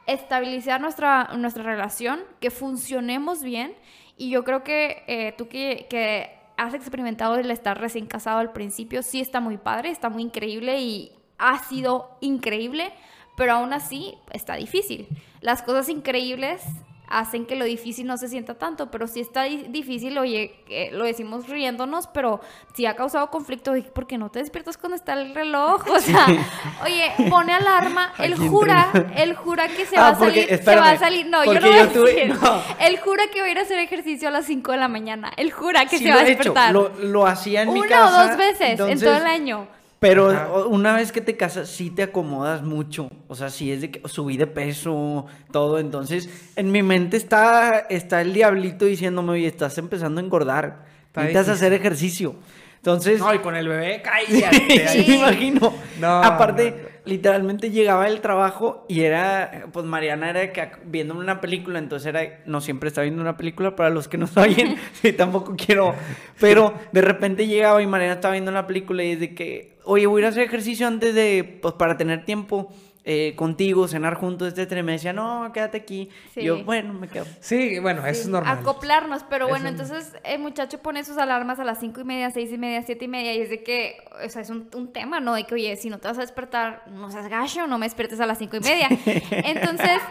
estabilizar 0.07 0.81
nuestra, 0.81 1.29
nuestra 1.37 1.63
relación, 1.63 2.21
que 2.39 2.49
funcionemos 2.49 3.43
bien. 3.43 3.75
Y 4.17 4.31
yo 4.31 4.43
creo 4.43 4.63
que 4.63 5.03
eh, 5.07 5.33
tú 5.37 5.47
que, 5.47 5.85
que 5.89 6.31
has 6.57 6.73
experimentado 6.73 7.35
el 7.35 7.49
estar 7.51 7.79
recién 7.79 8.07
casado 8.07 8.39
al 8.39 8.51
principio, 8.51 9.03
sí 9.03 9.21
está 9.21 9.39
muy 9.39 9.57
padre, 9.57 9.91
está 9.91 10.09
muy 10.09 10.23
increíble 10.23 10.81
y 10.81 11.11
ha 11.37 11.59
sido 11.59 12.17
increíble, 12.19 12.91
pero 13.37 13.53
aún 13.53 13.71
así 13.71 14.15
está 14.31 14.55
difícil. 14.55 15.07
Las 15.41 15.61
cosas 15.61 15.87
increíbles 15.87 16.61
hacen 17.09 17.45
que 17.45 17.55
lo 17.55 17.65
difícil 17.65 18.05
no 18.05 18.17
se 18.17 18.27
sienta 18.27 18.53
tanto, 18.53 18.91
pero 18.91 19.07
si 19.07 19.19
está 19.19 19.43
difícil, 19.43 20.17
oye, 20.17 20.55
lo 20.91 21.05
decimos 21.05 21.47
riéndonos, 21.47 22.07
pero 22.07 22.39
si 22.73 22.85
ha 22.85 22.95
causado 22.95 23.29
conflicto, 23.31 23.73
¿por 23.93 24.07
qué 24.07 24.17
no 24.17 24.29
te 24.29 24.39
despiertas 24.39 24.77
cuando 24.77 24.95
está 24.95 25.13
el 25.13 25.33
reloj? 25.33 25.85
O 25.89 25.99
sea, 25.99 26.25
oye, 26.85 27.11
pone 27.29 27.53
alarma, 27.53 28.13
él 28.19 28.35
jura, 28.35 28.91
él 29.15 29.35
jura 29.35 29.67
que 29.67 29.85
se 29.85 29.95
va 29.95 30.09
a 30.09 30.15
salir, 30.15 30.47
se 30.47 30.75
va 30.75 30.89
a 30.91 30.97
salir, 30.97 31.27
no, 31.27 31.43
yo 31.43 31.59
no 31.59 31.67
voy 31.67 31.79
a 31.79 31.85
decir, 31.87 32.35
él 32.79 32.99
jura 32.99 33.23
que 33.33 33.41
va 33.41 33.47
a 33.47 33.51
ir 33.51 33.57
a 33.59 33.61
hacer 33.63 33.79
ejercicio 33.79 34.27
a 34.27 34.31
las 34.31 34.45
5 34.45 34.71
de 34.71 34.77
la 34.77 34.87
mañana, 34.87 35.31
él 35.35 35.51
jura 35.51 35.85
que 35.85 35.97
se 35.97 36.09
va 36.09 36.21
a 36.21 36.23
despertar. 36.23 36.73
Lo, 36.73 36.89
lo 36.99 37.25
hacía 37.25 37.63
en 37.63 37.73
mi 37.73 37.81
casa. 37.81 38.07
Una 38.07 38.23
o 38.23 38.27
dos 38.27 38.37
veces 38.37 38.79
en 38.79 38.99
todo 38.99 39.17
el 39.17 39.25
año. 39.25 39.67
Pero 39.99 40.67
una 40.69 40.95
vez 40.95 41.11
que 41.11 41.19
te 41.19 41.35
casas, 41.35 41.67
sí 41.67 41.89
te 41.89 42.03
acomodas 42.03 42.63
mucho. 42.63 43.09
O 43.27 43.35
sea, 43.35 43.49
sí 43.49 43.71
es 43.71 43.81
de 43.81 43.91
que 43.91 44.07
subí 44.07 44.37
de 44.37 44.47
peso, 44.47 45.25
todo. 45.51 45.77
Entonces, 45.77 46.29
en 46.55 46.71
mi 46.71 46.81
mente 46.83 47.17
está, 47.17 47.79
está 47.89 48.21
el 48.21 48.33
diablito 48.33 48.85
diciéndome, 48.85 49.33
oye, 49.33 49.47
estás 49.47 49.77
empezando 49.77 50.21
a 50.21 50.23
engordar. 50.23 50.85
Necesitas 51.15 51.49
hacer 51.49 51.73
ejercicio. 51.73 52.35
Entonces. 52.77 53.19
No, 53.19 53.33
y 53.33 53.39
con 53.39 53.57
el 53.57 53.67
bebé, 53.67 54.01
cállate. 54.03 54.87
sí, 54.87 55.05
me 55.07 55.15
imagino. 55.17 55.73
Aparte, 56.01 56.88
literalmente 57.05 57.71
llegaba 57.71 58.07
el 58.07 58.21
trabajo 58.21 58.85
y 58.87 59.01
era. 59.01 59.67
Pues 59.71 59.85
Mariana 59.85 60.29
era 60.29 60.51
que 60.51 60.71
viendo 60.85 61.15
una 61.15 61.41
película, 61.41 61.79
entonces 61.79 62.07
era. 62.07 62.41
No 62.45 62.61
siempre 62.61 62.89
está 62.89 63.01
viendo 63.01 63.21
una 63.21 63.37
película 63.37 63.75
para 63.75 63.89
los 63.89 64.07
que 64.07 64.17
no 64.17 64.27
saben. 64.27 64.77
sí, 64.93 65.13
tampoco 65.13 65.55
quiero. 65.57 65.95
Pero 66.39 66.73
de 66.91 67.01
repente 67.01 67.47
llegaba 67.47 67.81
y 67.81 67.87
Mariana 67.87 68.15
estaba 68.15 68.33
viendo 68.33 68.51
una 68.51 68.67
película 68.67 69.03
y 69.03 69.11
es 69.11 69.19
de 69.19 69.35
que. 69.35 69.77
Oye, 69.85 70.05
voy 70.05 70.19
a 70.19 70.21
ir 70.21 70.25
a 70.25 70.29
hacer 70.29 70.43
ejercicio 70.43 70.87
antes 70.87 71.15
de. 71.15 71.59
Pues 71.61 71.73
para 71.75 71.97
tener 71.97 72.25
tiempo. 72.25 72.71
Eh, 73.05 73.33
contigo, 73.37 73.87
cenar 73.87 74.15
juntos, 74.15 74.49
etcétera. 74.49 74.81
Y 74.81 74.83
me 74.83 74.91
decía, 74.91 75.13
no, 75.13 75.49
quédate 75.53 75.77
aquí. 75.77 76.09
yo, 76.35 76.63
bueno, 76.65 76.93
me 76.93 77.07
quedo. 77.07 77.25
Sí, 77.39 77.79
bueno, 77.79 78.05
eso 78.05 78.21
es 78.21 78.27
normal. 78.27 78.59
Acoplarnos, 78.59 79.23
pero 79.29 79.47
bueno, 79.47 79.69
entonces 79.69 80.13
el 80.23 80.39
muchacho 80.39 80.79
pone 80.79 81.05
sus 81.05 81.17
alarmas 81.17 81.59
a 81.59 81.63
las 81.63 81.79
cinco 81.79 82.01
y 82.01 82.03
media, 82.03 82.29
seis 82.29 82.51
y 82.51 82.57
media, 82.57 82.83
siete 82.83 83.05
y 83.05 83.07
media, 83.07 83.33
y 83.33 83.39
es 83.39 83.49
de 83.49 83.63
que, 83.63 83.97
o 84.23 84.29
sea, 84.29 84.41
es 84.41 84.49
un, 84.49 84.91
tema, 84.91 85.21
¿no? 85.21 85.33
De 85.33 85.45
que, 85.45 85.55
oye, 85.55 85.75
si 85.77 85.89
no 85.89 85.99
te 85.99 86.07
vas 86.09 86.17
a 86.17 86.21
despertar, 86.21 86.83
no 86.91 87.09
seas 87.09 87.29
gacho, 87.29 87.67
no 87.67 87.77
me 87.77 87.85
despiertes 87.85 88.19
a 88.19 88.25
las 88.25 88.37
cinco 88.37 88.57
y 88.57 88.59
media. 88.59 88.89
Entonces, 89.31 90.01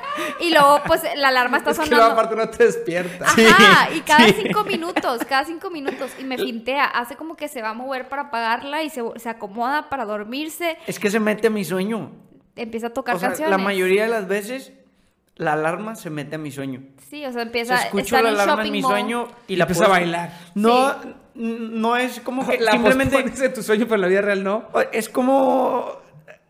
y 0.40 0.50
luego, 0.50 0.80
pues, 0.86 1.02
la 1.14 1.28
alarma 1.28 1.58
está 1.58 1.74
sonando. 1.74 1.96
Es 1.96 2.02
que 2.06 2.12
aparte 2.12 2.36
no 2.36 2.48
te 2.48 2.64
despiertas. 2.64 3.28
Ajá, 3.28 3.94
y 3.94 4.00
cada 4.00 4.32
cinco 4.32 4.64
minutos, 4.64 5.20
cada 5.28 5.44
cinco 5.44 5.70
minutos, 5.70 6.10
y 6.18 6.24
me 6.24 6.38
fintea, 6.38 6.86
hace 6.86 7.16
como 7.16 7.36
que 7.36 7.48
se 7.48 7.60
va 7.60 7.70
a 7.70 7.74
mover 7.74 8.08
para 8.08 8.22
apagarla 8.22 8.82
y 8.82 8.88
se, 8.88 9.02
se 9.16 9.28
acomoda 9.28 9.90
para 9.90 10.06
dormirse. 10.06 10.78
Es 10.86 10.98
que 10.98 11.10
se 11.10 11.20
mete 11.20 11.48
a 11.48 11.50
mi 11.50 11.64
sueño 11.64 12.27
empieza 12.62 12.88
a 12.88 12.90
tocar 12.90 13.16
o 13.16 13.18
sea, 13.18 13.28
canciones. 13.28 13.50
La 13.50 13.58
mayoría 13.58 14.04
de 14.04 14.08
las 14.08 14.28
veces 14.28 14.72
la 15.36 15.52
alarma 15.52 15.94
se 15.94 16.10
mete 16.10 16.34
a 16.36 16.38
mi 16.38 16.50
sueño. 16.50 16.82
Sí, 17.08 17.24
o 17.24 17.32
sea, 17.32 17.42
empieza 17.42 17.76
a 17.76 17.84
escucho 17.84 18.20
la 18.20 18.30
alarma 18.30 18.66
en 18.66 18.72
mi 18.72 18.82
sueño 18.82 19.28
y 19.46 19.56
la 19.56 19.64
empieza 19.64 19.86
a 19.86 19.88
bailar. 19.88 20.32
No, 20.54 20.94
no 21.34 21.96
es 21.96 22.20
como 22.20 22.46
que 22.46 22.58
la 22.60 22.72
simplemente 22.72 23.22
de 23.22 23.48
tu 23.48 23.62
sueño, 23.62 23.84
pero 23.84 23.96
en 23.96 24.00
la 24.02 24.08
vida 24.08 24.20
real 24.20 24.44
no. 24.44 24.68
Es 24.92 25.08
como 25.08 26.02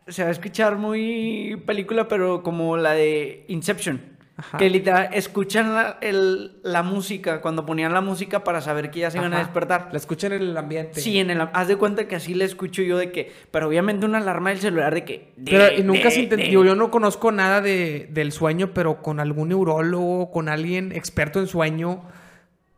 se 0.09 0.23
va 0.23 0.31
a 0.31 0.33
escuchar 0.33 0.77
muy 0.77 1.63
película, 1.67 2.09
pero 2.09 2.43
como 2.43 2.77
la 2.77 2.93
de 2.93 3.45
Inception. 3.49 4.18
Que 4.57 4.71
literal 4.71 5.09
escuchan 5.13 5.75
la, 5.75 5.99
el, 6.01 6.61
la, 6.63 6.85
música, 6.85 7.41
cuando 7.41 7.67
ponían 7.67 7.93
la 7.93 8.01
música 8.01 8.45
para 8.45 8.61
saber 8.61 8.91
que 8.91 9.01
ya 9.01 9.11
se 9.11 9.19
iban 9.19 9.35
a 9.35 9.39
despertar. 9.39 9.89
La 9.91 9.99
escuchan 9.99 10.33
en 10.33 10.43
el 10.43 10.57
ambiente. 10.57 11.01
Sí, 11.01 11.19
en 11.19 11.31
el 11.31 11.41
haz 11.41 11.67
de 11.67 11.77
cuenta 11.77 12.07
que 12.07 12.15
así 12.15 12.35
la 12.35 12.45
escucho 12.45 12.83
yo 12.83 12.99
de 12.99 13.11
que, 13.11 13.33
pero 13.51 13.67
obviamente 13.67 14.07
una 14.07 14.19
alarma 14.19 14.51
del 14.51 14.61
celular 14.61 14.95
de 14.95 15.05
que. 15.05 15.33
pero 15.45 15.83
nunca 15.83 16.11
se 16.11 16.21
entendió, 16.21 16.65
yo 16.65 16.77
no 16.77 16.91
conozco 16.91 17.33
nada 17.33 17.61
de, 17.61 18.09
del 18.11 18.31
sueño, 18.31 18.71
pero 18.73 19.03
con 19.03 19.19
algún 19.19 19.49
neurólogo, 19.49 20.31
con 20.31 20.49
alguien 20.49 20.93
experto 20.93 21.41
en 21.41 21.49
sueño 21.49 22.05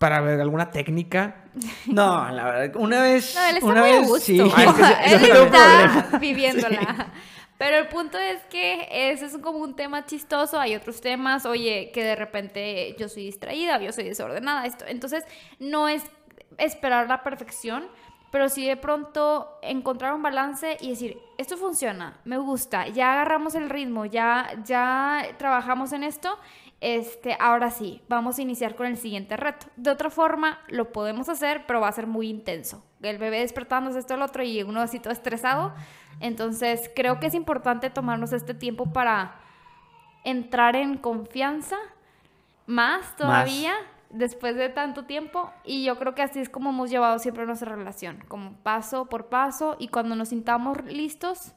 para 0.00 0.22
ver 0.22 0.40
alguna 0.40 0.70
técnica. 0.70 1.44
No, 1.86 2.30
la 2.30 2.44
verdad, 2.44 2.76
una 2.76 3.02
vez. 3.02 3.34
No, 3.34 3.46
él 3.46 3.56
está 3.56 3.66
una 3.66 3.80
muy 3.82 3.90
vez, 3.90 4.08
gusto. 4.08 4.24
Sí. 4.24 4.40
él 5.04 5.24
está 5.24 6.18
viviéndola. 6.18 7.12
Pero 7.60 7.76
el 7.76 7.88
punto 7.88 8.16
es 8.16 8.42
que 8.44 8.88
ese 8.90 9.26
es 9.26 9.36
como 9.36 9.58
un 9.58 9.76
tema 9.76 10.06
chistoso, 10.06 10.58
hay 10.58 10.74
otros 10.74 11.02
temas, 11.02 11.44
oye, 11.44 11.90
que 11.92 12.02
de 12.02 12.16
repente 12.16 12.96
yo 12.98 13.06
soy 13.06 13.24
distraída, 13.26 13.78
yo 13.78 13.92
soy 13.92 14.04
desordenada, 14.04 14.64
esto. 14.64 14.86
Entonces, 14.88 15.24
no 15.58 15.86
es 15.86 16.02
esperar 16.56 17.06
la 17.06 17.22
perfección, 17.22 17.86
pero 18.30 18.48
sí 18.48 18.66
de 18.66 18.78
pronto 18.78 19.58
encontrar 19.60 20.14
un 20.14 20.22
balance 20.22 20.78
y 20.80 20.88
decir, 20.88 21.18
esto 21.36 21.58
funciona, 21.58 22.18
me 22.24 22.38
gusta, 22.38 22.88
ya 22.88 23.12
agarramos 23.12 23.54
el 23.54 23.68
ritmo, 23.68 24.06
ya, 24.06 24.48
ya 24.64 25.22
trabajamos 25.36 25.92
en 25.92 26.04
esto, 26.04 26.38
este, 26.80 27.36
ahora 27.38 27.70
sí, 27.70 28.00
vamos 28.08 28.38
a 28.38 28.42
iniciar 28.42 28.74
con 28.74 28.86
el 28.86 28.96
siguiente 28.96 29.36
reto. 29.36 29.66
De 29.76 29.90
otra 29.90 30.08
forma, 30.08 30.60
lo 30.68 30.92
podemos 30.92 31.28
hacer, 31.28 31.66
pero 31.66 31.82
va 31.82 31.88
a 31.88 31.92
ser 31.92 32.06
muy 32.06 32.30
intenso. 32.30 32.82
El 33.02 33.18
bebé 33.18 33.40
despertándose 33.40 33.98
esto 33.98 34.14
el 34.14 34.22
otro 34.22 34.42
y 34.42 34.62
uno 34.62 34.80
así 34.80 34.98
todo 34.98 35.12
estresado. 35.12 35.74
Entonces, 36.18 36.90
creo 36.94 37.20
que 37.20 37.28
es 37.28 37.34
importante 37.34 37.90
tomarnos 37.90 38.32
este 38.32 38.54
tiempo 38.54 38.92
para 38.92 39.36
entrar 40.24 40.76
en 40.76 40.98
confianza 40.98 41.76
más 42.66 43.16
todavía 43.16 43.72
después 44.10 44.56
de 44.56 44.68
tanto 44.68 45.04
tiempo. 45.04 45.50
Y 45.64 45.84
yo 45.84 45.98
creo 45.98 46.14
que 46.14 46.22
así 46.22 46.40
es 46.40 46.48
como 46.48 46.70
hemos 46.70 46.90
llevado 46.90 47.18
siempre 47.18 47.46
nuestra 47.46 47.74
relación, 47.74 48.22
como 48.28 48.52
paso 48.62 49.06
por 49.06 49.26
paso. 49.26 49.76
Y 49.78 49.88
cuando 49.88 50.14
nos 50.16 50.28
sintamos 50.28 50.82
listos, 50.84 51.52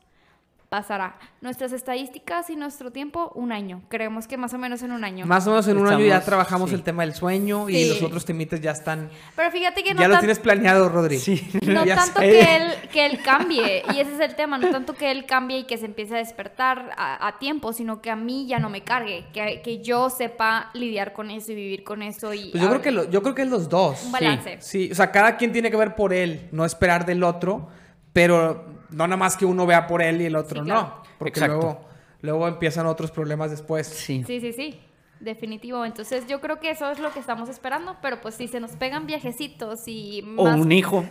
pasará. 0.73 1.19
Nuestras 1.39 1.71
estadísticas 1.71 2.49
y 2.49 2.55
nuestro 2.55 2.91
tiempo, 2.91 3.31
un 3.35 3.51
año. 3.51 3.83
Creemos 3.89 4.25
que 4.25 4.37
más 4.37 4.55
o 4.55 4.57
menos 4.57 4.81
en 4.81 4.91
un 4.91 5.03
año. 5.03 5.23
Más 5.27 5.45
o 5.45 5.51
menos 5.51 5.67
en 5.67 5.77
un 5.77 5.87
año 5.87 6.03
ya 6.03 6.19
trabajamos 6.21 6.73
el 6.73 6.81
tema 6.81 7.03
del 7.03 7.13
sueño 7.13 7.69
y 7.69 7.89
los 7.89 8.01
otros 8.01 8.25
temitas 8.25 8.59
ya 8.59 8.71
están. 8.71 9.11
Pero 9.35 9.51
fíjate 9.51 9.83
que 9.83 9.93
no. 9.93 10.01
Ya 10.01 10.07
lo 10.07 10.17
tienes 10.17 10.39
planeado, 10.39 10.89
Rodri. 10.89 11.19
Sí. 11.19 11.47
No 11.63 11.85
tanto 11.85 12.21
que 12.21 12.55
él, 12.55 12.73
que 12.91 13.05
él 13.05 13.19
cambie, 13.23 13.83
y 13.93 13.99
ese 13.99 14.15
es 14.15 14.19
el 14.19 14.35
tema, 14.35 14.57
no 14.57 14.69
tanto 14.71 14.93
que 14.93 15.11
él 15.11 15.25
cambie 15.25 15.59
y 15.59 15.63
que 15.65 15.77
se 15.77 15.85
empiece 15.85 16.15
a 16.15 16.17
despertar 16.17 16.91
a, 16.97 17.35
tiempo, 17.39 17.71
sino 17.73 18.01
que 18.01 18.09
a 18.09 18.15
mí 18.15 18.47
ya 18.47 18.57
no 18.59 18.69
me 18.69 18.81
cargue, 18.81 19.25
que, 19.33 19.61
que, 19.63 19.81
yo 19.81 20.09
sepa 20.09 20.71
lidiar 20.73 21.13
con 21.13 21.29
eso 21.29 21.51
y 21.51 21.55
vivir 21.55 21.83
con 21.83 22.01
eso. 22.01 22.33
Y 22.33 22.49
pues 22.49 22.63
yo, 22.63 22.69
creo 22.69 22.81
que 22.81 23.11
yo 23.11 23.21
creo 23.21 23.35
que 23.35 23.41
es 23.43 23.47
los 23.47 23.69
dos. 23.69 24.03
Un 24.05 24.11
balance. 24.11 24.57
Sí, 24.61 24.89
o 24.91 24.95
sea, 24.95 25.11
cada 25.11 25.37
quien 25.37 25.51
tiene 25.51 25.69
que 25.69 25.77
ver 25.77 25.95
por 25.95 26.13
él, 26.13 26.47
no 26.51 26.65
esperar 26.65 27.05
del 27.05 27.23
otro, 27.23 27.69
pero 28.13 28.65
no 28.91 29.07
nada 29.07 29.17
más 29.17 29.35
que 29.35 29.45
uno 29.45 29.65
vea 29.65 29.87
por 29.87 30.01
él 30.01 30.21
y 30.21 30.25
el 30.25 30.35
otro 30.35 30.63
no. 30.63 31.01
Porque 31.17 31.39
luego, 31.45 31.81
luego 32.21 32.47
empiezan 32.47 32.85
otros 32.85 33.11
problemas 33.11 33.51
después. 33.51 33.87
Sí. 33.87 34.23
Sí, 34.25 34.39
sí, 34.39 34.53
sí. 34.53 34.79
Definitivo. 35.19 35.83
Entonces 35.85 36.27
yo 36.27 36.39
creo 36.39 36.59
que 36.59 36.69
eso 36.69 36.89
es 36.91 36.99
lo 36.99 37.11
que 37.11 37.19
estamos 37.19 37.49
esperando. 37.49 37.97
Pero 38.01 38.21
pues 38.21 38.35
si 38.35 38.47
se 38.47 38.59
nos 38.59 38.71
pegan 38.71 39.07
viajecitos 39.07 39.87
y 39.87 40.23
O 40.37 40.43
un 40.43 40.71
hijo. 40.71 41.03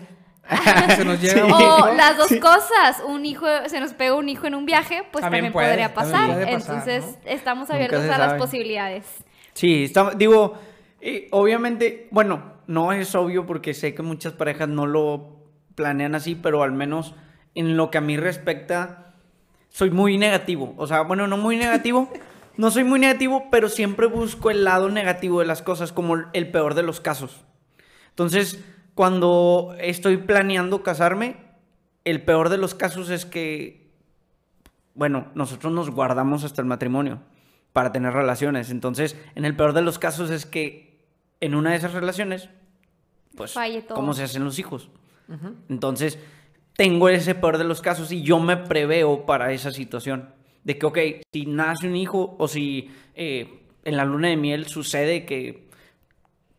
se 0.97 1.05
nos 1.05 1.21
llega 1.21 1.47
o 1.47 1.95
las 1.95 2.17
dos 2.17 2.33
cosas. 2.41 3.03
Un 3.07 3.25
hijo, 3.25 3.47
se 3.67 3.81
nos 3.81 3.95
pega 3.95 4.15
un 4.15 4.29
hijo 4.29 4.47
en 4.47 4.55
un 4.55 4.67
viaje, 4.67 5.05
pues 5.11 5.23
también, 5.23 5.53
podría 5.53 5.95
pasar. 5.95 6.49
Entonces 6.49 7.05
estamos 7.25 7.71
abiertos 7.71 8.05
a 8.05 8.19
las 8.19 8.35
posibilidades. 8.35 9.07
Sí, 9.55 9.85
estamos, 9.85 10.17
digo, 10.19 10.59
obviamente, 11.31 12.09
bueno, 12.11 12.55
no 12.67 12.93
es 12.93 13.15
obvio 13.15 13.47
porque 13.47 13.75
sé 13.75 13.95
que 13.95 14.03
muchas 14.03 14.33
parejas 14.33 14.69
no 14.69 14.87
lo 14.87 15.32
planean 15.75 16.15
así, 16.15 16.35
pero 16.35 16.63
al 16.63 16.73
menos 16.73 17.15
en 17.55 17.77
lo 17.77 17.91
que 17.91 17.99
a 17.99 18.01
mí 18.01 18.17
respecta, 18.17 19.15
soy 19.69 19.91
muy 19.91 20.19
negativo. 20.19 20.75
O 20.77 20.87
sea, 20.87 21.03
bueno, 21.03 21.27
no 21.27 21.37
muy 21.37 21.57
negativo. 21.57 22.11
No 22.55 22.71
soy 22.71 22.85
muy 22.85 23.01
negativo, 23.01 23.47
pero 23.51 23.71
siempre 23.71 24.07
busco 24.07 24.51
el 24.51 24.63
lado 24.63 24.91
negativo 24.91 25.41
de 25.41 25.47
las 25.47 25.63
cosas 25.63 25.91
como 25.91 26.17
el 26.35 26.51
peor 26.51 26.75
de 26.75 26.83
los 26.83 27.01
casos. 27.01 27.47
Entonces, 28.11 28.63
cuando 28.95 29.75
estoy 29.81 30.19
planeando 30.19 30.83
casarme, 30.83 31.37
el 32.05 32.23
peor 32.23 32.51
de 32.51 32.59
los 32.59 32.75
casos 32.75 33.09
es 33.09 33.25
que, 33.25 33.91
bueno, 34.95 35.29
nosotros 35.35 35.73
nos 35.73 35.89
guardamos 35.91 36.45
hasta 36.45 36.61
el 36.61 36.69
matrimonio 36.69 37.21
para 37.73 37.91
tener 37.91 38.13
relaciones. 38.13 38.71
Entonces, 38.71 39.17
en 39.35 39.47
el 39.47 39.57
peor 39.57 39.73
de 39.73 39.81
los 39.81 39.99
casos 39.99 40.31
es 40.31 40.45
que 40.45 41.07
en 41.41 41.55
una 41.55 41.71
de 41.71 41.77
esas 41.77 41.95
relaciones, 41.95 42.51
pues, 43.35 43.55
¿cómo 43.89 44.13
se 44.13 44.25
hacen 44.25 44.45
los 44.45 44.59
hijos? 44.59 44.91
Entonces, 45.69 46.19
tengo 46.77 47.09
ese 47.09 47.35
peor 47.35 47.59
de 47.59 47.65
los 47.65 47.81
casos 47.81 48.13
y 48.13 48.23
yo 48.23 48.39
me 48.41 48.57
preveo 48.57 49.27
para 49.27 49.53
esa 49.53 49.71
situación. 49.71 50.31
De 50.65 50.79
que, 50.79 50.87
ok, 50.87 50.99
si 51.33 51.47
nace 51.47 51.89
un 51.89 51.97
hijo 51.97 52.37
o 52.39 52.49
si 52.49 52.91
eh, 53.15 53.63
en 53.85 53.97
la 53.97 54.05
luna 54.05 54.29
de 54.29 54.37
miel 54.37 54.67
sucede 54.67 55.25
que 55.25 55.69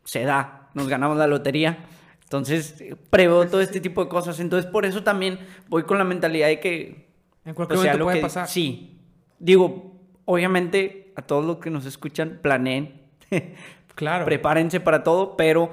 se 0.04 0.24
da, 0.24 0.70
nos 0.74 0.88
ganamos 0.88 1.16
la 1.16 1.26
lotería. 1.26 1.78
Entonces, 2.22 2.76
preveo 3.10 3.46
todo 3.48 3.60
este 3.60 3.80
tipo 3.80 4.02
de 4.04 4.10
cosas. 4.10 4.40
Entonces, 4.40 4.70
por 4.70 4.84
eso 4.84 5.02
también 5.02 5.38
voy 5.68 5.84
con 5.84 5.98
la 5.98 6.04
mentalidad 6.04 6.48
de 6.48 6.60
que... 6.60 7.08
En 7.44 7.54
cualquier 7.54 7.78
pues, 7.78 7.86
momento 7.86 8.04
puede 8.04 8.20
pasar. 8.20 8.48
Sí. 8.48 8.98
Digo, 9.38 10.00
obviamente, 10.24 11.12
a 11.16 11.22
todos 11.22 11.44
los 11.44 11.58
que 11.58 11.70
nos 11.70 11.84
escuchan, 11.86 12.38
planeen. 12.42 13.02
claro. 13.94 14.24
Prepárense 14.24 14.80
para 14.80 15.02
todo, 15.04 15.36
pero 15.36 15.70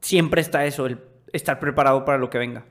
siempre 0.00 0.40
está 0.40 0.66
eso, 0.66 0.86
el 0.86 0.98
estar 1.34 1.58
preparado 1.60 2.04
para 2.04 2.18
lo 2.18 2.30
que 2.30 2.38
venga 2.38 2.64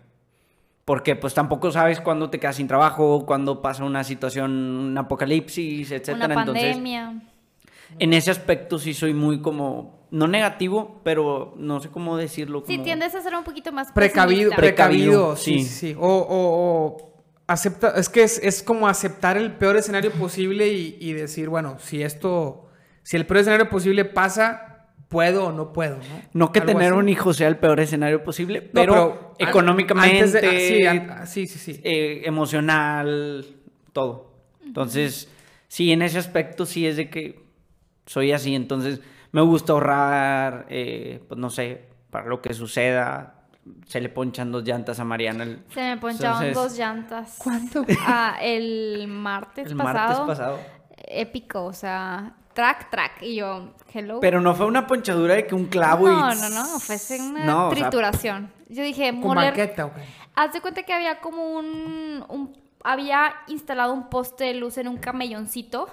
porque 0.85 1.15
pues 1.15 1.33
tampoco 1.33 1.71
sabes 1.71 2.01
cuándo 2.01 2.29
te 2.29 2.39
quedas 2.41 2.57
sin 2.57 2.67
trabajo, 2.67 3.25
cuándo 3.25 3.61
pasa 3.61 3.85
una 3.85 4.03
situación, 4.03 4.51
un 4.51 4.97
apocalipsis, 4.97 5.89
etcétera. 5.91 6.25
Una 6.25 6.35
pandemia. 6.35 7.21
En 7.99 8.11
ese 8.13 8.31
aspecto 8.31 8.77
sí 8.77 8.93
soy 8.93 9.13
muy 9.13 9.39
como, 9.41 10.05
no 10.11 10.27
negativo, 10.27 10.99
pero 11.05 11.53
no 11.55 11.79
sé 11.79 11.87
cómo 11.89 12.17
decirlo. 12.17 12.63
Sí, 12.67 12.73
como- 12.73 12.83
tiendes 12.83 13.15
a 13.15 13.21
ser 13.21 13.33
un 13.33 13.45
poquito 13.45 13.71
más 13.71 13.93
Precavido, 13.93 14.49
pesimista. 14.49 14.55
precavido, 14.57 15.35
sí, 15.37 15.59
sí. 15.59 15.63
sí, 15.63 15.69
sí. 15.93 15.95
O, 15.97 16.05
o- 16.05 16.97
o 16.97 17.23
acepta, 17.47 17.93
es 17.95 18.09
que 18.09 18.23
es, 18.23 18.39
es 18.43 18.61
como 18.61 18.85
aceptar 18.89 19.37
el 19.37 19.53
peor 19.53 19.77
escenario 19.77 20.11
posible 20.11 20.67
y, 20.67 20.97
y 20.99 21.13
decir, 21.13 21.47
bueno, 21.47 21.77
si 21.79 22.03
esto, 22.03 22.67
si 23.03 23.15
el 23.15 23.25
peor 23.25 23.37
escenario 23.39 23.69
posible 23.69 24.03
pasa, 24.03 24.72
puedo 25.13 25.45
o 25.47 25.51
no 25.53 25.71
puedo, 25.71 25.95
¿no? 25.97 26.03
No 26.33 26.51
que 26.51 26.59
Algo 26.59 26.73
tener 26.73 26.91
así. 26.91 26.99
un 26.99 27.07
hijo 27.07 27.33
sea 27.33 27.47
el 27.47 27.57
peor 27.57 27.79
escenario 27.79 28.23
posible, 28.23 28.61
No, 28.61 28.69
pero, 28.73 29.33
económicamente, 29.39 30.17
antes 30.17 30.33
de- 30.33 30.47
ah, 30.47 30.59
sí, 30.59 30.85
an- 30.85 31.09
ah, 31.11 31.25
sí, 31.25 31.47
sí, 31.47 31.59
sí. 31.59 31.79
eh, 31.83 32.23
emocional, 32.25 33.45
todo. 33.93 34.33
Entonces, 34.65 35.31
sí, 35.67 35.91
en 35.91 36.01
ese 36.01 36.17
aspecto 36.17 36.65
sí 36.65 36.85
es 36.85 36.97
de 36.97 37.09
que 37.09 37.39
soy 38.05 38.31
así. 38.33 38.55
Entonces, 38.55 38.99
me 39.31 39.41
gusta 39.41 39.73
ahorrar, 39.73 40.65
eh, 40.69 41.21
pues 41.27 41.39
no 41.39 41.49
sé, 41.49 41.85
para 42.09 42.25
lo 42.27 42.41
que 42.41 42.53
suceda. 42.53 43.39
Se 43.87 44.01
le 44.01 44.09
ponchan 44.09 44.51
dos 44.51 44.63
llantas 44.65 44.99
a 44.99 45.05
Mariana 45.05 45.43
el, 45.43 45.63
Se 45.73 45.79
me 45.81 45.97
poncharon 45.97 46.43
Entonces- 46.43 46.53
dos 46.55 46.77
llantas. 46.77 47.35
¿Cuánto? 47.41 47.85
Ah, 48.01 48.37
el 48.41 49.05
martes 49.07 49.67
el 49.71 49.77
pasado. 49.77 50.25
martes 50.25 50.25
pasado. 50.27 50.59
Épico, 51.07 51.63
o 51.65 51.73
sea, 51.73 52.35
track, 52.53 52.89
track. 52.89 53.21
Y 53.21 53.35
yo, 53.35 53.69
hello. 53.93 54.19
Pero 54.19 54.41
no 54.41 54.53
fue 54.55 54.65
una 54.65 54.87
ponchadura 54.87 55.35
de 55.35 55.45
que 55.47 55.55
un 55.55 55.65
clavo 55.65 56.07
y... 56.07 56.11
no, 56.11 56.33
no, 56.35 56.49
no, 56.49 56.79
fue 56.79 56.97
una 57.19 57.45
No, 57.45 57.67
o 57.67 57.71
sea, 57.73 57.81
trituración. 57.81 58.51
Yo 58.69 58.83
dije, 58.83 59.09
¿Con 59.11 59.19
moler. 59.21 59.45
banqueta 59.55 59.85
o 59.87 59.93
qué? 59.93 60.01
Haz 60.35 60.53
de 60.53 60.61
cuenta 60.61 60.83
que 60.83 60.93
había 60.93 61.19
como 61.21 61.43
un, 61.57 62.25
un- 62.29 62.57
había 62.83 63.33
instalado 63.47 63.93
un 63.93 64.09
poste 64.09 64.45
de 64.45 64.53
luz 64.55 64.77
en 64.77 64.87
un 64.87 64.97
camelloncito. 64.97 65.87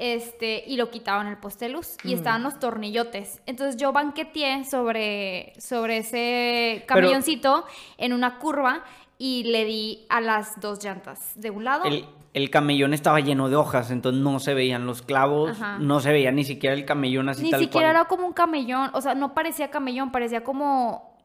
Este, 0.00 0.62
y 0.64 0.76
lo 0.76 0.90
quitaban 0.90 1.26
el 1.26 1.38
poste 1.38 1.64
de 1.64 1.72
luz. 1.72 1.96
Mm. 2.04 2.08
Y 2.08 2.12
estaban 2.14 2.42
los 2.44 2.60
tornillotes. 2.60 3.40
Entonces 3.46 3.76
yo 3.76 3.92
banqueteé 3.92 4.64
sobre, 4.64 5.52
sobre 5.58 5.98
ese 5.98 6.84
Pero- 6.86 7.00
camelloncito 7.00 7.64
en 7.96 8.12
una 8.12 8.38
curva 8.38 8.84
y 9.18 9.42
le 9.44 9.64
di 9.64 10.06
a 10.08 10.20
las 10.20 10.60
dos 10.60 10.84
llantas. 10.84 11.32
De 11.34 11.50
un 11.50 11.64
lado. 11.64 11.84
El, 11.84 12.06
el 12.38 12.50
camellón 12.50 12.94
estaba 12.94 13.20
lleno 13.20 13.48
de 13.48 13.56
hojas, 13.56 13.90
entonces 13.90 14.22
no 14.22 14.38
se 14.38 14.54
veían 14.54 14.86
los 14.86 15.02
clavos, 15.02 15.50
Ajá. 15.50 15.78
no 15.78 16.00
se 16.00 16.12
veía 16.12 16.30
ni 16.32 16.44
siquiera 16.44 16.74
el 16.74 16.84
camellón 16.84 17.28
así 17.28 17.42
Ni 17.42 17.50
tal 17.50 17.60
siquiera 17.60 17.88
cual. 17.88 17.96
era 17.96 18.04
como 18.06 18.26
un 18.26 18.32
camellón, 18.32 18.90
o 18.94 19.00
sea, 19.00 19.14
no 19.14 19.34
parecía 19.34 19.70
camellón, 19.70 20.12
parecía 20.12 20.44
como 20.44 21.18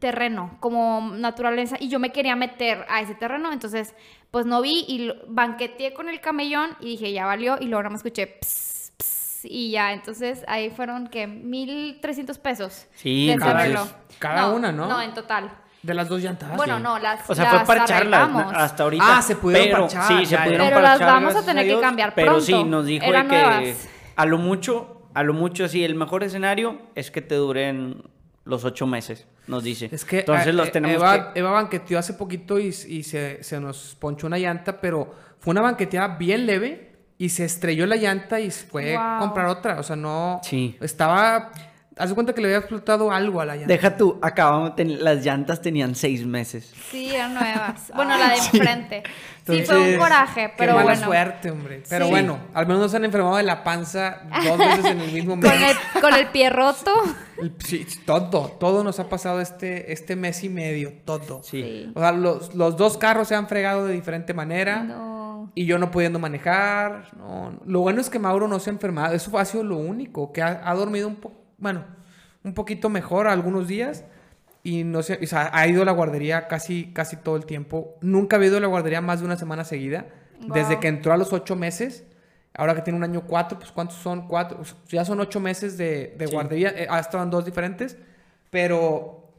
terreno, 0.00 0.56
como 0.60 1.12
naturaleza, 1.14 1.76
y 1.80 1.88
yo 1.88 1.98
me 1.98 2.10
quería 2.10 2.36
meter 2.36 2.84
a 2.88 3.00
ese 3.00 3.14
terreno, 3.14 3.52
entonces, 3.52 3.94
pues 4.30 4.44
no 4.44 4.60
vi 4.60 4.84
y 4.88 5.10
banqueteé 5.28 5.94
con 5.94 6.08
el 6.08 6.20
camellón 6.20 6.70
y 6.80 6.86
dije, 6.86 7.12
ya 7.12 7.24
valió, 7.24 7.56
y 7.60 7.66
luego 7.66 7.82
nada 7.84 7.90
más 7.92 8.00
escuché, 8.00 8.26
ps, 8.26 8.92
ps, 8.98 9.44
y 9.44 9.70
ya, 9.70 9.92
entonces 9.92 10.44
ahí 10.48 10.70
fueron, 10.70 11.06
que 11.06 11.26
1.300 11.28 12.38
pesos. 12.40 12.86
Sí, 12.94 13.30
arreglo. 13.40 13.86
Cada 14.18 14.52
una, 14.52 14.72
¿no? 14.72 14.86
No, 14.88 15.00
en 15.00 15.14
total. 15.14 15.50
De 15.86 15.94
las 15.94 16.08
dos 16.08 16.20
llantas. 16.20 16.56
bueno, 16.56 16.76
sí. 16.78 16.82
no, 16.82 16.98
las 16.98 17.20
O 17.30 17.34
sea, 17.34 17.46
fue 17.46 17.58
las 17.58 17.66
parcharlas 17.66 18.20
arreglamos. 18.22 18.52
hasta 18.56 18.82
ahorita. 18.82 19.16
Ah, 19.18 19.22
se 19.22 19.36
pudieron 19.36 19.66
pero, 19.68 19.80
parchar, 19.82 20.06
Sí, 20.08 20.26
se 20.26 20.32
ya, 20.32 20.38
ya. 20.38 20.44
pudieron 20.44 20.66
Pero 20.68 20.80
las 20.80 20.98
parchar, 20.98 21.08
vamos 21.22 21.36
a 21.36 21.42
tener 21.46 21.62
que 21.64 21.68
Dios, 21.70 21.80
cambiar 21.80 22.14
Pero 22.14 22.40
sí, 22.40 22.52
pronto. 22.52 22.68
nos 22.70 22.86
dijo 22.86 23.04
Eran 23.06 23.28
que 23.28 23.40
nuevas. 23.42 23.88
a 24.16 24.26
lo 24.26 24.38
mucho, 24.38 25.02
a 25.14 25.22
lo 25.22 25.32
mucho 25.32 25.64
así, 25.64 25.84
el 25.84 25.94
mejor 25.94 26.24
escenario 26.24 26.78
es 26.94 27.10
que 27.10 27.22
te 27.22 27.34
duren 27.36 28.02
los 28.44 28.64
ocho 28.64 28.86
meses, 28.86 29.26
nos 29.46 29.64
dice. 29.64 29.88
Es 29.92 30.04
que 30.04 30.20
Entonces 30.20 30.48
eh, 30.48 30.52
los 30.52 30.70
tenemos 30.72 30.96
Eva, 30.96 31.32
que... 31.32 31.40
Eva 31.40 31.50
banqueteó 31.50 31.98
hace 31.98 32.14
poquito 32.14 32.58
y, 32.58 32.66
y 32.68 33.02
se, 33.02 33.42
se 33.42 33.60
nos 33.60 33.96
ponchó 33.98 34.26
una 34.26 34.38
llanta, 34.38 34.80
pero 34.80 35.14
fue 35.40 35.52
una 35.52 35.62
banqueteada 35.62 36.16
bien 36.16 36.46
leve 36.46 36.92
y 37.18 37.28
se 37.30 37.44
estrelló 37.44 37.86
la 37.86 37.96
llanta 37.96 38.38
y 38.40 38.50
fue 38.50 38.94
a 38.96 39.12
Wow. 39.18 39.20
comprar 39.20 39.46
otra. 39.46 39.80
O 39.80 39.82
sea, 39.82 39.96
no. 39.96 40.40
Sí. 40.42 40.76
Estaba. 40.80 41.50
Haz 41.98 42.10
de 42.10 42.14
cuenta 42.14 42.34
que 42.34 42.42
le 42.42 42.48
había 42.48 42.58
explotado 42.58 43.10
algo 43.10 43.40
a 43.40 43.46
la 43.46 43.54
llanta. 43.56 43.68
Deja 43.72 43.96
tú, 43.96 44.18
acabamos, 44.20 44.76
ten- 44.76 45.02
las 45.02 45.24
llantas 45.24 45.62
tenían 45.62 45.94
seis 45.94 46.26
meses. 46.26 46.74
Sí, 46.90 47.14
eran 47.14 47.32
nuevas. 47.34 47.90
Bueno, 47.96 48.18
la 48.18 48.28
de 48.28 48.36
enfrente. 48.36 49.02
Sí, 49.46 49.62
fue 49.64 49.92
un 49.94 49.98
coraje, 49.98 50.48
Qué 50.48 50.54
pero 50.58 50.74
mala 50.74 50.84
bueno. 50.84 51.06
suerte, 51.06 51.50
hombre. 51.50 51.82
Pero 51.88 52.04
Sí. 52.06 52.10
bueno, 52.10 52.38
al 52.52 52.66
menos 52.66 52.82
no 52.82 52.88
se 52.90 52.96
han 52.98 53.04
enfermado 53.06 53.36
de 53.36 53.44
la 53.44 53.64
panza 53.64 54.22
dos 54.44 54.58
veces 54.58 54.84
en 54.84 55.00
el 55.00 55.12
mismo 55.12 55.36
mes. 55.36 55.50
Con 55.50 55.62
el, 55.62 55.76
con 56.02 56.14
el 56.14 56.26
pie 56.28 56.50
roto. 56.50 56.92
Sí, 57.64 57.86
todo, 58.04 58.48
todo 58.60 58.84
nos 58.84 59.00
ha 59.00 59.08
pasado 59.08 59.40
este, 59.40 59.92
este 59.92 60.16
mes 60.16 60.42
y 60.44 60.48
medio, 60.50 60.92
todo. 61.04 61.42
Sí. 61.44 61.62
Sí. 61.62 61.92
O 61.94 62.00
sea, 62.00 62.12
los, 62.12 62.54
los 62.54 62.76
dos 62.76 62.98
carros 62.98 63.28
se 63.28 63.34
han 63.36 63.48
fregado 63.48 63.86
de 63.86 63.94
diferente 63.94 64.34
manera. 64.34 64.82
No. 64.82 65.50
Y 65.54 65.64
yo 65.64 65.78
no 65.78 65.90
pudiendo 65.90 66.18
manejar. 66.18 67.08
No, 67.16 67.52
no. 67.52 67.60
Lo 67.64 67.80
bueno 67.80 68.00
es 68.02 68.10
que 68.10 68.18
Mauro 68.18 68.48
no 68.48 68.58
se 68.58 68.68
ha 68.68 68.72
enfermado. 68.74 69.14
Eso 69.14 69.38
ha 69.38 69.44
sido 69.46 69.64
lo 69.64 69.76
único. 69.78 70.32
Que 70.32 70.42
ha, 70.42 70.60
ha 70.64 70.74
dormido 70.74 71.06
un 71.08 71.16
poco, 71.16 71.36
bueno, 71.58 71.84
un 72.44 72.54
poquito 72.54 72.88
mejor 72.88 73.26
algunos 73.28 73.68
días. 73.68 74.04
Y 74.62 74.82
no 74.82 75.02
se, 75.04 75.14
o 75.22 75.26
sea, 75.26 75.50
ha 75.52 75.66
ido 75.68 75.82
a 75.82 75.84
la 75.84 75.92
guardería 75.92 76.48
casi, 76.48 76.92
casi 76.92 77.16
todo 77.16 77.36
el 77.36 77.46
tiempo. 77.46 77.96
Nunca 78.00 78.36
ha 78.36 78.44
ido 78.44 78.56
a 78.56 78.60
la 78.60 78.66
guardería 78.66 79.00
más 79.00 79.20
de 79.20 79.26
una 79.26 79.36
semana 79.36 79.64
seguida. 79.64 80.06
Desde 80.52 80.80
que 80.80 80.88
entró 80.88 81.12
a 81.12 81.16
los 81.16 81.32
ocho 81.32 81.54
meses. 81.56 82.04
Ahora 82.52 82.74
que 82.74 82.82
tiene 82.82 82.96
un 82.96 83.04
año 83.04 83.22
cuatro, 83.26 83.58
pues 83.58 83.70
¿cuántos 83.70 83.96
son? 83.98 84.26
Cuatro. 84.28 84.58
O 84.60 84.64
sea, 84.64 84.76
ya 84.88 85.04
son 85.04 85.20
ocho 85.20 85.38
meses 85.40 85.76
de, 85.78 86.14
de 86.18 86.26
Sí. 86.26 86.32
guardería. 86.32 86.70
Eh, 86.70 86.86
ha 86.90 86.98
estado 86.98 87.22
en 87.22 87.30
dos 87.30 87.44
diferentes. 87.44 87.96
Pero 88.50 89.30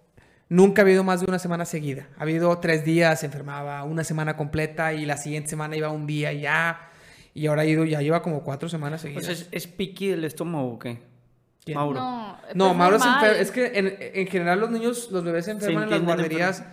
nunca 0.49 0.81
ha 0.81 0.85
habido 0.85 1.03
más 1.03 1.19
de 1.21 1.25
una 1.27 1.39
semana 1.39 1.65
seguida. 1.65 2.07
Ha 2.17 2.23
habido 2.23 2.57
tres 2.59 2.85
días, 2.85 3.19
se 3.19 3.25
enfermaba, 3.25 3.83
una 3.83 4.03
semana 4.03 4.37
completa 4.37 4.93
y 4.93 5.05
la 5.05 5.17
siguiente 5.17 5.49
semana 5.49 5.75
iba 5.75 5.89
un 5.89 6.07
día 6.07 6.31
y 6.33 6.41
ya. 6.41 6.89
Y 7.33 7.47
ahora 7.47 7.63
ha 7.63 7.65
ido, 7.65 7.83
ya 7.85 8.01
lleva 8.01 8.21
como 8.21 8.43
cuatro 8.43 8.69
semanas 8.69 9.01
seguidas. 9.01 9.25
Pues 9.25 9.41
es, 9.41 9.49
es 9.51 9.67
piqui 9.67 10.07
del 10.07 10.23
estómago 10.23 10.73
o 10.73 10.79
qué? 10.79 10.99
¿Quién? 11.67 11.77
Mauro. 11.77 11.99
No, 11.99 12.37
no, 12.55 12.65
pues 12.67 12.77
Mauro 12.77 12.95
es 12.97 13.05
normal. 13.05 13.25
enfer- 13.31 13.39
Es 13.39 13.51
que 13.51 13.65
en, 13.75 13.95
en 13.99 14.27
general 14.27 14.59
los 14.59 14.71
niños, 14.71 15.09
los 15.11 15.23
bebés 15.23 15.45
se 15.45 15.51
enferman 15.51 15.83
en 15.83 15.89
las 15.91 16.01
guarderías 16.03 16.63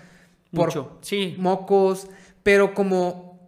por 0.53 0.67
Mucho. 0.69 0.99
Sí. 1.03 1.35
mocos, 1.39 2.09
pero 2.43 2.73
como, 2.75 3.39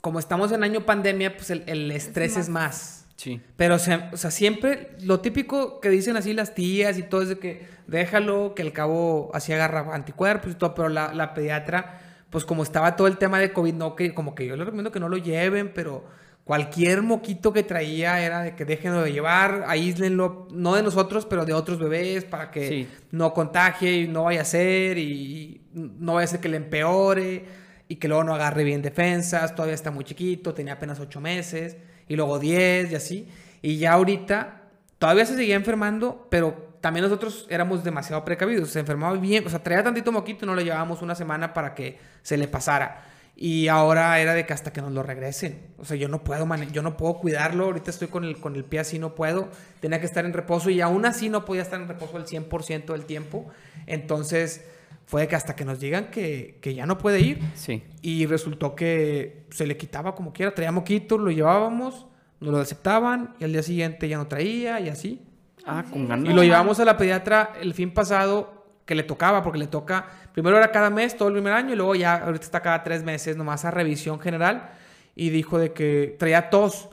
como 0.00 0.18
estamos 0.18 0.52
en 0.52 0.62
año 0.64 0.86
pandemia, 0.86 1.36
pues 1.36 1.50
el, 1.50 1.64
el 1.66 1.90
estrés 1.90 2.36
es 2.36 2.48
más. 2.48 3.06
Sí. 3.16 3.40
Pero, 3.56 3.74
o 3.74 3.78
sea, 3.78 4.08
o 4.14 4.16
sea, 4.16 4.30
siempre 4.30 4.96
lo 5.02 5.20
típico 5.20 5.78
que 5.80 5.90
dicen 5.90 6.16
así 6.16 6.32
las 6.32 6.54
tías 6.54 6.96
y 6.96 7.02
todo 7.02 7.20
es 7.22 7.28
de 7.28 7.38
que 7.38 7.66
déjalo, 7.86 8.54
que 8.54 8.62
al 8.62 8.72
cabo 8.72 9.30
así 9.34 9.52
agarra 9.52 9.94
anticuerpos 9.94 10.52
y 10.52 10.54
todo, 10.54 10.74
pero 10.74 10.88
la, 10.88 11.12
la 11.12 11.34
pediatra, 11.34 12.00
pues 12.30 12.44
como 12.46 12.62
estaba 12.62 12.96
todo 12.96 13.08
el 13.08 13.18
tema 13.18 13.38
de 13.38 13.52
COVID, 13.52 13.74
no, 13.74 13.94
que 13.96 14.14
como 14.14 14.34
que 14.34 14.46
yo 14.46 14.56
les 14.56 14.64
recomiendo 14.64 14.90
que 14.92 15.00
no 15.00 15.08
lo 15.10 15.18
lleven, 15.18 15.72
pero 15.74 16.04
cualquier 16.44 17.02
moquito 17.02 17.52
que 17.52 17.62
traía 17.62 18.20
era 18.24 18.42
de 18.42 18.56
que 18.56 18.64
déjenlo 18.64 19.02
de 19.02 19.12
llevar, 19.12 19.64
aíslenlo, 19.68 20.48
no 20.52 20.74
de 20.74 20.82
nosotros, 20.82 21.26
pero 21.26 21.44
de 21.44 21.52
otros 21.52 21.78
bebés, 21.78 22.24
para 22.24 22.50
que 22.50 22.68
Sí. 22.68 22.88
no 23.12 23.32
contagie 23.32 23.98
y 23.98 24.08
no 24.08 24.24
vaya 24.24 24.42
a 24.42 24.44
ser 24.44 24.98
y 24.98 25.60
no 25.74 26.14
vaya 26.14 26.24
a 26.24 26.28
ser 26.28 26.40
que 26.40 26.48
le 26.48 26.56
empeore 26.56 27.44
y 27.88 27.96
que 27.96 28.08
luego 28.08 28.24
no 28.24 28.34
agarre 28.34 28.64
bien 28.64 28.82
defensas, 28.82 29.54
todavía 29.54 29.74
está 29.74 29.90
muy 29.90 30.04
chiquito, 30.04 30.54
tenía 30.54 30.74
apenas 30.74 30.98
ocho 31.00 31.20
meses 31.20 31.76
y 32.08 32.16
luego 32.16 32.38
10 32.38 32.90
y 32.90 32.94
así. 32.96 33.28
Y 33.62 33.78
ya 33.78 33.92
ahorita 33.92 34.62
todavía 34.98 35.26
se 35.26 35.36
seguía 35.36 35.54
enfermando, 35.56 36.26
pero 36.30 36.70
también 36.80 37.04
nosotros 37.04 37.46
éramos 37.50 37.84
demasiado 37.84 38.24
precavidos. 38.24 38.70
Se 38.70 38.80
enfermaba 38.80 39.16
bien, 39.18 39.46
o 39.46 39.50
sea, 39.50 39.62
traía 39.62 39.82
tantito 39.84 40.10
moquito, 40.10 40.46
no 40.46 40.54
lo 40.54 40.62
llevábamos 40.62 41.02
una 41.02 41.14
semana 41.14 41.52
para 41.52 41.74
que 41.74 41.98
se 42.22 42.36
le 42.36 42.48
pasara. 42.48 43.04
Y 43.42 43.68
ahora 43.68 44.20
era 44.20 44.34
de 44.34 44.44
que 44.44 44.52
hasta 44.52 44.70
que 44.70 44.82
nos 44.82 44.92
lo 44.92 45.02
regresen. 45.02 45.60
O 45.78 45.86
sea, 45.86 45.96
yo 45.96 46.08
no 46.08 46.22
puedo, 46.22 46.44
mane- 46.44 46.70
yo 46.72 46.82
no 46.82 46.98
puedo 46.98 47.14
cuidarlo. 47.20 47.64
Ahorita 47.64 47.90
estoy 47.90 48.08
con 48.08 48.24
el, 48.24 48.38
con 48.38 48.54
el 48.54 48.64
pie 48.64 48.80
así, 48.80 48.98
no 48.98 49.14
puedo. 49.14 49.48
Tenía 49.80 49.98
que 49.98 50.04
estar 50.04 50.26
en 50.26 50.34
reposo 50.34 50.68
y 50.68 50.82
aún 50.82 51.06
así 51.06 51.30
no 51.30 51.46
podía 51.46 51.62
estar 51.62 51.80
en 51.80 51.88
reposo 51.88 52.18
el 52.18 52.26
100% 52.26 52.92
del 52.92 53.06
tiempo. 53.06 53.46
Entonces, 53.86 54.62
fue 55.06 55.22
de 55.22 55.28
que 55.28 55.36
hasta 55.36 55.56
que 55.56 55.64
nos 55.64 55.80
digan 55.80 56.10
que, 56.10 56.58
que 56.60 56.74
ya 56.74 56.84
no 56.84 56.98
puede 56.98 57.20
ir. 57.20 57.40
Sí. 57.54 57.82
Y 58.02 58.26
resultó 58.26 58.74
que 58.74 59.46
se 59.50 59.66
le 59.66 59.78
quitaba 59.78 60.14
como 60.14 60.34
quiera. 60.34 60.54
Traía 60.54 60.70
moquito, 60.70 61.16
lo 61.16 61.30
llevábamos, 61.30 62.06
nos 62.40 62.52
lo 62.52 62.58
aceptaban 62.58 63.34
y 63.38 63.44
al 63.44 63.52
día 63.52 63.62
siguiente 63.62 64.06
ya 64.06 64.18
no 64.18 64.26
traía 64.28 64.80
y 64.80 64.90
así. 64.90 65.22
Ah, 65.64 65.84
con 65.90 66.06
ganas. 66.06 66.30
Y 66.30 66.34
lo 66.34 66.42
llevamos 66.42 66.78
a 66.78 66.84
la 66.84 66.98
pediatra 66.98 67.54
el 67.60 67.72
fin 67.72 67.92
pasado 67.94 68.59
que 68.90 68.96
le 68.96 69.04
tocaba, 69.04 69.40
porque 69.44 69.56
le 69.60 69.68
toca, 69.68 70.04
primero 70.32 70.58
era 70.58 70.72
cada 70.72 70.90
mes, 70.90 71.16
todo 71.16 71.28
el 71.28 71.34
primer 71.34 71.52
año, 71.52 71.74
y 71.74 71.76
luego 71.76 71.94
ya 71.94 72.16
ahorita 72.16 72.44
está 72.44 72.60
cada 72.60 72.82
tres 72.82 73.04
meses, 73.04 73.36
nomás 73.36 73.64
a 73.64 73.70
revisión 73.70 74.18
general. 74.18 74.70
Y 75.14 75.30
dijo 75.30 75.60
de 75.60 75.72
que 75.72 76.16
traía 76.18 76.50
tos, 76.50 76.88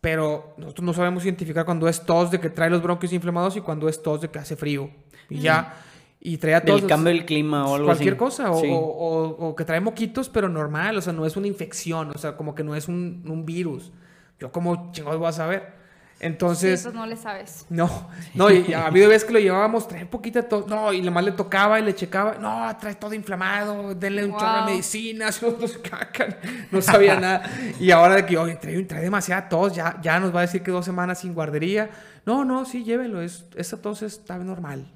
pero 0.00 0.54
nosotros 0.56 0.86
no 0.86 0.94
sabemos 0.94 1.24
identificar 1.26 1.66
cuando 1.66 1.86
es 1.86 2.00
tos 2.06 2.30
de 2.30 2.40
que 2.40 2.48
trae 2.48 2.70
los 2.70 2.82
bronquios 2.82 3.12
inflamados 3.12 3.56
y 3.56 3.60
cuando 3.60 3.90
es 3.90 4.02
tos 4.02 4.22
de 4.22 4.30
que 4.30 4.38
hace 4.38 4.56
frío. 4.56 4.88
Y 5.28 5.40
ya, 5.40 5.74
y 6.18 6.38
traía 6.38 6.64
tos. 6.64 6.80
Del 6.80 6.88
cambio 6.88 7.12
del 7.12 7.26
clima 7.26 7.66
o 7.66 7.74
algo 7.74 7.86
cualquier 7.88 8.14
así. 8.14 8.18
cosa, 8.18 8.50
o, 8.50 8.60
Sí. 8.60 8.68
o- 8.70 8.76
o- 8.78 9.48
o 9.48 9.54
que 9.54 9.66
trae 9.66 9.80
moquitos, 9.80 10.30
pero 10.30 10.48
normal, 10.48 10.96
o 10.96 11.02
sea, 11.02 11.12
no 11.12 11.26
es 11.26 11.36
una 11.36 11.46
infección, 11.46 12.10
o 12.14 12.16
sea, 12.18 12.38
como 12.38 12.54
que 12.54 12.64
no 12.64 12.74
es 12.74 12.88
un, 12.88 13.22
un 13.28 13.44
virus. 13.44 13.92
Yo 14.40 14.50
como 14.50 14.92
chingados 14.92 15.18
voy 15.18 15.28
a 15.28 15.32
saber. 15.32 15.77
Entonces. 16.20 16.80
Sí, 16.80 16.84
pues 16.84 16.94
no 16.94 17.06
le 17.06 17.16
sabes. 17.16 17.64
No, 17.68 18.08
no, 18.34 18.50
y 18.50 18.72
ha 18.72 18.86
habido 18.86 19.08
veces 19.08 19.24
que 19.24 19.32
lo 19.32 19.38
llevábamos, 19.38 19.86
trae 19.86 20.04
poquita 20.04 20.42
tos, 20.42 20.66
no, 20.66 20.92
y 20.92 21.08
más 21.10 21.24
le 21.24 21.32
tocaba 21.32 21.78
y 21.78 21.84
le 21.84 21.94
checaba, 21.94 22.36
no, 22.40 22.76
trae 22.80 22.96
todo 22.96 23.14
inflamado, 23.14 23.94
denle 23.94 24.24
un 24.24 24.32
chorro 24.32 24.52
de 24.52 24.58
Wow. 24.60 24.70
medicinas, 24.70 25.40
nos 25.60 25.78
cacan, 25.78 26.36
no 26.72 26.82
sabía 26.82 27.18
nada. 27.20 27.42
Y 27.78 27.90
ahora 27.92 28.16
de 28.16 28.26
que, 28.26 28.36
oye, 28.36 28.56
trae, 28.56 28.82
trae 28.82 29.02
demasiada 29.02 29.48
tos, 29.48 29.74
ya, 29.74 30.00
ya 30.02 30.18
nos 30.18 30.34
va 30.34 30.40
a 30.40 30.42
decir 30.42 30.62
que 30.62 30.70
dos 30.72 30.84
semanas 30.84 31.20
sin 31.20 31.34
guardería. 31.34 31.90
No, 32.26 32.44
no, 32.44 32.64
sí, 32.64 32.82
llévelo, 32.82 33.22
es, 33.22 33.44
esa 33.54 33.80
tos 33.80 34.02
está 34.02 34.38
normal. 34.38 34.90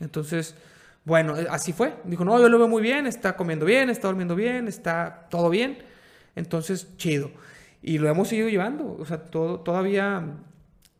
Entonces, 0.00 0.54
bueno, 1.04 1.36
eh, 1.38 1.46
así 1.50 1.72
fue. 1.72 1.94
Dijo, 2.04 2.24
no, 2.24 2.38
yo 2.38 2.48
lo 2.50 2.58
veo 2.58 2.68
muy 2.68 2.82
bien, 2.82 3.06
está 3.06 3.34
comiendo 3.36 3.64
bien, 3.64 3.88
está 3.88 4.08
durmiendo 4.08 4.36
bien, 4.36 4.68
está 4.68 5.26
todo 5.30 5.48
bien. 5.48 5.78
Entonces, 6.36 6.94
chido. 6.98 7.30
Y 7.82 7.98
lo 7.98 8.08
hemos 8.08 8.28
seguido 8.28 8.48
llevando. 8.48 8.96
O 9.00 9.06
sea, 9.06 9.18
todo, 9.18 9.60
todavía, 9.60 10.22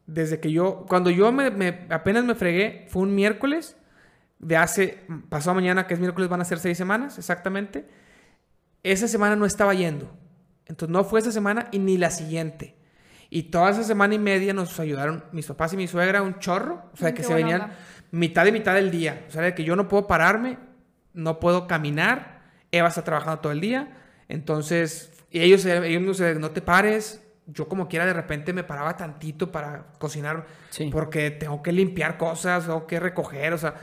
desde 0.08 0.40
que 0.40 0.50
yo, 0.50 0.86
cuando 0.88 1.10
yo 1.10 1.30
me, 1.30 1.50
me- 1.52 1.86
apenas 1.90 2.24
me 2.24 2.34
fregué, 2.34 2.86
fue 2.88 3.02
un 3.02 3.14
miércoles 3.14 3.76
de 4.40 4.56
hace, 4.56 4.98
pasado 5.28 5.54
mañana, 5.54 5.86
que 5.86 5.94
es 5.94 6.00
miércoles, 6.00 6.28
van 6.28 6.40
a 6.40 6.44
ser 6.44 6.58
seis 6.58 6.76
semanas, 6.76 7.18
exactamente. 7.18 7.86
Esa 8.82 9.06
semana 9.06 9.36
no 9.36 9.46
estaba 9.46 9.74
yendo. 9.74 10.10
Entonces, 10.66 10.92
no 10.92 11.04
fue 11.04 11.20
esa 11.20 11.30
semana 11.30 11.68
y 11.72 11.78
ni 11.78 11.98
la 11.98 12.10
siguiente. 12.10 12.76
Y 13.30 13.44
toda 13.44 13.70
esa 13.70 13.84
semana 13.84 14.14
y 14.14 14.18
media 14.18 14.54
nos 14.54 14.80
ayudaron 14.80 15.24
mis 15.32 15.46
papás 15.46 15.74
y 15.74 15.76
mi 15.76 15.86
suegra 15.86 16.22
un 16.22 16.38
chorro. 16.38 16.90
O 16.94 16.96
sea, 16.96 17.10
que 17.12 17.18
qué 17.18 17.24
se 17.24 17.34
venían 17.34 17.62
onda. 17.62 17.76
mitad 18.10 18.46
y 18.46 18.52
mitad 18.52 18.74
del 18.74 18.90
día. 18.90 19.24
O 19.28 19.30
sea, 19.30 19.42
de 19.42 19.54
que 19.54 19.64
yo 19.64 19.76
no 19.76 19.88
puedo 19.88 20.06
pararme, 20.06 20.58
no 21.12 21.38
puedo 21.38 21.66
caminar. 21.66 22.40
Eva 22.72 22.88
está 22.88 23.04
trabajando 23.04 23.40
todo 23.40 23.52
el 23.52 23.60
día. 23.60 23.92
Entonces, 24.28 25.12
y 25.30 25.40
ellos, 25.40 25.64
ellos 25.66 26.00
no, 26.02 26.14
sé, 26.14 26.34
no 26.36 26.50
te 26.52 26.62
pares. 26.62 27.22
Yo 27.50 27.66
como 27.66 27.88
quiera 27.88 28.04
de 28.06 28.12
repente 28.12 28.52
me 28.52 28.62
paraba 28.62 28.96
tantito 28.96 29.50
para 29.50 29.86
cocinar 29.98 30.46
Sí. 30.70 30.90
porque 30.92 31.30
tengo 31.30 31.62
que 31.62 31.72
limpiar 31.72 32.18
cosas, 32.18 32.66
tengo 32.66 32.86
que 32.86 33.00
recoger, 33.00 33.54
o 33.54 33.58
sea, 33.58 33.74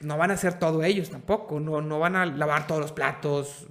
no 0.00 0.16
van 0.16 0.30
a 0.30 0.34
hacer 0.34 0.54
todo 0.58 0.82
ellos 0.82 1.10
tampoco, 1.10 1.60
no, 1.60 1.80
no 1.80 1.98
van 1.98 2.16
a 2.16 2.26
lavar 2.26 2.66
todos 2.66 2.80
los 2.80 2.92
platos. 2.92 3.66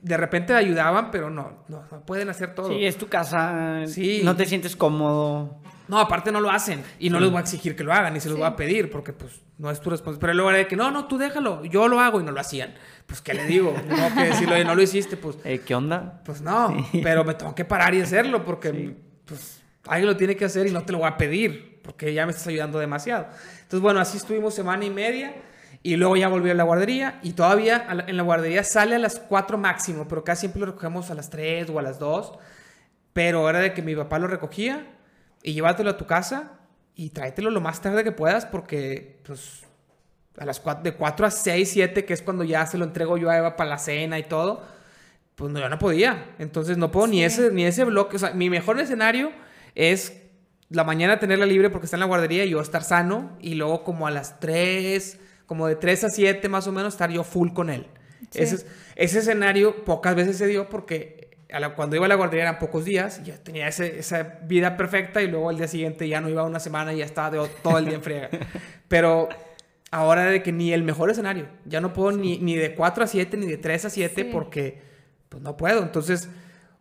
De 0.00 0.16
repente 0.16 0.54
ayudaban, 0.54 1.10
pero 1.10 1.28
no, 1.30 1.64
no, 1.68 1.82
no 1.90 2.00
pueden 2.02 2.28
hacer 2.28 2.54
todo. 2.54 2.68
Sí, 2.68 2.84
es 2.84 2.96
tu 2.96 3.08
casa. 3.08 3.82
Sí. 3.86 4.20
No 4.24 4.36
te 4.36 4.46
sientes 4.46 4.76
cómodo. 4.76 5.56
No, 5.88 5.98
aparte 5.98 6.30
no 6.30 6.40
lo 6.40 6.50
hacen. 6.50 6.82
Y 6.98 7.10
no 7.10 7.18
les 7.18 7.30
voy 7.30 7.38
a 7.38 7.40
exigir 7.42 7.74
que 7.74 7.82
lo 7.84 7.92
hagan, 7.92 8.14
ni 8.14 8.20
se 8.20 8.28
los 8.28 8.36
Sí. 8.36 8.40
voy 8.40 8.48
a 8.50 8.56
pedir, 8.56 8.90
porque 8.90 9.12
pues 9.12 9.40
no 9.58 9.70
es 9.70 9.80
tu 9.80 9.90
responsabilidad. 9.90 10.20
Pero 10.20 10.34
luego 10.34 10.50
era 10.50 10.58
de 10.58 10.66
que, 10.68 10.76
no, 10.76 10.90
no, 10.90 11.06
tú 11.06 11.18
déjalo, 11.18 11.64
yo 11.64 11.88
lo 11.88 11.98
hago 12.00 12.20
y 12.20 12.24
no 12.24 12.30
lo 12.32 12.40
hacían. 12.40 12.74
Pues, 13.06 13.20
¿qué 13.22 13.34
le 13.34 13.44
digo? 13.46 13.74
No, 13.88 14.14
que 14.14 14.24
decirlo, 14.24 14.54
"Oye, 14.54 14.64
no 14.64 14.74
lo 14.74 14.82
hiciste, 14.82 15.16
pues, 15.16 15.36
Eh, 15.44 15.60
¿Qué 15.64 15.74
onda? 15.74 16.20
pues 16.24 16.42
no. 16.42 16.76
Pero 17.02 17.24
me 17.24 17.34
tengo 17.34 17.54
que 17.54 17.64
parar 17.64 17.94
y 17.94 18.00
hacerlo, 18.02 18.44
porque 18.44 18.96
pues 19.24 19.62
alguien 19.86 20.06
lo 20.06 20.16
tiene 20.16 20.36
que 20.36 20.44
hacer 20.44 20.66
y 20.66 20.70
no 20.70 20.82
te 20.82 20.92
lo 20.92 20.98
voy 20.98 21.08
a 21.08 21.16
pedir, 21.16 21.80
porque 21.82 22.12
ya 22.12 22.26
me 22.26 22.32
estás 22.32 22.46
ayudando 22.48 22.78
demasiado. 22.78 23.26
Entonces, 23.62 23.80
bueno, 23.80 24.00
así 24.00 24.16
estuvimos 24.18 24.54
semana 24.54 24.84
y 24.84 24.90
media. 24.90 25.34
Y 25.82 25.94
luego 25.96 26.16
ya 26.16 26.26
volví 26.28 26.50
a 26.50 26.54
la 26.54 26.64
guardería 26.64 27.20
y 27.22 27.32
todavía 27.34 27.86
en 28.08 28.16
la 28.16 28.22
guardería 28.24 28.64
sale 28.64 28.96
a 28.96 28.98
las 28.98 29.20
4 29.20 29.56
máximo, 29.58 30.08
pero 30.08 30.24
casi 30.24 30.40
siempre 30.40 30.60
lo 30.60 30.66
recogemos 30.66 31.08
a 31.10 31.14
las 31.14 31.30
3 31.30 31.70
o 31.70 31.78
a 31.78 31.82
las 31.82 32.00
2. 32.00 32.32
Pero 33.12 33.48
era 33.48 33.60
de 33.60 33.72
que 33.74 33.82
mi 33.82 33.94
papá 33.94 34.18
lo 34.18 34.26
recogía 34.26 34.86
y 35.42 35.52
llévatelo 35.54 35.90
a 35.90 35.96
tu 35.96 36.06
casa 36.06 36.52
y 36.94 37.10
tráetelo 37.10 37.50
lo 37.50 37.60
más 37.60 37.80
tarde 37.80 38.04
que 38.04 38.12
puedas 38.12 38.44
porque 38.46 39.18
pues 39.24 39.62
a 40.38 40.44
las 40.44 40.60
4, 40.60 40.82
de 40.84 40.94
4 40.94 41.26
a 41.26 41.30
6, 41.30 41.68
7, 41.70 42.04
que 42.04 42.12
es 42.14 42.22
cuando 42.22 42.44
ya 42.44 42.64
se 42.66 42.78
lo 42.78 42.84
entrego 42.84 43.16
yo 43.16 43.28
a 43.30 43.36
Eva 43.38 43.56
para 43.56 43.70
la 43.70 43.78
cena 43.78 44.18
y 44.18 44.22
todo, 44.24 44.62
pues 45.34 45.52
no, 45.52 45.58
yo 45.60 45.68
no 45.68 45.78
podía. 45.78 46.34
Entonces 46.38 46.76
no 46.78 46.90
puedo 46.90 47.06
ni 47.08 47.24
ese 47.24 47.50
ni 47.50 47.64
ese 47.64 47.84
bloque, 47.84 48.16
o 48.16 48.18
sea, 48.18 48.30
mi 48.32 48.48
mejor 48.50 48.78
escenario 48.80 49.32
es 49.74 50.12
la 50.70 50.84
mañana 50.84 51.18
tenerla 51.18 51.46
libre 51.46 51.70
porque 51.70 51.86
está 51.86 51.96
en 51.96 52.00
la 52.00 52.06
guardería 52.06 52.44
y 52.44 52.50
yo 52.50 52.60
estar 52.60 52.84
sano 52.84 53.36
y 53.40 53.54
luego 53.54 53.82
como 53.84 54.06
a 54.06 54.10
las 54.10 54.38
3, 54.38 55.18
como 55.46 55.66
de 55.66 55.76
3 55.76 56.04
a 56.04 56.08
7 56.10 56.48
más 56.48 56.66
o 56.66 56.72
menos 56.72 56.94
estar 56.94 57.10
yo 57.10 57.24
full 57.24 57.52
con 57.52 57.70
él. 57.70 57.86
Sí. 58.30 58.40
Ese, 58.42 58.56
es- 58.56 58.66
ese 58.96 59.18
escenario 59.20 59.84
pocas 59.84 60.14
veces 60.14 60.36
se 60.36 60.46
dio 60.46 60.68
porque 60.68 61.27
a 61.52 61.60
la- 61.60 61.74
cuando 61.74 61.96
iba 61.96 62.04
a 62.06 62.08
la 62.08 62.14
guardería 62.14 62.42
eran 62.44 62.58
pocos 62.58 62.84
días 62.84 63.20
y 63.22 63.28
yo 63.28 63.40
tenía 63.40 63.68
ese- 63.68 63.98
esa 63.98 64.38
vida 64.42 64.76
perfecta 64.76 65.22
y 65.22 65.28
luego 65.28 65.48
al 65.48 65.56
día 65.56 65.68
siguiente 65.68 66.06
ya 66.08 66.20
no 66.20 66.28
iba 66.28 66.42
una 66.44 66.60
semana 66.60 66.92
y 66.92 66.98
ya 66.98 67.04
estaba 67.04 67.30
de- 67.30 67.48
todo 67.62 67.78
el 67.78 67.86
día 67.86 67.94
en 67.94 68.02
friega. 68.02 68.28
Pero 68.88 69.28
ahora 69.90 70.24
de 70.26 70.42
que 70.42 70.52
ni 70.52 70.72
el 70.72 70.82
mejor 70.82 71.10
escenario, 71.10 71.46
ya 71.64 71.80
no 71.80 71.92
puedo 71.92 72.12
ni, 72.16 72.38
ni 72.38 72.54
de 72.54 72.74
4 72.74 73.04
a 73.04 73.06
7 73.06 73.36
ni 73.36 73.46
de 73.46 73.56
3 73.56 73.84
a 73.86 73.90
7 73.90 74.22
Sí. 74.24 74.28
porque 74.30 74.82
pues 75.30 75.42
no 75.42 75.56
puedo. 75.56 75.82
Entonces, 75.82 76.28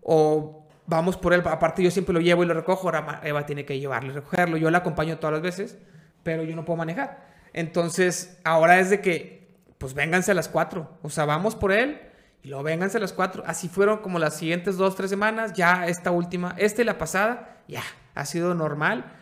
o 0.01 0.67
vamos 0.85 1.17
por 1.17 1.33
él, 1.33 1.41
aparte 1.45 1.83
yo 1.83 1.91
siempre 1.91 2.13
lo 2.13 2.19
llevo 2.21 2.43
y 2.43 2.47
lo 2.47 2.53
recojo, 2.53 2.87
ahora 2.87 3.19
Eva 3.23 3.45
tiene 3.45 3.65
que 3.65 3.77
llevarlo 3.79 4.11
y 4.11 4.15
recogerlo, 4.15 4.57
yo 4.57 4.69
la 4.71 4.77
acompaño 4.79 5.17
todas 5.17 5.33
las 5.33 5.41
veces, 5.41 5.77
pero 6.23 6.43
yo 6.43 6.55
no 6.55 6.63
puedo 6.65 6.77
manejar. 6.77 7.25
Entonces, 7.53 8.39
ahora 8.45 8.79
es 8.79 8.89
de 8.89 9.01
que, 9.01 9.47
pues 9.77 9.93
vénganse 9.93 10.31
a 10.31 10.33
las 10.33 10.47
4, 10.47 10.97
o 11.01 11.09
sea, 11.09 11.25
vamos 11.25 11.55
por 11.55 11.71
él 11.73 11.99
y 12.43 12.49
luego 12.49 12.63
vénganse 12.63 12.99
las 12.99 13.13
4. 13.13 13.43
Así 13.45 13.67
fueron 13.69 13.99
como 13.99 14.19
las 14.19 14.35
siguientes 14.37 14.77
dos, 14.77 14.95
tres 14.95 15.09
semanas, 15.09 15.53
ya 15.53 15.87
esta 15.87 16.11
última, 16.11 16.53
esta 16.57 16.81
y 16.81 16.85
la 16.85 16.97
pasada, 16.97 17.57
ya, 17.67 17.81
ha 18.15 18.25
sido 18.25 18.53
normal. 18.53 19.13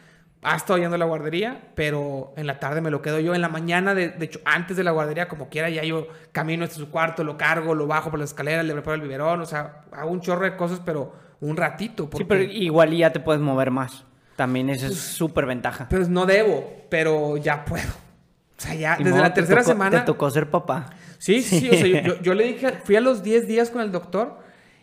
Ha 0.47 0.55
estado 0.57 0.77
yendo 0.77 0.93
a 0.93 0.99
la 0.99 1.05
guardería, 1.05 1.69
pero 1.73 2.31
en 2.37 2.45
la 2.45 2.59
tarde 2.59 2.79
me 2.79 2.91
lo 2.91 3.01
quedo 3.01 3.19
yo. 3.19 3.33
En 3.33 3.41
la 3.41 3.49
mañana, 3.49 3.95
de, 3.95 4.09
de 4.09 4.25
hecho, 4.25 4.39
antes 4.45 4.77
de 4.77 4.83
la 4.83 4.91
guardería, 4.91 5.27
como 5.27 5.49
quiera, 5.49 5.71
ya 5.71 5.83
yo 5.83 6.07
camino 6.31 6.63
hasta 6.65 6.75
su 6.75 6.91
cuarto, 6.91 7.23
lo 7.23 7.35
cargo, 7.35 7.73
lo 7.73 7.87
bajo 7.87 8.11
por 8.11 8.19
las 8.19 8.29
escaleras, 8.29 8.63
le 8.63 8.73
preparo 8.73 8.93
el 8.95 9.01
biberón, 9.01 9.41
o 9.41 9.45
sea, 9.47 9.81
hago 9.91 10.11
un 10.11 10.21
chorro 10.21 10.45
de 10.45 10.55
cosas, 10.55 10.79
pero 10.85 11.13
un 11.41 11.57
ratito. 11.57 12.07
Porque, 12.07 12.19
Sí, 12.23 12.25
pero 12.27 12.43
igual 12.43 12.91
ya 12.95 13.11
te 13.11 13.19
puedes 13.19 13.41
mover 13.41 13.71
más. 13.71 14.03
También 14.35 14.69
esa 14.69 14.85
es 14.87 14.97
súper 14.99 15.47
ventaja. 15.47 15.87
Pues 15.89 16.09
no 16.09 16.27
debo, 16.27 16.85
pero 16.89 17.37
ya 17.37 17.65
puedo. 17.65 17.89
O 17.89 18.61
sea, 18.61 18.75
ya 18.75 18.97
desde 18.97 19.17
la 19.19 19.33
te 19.33 19.41
tercera 19.41 19.61
tocó- 19.61 19.67
semana. 19.71 19.99
Te 20.01 20.05
tocó 20.05 20.29
ser 20.29 20.49
papá. 20.51 20.85
Sí, 21.17 21.41
sí, 21.41 21.59
sí, 21.59 21.69
o 21.69 21.73
sea, 21.73 21.87
yo, 21.87 21.99
yo- 22.15 22.21
yo 22.21 22.33
le 22.33 22.45
dije, 22.45 22.71
fui 22.83 22.95
a 22.95 23.01
los 23.01 23.23
10 23.23 23.47
días 23.47 23.69
con 23.69 23.81
el 23.81 23.91
doctor 23.91 24.39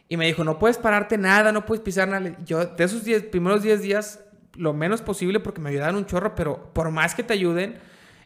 y 0.08 0.16
me 0.16 0.26
dijo, 0.26 0.44
no 0.44 0.58
puedes 0.58 0.78
pararte 0.78 1.18
nada, 1.18 1.52
no 1.52 1.64
puedes 1.66 1.82
pisar 1.82 2.08
nada. 2.08 2.36
Yo, 2.44 2.64
de 2.66 2.84
esos 2.84 3.04
10, 3.04 3.24
primeros 3.24 3.62
10 3.62 3.82
días, 3.82 4.20
lo 4.56 4.72
menos 4.74 5.00
posible 5.02 5.40
porque 5.40 5.60
me 5.60 5.70
ayudaron 5.70 5.96
un 5.96 6.06
chorro, 6.06 6.34
pero 6.34 6.72
por 6.74 6.90
más 6.90 7.14
que 7.14 7.22
te 7.22 7.32
ayuden, 7.34 7.78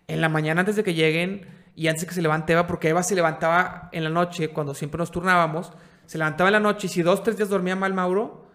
en 0.09 0.21
la 0.21 0.29
mañana 0.29 0.61
antes 0.61 0.77
de 0.77 0.83
que 0.85 0.95
lleguen 0.95 1.47
y 1.75 1.89
antes 1.89 2.03
de 2.03 2.09
que 2.09 2.15
se 2.15 2.23
levante 2.23 2.53
Eva, 2.53 2.67
porque 2.67 2.89
Eva 2.89 3.03
se 3.03 3.15
levantaba 3.15 3.89
en 3.93 4.03
la 4.05 4.11
noche, 4.11 4.49
cuando 4.49 4.75
siempre 4.75 4.99
nos 4.99 5.11
turnábamos, 5.11 5.73
se 6.07 6.19
levantaba 6.19 6.49
en 6.49 6.55
la 6.55 6.61
noche 6.61 6.87
y 6.87 6.91
si 6.91 7.03
dos, 7.03 7.23
tres 7.23 7.37
días 7.37 7.49
dormía 7.49 7.77
mal 7.77 7.93
Mauro, 7.93 8.47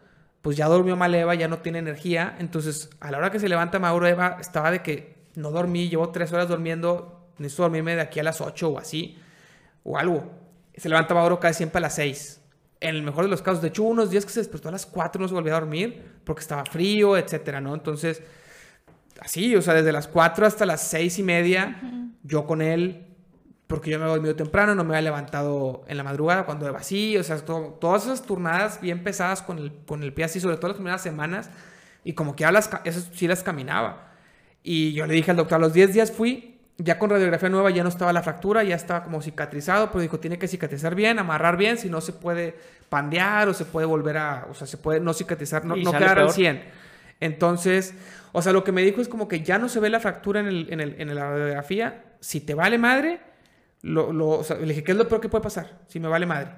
pues 0.41 0.57
ya 0.57 0.65
durmió 0.67 0.95
mal 0.95 1.13
Eva, 1.13 1.35
ya 1.35 1.47
no 1.47 1.59
tiene 1.59 1.79
energía. 1.79 2.35
Entonces, 2.39 2.89
a 2.99 3.11
la 3.11 3.17
hora 3.19 3.29
que 3.31 3.39
se 3.39 3.47
levanta 3.47 3.77
Mauro, 3.79 4.07
Eva 4.07 4.37
estaba 4.39 4.71
de 4.71 4.81
que 4.81 5.17
no 5.35 5.51
dormí, 5.51 5.87
llevo 5.87 6.09
tres 6.09 6.33
horas 6.33 6.47
durmiendo, 6.47 7.27
necesito 7.37 7.63
dormirme 7.63 7.95
de 7.95 8.01
aquí 8.01 8.19
a 8.19 8.23
las 8.23 8.41
8 8.41 8.69
o 8.69 8.79
así, 8.79 9.17
o 9.83 9.97
algo. 9.97 10.31
Se 10.75 10.89
levanta 10.89 11.13
Mauro 11.13 11.39
casi 11.39 11.57
siempre 11.57 11.77
a 11.79 11.81
las 11.81 11.95
6. 11.95 12.41
En 12.79 12.95
el 12.95 13.03
mejor 13.03 13.25
de 13.25 13.29
los 13.29 13.41
casos, 13.41 13.61
de 13.61 13.67
hecho, 13.67 13.83
unos 13.83 14.09
días 14.09 14.25
que 14.25 14.31
se 14.31 14.39
despertó 14.39 14.69
a 14.69 14.71
las 14.71 14.85
4 14.85 15.21
no 15.21 15.27
se 15.27 15.33
volvió 15.33 15.55
a 15.55 15.59
dormir 15.59 16.03
porque 16.23 16.41
estaba 16.41 16.65
frío, 16.65 17.15
etcétera, 17.17 17.61
¿no? 17.61 17.73
Entonces, 17.75 18.23
así, 19.19 19.55
o 19.55 19.61
sea, 19.61 19.73
desde 19.75 19.91
las 19.91 20.07
4 20.07 20.45
hasta 20.45 20.65
las 20.65 20.81
6 20.87 21.19
y 21.19 21.23
media, 21.23 21.79
yo 22.23 22.45
con 22.47 22.61
él, 22.61 23.05
porque 23.67 23.91
yo 23.91 23.97
me 23.99 24.05
había 24.05 24.15
dormido 24.15 24.35
temprano, 24.35 24.73
no 24.75 24.83
me 24.83 24.95
había 24.95 25.03
levantado 25.11 25.83
en 25.87 25.97
la 25.97 26.03
madrugada 26.03 26.45
cuando 26.45 26.67
Eva 26.67 26.81
sí, 26.83 27.15
o 27.17 27.23
sea, 27.23 27.37
to- 27.37 27.77
todas 27.79 28.05
esas 28.05 28.23
turnadas 28.23 28.81
bien 28.81 29.03
pesadas 29.03 29.41
con 29.43 29.59
el, 29.59 29.73
con 29.85 30.01
el 30.03 30.13
pie 30.13 30.25
así, 30.25 30.39
sobre 30.39 30.57
todo 30.57 30.69
las 30.69 30.77
primeras 30.77 31.01
semanas, 31.03 31.49
y 32.03 32.13
como 32.13 32.35
que 32.35 32.41
ya 32.41 32.51
las, 32.51 32.69
esas 32.83 33.09
sí 33.13 33.27
las 33.27 33.43
caminaba. 33.43 34.11
Y 34.63 34.93
yo 34.93 35.05
le 35.05 35.13
dije 35.13 35.31
al 35.31 35.37
doctor, 35.37 35.55
a 35.57 35.59
los 35.59 35.73
10 35.73 35.93
días 35.93 36.11
fui, 36.11 36.50
ya 36.83 36.97
con 36.97 37.09
radiografía 37.09 37.49
nueva 37.49 37.69
ya 37.69 37.83
no 37.83 37.89
estaba 37.89 38.11
la 38.13 38.23
fractura, 38.23 38.63
ya 38.63 38.75
estaba 38.75 39.03
como 39.03 39.21
cicatrizado, 39.21 39.91
pero 39.91 40.01
dijo, 40.01 40.19
tiene 40.19 40.39
que 40.39 40.47
cicatrizar 40.47 40.95
bien, 40.95 41.19
amarrar 41.19 41.57
bien, 41.57 41.77
si 41.77 41.89
no 41.89 42.01
se 42.01 42.13
puede 42.13 42.55
pandear 42.89 43.47
o 43.49 43.53
se 43.53 43.65
puede 43.65 43.85
volver 43.85 44.17
a, 44.17 44.47
o 44.49 44.53
sea, 44.53 44.65
se 44.67 44.77
puede 44.77 44.99
no 44.99 45.13
cicatrizar, 45.13 45.63
no, 45.65 45.75
quedar 45.75 46.09
al 46.19 46.25
peor. 46.25 46.31
100. 46.33 46.63
Entonces, 47.19 47.93
o 48.31 48.41
sea, 48.41 48.51
lo 48.53 48.63
que 48.63 48.71
me 48.71 48.81
dijo 48.81 49.01
es 49.01 49.07
como 49.07 49.27
que 49.27 49.41
ya 49.41 49.57
no 49.59 49.69
se 49.69 49.79
ve 49.79 49.89
la 49.89 49.99
fractura 49.99 50.39
en, 50.39 50.47
el, 50.47 50.67
en, 50.71 50.79
el- 50.81 50.95
en 50.99 51.13
la 51.13 51.29
radiografía, 51.29 52.03
si 52.19 52.41
te 52.41 52.53
vale 52.55 52.77
madre, 52.77 53.19
lo, 53.81 54.11
lo- 54.11 54.29
o 54.29 54.43
sea, 54.43 54.57
le 54.57 54.67
dije, 54.67 54.83
¿qué 54.83 54.91
es 54.93 54.97
lo 54.97 55.07
peor 55.07 55.21
que 55.21 55.29
puede 55.29 55.43
pasar? 55.43 55.79
Si 55.87 55.99
me 55.99 56.07
vale 56.07 56.25
madre. 56.25 56.51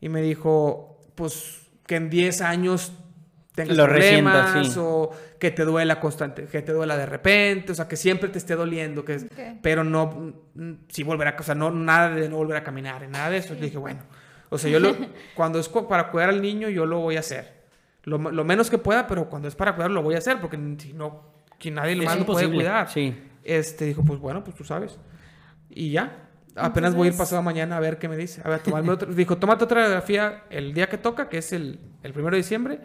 Y 0.00 0.08
me 0.08 0.20
dijo, 0.22 0.98
pues 1.14 1.62
que 1.86 1.96
en 1.96 2.10
10 2.10 2.40
años 2.42 2.92
tengas 3.62 3.76
Lo 3.76 3.84
problemas 3.84 4.44
resientas, 4.54 4.74
sí. 4.74 4.80
o 4.82 5.10
que 5.38 5.50
te 5.50 5.64
duela 5.64 6.00
constante, 6.00 6.44
que 6.46 6.62
te 6.62 6.72
duela 6.72 6.96
de 6.96 7.06
repente, 7.06 7.72
o 7.72 7.74
sea, 7.74 7.86
que 7.88 7.96
siempre 7.96 8.28
te 8.28 8.38
esté 8.38 8.54
doliendo, 8.56 9.04
que 9.04 9.14
es- 9.14 9.24
Ok. 9.24 9.58
pero 9.62 9.84
no, 9.84 10.34
mm, 10.54 10.70
sí 10.88 11.02
volver 11.02 11.28
a, 11.28 11.36
o 11.38 11.42
sea, 11.42 11.54
no, 11.54 11.70
nada 11.70 12.10
de 12.14 12.28
no 12.28 12.36
volver 12.36 12.56
a 12.56 12.64
caminar, 12.64 13.08
nada 13.08 13.30
de 13.30 13.38
eso. 13.38 13.54
Le 13.54 13.60
dije, 13.60 13.78
bueno, 13.78 14.00
o 14.48 14.58
sea, 14.58 14.70
yo 14.70 14.80
lo, 14.80 14.94
cuando 15.34 15.58
es 15.58 15.68
para 15.68 16.10
cuidar 16.10 16.28
al 16.30 16.40
niño, 16.42 16.68
yo 16.68 16.86
lo 16.86 16.98
voy 17.00 17.16
a 17.16 17.20
hacer. 17.20 17.60
Lo, 18.04 18.16
lo 18.18 18.44
menos 18.44 18.70
que 18.70 18.78
pueda, 18.78 19.06
pero 19.06 19.28
cuando 19.28 19.46
es 19.48 19.54
para 19.54 19.74
cuidarlo, 19.74 19.96
lo 19.96 20.02
voy 20.02 20.14
a 20.14 20.18
hacer, 20.18 20.40
porque 20.40 20.58
si 20.78 20.92
no, 20.92 21.22
que 21.58 21.70
nadie 21.70 21.96
más 21.96 22.18
lo 22.18 22.26
puede 22.26 22.50
cuidar. 22.50 22.90
sí. 22.90 23.14
Este 23.42 23.86
dijo, 23.86 24.04
pues 24.04 24.18
bueno, 24.20 24.44
pues 24.44 24.54
tú 24.56 24.64
sabes. 24.64 24.98
Y 25.70 25.90
ya. 25.92 26.26
Apenas 26.56 26.94
voy 26.94 27.08
a 27.08 27.10
ir 27.12 27.16
pasado 27.16 27.42
mañana 27.42 27.76
a 27.76 27.80
ver 27.80 27.98
qué 27.98 28.08
me 28.08 28.16
dice. 28.16 28.42
A 28.44 28.48
ver, 28.50 28.60
tomarme 28.60 28.90
otra. 28.92 29.10
Dijo, 29.10 29.38
tómate 29.38 29.64
otra 29.64 29.80
radiografía 29.82 30.44
el 30.50 30.74
día 30.74 30.88
que 30.88 30.98
toca, 30.98 31.28
que 31.28 31.38
es 31.38 31.52
el, 31.52 31.78
el 32.02 32.12
primero 32.12 32.32
de 32.36 32.42
diciembre. 32.42 32.80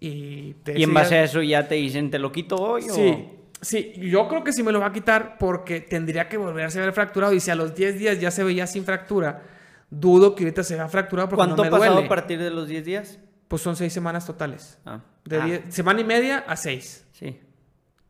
Y, 0.00 0.54
te 0.64 0.78
Y 0.78 0.82
en 0.84 0.94
base 0.94 1.16
a 1.18 1.24
eso 1.24 1.42
ya 1.42 1.68
te 1.68 1.74
dicen, 1.76 2.10
¿te 2.10 2.18
lo 2.18 2.32
quito 2.32 2.56
hoy 2.56 2.84
o...? 2.88 2.94
Sí, 2.94 3.28
sí, 3.60 3.92
yo 3.96 4.26
creo 4.28 4.42
que 4.42 4.52
sí 4.52 4.62
me 4.62 4.72
lo 4.72 4.80
va 4.80 4.86
a 4.86 4.92
quitar 4.92 5.36
porque 5.38 5.80
tendría 5.82 6.28
que 6.28 6.38
volverse 6.38 6.78
a 6.80 6.84
ver 6.86 6.92
fracturado. 6.94 7.32
Y 7.34 7.40
si 7.40 7.50
a 7.50 7.54
los 7.54 7.74
10 7.74 7.98
días 7.98 8.18
ya 8.20 8.30
se 8.30 8.42
veía 8.42 8.66
sin 8.66 8.84
fractura, 8.84 9.42
dudo 9.90 10.34
que 10.34 10.44
ahorita 10.44 10.64
se 10.64 10.74
vea 10.76 10.88
fracturado 10.88 11.28
porque 11.28 11.38
¿Cuánto 11.40 11.56
no 11.56 11.62
ha 11.62 11.64
me 11.66 11.70
pasado 11.70 11.92
duele. 11.94 12.06
a 12.06 12.08
partir 12.08 12.38
de 12.38 12.50
los 12.50 12.66
10 12.68 12.84
días? 12.84 13.18
Pues 13.48 13.60
son 13.60 13.76
6 13.76 13.92
semanas 13.92 14.24
totales. 14.26 14.78
Ah. 14.86 15.00
De 15.24 15.36
Ah, 15.36 15.44
diez- 15.46 15.62
semana 15.70 16.00
y 16.00 16.04
media 16.04 16.44
a 16.46 16.56
6. 16.56 17.06
Sí. 17.12 17.38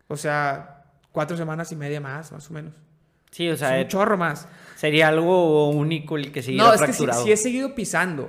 O 0.07 0.17
sea, 0.17 0.85
4 1.11 1.37
semanas 1.37 1.73
y 1.73 1.77
media 1.77 2.01
más, 2.01 2.31
más 2.31 2.49
o 2.51 2.53
menos. 2.55 2.75
Sí, 3.33 3.49
o 3.49 3.55
Es 3.55 3.59
sea, 3.61 3.81
un 3.81 3.89
chorro 3.89 4.17
más. 4.17 4.47
sería 4.77 5.09
algo 5.09 5.71
único 5.71 6.17
el 6.17 6.31
que 6.31 6.43
siguiera 6.43 6.67
No, 6.69 6.75
es 6.75 6.81
que 6.81 6.87
sí, 6.89 6.93
fracturado. 7.05 7.25
sí 7.25 7.33
he 7.33 7.37
seguido 7.37 7.75
pisando, 7.75 8.29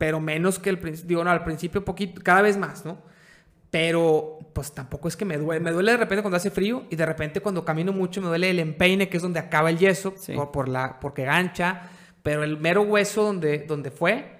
pero 0.00 0.18
menos 0.18 0.58
que 0.58 0.70
el 0.70 0.78
principio. 0.78 1.08
Digo, 1.08 1.24
no, 1.24 1.30
al 1.30 1.44
principio 1.44 1.84
poquito, 1.84 2.22
cada 2.24 2.40
vez 2.40 2.56
más, 2.56 2.86
¿no? 2.86 3.02
Pero, 3.70 4.38
pues 4.54 4.72
tampoco 4.72 5.08
es 5.08 5.16
que 5.16 5.26
me 5.26 5.36
duele. 5.36 5.60
Me 5.60 5.70
duele 5.72 5.92
de 5.92 5.98
repente 5.98 6.22
cuando 6.22 6.38
hace 6.38 6.50
frío 6.50 6.84
y 6.90 6.96
de 6.96 7.04
repente 7.04 7.40
cuando 7.40 7.64
camino 7.66 7.92
mucho 7.92 8.20
me 8.22 8.28
duele 8.28 8.48
el 8.48 8.58
empeine, 8.60 9.10
que 9.10 9.18
es 9.18 9.22
donde 9.22 9.38
acaba 9.38 9.68
el 9.68 9.76
yeso, 9.78 10.14
Sí. 10.16 10.32
por, 10.32 10.50
por 10.50 10.68
la, 10.68 10.98
porque 11.00 11.24
gancha. 11.24 11.82
Pero 12.22 12.42
el 12.44 12.56
mero 12.58 12.82
hueso 12.82 13.22
donde, 13.24 13.58
donde 13.58 13.90
fue, 13.90 14.38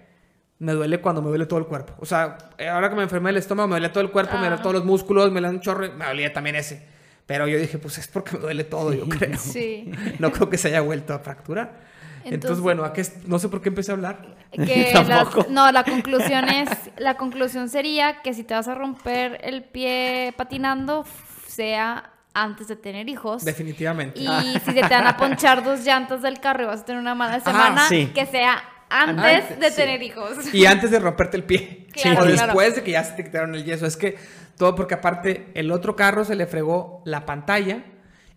me 0.60 0.72
duele 0.72 1.00
cuando 1.02 1.20
me 1.20 1.28
duele 1.28 1.44
todo 1.44 1.58
el 1.60 1.66
cuerpo. 1.66 1.92
O 1.98 2.06
sea, 2.06 2.38
ahora 2.72 2.88
que 2.88 2.96
me 2.96 3.02
enfermé 3.02 3.28
el 3.30 3.36
estómago, 3.36 3.68
me 3.68 3.74
duele 3.74 3.90
todo 3.90 4.02
el 4.02 4.10
cuerpo, 4.10 4.32
me 4.36 4.40
duele 4.40 4.56
Ah. 4.58 4.62
todos 4.62 4.74
los 4.76 4.84
músculos, 4.86 5.26
me 5.30 5.40
duele 5.40 5.50
un 5.56 5.60
chorro, 5.60 5.92
me 5.92 6.06
dolía 6.06 6.32
también 6.32 6.56
ese. 6.56 6.82
Pero 7.26 7.46
yo 7.46 7.58
dije, 7.58 7.78
pues 7.78 7.98
es 7.98 8.08
porque 8.08 8.32
me 8.32 8.40
duele 8.40 8.64
todo, 8.64 8.92
yo 8.94 9.06
creo. 9.08 9.36
Sí. 9.38 9.92
No 10.18 10.32
creo 10.32 10.48
que 10.50 10.56
se 10.58 10.68
haya 10.68 10.80
vuelto 10.80 11.14
a 11.14 11.18
fracturar. 11.20 11.89
Entonces, 12.24 12.32
Entonces- 12.34 12.60
bueno, 12.60 12.84
¿a 12.84 12.92
qué 12.92 13.02
no 13.26 13.38
sé 13.38 13.48
por 13.48 13.60
qué 13.62 13.68
empecé 13.70 13.90
a 13.92 13.94
hablar. 13.94 14.36
Que 14.52 14.90
Tampoco. 14.92 15.38
las- 15.38 15.48
no, 15.50 15.70
la 15.72 15.84
conclusión 15.84 16.48
es, 16.48 16.68
la 16.98 17.16
conclusión 17.16 17.68
sería 17.68 18.20
que 18.22 18.34
si 18.34 18.44
te 18.44 18.54
vas 18.54 18.68
a 18.68 18.74
romper 18.74 19.38
el 19.42 19.64
pie 19.64 20.34
patinando, 20.36 21.04
sea 21.46 22.10
antes 22.34 22.68
de 22.68 22.76
tener 22.76 23.08
hijos. 23.08 23.44
Definitivamente. 23.44 24.20
Y 24.20 24.26
si 24.64 24.72
se 24.72 24.82
te 24.82 24.88
van 24.88 25.06
a 25.06 25.16
ponchar 25.16 25.64
dos 25.64 25.84
llantas 25.84 26.22
del 26.22 26.38
carro 26.40 26.62
y 26.64 26.66
vas 26.66 26.80
a 26.80 26.84
tener 26.84 27.00
una 27.00 27.14
mala 27.14 27.34
Ah, 27.36 27.40
semana, 27.40 27.88
sí. 27.88 28.06
que 28.14 28.24
sea 28.26 28.62
antes, 28.88 29.24
Antes, 29.44 29.60
de 29.60 29.70
sí. 29.70 29.76
tener 29.76 30.02
hijos. 30.02 30.52
Y 30.54 30.66
antes 30.66 30.90
de 30.90 30.98
romperte 30.98 31.36
el 31.36 31.44
pie. 31.44 31.86
Claro, 31.92 32.22
o 32.22 32.26
claro. 32.26 32.46
después 32.46 32.76
de 32.76 32.82
que 32.84 32.92
ya 32.92 33.02
se 33.02 33.14
te 33.14 33.24
quitaron 33.24 33.54
el 33.56 33.64
yeso. 33.64 33.84
Es 33.86 33.96
que 33.96 34.16
todo 34.56 34.76
porque 34.76 34.94
aparte 34.94 35.50
el 35.54 35.72
otro 35.72 35.96
carro 35.96 36.24
se 36.24 36.36
le 36.36 36.46
fregó 36.46 37.02
la 37.04 37.26
pantalla 37.26 37.82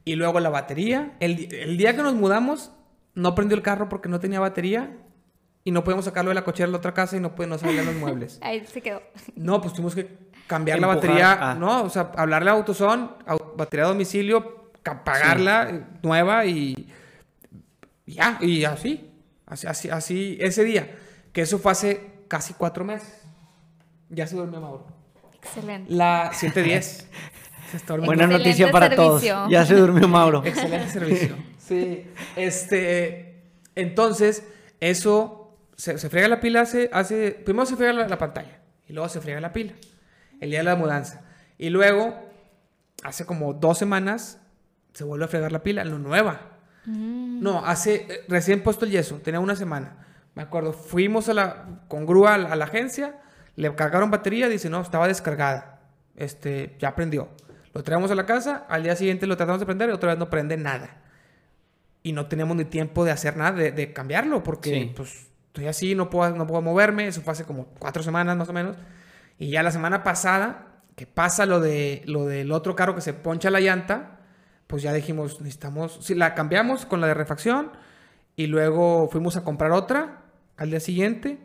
y 0.06 0.16
luego 0.16 0.40
la 0.40 0.50
batería. 0.50 1.12
El 1.20 1.78
día 1.78 1.96
que 1.96 2.02
nos 2.02 2.16
mudamos 2.16 2.72
no 3.16 3.36
prendió 3.36 3.56
el 3.56 3.64
carro 3.64 3.90
porque 3.90 4.10
no 4.10 4.20
tenía 4.20 4.40
batería 4.40 4.98
y 5.64 5.72
no 5.72 5.84
podíamos 5.84 6.06
sacarlo 6.06 6.30
de 6.30 6.36
la 6.36 6.44
cochera 6.44 6.68
de 6.68 6.72
la 6.74 6.78
otra 6.80 6.94
casa 6.94 7.16
y 7.16 7.20
no, 7.20 7.36
puede- 7.36 7.50
no 7.50 7.58
salían 7.58 7.86
los 7.86 7.96
muebles. 7.96 8.40
Ahí 8.44 8.66
se 8.66 8.82
quedó. 8.82 9.02
No, 9.36 9.62
pues 9.62 9.74
tuvimos 9.74 9.96
que 9.96 10.18
cambiar 10.48 10.80
la 10.80 10.88
batería. 10.88 11.38
ah. 11.52 11.56
No, 11.56 11.84
o 11.84 11.90
sea, 11.90 12.12
hablarle 12.18 12.50
a 12.50 12.54
AutoZone, 12.54 13.10
au- 13.28 13.56
batería 13.56 13.86
a 13.86 13.90
domicilio, 13.90 14.72
pagarla 14.84 15.88
nueva 16.02 16.46
y 16.46 16.90
ya, 18.06 18.38
y 18.42 18.66
así, 18.66 19.10
así, 19.46 19.68
así, 19.68 19.90
así, 19.90 20.38
ese 20.42 20.64
día, 20.66 20.96
que 21.32 21.42
eso 21.42 21.58
fue 21.60 21.72
hace 21.72 22.12
casi 22.28 22.54
cuatro 22.54 22.84
meses. 22.84 23.22
Ya 24.10 24.28
se 24.28 24.36
durmió 24.36 24.60
Mauro. 24.60 24.86
Excelente. 25.36 25.92
La 25.94 26.32
710. 26.34 27.08
se 27.72 27.78
está 27.78 27.94
durmiendo. 27.94 28.06
Buena 28.06 28.38
noticia 28.38 28.70
para 28.72 28.90
servicio. 28.90 29.34
todos. 29.36 29.50
Ya 29.50 29.66
se 29.66 29.76
durmió 29.76 30.08
Mauro. 30.08 30.44
Excelente 30.46 30.90
servicio. 30.90 31.36
Sí. 31.68 32.06
Este, 32.36 33.42
entonces, 33.76 34.44
eso, 34.80 35.58
se, 35.76 35.98
se 35.98 36.10
friega 36.10 36.28
la 36.28 36.40
pila 36.40 36.62
hace, 36.62 36.90
hace, 36.92 37.32
primero 37.32 37.66
se 37.66 37.76
friega 37.76 37.94
la, 37.94 38.08
la 38.08 38.18
pantalla 38.18 38.60
y 38.88 38.94
luego 38.94 39.08
se 39.10 39.22
friega 39.22 39.40
la 39.40 39.54
pila, 39.54 39.74
el 40.42 40.50
día 40.50 40.60
de 40.60 40.66
la 40.66 40.76
mudanza. 40.76 41.22
Y 41.58 41.70
luego, 41.70 42.20
hace 43.04 43.26
como 43.26 43.54
dos 43.54 43.78
semanas, 43.78 44.42
se 44.94 45.04
vuelve 45.04 45.26
a 45.26 45.28
fregar 45.28 45.52
la 45.52 45.64
pila, 45.64 45.84
lo 45.86 46.00
nueva. 46.00 46.50
No, 46.86 47.66
hace, 47.66 48.08
eh, 48.10 48.26
recién 48.28 48.62
puesto 48.62 48.84
el 48.84 48.92
yeso, 48.92 49.20
tenía 49.24 49.40
una 49.40 49.56
semana. 49.56 50.06
Me 50.36 50.42
acuerdo, 50.42 50.74
fuimos 50.74 51.30
a 51.30 51.34
la, 51.34 51.66
con 51.88 52.06
grúa 52.06 52.34
a 52.34 52.38
la, 52.38 52.52
a 52.52 52.56
la 52.58 52.66
agencia, 52.66 53.22
le 53.56 53.74
cargaron 53.76 54.12
batería, 54.12 54.50
dice, 54.50 54.70
no, 54.70 54.82
estaba 54.82 55.08
descargada. 55.08 55.80
Este, 56.18 56.76
ya 56.80 56.94
prendió. 56.94 57.30
Lo 57.74 57.84
traemos 57.84 58.12
a 58.12 58.16
la 58.16 58.26
casa, 58.26 58.66
al 58.68 58.84
día 58.84 58.96
siguiente 58.96 59.26
lo 59.28 59.38
tratamos 59.38 59.62
de 59.62 59.66
prender 59.66 59.90
y 59.90 59.94
otra 59.94 60.10
vez 60.10 60.20
no 60.20 60.30
prende 60.30 60.58
nada. 60.58 61.03
Y 62.04 62.12
no 62.12 62.28
teníamos 62.28 62.58
ni 62.58 62.66
tiempo 62.66 63.06
de 63.06 63.12
hacer 63.12 63.38
nada, 63.38 63.54
de, 63.54 63.72
de 63.72 63.94
cambiarlo, 63.94 64.44
porque 64.44 64.70
Sí. 64.70 64.94
pues 64.96 65.28
estoy 65.48 65.68
así, 65.68 65.96
no 65.96 66.10
puedo, 66.10 66.36
no 66.36 66.46
puedo 66.46 66.62
moverme. 66.62 67.08
Eso 67.08 67.22
fue 67.22 67.32
hace 67.34 67.46
como 67.46 67.66
cuatro 67.80 68.04
semanas 68.04 68.36
más 68.38 68.50
o 68.50 68.54
menos. 68.54 68.76
Y 69.40 69.50
ya 69.50 69.64
la 69.64 69.72
semana 69.72 70.04
pasada, 70.04 70.68
que 70.96 71.08
pasa 71.08 71.46
lo, 71.46 71.60
de, 71.60 72.02
lo 72.06 72.26
del 72.26 72.52
otro 72.52 72.76
carro 72.76 72.94
que 72.94 73.02
se 73.02 73.14
poncha 73.14 73.50
la 73.50 73.60
llanta, 73.62 74.20
pues 74.68 74.84
ya 74.84 74.92
dijimos, 74.94 75.40
necesitamos, 75.42 75.98
sí, 76.02 76.14
la 76.14 76.36
cambiamos 76.36 76.86
con 76.86 77.00
la 77.02 77.08
de 77.08 77.14
refacción 77.14 77.72
y 78.36 78.48
luego 78.48 79.08
fuimos 79.10 79.38
a 79.38 79.44
comprar 79.44 79.72
otra 79.72 80.24
al 80.58 80.70
día 80.72 80.80
siguiente, 80.80 81.40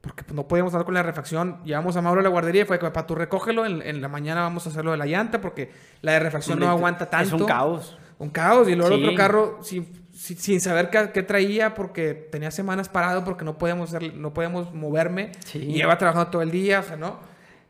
porque 0.00 0.22
pues, 0.22 0.34
no 0.34 0.46
podíamos 0.46 0.72
andar 0.74 0.84
con 0.84 0.94
la 0.94 1.02
refacción. 1.02 1.62
Llevamos 1.64 1.96
a 1.96 2.02
Mauro 2.02 2.20
a 2.20 2.22
la 2.24 2.28
guardería 2.30 2.62
y 2.62 2.64
fue, 2.66 2.78
papá, 2.78 3.06
tú 3.06 3.14
recógelo, 3.14 3.66
en, 3.66 3.82
en 3.82 4.00
la 4.00 4.08
mañana 4.08 4.42
vamos 4.42 4.66
a 4.66 4.70
hacerlo 4.70 4.92
de 4.92 4.96
la 4.98 5.06
llanta, 5.06 5.40
porque 5.40 5.70
la 6.02 6.12
de 6.12 6.20
refacción 6.20 6.58
no 6.60 6.68
aguanta 6.68 7.10
tanto. 7.10 7.34
Es 7.36 7.40
un 7.42 7.46
caos. 7.48 7.98
Un 8.18 8.30
caos. 8.30 8.68
Y 8.68 8.74
luego 8.74 8.92
el 8.94 9.00
Sí. 9.00 9.04
otro 9.06 9.16
carro 9.16 9.58
sin, 9.62 9.86
sin, 10.12 10.60
saber 10.60 10.90
qué, 10.90 11.10
qué 11.12 11.22
traía 11.22 11.74
porque 11.74 12.14
tenía 12.14 12.50
semanas 12.50 12.88
parado 12.88 13.24
porque 13.24 13.44
no 13.44 13.56
podíamos, 13.58 13.94
hacer- 13.94 14.14
no 14.14 14.34
podíamos 14.34 14.74
moverme. 14.74 15.32
Sí. 15.44 15.58
Y 15.58 15.78
iba 15.80 15.96
trabajando 15.98 16.30
todo 16.30 16.42
el 16.42 16.50
día, 16.50 16.80
o 16.80 16.82
sea, 16.82 16.96
¿no? 16.96 17.20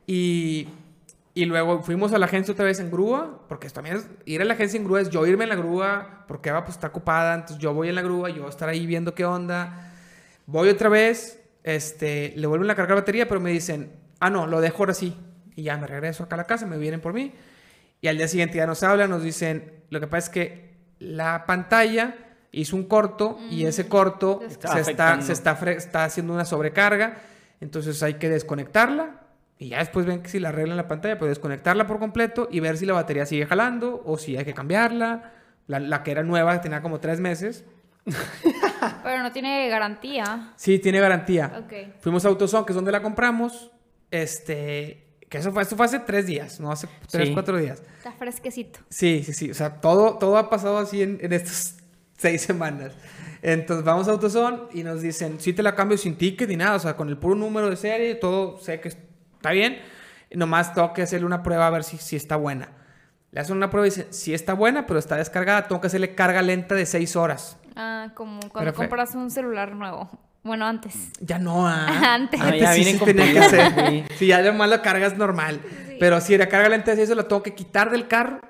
Y, 0.06 0.68
y 1.34 1.44
luego 1.44 1.82
fuimos 1.82 2.12
a 2.12 2.18
la 2.18 2.26
agencia 2.26 2.52
otra 2.52 2.64
vez 2.64 2.80
en 2.80 2.90
grúa, 2.90 3.42
porque 3.48 3.68
también 3.68 3.96
es- 3.96 4.08
ir 4.24 4.40
a 4.40 4.44
la 4.44 4.54
agencia 4.54 4.78
en 4.78 4.84
grúa 4.84 5.00
es 5.02 5.10
yo 5.10 5.26
irme 5.26 5.44
en 5.44 5.50
la 5.50 5.56
grúa, 5.56 6.24
porque 6.26 6.48
Eva 6.48 6.64
pues 6.64 6.76
está 6.76 6.86
ocupada, 6.88 7.34
entonces 7.34 7.58
yo 7.58 7.74
voy 7.74 7.88
en 7.90 7.94
la 7.94 8.02
grúa, 8.02 8.30
yo 8.30 8.48
estar 8.48 8.68
ahí 8.68 8.86
viendo 8.86 9.14
qué 9.14 9.24
onda. 9.26 9.92
Voy 10.46 10.70
otra 10.70 10.88
vez, 10.88 11.40
este, 11.62 12.32
le 12.36 12.46
vuelven 12.46 12.70
a 12.70 12.74
cargar 12.74 12.96
batería, 12.96 13.28
pero 13.28 13.40
me 13.40 13.50
dicen, 13.50 13.92
ah, 14.20 14.30
no, 14.30 14.46
lo 14.46 14.60
dejo 14.62 14.78
ahora 14.78 14.94
sí. 14.94 15.14
Y 15.54 15.64
ya 15.64 15.76
me 15.76 15.86
regreso 15.86 16.24
acá 16.24 16.36
a 16.36 16.38
la 16.38 16.44
casa, 16.44 16.64
me 16.66 16.78
vienen 16.78 17.00
por 17.02 17.12
mí. 17.12 17.34
Y 18.00 18.08
al 18.08 18.16
día 18.16 18.28
siguiente 18.28 18.56
ya 18.56 18.66
nos 18.66 18.82
hablan, 18.82 19.10
nos 19.10 19.22
dicen, 19.22 19.82
lo 19.90 20.00
que 20.00 20.06
pasa 20.06 20.26
es 20.26 20.30
que 20.30 20.78
la 20.98 21.46
pantalla 21.46 22.16
hizo 22.52 22.76
un 22.76 22.84
corto 22.84 23.38
y 23.50 23.66
ese 23.66 23.88
corto 23.88 24.40
Está 24.46 24.82
se, 24.82 24.90
está, 24.90 25.20
se 25.20 25.32
está, 25.32 25.52
está 25.70 26.04
haciendo 26.04 26.32
una 26.32 26.44
sobrecarga, 26.44 27.18
entonces 27.60 28.02
hay 28.02 28.14
que 28.14 28.28
desconectarla 28.28 29.20
y 29.58 29.70
ya 29.70 29.78
después 29.78 30.06
ven 30.06 30.22
que 30.22 30.28
si 30.28 30.38
la 30.38 30.50
arreglan 30.50 30.76
la 30.76 30.86
pantalla, 30.86 31.18
pues 31.18 31.30
desconectarla 31.30 31.86
por 31.86 31.98
completo 31.98 32.48
y 32.50 32.60
ver 32.60 32.76
si 32.78 32.86
la 32.86 32.92
batería 32.92 33.26
sigue 33.26 33.44
jalando 33.44 34.02
o 34.04 34.16
si 34.16 34.36
hay 34.36 34.44
que 34.44 34.54
cambiarla. 34.54 35.32
La, 35.66 35.80
la 35.80 36.02
que 36.02 36.12
era 36.12 36.22
nueva 36.22 36.60
tenía 36.60 36.80
como 36.80 37.00
tres 37.00 37.18
meses. 37.18 37.64
Pero 39.02 39.22
no 39.22 39.32
tiene 39.32 39.68
garantía. 39.68 40.52
Sí, 40.56 40.78
tiene 40.78 41.00
garantía. 41.00 41.52
Ok. 41.64 42.00
Fuimos 42.00 42.24
a 42.24 42.28
AutoZone, 42.28 42.64
que 42.64 42.72
es 42.72 42.76
donde 42.76 42.92
la 42.92 43.02
compramos. 43.02 43.70
Este, 44.12 45.07
que 45.28 45.38
eso 45.38 45.52
fue, 45.52 45.62
esto 45.62 45.76
fue 45.76 45.86
hace 45.86 45.98
tres 46.00 46.26
días, 46.26 46.58
no 46.60 46.70
hace 46.72 46.88
tres, 47.10 47.28
Sí. 47.28 47.34
cuatro 47.34 47.56
días. 47.58 47.82
Está 47.98 48.12
fresquecito. 48.12 48.80
Sí, 48.88 49.22
sí, 49.24 49.32
sí. 49.32 49.50
O 49.50 49.54
sea, 49.54 49.80
todo, 49.80 50.18
todo 50.18 50.36
ha 50.38 50.48
pasado 50.50 50.78
así 50.78 51.02
en, 51.02 51.18
en 51.20 51.32
estas 51.32 51.76
seis 52.16 52.42
semanas. 52.42 52.92
Entonces 53.42 53.84
vamos 53.84 54.08
a 54.08 54.12
AutoZone 54.12 54.62
y 54.72 54.82
nos 54.82 55.00
dicen, 55.02 55.38
sí 55.40 55.52
te 55.52 55.62
la 55.62 55.74
cambio 55.74 55.96
sin 55.98 56.16
ticket 56.16 56.48
ni 56.48 56.56
nada, 56.56 56.74
o 56.76 56.78
sea, 56.80 56.96
con 56.96 57.08
el 57.08 57.16
puro 57.18 57.34
número 57.36 57.70
de 57.70 57.76
serie, 57.76 58.14
todo 58.16 58.58
sé 58.58 58.80
que 58.80 58.88
está 58.88 59.50
bien. 59.52 59.78
Nomás 60.34 60.74
tengo 60.74 60.92
que 60.92 61.02
hacerle 61.02 61.24
una 61.26 61.42
prueba 61.42 61.66
a 61.66 61.70
ver 61.70 61.84
si, 61.84 61.96
si 61.98 62.16
está 62.16 62.36
buena. 62.36 62.70
Le 63.30 63.40
hacen 63.40 63.56
una 63.56 63.70
prueba 63.70 63.86
y 63.86 63.90
dicen, 63.90 64.06
sí 64.10 64.34
está 64.34 64.54
buena, 64.54 64.86
pero 64.86 64.98
está 64.98 65.16
descargada. 65.16 65.68
Tengo 65.68 65.80
que 65.80 65.86
hacerle 65.86 66.14
carga 66.14 66.42
lenta 66.42 66.74
de 66.74 66.84
seis 66.86 67.14
horas. 67.14 67.58
Ah, 67.76 68.10
como 68.14 68.40
cuando 68.40 68.58
Pero 68.58 68.72
fue- 68.74 68.86
compras 68.88 69.14
un 69.14 69.30
celular 69.30 69.74
nuevo. 69.76 70.08
Bueno, 70.48 70.66
antes. 70.66 71.10
Ya 71.20 71.38
no, 71.38 71.68
ah. 71.68 71.86
Antes. 72.14 72.40
Ah, 72.42 72.54
ya 72.56 72.72
sí, 72.72 72.80
vienen 72.80 72.94
sí 72.94 72.98
con 72.98 73.06
tenía 73.06 73.32
que 73.32 73.38
hacer. 73.38 73.72
sí. 73.88 74.04
Sí, 74.16 74.26
ya 74.26 74.38
además 74.38 74.68
la 74.68 74.82
carga 74.82 75.06
es 75.06 75.16
normal. 75.16 75.60
Pero 76.00 76.20
si 76.20 76.36
la 76.36 76.48
carga 76.48 76.68
lenta 76.68 76.92
es 76.92 76.98
eso, 76.98 77.14
la 77.14 77.24
tengo 77.24 77.42
que 77.42 77.54
quitar 77.54 77.90
del 77.90 78.08
carro. 78.08 78.40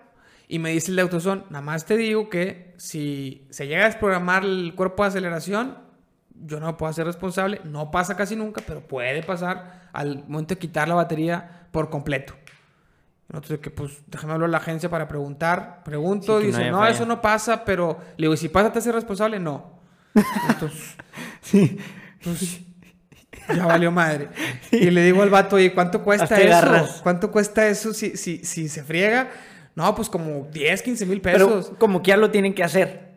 Y 0.49 0.59
me 0.59 0.71
dice 0.71 0.91
el 0.91 0.97
de 0.97 1.03
AutoZone, 1.03 1.43
nada 1.51 1.61
más 1.61 1.85
te 1.85 1.97
digo 1.97 2.31
que 2.31 2.75
si 2.79 3.47
se 3.51 3.67
llega 3.67 3.83
a 3.83 3.87
desprogramar 3.89 4.45
el 4.45 4.75
cuerpo 4.75 5.03
de 5.03 5.09
aceleración, 5.11 5.77
yo 6.35 6.59
no 6.61 6.67
me 6.67 6.73
puedo 6.75 6.89
hacer 6.89 7.05
responsable. 7.05 7.61
No 7.65 7.91
pasa 7.91 8.17
casi 8.17 8.35
nunca, 8.37 8.63
pero 8.67 8.81
puede 8.81 9.23
pasar 9.23 9.89
al 9.93 10.25
momento 10.29 10.55
de 10.55 10.59
quitar 10.59 10.89
la 10.89 10.95
batería 10.95 11.67
por 11.71 11.91
completo. 11.91 12.35
Entonces, 13.29 13.59
que 13.59 13.71
pues 13.71 14.03
déjame 14.07 14.33
hablar 14.33 14.49
a 14.49 14.53
la 14.53 14.59
agencia 14.59 14.89
para 14.89 15.07
preguntar. 15.07 15.83
Pregunto, 15.85 16.41
Sí, 16.41 16.47
no 16.47 16.59
dice, 16.59 16.71
no, 16.71 16.79
falla". 16.79 16.91
eso 16.95 17.05
no 17.05 17.21
pasa, 17.21 17.65
pero 17.65 17.99
le 18.17 18.25
digo, 18.25 18.33
¿y 18.33 18.39
si 18.39 18.49
pasa, 18.49 18.73
te 18.73 18.79
haces 18.79 18.95
responsable? 18.95 19.39
No. 19.39 19.78
Entonces, 20.49 20.97
pues, 22.23 22.61
ya 23.55 23.67
valió 23.67 23.91
madre. 23.91 24.29
Y 24.71 24.91
le 24.91 25.03
digo 25.03 25.23
al 25.23 25.31
vato, 25.31 25.57
oye, 25.57 25.73
¿cuánto 25.73 26.03
cuesta 26.03 26.39
eso? 26.39 26.49
garras. 26.49 27.01
¿Cuánto 27.03 27.31
cuesta 27.31 27.67
eso 27.67 27.95
si, 27.95 28.17
si, 28.17 28.45
si 28.45 28.69
se 28.69 28.83
friega? 28.83 29.31
No, 29.75 29.95
pues 29.95 30.09
como 30.09 30.49
10, 30.53 30.83
15 30.83 31.07
mil 31.07 31.21
Pero 31.21 31.47
pesos. 31.47 31.73
como 31.79 32.03
que 32.03 32.09
ya 32.09 32.17
lo 32.17 32.31
tienen 32.31 32.55
que 32.55 32.65
hacer. 32.65 33.09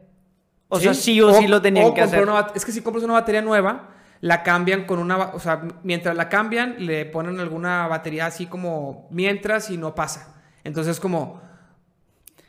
O 0.70 0.80
sea, 0.80 0.94
sí 0.94 1.20
o, 1.20 1.34
sí 1.34 1.48
lo 1.48 1.62
tenían 1.62 1.88
o 1.88 1.94
que 1.94 2.02
hacer. 2.02 2.24
una 2.24 2.48
es 2.56 2.64
que 2.64 2.72
si 2.72 2.82
compras 2.82 3.04
una 3.04 3.14
batería 3.14 3.42
nueva, 3.42 3.90
la 4.22 4.44
cambian 4.44 4.86
con 4.86 5.00
una, 5.00 5.18
o 5.18 5.40
sea, 5.40 5.64
mientras 5.84 6.16
la 6.16 6.30
cambian, 6.30 6.86
le 6.86 7.06
ponen 7.06 7.40
alguna 7.40 7.88
batería 7.88 8.28
así 8.28 8.46
como 8.46 9.08
mientras 9.12 9.70
y 9.70 9.78
no 9.78 9.96
pasa. 9.96 10.36
Entonces 10.64 11.00
como, 11.00 11.42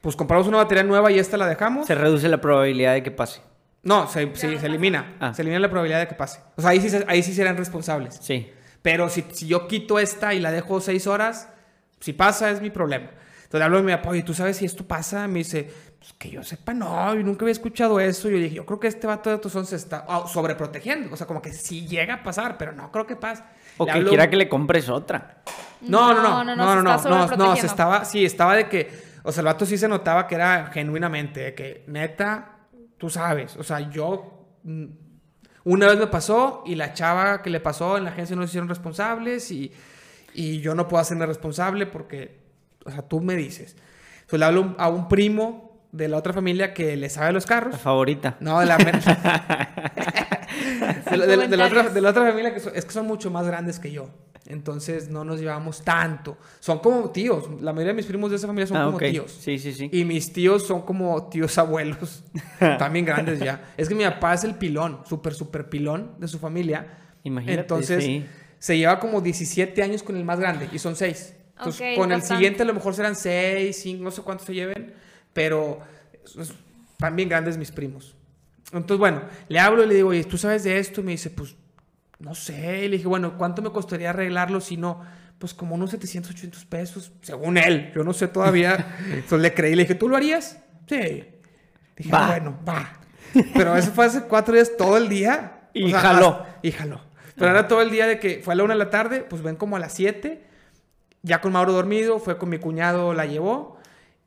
pues 0.03 0.15
compramos 0.15 0.47
una 0.47 0.59
batería 0.59 0.85
nueva 0.85 1.11
y 1.11 1.19
esta 1.19 1.37
la 1.37 1.47
dejamos. 1.47 1.87
Se 1.87 1.95
reduce 1.95 2.29
la 2.29 2.41
probabilidad 2.41 2.93
de 2.93 3.03
que 3.03 3.11
pase. 3.11 3.41
No, 3.85 4.07
se, 4.07 4.31
sí, 4.37 4.59
se 4.59 4.67
elimina. 4.67 5.17
Ah. 5.21 5.35
Se 5.35 5.43
elimina 5.43 5.59
la 5.61 5.69
probabilidad 5.69 6.01
de 6.01 6.09
que 6.09 6.15
pase. 6.15 6.41
O 6.57 6.61
sea, 6.63 6.71
ahí 6.71 6.81
sí, 6.81 6.89
se- 6.89 7.05
ahí 7.09 7.23
sí 7.23 7.35
serán 7.35 7.57
responsables. 7.57 8.19
Sí. 8.21 8.51
Pero 8.81 9.09
si, 9.09 9.25
si 9.33 9.47
yo 9.47 9.67
quito 9.69 9.99
esta 9.99 10.35
y 10.35 10.41
la 10.41 10.51
dejo 10.51 10.81
seis 10.81 11.07
horas, 11.07 11.49
si 12.01 12.13
pasa 12.13 12.51
es 12.51 12.61
mi 12.61 12.71
problema. 12.71 13.11
Entonces 13.45 13.65
hablo 13.65 13.79
a 13.79 13.83
mi 13.83 13.93
papá, 13.93 14.11
oye, 14.11 14.23
¿tú 14.23 14.35
sabes 14.35 14.57
si 14.57 14.65
esto 14.65 14.87
pasa? 14.87 15.29
Me 15.29 15.41
dice, 15.41 15.71
pues 15.99 16.15
que 16.15 16.31
yo 16.31 16.43
sepa, 16.43 16.73
no, 16.73 17.15
yo 17.15 17.23
nunca 17.23 17.45
había 17.45 17.53
escuchado 17.53 18.01
eso. 18.01 18.29
Yo 18.31 18.39
dije, 18.39 18.55
yo 18.57 18.65
creo 18.67 18.81
que 18.81 18.89
este 18.89 19.07
vato 19.07 19.31
de 19.31 19.39
Tuzón 19.39 19.67
se 19.67 19.77
está 19.77 20.05
ah, 20.09 20.25
sobreprotegiendo. 20.27 21.13
O 21.13 21.17
sea, 21.17 21.27
como 21.27 21.43
que 21.43 21.53
sí 21.53 21.87
llega 21.87 22.15
a 22.15 22.23
pasar, 22.23 22.57
pero 22.57 22.73
no 22.73 22.91
creo 22.91 23.07
que 23.07 23.17
pase. 23.17 23.43
O 23.79 23.85
Le 23.85 23.93
que 23.93 23.99
hablo- 23.99 24.09
quiera 24.09 24.31
que 24.31 24.37
le 24.37 24.49
compres 24.49 24.89
otra. 24.89 25.43
No, 25.83 26.15
no, 26.15 26.23
no, 26.23 26.45
no, 26.45 26.57
no, 26.57 26.63
se 26.71 26.77
no, 26.77 26.83
no, 26.83 26.95
está 26.95 27.09
no, 27.11 27.17
no, 27.17 27.23
se 27.23 27.29
sobreprotegiendo. 27.29 27.67
estaba, 27.67 28.05
sí, 28.05 28.25
estaba 28.25 28.57
de 28.57 28.69
que, 28.69 28.91
o 29.23 29.33
sea, 29.33 29.41
el 29.43 29.47
vato 29.47 29.67
sí 29.67 29.77
se 29.77 29.87
notaba 29.89 30.27
que 30.27 30.35
era 30.37 30.71
genuinamente, 30.73 31.41
de 31.41 31.55
que 31.55 31.85
neta, 31.89 32.53
tú 33.03 33.11
sabes, 33.11 33.57
o 33.57 33.65
sea, 33.65 33.91
yo, 33.91 34.47
mm, 34.63 34.85
una 35.65 35.89
vez 35.89 35.99
me 35.99 36.07
pasó 36.07 36.63
y 36.65 36.77
la 36.77 36.93
chava 36.95 37.43
que 37.43 37.51
le 37.51 37.59
pasó 37.59 37.99
en 37.99 38.05
la 38.05 38.11
agencia 38.11 38.37
no 38.37 38.43
se 38.43 38.51
hicieron 38.51 38.69
responsables 38.69 39.51
y, 39.51 39.73
y 40.35 40.61
yo 40.61 40.77
no 40.77 40.87
puedo 40.87 41.01
hacerme 41.01 41.27
responsable 41.27 41.87
porque, 41.87 42.39
o 42.85 42.93
sea, 42.93 43.03
tú 43.03 43.21
me 43.21 43.35
dices. 43.35 43.75
Entonces 44.21 44.39
le 44.39 44.45
hablo 44.45 44.77
a 44.79 44.89
un 44.89 45.09
primo 45.09 45.81
de 45.91 46.07
la 46.07 46.17
otra 46.17 46.33
familia 46.33 46.73
que 46.73 46.97
le 46.97 47.11
sabe 47.11 47.33
los 47.33 47.43
La 47.43 47.49
carros. 47.49 47.77
favorita. 47.81 48.37
No, 48.39 48.61
de 48.61 48.67
la, 48.67 48.77
de, 51.11 51.17
la- 51.17 51.27
de 51.27 51.37
la- 51.37 51.47
de 51.47 51.57
la 51.57 51.67
otra, 51.67 51.89
de 51.89 52.01
la 52.01 52.11
otra 52.11 52.27
familia 52.29 52.53
que 52.55 52.61
son- 52.61 52.73
es 52.75 52.85
que 52.85 52.93
son 52.93 53.07
mucho 53.07 53.31
más 53.31 53.47
grandes 53.47 53.79
que 53.79 53.91
yo. 53.91 54.09
Entonces 54.47 55.09
no 55.09 55.25
nos 55.25 55.39
llevamos 55.41 55.83
tanto. 55.83 56.37
Son 56.59 56.81
como 56.81 57.11
tíos. 57.11 57.45
La 57.61 57.73
mayoría 57.73 57.93
de 57.93 57.97
mis 57.99 58.07
primos 58.07 58.29
de 58.31 58.37
esa 58.37 58.49
familia 58.49 58.67
son 58.67 58.77
Ah, 58.77 58.85
como 58.87 58.97
ok. 58.97 59.05
tíos. 59.05 59.31
Sí, 59.41 59.57
sí, 59.59 59.73
sí. 59.73 59.89
Y 59.93 60.05
mis 60.05 60.33
tíos 60.33 60.67
son 60.67 60.83
como 60.83 61.29
tíos 61.29 61.57
abuelos. 61.59 62.25
También 62.79 63.05
grandes 63.05 63.39
ya. 63.39 63.73
Es 63.77 63.89
que 63.89 63.95
mi 63.95 64.03
papá 64.05 64.35
es 64.35 64.43
el 64.45 64.57
pilón, 64.57 65.01
súper, 65.09 65.33
súper 65.35 65.69
pilón 65.71 66.17
de 66.19 66.27
su 66.27 66.39
familia. 66.41 66.99
Imagínate, 67.23 67.61
Entonces 67.61 68.03
sí. 68.05 68.27
se 68.59 68.77
lleva 68.77 68.99
como 68.99 69.21
17 69.21 69.81
años 69.81 70.03
con 70.03 70.17
el 70.17 70.25
más 70.25 70.41
grande 70.41 70.69
y 70.73 70.79
son 70.81 70.97
6. 70.97 71.35
Entonces 71.59 71.97
con 71.97 72.11
el 72.11 72.23
siguiente 72.23 72.65
a 72.65 72.67
lo 72.67 72.75
mejor 72.75 72.95
serán 72.95 73.15
6, 73.15 73.77
5, 73.81 74.03
no 74.03 74.11
sé 74.11 74.23
cuántos 74.23 74.47
se 74.49 74.55
lleven. 74.55 74.93
Pero 75.33 75.79
bien 77.15 77.29
grandes 77.29 77.57
mis 77.57 77.71
primos. 77.71 78.17
Entonces, 78.73 78.99
bueno, 78.99 79.23
le 79.49 79.61
hablo 79.61 79.85
y 79.85 79.87
le 79.89 79.95
digo, 79.97 80.09
oye, 80.11 80.25
¿tú 80.25 80.39
sabes 80.39 80.65
de 80.65 80.79
esto? 80.79 81.01
Y 81.01 81.05
me 81.05 81.11
dice, 81.13 81.31
pues, 81.31 81.57
no 82.19 82.35
sé. 82.35 82.85
Y 82.85 82.89
le 82.89 82.97
dije, 82.97 83.09
bueno, 83.09 83.37
¿cuánto 83.37 83.61
me 83.63 83.71
costaría 83.71 84.11
arreglarlo 84.11 84.61
si 84.61 84.77
no? 84.77 85.01
Pues 85.39 85.53
como 85.55 85.75
unos 85.75 85.91
700, 85.91 86.31
800 86.33 86.65
pesos, 86.67 87.13
según 87.23 87.59
él. 87.59 87.93
Yo 87.95 88.05
no 88.05 88.13
sé 88.13 88.29
todavía. 88.29 88.97
Entonces 89.13 89.41
le 89.41 89.53
creí, 89.55 89.75
le 89.75 89.83
dije, 89.83 89.95
¿tú 89.95 90.09
lo 90.09 90.17
harías? 90.17 90.59
Sí. 90.89 91.25
Dije, 91.97 92.11
Va. 92.13 92.25
"Ah, 92.25 92.29
bueno, 92.29 92.59
va. 92.67 92.93
Pero 93.55 93.77
eso 93.77 93.93
fue 93.93 94.07
hace 94.07 94.23
cuatro 94.23 94.55
días 94.55 94.73
todo 94.79 94.97
el 94.97 95.09
día. 95.09 95.61
Y 95.75 95.91
jaló. 95.93 96.29
hasta- 96.29 96.59
y 96.63 96.71
jaló. 96.73 97.01
Pero 97.35 97.51
era 97.51 97.67
todo 97.67 97.81
el 97.83 97.91
día 97.91 98.07
de 98.07 98.19
que 98.21 98.41
fue 98.45 98.53
a 98.53 98.57
la 98.57 98.63
una 98.65 98.75
de 98.75 98.79
la 98.79 98.91
tarde, 98.91 99.21
pues 99.29 99.43
ven 99.43 99.57
como 99.57 99.77
a 99.77 99.79
las 99.79 99.93
7. 99.95 100.45
Ya 101.23 101.41
con 101.41 101.53
Mauro 101.53 101.73
dormido, 101.73 102.19
fue 102.19 102.37
con 102.39 102.49
mi 102.51 102.59
cuñado, 102.59 103.15
la 103.15 103.27
llevó. 103.27 103.79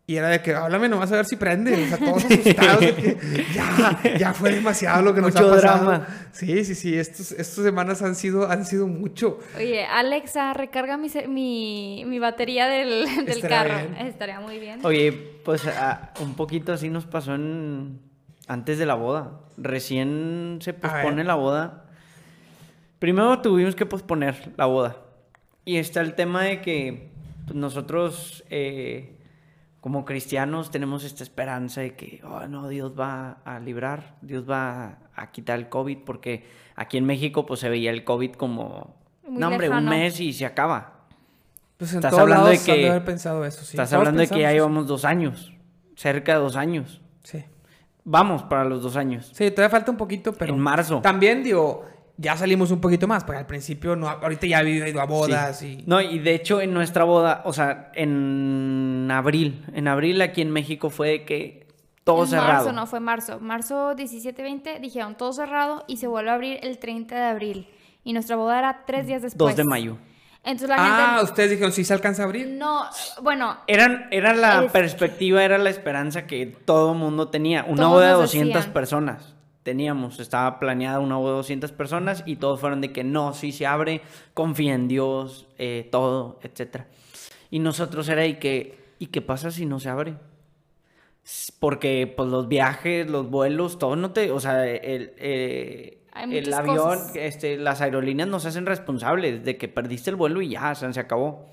Y 0.07 0.17
era 0.17 0.27
de 0.29 0.39
que, 0.43 0.53
háblame 0.53 0.87
nomás 0.87 1.11
a 1.11 1.15
ver 1.15 1.25
si 1.25 1.35
prende. 1.35 1.73
O 1.73 1.87
sea, 1.87 1.97
todos 1.97 2.25
asustados 2.25 2.79
de 2.81 2.93
que 2.95 3.17
ya, 3.55 3.99
ya 4.19 4.33
fue 4.35 4.51
demasiado 4.53 5.01
lo 5.01 5.15
que 5.15 5.21
nos 5.21 5.33
Mucho 5.33 5.47
ha 5.51 5.55
pasado. 5.55 5.77
drama. 5.85 6.07
Sí, 6.31 6.63
sí, 6.63 6.75
sí. 6.75 6.95
Estos, 6.95 7.31
estas 7.31 7.63
semanas 7.63 8.03
han 8.03 8.13
sido, 8.13 8.47
han 8.47 8.65
sido 8.65 8.85
mucho. 8.85 9.39
Oye, 9.57 9.83
Alexa, 9.83 10.53
recarga 10.53 10.97
mi, 10.97 11.07
mi, 11.27 12.03
mi 12.05 12.19
batería 12.19 12.67
del, 12.67 13.25
del 13.25 13.41
carro. 13.41 13.73
bien. 13.77 14.07
Estaría 14.07 14.39
muy 14.39 14.59
bien. 14.59 14.79
Oye, 14.85 15.11
pues 15.43 15.65
a- 15.65 16.13
un 16.19 16.35
poquito 16.35 16.71
así 16.71 16.89
nos 16.91 17.05
pasó 17.07 17.33
en 17.33 17.99
antes 18.47 18.77
de 18.77 18.85
la 18.85 18.93
boda. 18.93 19.39
Recién 19.57 20.59
se 20.61 20.73
pospone 20.73 21.23
la 21.23 21.33
boda. 21.33 21.85
Primero 22.99 23.39
tuvimos 23.41 23.75
que 23.75 23.87
posponer 23.87 24.51
la 24.55 24.65
boda. 24.67 24.97
Y 25.65 25.77
está 25.77 26.01
el 26.01 26.13
tema 26.13 26.43
de 26.43 26.61
que 26.61 27.09
pues, 27.45 27.55
nosotros, 27.55 28.43
eh, 28.51 29.14
como 29.85 30.03
cristianos, 30.03 30.71
tenemos 30.71 31.03
esta 31.03 31.21
esperanza 31.21 31.81
de 31.81 31.95
que, 31.95 32.19
oh, 32.23 32.47
no, 32.47 32.67
Dios 32.69 32.99
va 32.99 33.37
a 33.45 33.59
librar, 33.59 34.15
Dios 34.23 34.49
va 34.49 34.97
a 35.15 35.29
quitar 35.31 35.59
el 35.59 35.69
COVID, 35.69 35.99
porque 35.99 36.43
aquí 36.75 36.97
en 36.97 37.05
México 37.05 37.45
pues 37.45 37.59
se 37.59 37.69
veía 37.69 37.91
el 37.91 38.03
COVID 38.03 38.31
como, 38.31 38.95
Muy 39.27 39.39
no 39.39 39.47
hombre, 39.49 39.69
un 39.69 39.85
mes 39.85 40.19
y 40.19 40.33
se 40.33 40.43
acaba. 40.43 41.01
Pues 41.77 41.91
en 41.91 41.97
Estás 41.99 42.09
todos 42.09 42.21
hablando 42.23 42.47
de 42.47 42.57
que- 42.57 42.89
haber 42.89 43.05
pensado 43.05 43.45
eso, 43.45 43.63
sí. 43.63 43.73
Estás 43.73 43.91
Todos 43.91 43.99
hablando 43.99 44.21
de 44.21 44.27
que 44.27 44.39
ya 44.39 44.51
llevamos 44.51 44.87
dos 44.87 45.05
años, 45.05 45.53
cerca 45.95 46.33
de 46.33 46.39
dos 46.39 46.55
años. 46.55 46.99
Sí. 47.21 47.45
Vamos 48.03 48.41
para 48.41 48.65
los 48.65 48.81
dos 48.81 48.95
años. 48.95 49.29
Sí, 49.35 49.51
todavía 49.51 49.69
falta 49.69 49.91
un 49.91 49.97
poquito, 49.97 50.33
pero... 50.33 50.51
En 50.51 50.59
marzo. 50.59 51.01
También, 51.01 51.43
digo, 51.43 51.85
ya 52.17 52.37
salimos 52.37 52.71
un 52.71 52.79
poquito 52.81 53.07
más, 53.07 53.23
porque 53.23 53.39
al 53.39 53.45
principio, 53.45 53.95
no, 53.95 54.07
ahorita 54.07 54.47
ya 54.47 54.61
he 54.61 54.69
ido 54.89 55.01
a 55.01 55.05
bodas 55.05 55.61
y... 55.63 55.83
No, 55.85 55.99
y 56.01 56.19
de 56.19 56.33
hecho 56.35 56.61
en 56.61 56.73
nuestra 56.73 57.03
boda, 57.03 57.41
o 57.45 57.53
sea, 57.53 57.91
en 57.95 59.09
abril, 59.11 59.65
en 59.73 59.87
abril 59.87 60.21
aquí 60.21 60.41
en 60.41 60.51
México 60.51 60.89
fue 60.89 61.09
de 61.09 61.25
que 61.25 61.67
todo 62.03 62.23
en 62.23 62.29
cerrado. 62.29 62.53
marzo, 62.65 62.71
no, 62.71 62.85
fue 62.87 62.99
marzo. 62.99 63.39
Marzo 63.39 63.93
17-20 63.95 64.79
dijeron 64.79 65.15
todo 65.15 65.33
cerrado 65.33 65.83
y 65.87 65.97
se 65.97 66.07
vuelve 66.07 66.29
a 66.29 66.33
abrir 66.35 66.59
el 66.61 66.77
30 66.77 67.15
de 67.15 67.23
abril. 67.23 67.67
Y 68.03 68.13
nuestra 68.13 68.35
boda 68.35 68.59
era 68.59 68.83
tres 68.85 69.07
días 69.07 69.21
después. 69.23 69.55
2 69.55 69.57
de 69.57 69.63
mayo. 69.63 69.97
Entonces 70.43 70.69
la 70.69 70.75
Ah, 70.77 71.07
gente... 71.17 71.23
ustedes 71.31 71.49
dijeron, 71.49 71.71
¿sí 71.71 71.83
se 71.83 71.91
alcanza 71.93 72.21
a 72.21 72.25
abrir? 72.25 72.47
No, 72.49 72.83
bueno, 73.23 73.57
Eran, 73.65 74.07
era 74.11 74.35
la 74.35 74.65
Es- 74.65 74.71
perspectiva, 74.71 75.43
era 75.43 75.57
la 75.57 75.71
esperanza 75.71 76.27
que 76.27 76.45
todo 76.45 76.93
mundo 76.93 77.29
tenía. 77.29 77.63
Una 77.63 77.77
Todos 77.81 77.91
boda 77.93 78.05
de 78.05 78.11
nos 78.11 78.21
200 78.21 78.53
decían. 78.55 78.73
personas. 78.73 79.34
Teníamos, 79.65 80.19
estaba 80.19 80.59
planeada 80.59 80.99
una 80.99 81.17
de 81.17 81.23
200 81.23 81.71
personas 81.71 82.21
y 82.27 82.35
todos 82.35 82.59
fueron 82.59 82.81
de 82.81 82.93
que 82.93 83.03
no, 83.03 83.33
sí 83.33 83.51
se 83.51 83.65
abre, 83.65 84.01
confía 84.35 84.75
en 84.75 84.87
Dios, 84.87 85.47
eh, 85.57 85.89
todo, 85.91 86.37
etcétera. 86.43 86.85
Y 87.49 87.57
nosotros 87.57 88.07
era 88.09 88.27
y 88.27 88.35
que, 88.35 88.77
¿y 88.99 89.07
qué 89.07 89.23
pasa 89.23 89.49
si 89.49 89.65
no 89.65 89.79
se 89.79 89.89
abre? 89.89 90.17
Porque 91.59 92.13
pues 92.15 92.29
los 92.29 92.47
viajes, 92.47 93.09
los 93.09 93.27
vuelos, 93.31 93.79
todo 93.79 93.95
no 93.95 94.11
te, 94.11 94.29
o 94.29 94.39
sea, 94.39 94.67
el, 94.67 95.13
eh, 95.17 96.03
el 96.15 96.29
muchas 96.29 96.53
avión, 96.53 96.75
cosas. 96.77 97.15
este, 97.15 97.57
las 97.57 97.81
aerolíneas 97.81 98.29
nos 98.29 98.45
hacen 98.45 98.67
responsables 98.67 99.43
de 99.43 99.57
que 99.57 99.67
perdiste 99.67 100.11
el 100.11 100.15
vuelo 100.15 100.43
y 100.43 100.49
ya, 100.49 100.73
o 100.73 100.75
sea, 100.75 100.93
se 100.93 100.99
acabó. 100.99 101.47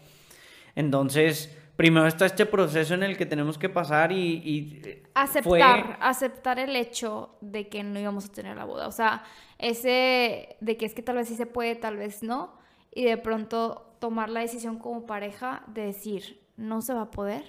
Entonces, 0.74 1.56
primero 1.76 2.06
está 2.06 2.26
este 2.26 2.46
proceso 2.46 2.94
en 2.94 3.02
el 3.02 3.16
que 3.16 3.26
tenemos 3.26 3.58
que 3.58 3.68
pasar 3.68 4.12
y... 4.12 4.16
y, 4.44 4.82
eh, 4.84 5.02
aceptar, 5.14 5.42
fue- 5.84 5.96
aceptar 6.00 6.58
el 6.58 6.76
hecho 6.76 7.34
de 7.40 7.68
que 7.68 7.82
no 7.82 7.98
íbamos 7.98 8.26
a 8.26 8.32
tener 8.32 8.56
la 8.56 8.64
boda. 8.64 8.86
O 8.88 8.92
sea, 8.92 9.24
ese 9.58 10.56
de 10.60 10.76
que 10.76 10.84
es 10.86 10.94
que 10.94 11.02
tal 11.02 11.16
vez 11.16 11.28
sí 11.28 11.34
se 11.36 11.46
puede, 11.46 11.74
tal 11.76 11.96
vez 11.96 12.22
no. 12.22 12.52
Y 12.94 13.04
de 13.04 13.16
pronto 13.16 13.94
tomar 14.00 14.28
la 14.28 14.40
decisión 14.40 14.78
como 14.78 15.06
pareja 15.06 15.62
de 15.66 15.82
decir, 15.86 16.40
no 16.56 16.82
se 16.82 16.92
va 16.92 17.02
a 17.02 17.10
poder, 17.10 17.42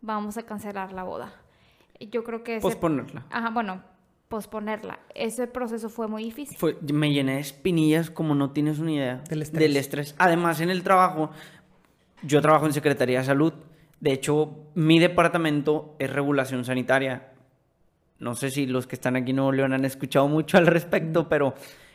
vamos 0.00 0.36
a 0.36 0.42
cancelar 0.42 0.92
la 0.92 1.02
boda. 1.04 1.32
Y 1.98 2.08
Yo 2.10 2.24
creo 2.24 2.42
que 2.44 2.56
ese... 2.56 2.62
posponerla. 2.62 3.24
Ajá, 3.30 3.50
bueno, 3.50 3.82
posponerla. 4.28 4.98
Ese 5.14 5.46
proceso 5.46 5.88
fue 5.88 6.08
muy 6.08 6.24
difícil. 6.24 6.56
Fue- 6.58 6.76
me 6.92 7.12
llené 7.12 7.34
de 7.34 7.40
espinillas 7.40 8.10
como 8.10 8.34
no 8.34 8.50
tienes 8.50 8.78
una 8.80 8.92
idea. 8.92 9.16
Del 9.28 9.42
estrés. 9.42 9.60
Del 9.60 9.76
estrés. 9.76 10.14
Además, 10.18 10.60
en 10.60 10.70
el 10.70 10.82
trabajo, 10.82 11.30
yo 12.22 12.40
trabajo 12.40 12.66
en 12.66 12.72
Secretaría 12.72 13.20
de 13.20 13.24
Salud. 13.24 13.52
De 14.00 14.12
hecho, 14.12 14.50
mi 14.74 14.98
departamento 14.98 15.94
es 15.98 16.10
regulación 16.12 16.64
sanitaria. 16.64 17.28
No 18.18 18.34
sé 18.34 18.50
si 18.50 18.66
los 18.66 18.86
que 18.86 18.94
están 18.96 19.16
aquí 19.16 19.30
en 19.30 19.36
Nuevo 19.36 19.52
León 19.52 19.72
han 19.72 19.84
escuchado 19.84 20.28
mucho 20.28 20.56
al 20.58 20.66
respecto, 20.66 21.28
pero 21.28 21.54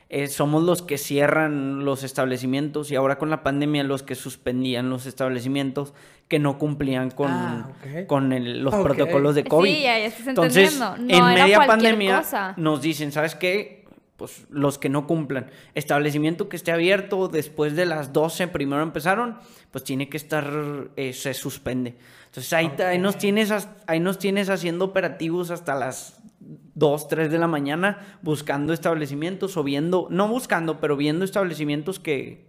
eh, 0.10 0.28
somos 0.28 0.64
los 0.64 0.82
que 0.82 0.98
cierran 0.98 1.84
los 1.84 2.04
establecimientos 2.04 2.92
y 2.92 2.96
ahora 2.96 3.18
con 3.18 3.30
la 3.30 3.44
pandemia 3.44 3.84
los 3.84 4.04
que 4.04 4.16
suspendían 4.16 4.90
los 4.90 5.06
establecimientos 5.06 5.94
que 6.30 6.40
no 6.40 6.58
cumplían 6.58 7.12
con, 7.12 7.28
Ah, 7.30 7.70
con 8.08 8.32
el- 8.34 8.62
los 8.64 8.74
protocolos 8.76 9.36
de 9.36 9.44
COVID. 9.46 9.70
Sí, 9.70 9.82
ya, 9.84 10.00
ya 10.00 10.06
estás 10.06 10.28
Entonces, 10.28 10.82
en 11.10 11.26
media 11.26 11.66
pandemia 11.66 12.18
cosa. 12.20 12.54
nos 12.58 12.82
dicen, 12.82 13.12
¿sabes 13.12 13.36
qué? 13.36 13.77
Pues 14.18 14.46
los 14.50 14.80
que 14.80 14.90
no 14.90 15.06
cumplan. 15.06 15.52
Establecimiento 15.76 16.50
que 16.50 16.56
esté 16.56 16.72
abierto 16.72 17.28
después 17.28 17.76
de 17.76 17.86
las 17.86 18.14
12, 18.14 18.48
primero 18.48 18.82
empezaron, 18.82 19.38
pues 19.72 19.84
tiene 19.84 20.10
que 20.10 20.18
estar, 20.18 20.90
eh, 20.96 21.14
se 21.14 21.36
suspende. 21.36 21.96
Entonces 22.26 22.52
ahí, 22.54 22.72
ahí, 22.80 22.98
nos 22.98 23.18
tienes, 23.18 23.54
ahí 23.86 24.00
nos 24.00 24.18
tienes 24.18 24.50
haciendo 24.50 24.86
operativos 24.86 25.52
hasta 25.52 25.76
las 25.76 26.20
2, 26.40 27.08
3 27.08 27.32
de 27.32 27.38
la 27.38 27.48
mañana, 27.48 28.20
buscando 28.22 28.74
establecimientos 28.74 29.56
o 29.56 29.64
viendo, 29.64 30.08
no 30.10 30.28
buscando, 30.28 30.80
pero 30.80 30.98
viendo 30.98 31.24
establecimientos 31.24 32.00
que, 32.00 32.48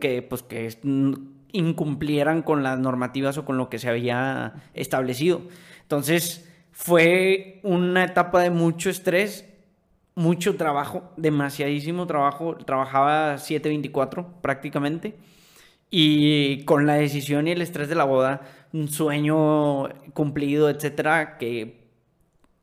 que 0.00 0.22
pues 0.22 0.42
que 0.42 0.78
mm, 0.82 1.14
incumplieran 1.52 2.42
con 2.42 2.62
las 2.62 2.78
normativas 2.78 3.38
o 3.38 3.44
con 3.44 3.56
lo 3.56 3.68
que 3.68 3.78
se 3.78 3.88
había 3.88 4.54
establecido. 4.74 5.42
Entonces, 5.82 6.48
fue 6.70 7.60
una 7.62 8.04
etapa 8.04 8.40
de 8.40 8.50
mucho 8.50 8.88
estrés, 8.88 9.46
mucho 10.14 10.56
trabajo, 10.56 11.12
demasiadísimo 11.16 12.06
trabajo. 12.06 12.56
Trabajaba 12.56 13.36
7-24 13.36 14.40
prácticamente. 14.40 15.16
Y 15.90 16.64
con 16.64 16.86
la 16.86 16.94
decisión 16.94 17.48
y 17.48 17.52
el 17.52 17.62
estrés 17.62 17.88
de 17.88 17.94
la 17.94 18.04
boda, 18.04 18.42
un 18.72 18.88
sueño 18.88 19.90
cumplido, 20.14 20.70
etcétera, 20.70 21.36
que 21.36 21.82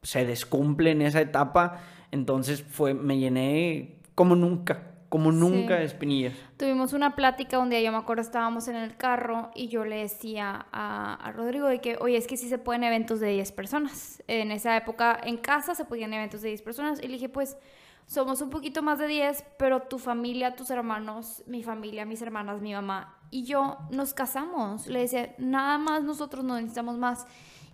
se 0.01 0.25
descumple 0.25 0.91
en 0.91 1.01
esa 1.03 1.21
etapa. 1.21 1.81
Entonces 2.11 2.63
fue, 2.63 2.93
me 2.93 3.19
llené 3.19 3.99
como 4.15 4.35
nunca, 4.35 4.88
como 5.09 5.31
nunca 5.31 5.75
de 5.75 5.85
espinillas. 5.85 6.33
Tuvimos 6.57 6.93
una 6.93 7.15
plática 7.15 7.59
un 7.59 7.69
día, 7.69 7.81
yo 7.81 7.91
me 7.91 7.97
acuerdo, 7.97 8.21
estábamos 8.21 8.67
en 8.67 8.75
el 8.75 8.95
carro 8.95 9.51
y 9.55 9.67
yo 9.67 9.83
le 9.83 9.97
decía 9.97 10.67
a, 10.71 11.15
a, 11.15 11.31
Rodrigo 11.31 11.67
de 11.67 11.81
que, 11.81 11.97
oye, 11.99 12.15
es 12.15 12.27
que 12.27 12.37
sí 12.37 12.47
se 12.47 12.57
pueden 12.57 12.83
eventos 12.83 13.19
de 13.19 13.29
10 13.31 13.51
personas. 13.51 14.23
En 14.27 14.51
esa 14.51 14.77
época 14.77 15.19
en 15.23 15.37
casa 15.37 15.75
se 15.75 15.85
podían 15.85 16.13
eventos 16.13 16.41
de 16.41 16.49
10 16.49 16.61
personas 16.61 16.99
y 17.01 17.07
le 17.07 17.13
dije, 17.13 17.29
pues 17.29 17.57
somos 18.05 18.41
un 18.41 18.49
poquito 18.49 18.81
más 18.81 18.99
de 18.99 19.07
10, 19.07 19.43
pero 19.57 19.81
tu 19.81 19.99
familia, 19.99 20.55
tus 20.55 20.69
hermanos, 20.69 21.43
mi 21.47 21.63
familia, 21.63 22.05
mis 22.05 22.21
hermanas, 22.21 22.61
mi 22.61 22.73
mamá 22.73 23.15
y 23.31 23.43
yo 23.43 23.77
nos 23.91 24.13
casamos. 24.13 24.87
Le 24.87 24.99
decía, 24.99 25.35
nada 25.37 25.77
más 25.77 26.03
nosotros 26.03 26.43
no 26.43 26.55
necesitamos 26.55 26.97
más. 26.97 27.27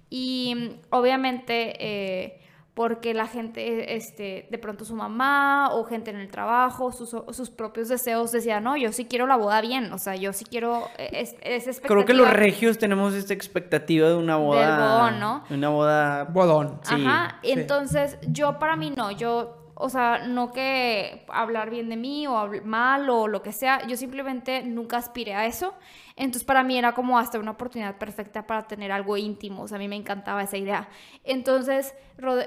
Y 0.10 0.54
mm, 0.56 0.70
obviamente, 0.90 1.76
eh, 1.80 2.40
porque 2.76 3.14
la 3.14 3.26
gente, 3.26 3.96
este, 3.96 4.48
de 4.52 4.58
pronto 4.58 4.84
su 4.84 4.96
mamá 4.96 5.70
o 5.72 5.86
gente 5.86 6.12
en 6.12 6.18
el 6.18 6.30
trabajo, 6.30 6.92
sus, 6.92 7.16
sus, 7.32 7.50
propios 7.50 7.88
deseos 7.88 8.34
decían, 8.34 8.66
no, 8.66 8.76
yo 8.76 8.92
sí 8.92 9.06
quiero 9.06 9.28
la 9.28 9.38
boda 9.38 9.62
bien, 9.62 9.94
o 9.94 9.98
sea, 9.98 10.16
yo 10.18 10.34
sí 10.34 10.44
quiero 10.44 10.90
es, 10.98 11.36
Creo 11.82 12.04
que 12.04 12.14
los 12.14 12.30
regios 12.30 12.78
tenemos 12.78 13.14
esta 13.14 13.34
expectativa 13.34 14.10
de 14.10 14.16
una 14.16 14.36
boda. 14.36 14.60
Del 14.60 14.78
bodón, 14.78 15.20
¿no? 15.22 15.44
De 15.48 15.56
una 15.56 15.70
boda. 15.70 16.24
Bodón. 16.26 16.80
Sí. 16.84 16.96
Ajá, 17.06 17.40
entonces 17.44 18.18
yo 18.28 18.60
para 18.60 18.76
mí 18.76 18.92
no, 18.96 19.10
yo 19.12 19.65
o 19.78 19.90
sea, 19.90 20.26
no 20.26 20.54
que 20.54 21.26
hablar 21.28 21.70
bien 21.70 21.90
de 21.90 21.98
mí 21.98 22.26
o 22.28 22.50
mal 22.64 23.10
o 23.10 23.28
lo 23.28 23.42
que 23.42 23.52
sea, 23.52 23.86
yo 23.86 23.98
simplemente 23.98 24.64
nunca 24.64 24.98
aspiré 24.98 25.36
a 25.36 25.46
eso. 25.46 25.74
Entonces 26.16 26.46
para 26.46 26.64
mí 26.64 26.78
era 26.78 26.94
como 26.94 27.20
hasta 27.20 27.40
una 27.40 27.52
oportunidad 27.52 27.98
perfecta 27.98 28.48
para 28.48 28.68
tener 28.68 28.94
algo 28.94 29.18
íntimo, 29.18 29.64
o 29.64 29.68
sea, 29.68 29.76
a 29.76 29.80
mí 29.80 29.90
me 29.90 29.98
encantaba 29.98 30.44
esa 30.44 30.56
idea. 30.56 30.88
Entonces, 31.26 31.94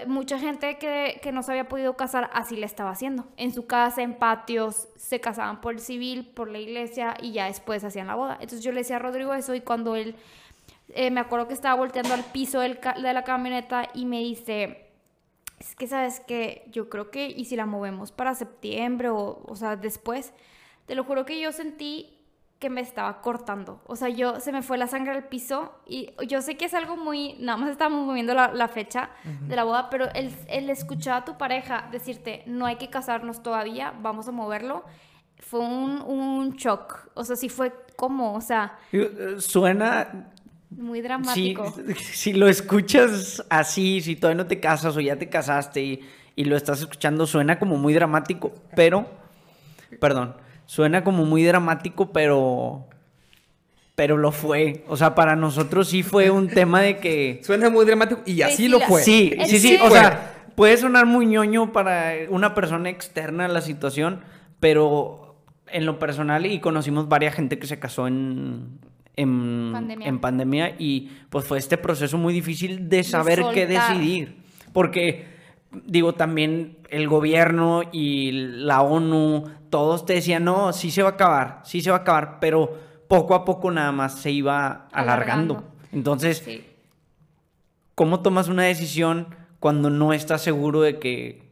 mucha 0.07 0.39
gente 0.39 0.79
que, 0.79 1.21
que 1.23 1.31
no 1.31 1.43
se 1.43 1.53
había 1.53 1.69
podido 1.69 1.95
casar 1.95 2.31
así 2.33 2.57
le 2.57 2.65
estaba 2.65 2.91
haciendo. 2.91 3.27
En 3.37 3.53
su 3.53 3.67
casa, 3.67 4.01
en 4.01 4.15
patios, 4.15 4.89
se 4.97 5.21
casaban 5.21 5.61
por 5.61 5.75
el 5.75 5.81
civil, 5.81 6.31
por 6.35 6.49
la 6.49 6.59
iglesia 6.59 7.15
y 7.21 7.33
ya 7.33 7.45
después 7.45 7.85
hacían 7.85 8.07
la 8.07 8.15
boda. 8.15 8.35
Entonces 8.41 8.63
yo 8.63 8.73
le 8.73 8.81
decía 8.81 8.97
a 8.97 9.01
Rodrigo 9.01 9.35
eso 9.35 9.55
y 9.55 9.61
cuando 9.61 9.97
él, 9.97 10.17
eh, 10.95 11.11
me 11.11 11.21
acuerdo 11.21 11.47
que 11.47 11.55
estaba 11.55 11.75
volteando 11.75 12.15
al 12.15 12.25
piso 12.25 12.61
de 12.61 12.79
la 13.13 13.25
camioneta 13.25 13.91
y 13.93 14.07
me 14.07 14.21
dice 14.21 14.88
es 15.59 15.75
que 15.75 15.87
sabes 15.87 16.21
que 16.21 16.65
yo 16.71 16.89
creo 16.89 17.11
que, 17.11 17.29
y 17.29 17.45
si 17.47 17.57
la 17.57 17.67
movemos 17.67 18.13
para 18.13 18.35
septiembre 18.35 19.09
o, 19.11 19.43
o 19.45 19.57
sea, 19.57 19.77
después, 19.77 20.33
te 20.87 20.95
lo 20.95 21.05
juro 21.05 21.25
que 21.25 21.41
yo 21.41 21.53
sentí 21.53 22.15
que 22.59 22.71
me 22.71 22.81
estaba 22.81 23.21
cortando. 23.21 23.81
O 23.87 23.95
sea, 23.95 24.09
yo 24.09 24.41
se 24.41 24.51
me 24.51 24.63
fue 24.63 24.79
la 24.79 24.89
sangre 24.89 25.13
al 25.13 25.29
piso 25.29 25.73
y 25.87 26.11
yo 26.27 26.43
sé 26.43 26.57
que 26.57 26.65
es 26.65 26.75
algo 26.75 26.97
muy, 26.97 27.35
nada 27.35 27.57
más 27.57 27.71
estamos 27.71 28.05
moviendo 28.05 28.35
la, 28.35 28.53
la 28.53 28.67
fecha 28.69 29.11
de 29.43 29.55
la 29.55 29.65
boda, 29.65 29.91
pero 29.91 30.13
el, 30.15 30.35
el, 30.49 30.69
escuchar 30.69 31.23
a 31.23 31.25
tu 31.25 31.39
pareja 31.39 31.89
decirte, 31.93 32.43
no 32.47 32.67
hay 32.67 32.77
que 32.77 32.91
casarnos 32.91 33.43
todavía, 33.43 33.95
vamos 34.01 34.27
a 34.27 34.33
moverlo, 34.33 34.85
fue 35.39 35.61
un, 35.61 36.03
un 36.03 36.57
shock. 36.57 37.11
O 37.15 37.25
sea, 37.25 37.37
sí 37.37 37.49
fue 37.49 37.73
como, 37.97 38.35
o 38.35 38.41
sea... 38.41 38.77
Eh, 38.93 39.37
suena 39.39 40.33
muy 40.71 41.01
dramático. 41.01 41.75
Si, 42.13 42.33
lo 42.33 42.49
escuchas 42.49 43.45
así, 43.49 44.01
si 44.01 44.17
todavía 44.17 44.43
no 44.43 44.49
te 44.49 44.61
casas 44.61 44.97
o 44.97 45.01
ya 45.01 45.17
te 45.17 45.29
casaste 45.29 45.83
y, 45.83 46.01
y, 46.37 46.45
lo 46.45 46.57
estás 46.57 46.81
escuchando, 46.81 47.27
suena 47.27 47.59
como 47.59 47.77
muy 47.77 47.95
dramático, 47.95 48.53
pero, 48.77 49.07
perdón, 50.01 50.37
suena 50.67 51.05
como 51.05 51.25
muy 51.25 51.43
dramático, 51.45 52.13
pero, 52.13 52.87
pero 53.95 54.17
lo 54.17 54.33
fue. 54.33 54.85
O 54.89 54.97
sea, 54.97 55.15
para 55.15 55.37
nosotros 55.37 55.89
sí 55.89 56.03
fue 56.03 56.31
un 56.31 56.49
tema 56.55 56.81
de 56.81 56.99
que... 56.99 57.41
Suena 57.43 57.71
muy 57.71 57.87
dramático 57.87 58.23
y 58.27 58.43
así 58.43 58.69
lo 58.69 58.81
fue. 58.81 59.03
Sí, 59.03 59.35
sí, 59.47 59.59
sí, 59.59 59.79
o 59.83 59.91
sea, 59.91 60.45
puede 60.55 60.77
sonar 60.77 61.07
muy 61.07 61.27
ñoño 61.27 61.73
para 61.73 62.13
una 62.29 62.55
persona 62.55 62.91
externa 62.91 63.47
a 63.47 63.49
la 63.49 63.61
situación, 63.61 64.21
pero 64.61 65.37
en 65.71 65.87
lo 65.87 65.99
personal 65.99 66.47
y 66.47 66.61
conocimos 66.61 67.09
varias 67.09 67.35
gente 67.35 67.59
que 67.59 67.67
se 67.67 67.79
casó 67.79 68.07
en, 68.07 68.79
en 69.19 69.71
pandemia. 69.73 70.09
en 70.09 70.19
pandemia 70.21 70.77
y 70.79 71.11
pues 71.29 71.45
fue 71.45 71.59
este 71.59 71.77
proceso 71.77 72.17
muy 72.17 72.33
difícil 72.33 72.89
de 72.89 73.03
saber 73.03 73.43
qué 73.53 73.67
decidir. 73.67 74.37
Porque, 74.73 75.27
digo, 75.87 76.15
también 76.15 76.79
el 76.89 77.09
gobierno 77.09 77.83
y 77.91 78.31
la 78.31 78.81
ONU, 78.83 79.45
todos 79.71 80.07
te 80.07 80.15
decían, 80.15 80.45
no, 80.45 80.73
sí 80.73 80.91
se 80.91 81.03
va 81.03 81.11
a 81.11 81.13
acabar, 81.13 81.61
sí 81.65 81.81
se 81.81 81.91
va 81.91 81.97
a 81.97 82.01
acabar, 82.01 82.39
pero 82.41 82.79
poco 83.09 83.35
a 83.35 83.45
poco 83.45 83.71
nada 83.71 83.91
más 83.91 84.21
se 84.21 84.31
iba 84.31 84.89
alargando. 84.93 85.65
Entonces, 85.93 86.45
¿cómo 87.95 88.21
tomas 88.21 88.49
una 88.49 88.65
decisión 88.65 89.35
cuando 89.59 89.91
no 89.91 90.13
estás 90.13 90.43
seguro 90.43 90.83
de 90.83 91.01
que 91.01 91.48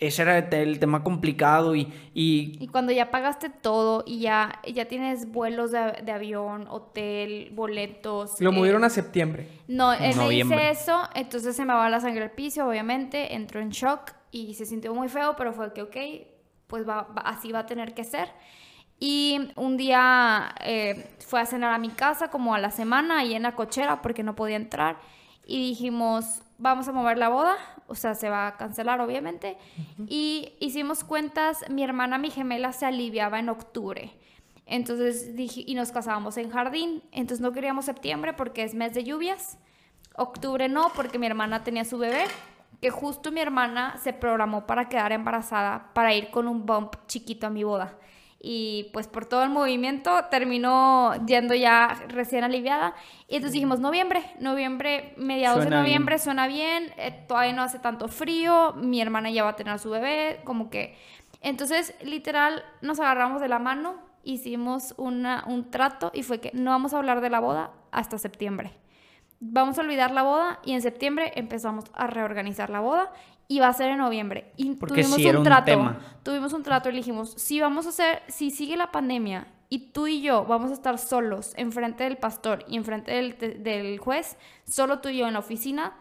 ese 0.00 0.22
era 0.22 0.38
el 0.38 0.78
tema 0.78 1.04
complicado 1.04 1.76
y, 1.76 1.92
y... 2.14 2.66
cuando 2.68 2.90
ya 2.90 3.10
pagaste 3.10 3.50
todo 3.50 4.02
y 4.06 4.20
ya, 4.20 4.60
ya 4.66 4.86
tienes 4.86 5.30
vuelos 5.30 5.72
de, 5.72 6.10
avión, 6.10 6.66
hotel, 6.68 7.50
boletos... 7.52 8.40
Lo 8.40 8.50
movieron 8.50 8.82
eh, 8.82 8.86
a 8.86 8.90
septiembre. 8.90 9.46
No, 9.68 9.92
él 9.92 10.16
me 10.16 10.28
dice 10.30 10.70
eso, 10.70 11.02
entonces 11.14 11.54
se 11.54 11.66
me 11.66 11.74
va 11.74 11.90
la 11.90 12.00
sangre 12.00 12.24
al 12.24 12.30
piso, 12.30 12.66
obviamente, 12.66 13.34
entró 13.34 13.60
en 13.60 13.68
shock 13.68 14.12
y 14.30 14.54
se 14.54 14.64
sintió 14.64 14.94
muy 14.94 15.08
feo, 15.08 15.36
pero 15.36 15.52
fue 15.52 15.72
que, 15.74 15.82
ok, 15.82 15.96
pues 16.66 16.88
va, 16.88 17.08
así 17.24 17.52
va 17.52 17.60
a 17.60 17.66
tener 17.66 17.92
que 17.92 18.04
ser. 18.04 18.28
Y 18.98 19.52
un 19.56 19.76
día 19.76 20.54
eh, 20.64 21.10
fue 21.26 21.40
a 21.40 21.46
cenar 21.46 21.74
a 21.74 21.78
mi 21.78 21.90
casa 21.90 22.30
como 22.30 22.54
a 22.54 22.58
la 22.58 22.70
semana 22.70 23.20
ahí 23.20 23.34
en 23.34 23.42
la 23.42 23.54
cochera 23.54 24.00
porque 24.00 24.22
no 24.22 24.34
podía 24.34 24.56
entrar 24.56 24.96
y 25.50 25.70
dijimos, 25.70 26.42
vamos 26.58 26.86
a 26.86 26.92
mover 26.92 27.18
la 27.18 27.28
boda, 27.28 27.56
o 27.90 27.94
sea, 27.94 28.14
se 28.14 28.30
va 28.30 28.46
a 28.46 28.56
cancelar 28.56 29.00
obviamente. 29.00 29.58
Y 30.06 30.54
hicimos 30.60 31.04
cuentas, 31.04 31.64
mi 31.68 31.82
hermana, 31.82 32.18
mi 32.18 32.30
gemela 32.30 32.72
se 32.72 32.86
aliviaba 32.86 33.38
en 33.38 33.48
octubre. 33.48 34.12
Entonces 34.64 35.34
dije, 35.34 35.64
y 35.66 35.74
nos 35.74 35.90
casábamos 35.90 36.36
en 36.36 36.50
jardín, 36.50 37.02
entonces 37.10 37.40
no 37.40 37.52
queríamos 37.52 37.86
septiembre 37.86 38.32
porque 38.32 38.62
es 38.62 38.74
mes 38.74 38.94
de 38.94 39.02
lluvias. 39.02 39.58
Octubre 40.16 40.68
no, 40.68 40.92
porque 40.94 41.18
mi 41.18 41.26
hermana 41.26 41.64
tenía 41.64 41.84
su 41.84 41.98
bebé, 41.98 42.24
que 42.80 42.90
justo 42.90 43.32
mi 43.32 43.40
hermana 43.40 43.98
se 44.02 44.12
programó 44.12 44.66
para 44.66 44.88
quedar 44.88 45.10
embarazada, 45.10 45.92
para 45.92 46.14
ir 46.14 46.30
con 46.30 46.46
un 46.46 46.64
bump 46.64 46.94
chiquito 47.08 47.48
a 47.48 47.50
mi 47.50 47.64
boda 47.64 47.98
y 48.42 48.88
pues 48.94 49.06
por 49.06 49.26
todo 49.26 49.42
el 49.42 49.50
movimiento 49.50 50.24
terminó 50.30 51.14
yendo 51.26 51.54
ya 51.54 51.94
recién 52.08 52.42
aliviada. 52.42 52.94
Y 53.28 53.36
entonces 53.36 53.52
dijimos, 53.52 53.80
noviembre, 53.80 54.22
noviembre, 54.40 55.12
mediados 55.18 55.64
de 55.64 55.70
noviembre, 55.70 56.18
suena 56.18 56.46
bien, 56.46 56.90
eh, 56.96 57.12
todavía 57.28 57.52
no 57.52 57.62
hace 57.62 57.78
tanto 57.78 58.08
frío, 58.08 58.72
mi 58.72 59.02
hermana 59.02 59.30
ya 59.30 59.44
va 59.44 59.50
a 59.50 59.56
tener 59.56 59.78
su 59.78 59.90
bebé, 59.90 60.40
como 60.44 60.70
que... 60.70 60.96
Entonces, 61.42 61.94
literal, 62.02 62.64
nos 62.80 62.98
agarramos 62.98 63.40
de 63.40 63.48
la 63.48 63.58
mano, 63.58 63.96
hicimos 64.24 64.94
una, 64.96 65.44
un 65.46 65.70
trato 65.70 66.10
y 66.14 66.22
fue 66.22 66.40
que 66.40 66.50
no 66.54 66.70
vamos 66.70 66.94
a 66.94 66.98
hablar 66.98 67.20
de 67.20 67.30
la 67.30 67.40
boda 67.40 67.72
hasta 67.92 68.18
septiembre. 68.18 68.72
Vamos 69.38 69.78
a 69.78 69.82
olvidar 69.82 70.10
la 70.10 70.22
boda 70.22 70.60
y 70.64 70.72
en 70.72 70.82
septiembre 70.82 71.32
empezamos 71.36 71.86
a 71.94 72.06
reorganizar 72.06 72.68
la 72.68 72.80
boda 72.80 73.12
y 73.50 73.58
va 73.58 73.66
a 73.66 73.72
ser 73.72 73.90
en 73.90 73.98
noviembre. 73.98 74.52
Y 74.56 74.76
tuvimos 74.76 75.18
un 75.18 75.42
trato. 75.42 75.96
Tuvimos 76.22 76.52
un 76.52 76.62
trato 76.62 76.88
y 76.88 76.92
dijimos, 76.92 77.34
si 77.36 77.60
vamos 77.60 77.84
a 77.86 77.88
hacer, 77.88 78.22
si 78.28 78.52
sigue 78.52 78.76
la 78.76 78.92
pandemia 78.92 79.48
y 79.68 79.90
tú 79.90 80.06
y 80.06 80.22
yo 80.22 80.44
vamos 80.44 80.70
a 80.70 80.74
estar 80.74 80.98
solos 80.98 81.52
enfrente 81.56 82.04
del 82.04 82.16
pastor 82.16 82.64
y 82.68 82.76
enfrente 82.76 83.10
del, 83.10 83.36
del 83.64 83.98
juez, 83.98 84.36
solo 84.68 85.00
tú 85.00 85.08
y 85.08 85.18
yo 85.18 85.26
en 85.26 85.32
la 85.32 85.40
oficina, 85.40 85.94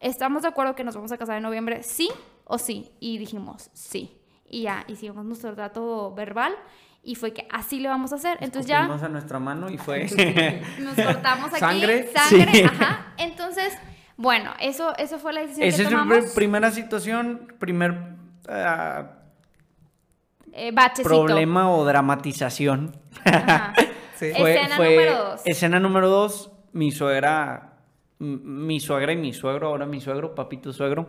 ¿estamos 0.00 0.40
de 0.40 0.48
acuerdo 0.48 0.74
que 0.74 0.84
nos 0.84 0.94
vamos 0.94 1.12
a 1.12 1.18
casar 1.18 1.36
en 1.36 1.42
noviembre? 1.42 1.82
¿Sí 1.82 2.08
o 2.44 2.56
sí? 2.56 2.92
Y 2.98 3.18
dijimos, 3.18 3.68
sí. 3.74 4.16
Y 4.48 4.62
ya 4.62 4.86
hicimos 4.88 5.22
nuestro 5.26 5.54
trato 5.54 6.14
verbal 6.14 6.54
y 7.02 7.16
fue 7.16 7.34
que 7.34 7.46
así 7.50 7.78
le 7.78 7.90
vamos 7.90 8.14
a 8.14 8.16
hacer. 8.16 8.38
Entonces 8.40 8.70
ya... 8.70 8.84
a 8.84 9.08
nuestra 9.10 9.38
mano 9.38 9.68
y 9.68 9.76
fue... 9.76 10.06
Nos 10.78 10.94
cortamos 10.94 11.48
aquí. 11.52 11.60
Sangre. 11.60 12.10
Sangre, 12.10 12.64
ajá. 12.64 13.12
Entonces 13.18 13.76
bueno, 14.16 14.52
eso, 14.60 14.96
eso 14.96 15.18
fue 15.18 15.32
la 15.32 15.40
decisión 15.42 15.66
Esa 15.66 15.82
es 15.82 15.90
la 15.90 16.34
primera 16.34 16.70
situación, 16.70 17.52
primer 17.58 17.92
uh, 18.48 19.06
eh, 20.52 20.72
problema 21.02 21.70
o 21.70 21.84
dramatización. 21.84 22.96
sí. 24.16 24.26
escena 24.36 24.78
número 24.78 25.18
dos. 25.18 25.40
Escena 25.44 25.80
número 25.80 26.08
dos, 26.08 26.52
mi 26.72 26.92
suegra, 26.92 27.78
mi 28.18 28.78
suegra 28.78 29.12
y 29.12 29.16
mi 29.16 29.32
suegro, 29.32 29.68
ahora 29.68 29.86
mi 29.86 30.00
suegro, 30.00 30.34
papito 30.34 30.72
suegro, 30.72 31.08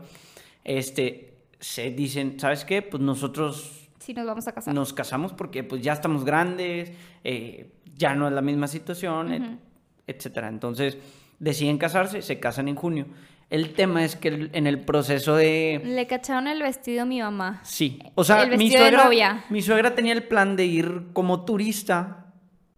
este, 0.64 1.38
se 1.60 1.92
dicen, 1.92 2.40
¿sabes 2.40 2.66
qué? 2.66 2.82
Pues 2.82 3.04
nosotros... 3.04 3.88
Sí, 4.00 4.14
nos 4.14 4.26
vamos 4.26 4.48
a 4.48 4.52
casar. 4.52 4.74
Nos 4.74 4.94
casamos 4.94 5.34
porque 5.34 5.64
pues 5.64 5.82
ya 5.82 5.94
estamos 5.94 6.26
grandes, 6.26 6.92
eh, 7.24 7.72
ya 7.96 8.16
no 8.16 8.28
es 8.28 8.34
la 8.34 8.42
misma 8.42 8.68
situación, 8.68 9.60
etcétera. 10.06 10.48
Entonces 10.48 10.98
deciden 11.46 11.78
casarse, 11.78 12.22
se 12.24 12.40
casan 12.40 12.68
en 12.68 12.76
junio. 12.76 13.06
El 13.52 13.74
tema 13.74 14.04
es 14.04 14.16
que 14.16 14.50
en 14.52 14.66
el 14.66 14.80
proceso 14.80 15.36
de... 15.36 15.80
Le 15.86 16.08
cacharon 16.08 16.48
el 16.48 16.62
vestido 16.64 17.04
a 17.04 17.06
mi 17.06 17.22
mamá. 17.22 17.62
Sí, 17.64 18.00
o 18.16 18.24
sea, 18.24 18.42
El 18.44 18.58
mi 18.58 18.70
de 18.72 18.78
suegra, 18.80 19.04
novia. 19.06 19.46
mi 19.52 19.62
suegra 19.62 19.94
tenía 19.94 20.14
el 20.14 20.24
plan 20.24 20.56
de 20.56 20.66
ir 20.66 21.04
como 21.14 21.46
turista, 21.46 22.25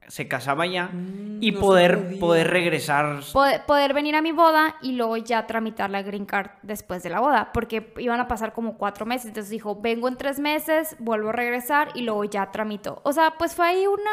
se 0.08 0.28
casaba 0.28 0.64
allá 0.64 0.90
Mm, 0.92 1.44
y 1.44 1.52
no 1.52 1.60
poder, 1.60 2.18
poder 2.20 2.50
regresar. 2.50 3.20
Poder, 3.34 3.66
poder 3.66 3.94
venir 3.94 4.16
a 4.16 4.22
mi 4.22 4.32
boda 4.32 4.76
y 4.82 4.94
luego 4.94 5.18
ya 5.18 5.46
tramitar 5.46 5.90
la 5.90 6.02
green 6.02 6.26
card 6.26 6.50
después 6.64 7.04
de 7.04 7.10
la 7.10 7.20
boda, 7.20 7.52
porque 7.54 7.94
iban 7.98 8.20
a 8.20 8.28
pasar 8.28 8.54
como 8.54 8.78
cuatro 8.78 9.06
meses. 9.06 9.28
Entonces 9.28 9.52
dijo, 9.52 9.76
vengo 9.82 10.08
en 10.08 10.16
tres 10.18 10.40
meses, 10.40 10.96
vuelvo 11.00 11.30
a 11.30 11.34
regresar 11.34 11.90
y 11.94 12.02
luego 12.02 12.24
ya 12.24 12.52
tramito. 12.52 13.02
O 13.04 13.12
sea, 13.14 13.36
pues 13.38 13.54
fue 13.56 13.68
ahí 13.68 13.86
una... 13.86 14.12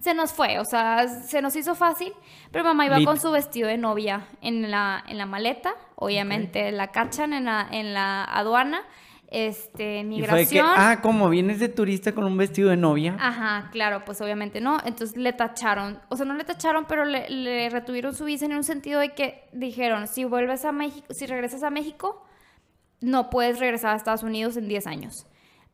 Se 0.00 0.14
nos 0.14 0.32
fue, 0.32 0.58
o 0.58 0.64
sea, 0.64 1.06
se 1.08 1.40
nos 1.42 1.54
hizo 1.56 1.74
fácil, 1.74 2.12
pero 2.50 2.64
mamá 2.64 2.86
iba 2.86 2.98
Lit- 2.98 3.04
con 3.06 3.20
su 3.20 3.30
vestido 3.30 3.68
de 3.68 3.76
novia 3.78 4.26
en 4.40 4.70
la, 4.70 5.02
en 5.06 5.18
la 5.18 5.26
maleta, 5.26 5.74
obviamente 5.96 6.70
la 6.72 6.88
cachan 6.92 7.32
en 7.32 7.44
la, 7.46 7.66
en 7.70 7.92
la 7.94 8.24
aduana, 8.24 8.82
este, 9.28 10.00
Y 10.00 10.02
fue 10.24 10.46
que, 10.46 10.54
migración. 10.54 10.66
ah, 10.68 11.00
como 11.02 11.28
vienes 11.28 11.58
de 11.58 11.68
turista 11.68 12.12
con 12.12 12.24
un 12.24 12.36
vestido 12.36 12.70
de 12.70 12.76
novia. 12.76 13.16
Ajá, 13.18 13.68
claro, 13.72 14.04
pues 14.04 14.20
obviamente 14.20 14.60
no. 14.60 14.78
Entonces 14.84 15.16
le 15.16 15.32
tacharon, 15.32 16.00
o 16.08 16.16
sea, 16.16 16.26
no 16.26 16.34
le 16.34 16.44
tacharon, 16.44 16.86
pero 16.86 17.04
le, 17.04 17.28
le 17.28 17.68
retuvieron 17.70 18.14
su 18.14 18.24
visa 18.24 18.44
en 18.46 18.54
un 18.54 18.64
sentido 18.64 19.00
de 19.00 19.14
que 19.14 19.48
dijeron, 19.52 20.06
si 20.06 20.24
vuelves 20.24 20.64
a 20.64 20.72
México, 20.72 21.06
si 21.10 21.26
regresas 21.26 21.62
a 21.62 21.70
México, 21.70 22.24
no 23.00 23.30
puedes 23.30 23.58
regresar 23.58 23.92
a 23.92 23.96
Estados 23.96 24.22
Unidos 24.22 24.56
en 24.56 24.68
10 24.68 24.86
años. 24.86 25.26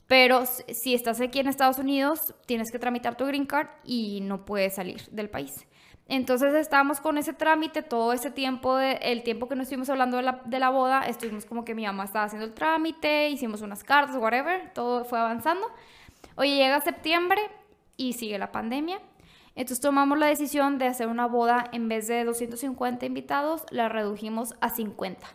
Pero 0.08 0.44
si 0.46 0.94
estás 0.94 1.20
aquí 1.20 1.38
en 1.38 1.46
Estados 1.46 1.78
Unidos, 1.78 2.34
tienes 2.46 2.70
que 2.70 2.78
tramitar 2.78 3.16
tu 3.16 3.24
green 3.24 3.46
card 3.46 3.68
y 3.84 4.20
no 4.22 4.44
puedes 4.44 4.74
salir 4.74 5.02
del 5.10 5.30
país. 5.30 5.66
Entonces 6.08 6.52
estábamos 6.54 7.00
con 7.00 7.16
ese 7.16 7.32
trámite 7.32 7.82
todo 7.82 8.12
ese 8.12 8.30
tiempo, 8.30 8.78
el 8.78 9.22
tiempo 9.22 9.48
que 9.48 9.54
no 9.54 9.62
estuvimos 9.62 9.88
hablando 9.88 10.16
de 10.18 10.24
la, 10.24 10.40
de 10.44 10.58
la 10.58 10.70
boda, 10.70 11.06
estuvimos 11.06 11.46
como 11.46 11.64
que 11.64 11.74
mi 11.74 11.86
mamá 11.86 12.04
estaba 12.04 12.24
haciendo 12.24 12.44
el 12.44 12.52
trámite, 12.52 13.30
hicimos 13.30 13.62
unas 13.62 13.84
cartas, 13.84 14.16
whatever, 14.16 14.72
todo 14.74 15.04
fue 15.04 15.18
avanzando. 15.18 15.66
Oye, 16.36 16.56
llega 16.56 16.80
septiembre 16.80 17.40
y 17.96 18.14
sigue 18.14 18.38
la 18.38 18.52
pandemia. 18.52 19.00
Entonces 19.54 19.80
tomamos 19.80 20.18
la 20.18 20.26
decisión 20.26 20.78
de 20.78 20.86
hacer 20.86 21.08
una 21.08 21.26
boda 21.26 21.68
en 21.72 21.88
vez 21.88 22.08
de 22.08 22.24
250 22.24 23.04
invitados, 23.04 23.64
la 23.70 23.88
redujimos 23.88 24.54
a 24.60 24.70
50. 24.70 25.26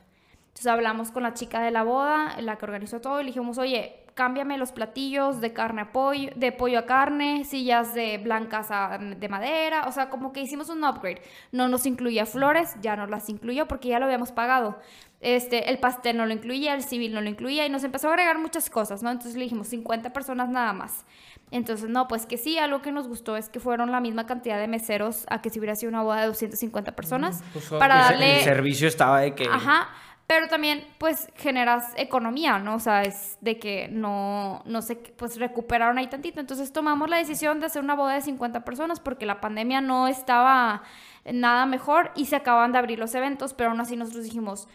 Entonces 0.47 0.67
hablamos 0.67 1.11
con 1.11 1.23
la 1.23 1.33
chica 1.35 1.61
de 1.61 1.69
la 1.69 1.83
boda, 1.83 2.41
la 2.41 2.57
que 2.57 2.65
organizó 2.65 2.99
todo, 2.99 3.19
y 3.21 3.23
le 3.23 3.27
dijimos, 3.27 3.59
oye, 3.59 4.06
cámbiame 4.17 4.57
los 4.57 4.71
platillos 4.71 5.39
de 5.41 5.53
carne 5.53 5.81
a 5.81 5.91
pollo, 5.91 6.31
de 6.35 6.51
pollo 6.51 6.79
a 6.79 6.85
carne, 6.87 7.45
sillas 7.45 7.93
de 7.93 8.17
blancas 8.17 8.71
a 8.71 8.97
de 8.97 9.29
madera, 9.29 9.85
o 9.87 9.91
sea, 9.91 10.09
como 10.09 10.33
que 10.33 10.41
hicimos 10.41 10.69
un 10.69 10.83
upgrade. 10.83 11.21
No 11.51 11.67
nos 11.67 11.85
incluía 11.85 12.25
flores, 12.25 12.75
ya 12.81 12.95
nos 12.95 13.11
las 13.11 13.29
incluyó 13.29 13.67
porque 13.67 13.89
ya 13.89 13.99
lo 13.99 14.05
habíamos 14.05 14.31
pagado. 14.31 14.79
Este, 15.21 15.69
el 15.69 15.77
pastel 15.77 16.17
no 16.17 16.25
lo 16.25 16.33
incluía, 16.33 16.73
el 16.73 16.83
civil 16.83 17.13
no 17.13 17.21
lo 17.21 17.29
incluía 17.29 17.65
y 17.67 17.69
nos 17.69 17.83
empezó 17.83 18.07
a 18.07 18.13
agregar 18.13 18.39
muchas 18.39 18.71
cosas, 18.71 19.03
¿no? 19.03 19.11
Entonces 19.11 19.35
le 19.35 19.43
dijimos 19.43 19.67
50 19.67 20.11
personas 20.13 20.49
nada 20.49 20.73
más. 20.73 21.05
Entonces, 21.51 21.87
no, 21.87 22.07
pues 22.07 22.25
que 22.25 22.37
sí, 22.37 22.57
algo 22.57 22.81
que 22.81 22.91
nos 22.91 23.07
gustó 23.07 23.37
es 23.37 23.49
que 23.49 23.59
fueron 23.59 23.91
la 23.91 24.01
misma 24.01 24.25
cantidad 24.25 24.59
de 24.59 24.67
meseros 24.67 25.25
a 25.29 25.41
que 25.41 25.51
si 25.51 25.59
hubiera 25.59 25.75
sido 25.75 25.91
una 25.91 26.01
boda 26.01 26.21
de 26.21 26.27
250 26.27 26.95
personas. 26.95 27.43
pues, 27.53 27.69
para 27.69 27.97
darle... 27.97 28.39
El 28.39 28.43
servicio 28.43 28.87
estaba 28.87 29.21
de 29.21 29.35
que... 29.35 29.45
Ajá, 29.45 29.89
pero 30.27 30.49
también 30.49 30.85
pues 30.97 31.29
generas 31.35 31.93
economía, 31.95 32.59
¿no? 32.59 32.75
O 32.75 32.79
sea, 32.79 33.03
es 33.03 33.37
de 33.39 33.57
que 33.57 33.87
no, 33.87 34.61
no 34.65 34.81
sé, 34.81 34.97
pues 34.97 35.39
recuperaron 35.39 35.97
ahí 35.97 36.07
tantito. 36.07 36.41
Entonces 36.41 36.73
tomamos 36.73 37.09
la 37.09 37.17
decisión 37.17 37.61
de 37.61 37.67
hacer 37.67 37.81
una 37.81 37.95
boda 37.95 38.13
de 38.13 38.21
50 38.21 38.65
personas 38.65 38.99
porque 38.99 39.25
la 39.25 39.39
pandemia 39.39 39.79
no 39.79 40.09
estaba 40.09 40.83
nada 41.31 41.65
mejor 41.65 42.11
y 42.13 42.25
se 42.25 42.35
acaban 42.35 42.73
de 42.73 42.77
abrir 42.77 42.99
los 42.99 43.15
eventos, 43.15 43.53
pero 43.53 43.69
aún 43.69 43.79
así 43.79 43.95
nosotros 43.95 44.25
dijimos, 44.25 44.67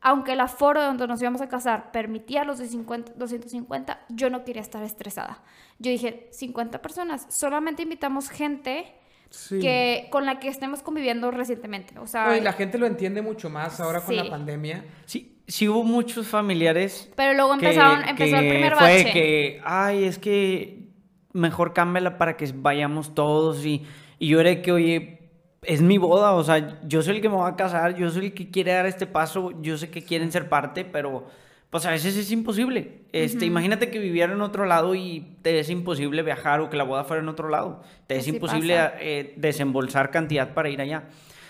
aunque 0.00 0.32
el 0.32 0.40
aforo 0.40 0.80
de 0.80 0.86
donde 0.86 1.08
nos 1.08 1.20
íbamos 1.20 1.40
a 1.40 1.48
casar 1.48 1.90
permitía 1.90 2.44
los 2.44 2.58
de 2.58 2.68
50, 2.68 3.14
250, 3.16 4.00
yo 4.10 4.30
no 4.30 4.44
quería 4.44 4.62
estar 4.62 4.82
estresada. 4.84 5.42
Yo 5.80 5.90
dije, 5.90 6.28
50 6.30 6.80
personas, 6.82 7.26
solamente 7.30 7.82
invitamos 7.82 8.30
gente 8.30 8.94
Sí. 9.30 9.60
que, 9.60 10.08
con 10.10 10.26
la 10.26 10.38
que 10.40 10.48
estemos 10.48 10.82
conviviendo 10.82 11.30
recientemente. 11.30 11.98
O 11.98 12.06
sea, 12.06 12.26
No, 12.26 12.36
y 12.36 12.40
la 12.40 12.52
gente 12.52 12.76
lo 12.78 12.86
entiende 12.86 13.22
mucho 13.22 13.48
más 13.48 13.80
ahora 13.80 14.00
con 14.00 14.14
Sí. 14.14 14.20
la 14.22 14.28
pandemia. 14.28 14.84
Sí, 15.06 15.38
sí 15.46 15.68
hubo 15.68 15.82
muchos 15.84 16.26
familiares 16.26 17.10
pero 17.16 17.34
luego 17.34 17.50
que- 17.58 17.66
empezaron, 17.66 18.08
empezó 18.08 18.36
el 18.36 18.42
que 18.42 18.50
primer 18.50 18.74
fue 18.74 18.82
bache. 19.02 19.12
que, 19.12 19.60
ay, 19.64 20.04
es 20.04 20.18
que 20.18 20.88
mejor 21.32 21.72
cámbiala 21.72 22.18
para 22.18 22.36
que 22.36 22.50
vayamos 22.54 23.14
todos 23.14 23.64
y, 23.64 23.84
y 24.18 24.28
yo 24.28 24.40
era 24.40 24.60
que, 24.62 24.72
oye, 24.72 25.16
es 25.62 25.80
mi 25.82 25.98
boda, 25.98 26.32
o 26.32 26.42
sea, 26.42 26.80
yo 26.88 27.02
soy 27.02 27.16
el 27.16 27.22
que 27.22 27.28
me 27.28 27.36
va 27.36 27.48
a 27.48 27.56
casar, 27.56 27.94
yo 27.94 28.10
soy 28.10 28.26
el 28.26 28.34
que 28.34 28.50
quiere 28.50 28.72
dar 28.72 28.86
este 28.86 29.06
paso, 29.06 29.52
yo 29.62 29.76
sé 29.78 29.90
que 29.90 30.02
quieren 30.02 30.32
ser 30.32 30.48
parte, 30.48 30.84
pero 30.84 31.26
pues 31.70 31.86
a 31.86 31.90
veces 31.90 32.16
es 32.16 32.30
imposible. 32.32 33.02
Este, 33.12 33.46
imagínate 33.46 33.90
que 33.90 33.98
viviera 33.98 34.32
en 34.32 34.40
otro 34.40 34.66
lado 34.66 34.94
y 34.94 35.36
te 35.42 35.58
es 35.58 35.70
imposible 35.70 36.22
viajar 36.22 36.60
o 36.60 36.68
que 36.68 36.76
la 36.76 36.84
boda 36.84 37.04
fuera 37.04 37.22
en 37.22 37.28
otro 37.28 37.48
lado. 37.48 37.82
Te 38.06 38.16
es 38.16 38.22
Así 38.22 38.30
imposible 38.30 38.76
eh, 39.00 39.34
desembolsar 39.36 40.10
cantidad 40.10 40.52
para 40.52 40.68
ir 40.68 40.80
allá. 40.80 41.04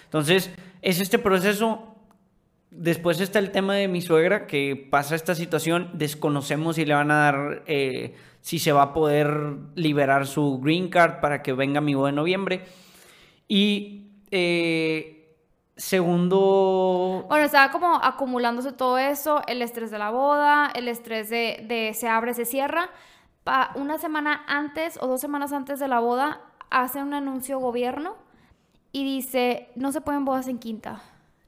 Entonces, 0.04 0.50
es 0.82 1.00
este 1.00 1.18
proceso 1.18 1.90
Después 2.70 3.20
está 3.20 3.40
el 3.40 3.50
tema 3.50 3.74
de 3.74 3.88
mi 3.88 4.00
suegra, 4.00 4.46
que 4.46 4.76
pasa 4.76 5.16
esta 5.16 5.34
situación, 5.34 5.90
desconocemos 5.92 6.76
si 6.76 6.84
le 6.84 6.94
van 6.94 7.10
a 7.10 7.16
dar, 7.16 7.64
eh, 7.66 8.14
si 8.42 8.60
se 8.60 8.70
va 8.70 8.82
a 8.82 8.92
poder 8.94 9.56
liberar 9.74 10.24
su 10.28 10.60
green 10.60 10.88
card 10.88 11.18
para 11.20 11.42
que 11.42 11.52
venga 11.52 11.80
mi 11.80 11.94
boda 11.94 12.10
en 12.10 12.14
noviembre. 12.14 12.62
Y 13.48 14.12
eh, 14.30 15.19
segundo, 15.80 17.24
Bueno, 17.28 17.44
estaba 17.46 17.70
como 17.72 17.94
acumulándose 17.94 18.72
todo 18.72 18.98
eso, 18.98 19.42
el 19.46 19.62
estrés 19.62 19.90
de 19.90 19.98
la 19.98 20.10
boda, 20.10 20.70
el 20.74 20.88
estrés 20.88 21.30
de, 21.30 21.64
de 21.68 21.94
se 21.94 22.08
abre, 22.08 22.34
se 22.34 22.44
cierra. 22.44 22.90
Pa- 23.44 23.72
una 23.74 23.98
semana 23.98 24.44
antes 24.46 24.98
o 25.00 25.06
dos 25.06 25.20
semanas 25.20 25.52
antes 25.52 25.80
de 25.80 25.88
la 25.88 26.00
boda, 26.00 26.40
hace 26.70 27.02
un 27.02 27.14
anuncio 27.14 27.58
gobierno 27.58 28.14
y 28.92 29.04
dice, 29.04 29.70
no 29.76 29.92
se 29.92 30.00
pueden 30.00 30.24
bodas 30.24 30.46
en 30.48 30.58
quinta. 30.58 31.00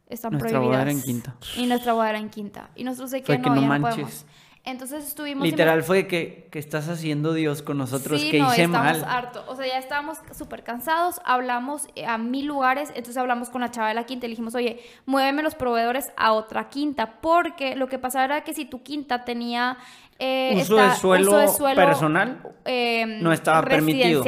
Están 0.09 0.33
Nuestra 0.33 0.59
boda 0.59 0.71
prohibidas. 0.71 0.83
era 0.83 0.91
en 0.93 1.03
quinta. 1.03 1.35
Y 1.57 1.67
nuestra 1.67 1.93
boda 1.95 2.11
era 2.11 2.19
en 2.19 2.29
quinta. 2.31 2.71
Y 2.75 2.85
nosotros 2.85 3.11
de 3.13 3.23
que 3.23 3.39
no, 3.39 3.45
que 3.45 3.51
no 3.51 3.57
ya 3.57 3.61
no 3.63 3.67
manches. 3.69 3.93
podemos. 3.95 4.27
Entonces 4.65 5.05
estuvimos... 5.09 5.45
literal 5.45 5.83
fue 5.83 6.07
que, 6.07 6.47
que 6.53 6.61
estás 6.61 6.89
haciendo 6.89 7.33
Dios 7.35 7.63
con 7.63 7.79
nosotros, 7.79 8.21
Sí, 8.21 8.31
que 8.31 8.39
no, 8.39 8.53
hice 8.53 8.69
mal. 8.69 9.05
harto. 9.09 9.45
O 9.49 9.57
sea, 9.57 9.67
ya 9.67 9.77
estábamos 9.79 10.19
súper 10.37 10.63
cansados, 10.63 11.21
hablamos 11.25 11.89
eh, 11.97 12.07
a 12.07 12.17
mil 12.17 12.47
lugares, 12.47 12.91
entonces 12.91 13.17
hablamos 13.17 13.51
con 13.51 13.61
la 13.61 13.73
chava 13.73 13.89
de 13.89 13.95
la 13.95 14.05
quinta 14.05 14.27
y 14.27 14.29
le 14.29 14.33
dijimos, 14.35 14.55
oye, 14.55 14.81
muéveme 15.05 15.43
los 15.43 15.57
proveedores 15.57 16.13
a 16.17 16.33
otra 16.33 16.69
quinta, 16.69 17.21
porque 17.21 17.75
lo 17.75 17.89
que 17.89 17.99
pasaba 17.99 18.25
era 18.25 18.45
que 18.45 18.55
si 18.55 18.65
tu 18.65 18.83
quinta 18.85 19.25
tenía... 19.25 19.79
eh, 20.21 20.53
Uso 20.61 20.77
de 20.77 20.95
suelo 20.95 21.27
uso 21.27 21.39
de 21.39 21.49
suelo, 21.49 21.77
personal, 21.85 22.41
eh, 22.65 23.05
no 23.21 23.33
estaba 23.33 23.63
permitido. 23.63 24.23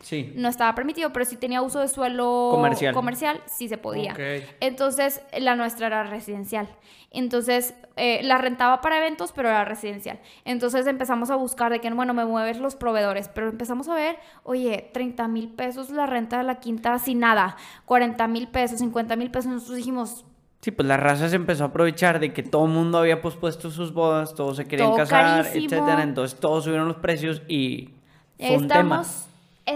Sí. 0.00 0.32
No 0.36 0.48
estaba 0.48 0.74
permitido, 0.74 1.12
pero 1.12 1.24
si 1.24 1.36
tenía 1.36 1.60
uso 1.60 1.80
de 1.80 1.88
suelo 1.88 2.48
Comercial. 2.52 2.94
comercial, 2.94 3.40
sí 3.46 3.68
se 3.68 3.78
podía. 3.78 4.14
Entonces, 4.60 5.22
la 5.38 5.56
nuestra 5.56 5.88
era 5.88 6.04
residencial. 6.04 6.68
Entonces, 7.10 7.74
eh, 7.96 8.20
la 8.22 8.38
rentaba 8.38 8.80
para 8.80 8.98
eventos, 8.98 9.32
pero 9.32 9.48
era 9.48 9.64
residencial. 9.64 10.20
Entonces 10.44 10.86
empezamos 10.86 11.30
a 11.30 11.36
buscar 11.36 11.72
de 11.72 11.80
que, 11.80 11.90
bueno, 11.90 12.12
me 12.14 12.24
mueves 12.26 12.58
los 12.58 12.76
proveedores, 12.76 13.28
pero 13.28 13.48
empezamos 13.48 13.88
a 13.88 13.94
ver, 13.94 14.18
oye, 14.44 14.90
30 14.92 15.26
mil 15.26 15.48
pesos 15.48 15.90
la 15.90 16.06
renta 16.06 16.38
de 16.38 16.44
la 16.44 16.60
quinta 16.60 16.98
sin 16.98 17.20
nada, 17.20 17.56
40 17.86 18.28
mil 18.28 18.48
pesos, 18.48 18.78
50 18.80 19.16
mil 19.16 19.30
pesos. 19.30 19.50
Nosotros 19.50 19.76
dijimos, 19.78 20.24
Sí, 20.60 20.72
pues 20.72 20.88
la 20.88 20.96
raza 20.96 21.28
se 21.28 21.36
empezó 21.36 21.62
a 21.64 21.66
aprovechar 21.68 22.18
de 22.18 22.32
que 22.32 22.42
todo 22.42 22.66
el 22.66 22.72
mundo 22.72 22.98
había 22.98 23.22
pospuesto 23.22 23.70
sus 23.70 23.94
bodas, 23.94 24.34
todos 24.34 24.56
se 24.56 24.64
querían 24.66 24.88
Todo 24.88 24.96
casar, 24.98 25.44
carísimo. 25.44 25.64
etcétera. 25.66 26.02
Entonces 26.02 26.38
todos 26.40 26.64
subieron 26.64 26.88
los 26.88 26.96
precios 26.96 27.42
y 27.46 27.90
fue 28.38 28.56
un 28.56 28.66
tema. 28.68 29.04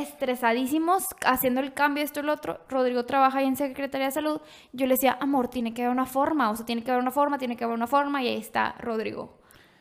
Estresadísimos 0.01 1.05
haciendo 1.25 1.61
el 1.61 1.73
cambio, 1.73 2.03
esto 2.05 2.21
y 2.21 2.23
lo 2.23 2.33
otro. 2.33 2.61
Rodrigo 2.69 3.05
trabaja 3.05 3.39
ahí 3.39 3.47
en 3.47 3.57
Secretaría 3.57 4.07
de 4.07 4.13
Salud. 4.13 4.41
Yo 4.73 4.87
le 4.87 4.95
decía, 4.95 5.17
amor, 5.21 5.49
tiene 5.49 5.75
que 5.75 5.83
haber 5.83 5.93
una 5.93 6.07
forma, 6.07 6.51
o 6.51 6.57
sea, 6.57 6.67
tiene 6.67 6.83
que 6.83 6.91
haber 6.91 7.03
una 7.03 7.11
forma, 7.11 7.39
tiene 7.39 7.57
que 7.57 7.65
haber 7.65 7.77
una 7.77 7.87
forma, 7.87 8.23
y 8.23 8.29
ahí 8.29 8.37
está 8.37 8.75
Rodrigo. 8.79 9.39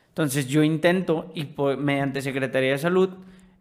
Entonces 0.10 0.48
yo 0.48 0.64
intento, 0.64 1.32
y 1.34 1.46
por- 1.46 1.78
mediante 1.78 2.22
Secretaría 2.22 2.72
de 2.72 2.78
Salud, 2.78 3.10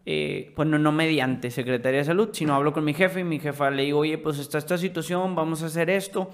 eh, 0.06 0.52
bueno, 0.56 0.78
no 0.78 0.92
mediante 0.92 1.50
Secretaría 1.50 1.98
de 2.00 2.04
Salud, 2.04 2.30
sino 2.32 2.54
hablo 2.54 2.72
con 2.72 2.84
mi 2.84 2.94
jefe 2.94 3.20
y 3.20 3.24
mi 3.24 3.38
jefa 3.38 3.70
le 3.70 3.84
digo, 3.84 4.00
oye, 4.00 4.18
pues 4.18 4.38
está 4.38 4.58
esta 4.58 4.76
situación, 4.78 5.34
vamos 5.34 5.62
a 5.62 5.66
hacer 5.66 5.90
esto. 5.90 6.30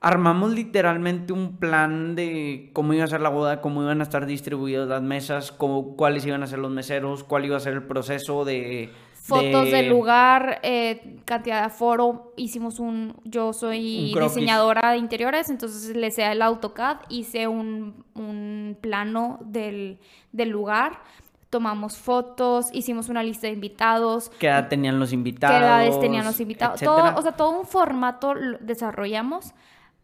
Armamos 0.00 0.52
literalmente 0.52 1.32
un 1.32 1.56
plan 1.56 2.14
de 2.14 2.68
cómo 2.74 2.92
iba 2.92 3.04
a 3.04 3.06
ser 3.06 3.22
la 3.22 3.30
boda, 3.30 3.62
cómo 3.62 3.82
iban 3.82 4.00
a 4.00 4.02
estar 4.02 4.26
distribuidas 4.26 4.86
las 4.86 5.00
mesas, 5.00 5.50
cómo, 5.50 5.96
cuáles 5.96 6.26
iban 6.26 6.42
a 6.42 6.46
ser 6.46 6.58
los 6.58 6.70
meseros, 6.70 7.24
cuál 7.24 7.46
iba 7.46 7.56
a 7.56 7.60
ser 7.60 7.72
el 7.72 7.84
proceso 7.84 8.44
de... 8.44 8.90
Fotos 9.26 9.64
de- 9.64 9.70
del 9.70 9.88
lugar, 9.88 10.60
eh, 10.62 11.20
cantidad 11.24 11.60
de 11.60 11.66
aforo. 11.66 12.32
Hicimos 12.36 12.78
un. 12.78 13.16
Yo 13.24 13.52
soy 13.54 14.12
Un 14.14 14.22
diseñadora 14.22 14.90
de 14.92 14.98
interiores, 14.98 15.48
entonces 15.48 15.96
le 15.96 16.10
sé 16.10 16.30
el 16.30 16.42
AutoCAD, 16.42 16.98
hice 17.08 17.48
un, 17.48 18.04
un 18.14 18.76
plano 18.80 19.38
del, 19.46 19.98
del 20.32 20.50
lugar. 20.50 21.00
Tomamos 21.48 21.96
fotos, 21.96 22.66
hicimos 22.72 23.08
una 23.08 23.22
lista 23.22 23.46
de 23.46 23.52
invitados, 23.54 24.30
¿Qué 24.40 24.48
edad 24.48 24.68
tenían 24.68 24.98
los 24.98 25.12
invitados? 25.12 25.56
qué 25.56 25.64
edades 25.64 26.00
tenían 26.00 26.24
los 26.24 26.40
invitados. 26.40 26.80
Todo, 26.80 27.14
o 27.16 27.22
sea, 27.22 27.32
todo 27.32 27.58
un 27.60 27.64
formato 27.64 28.34
desarrollamos 28.60 29.54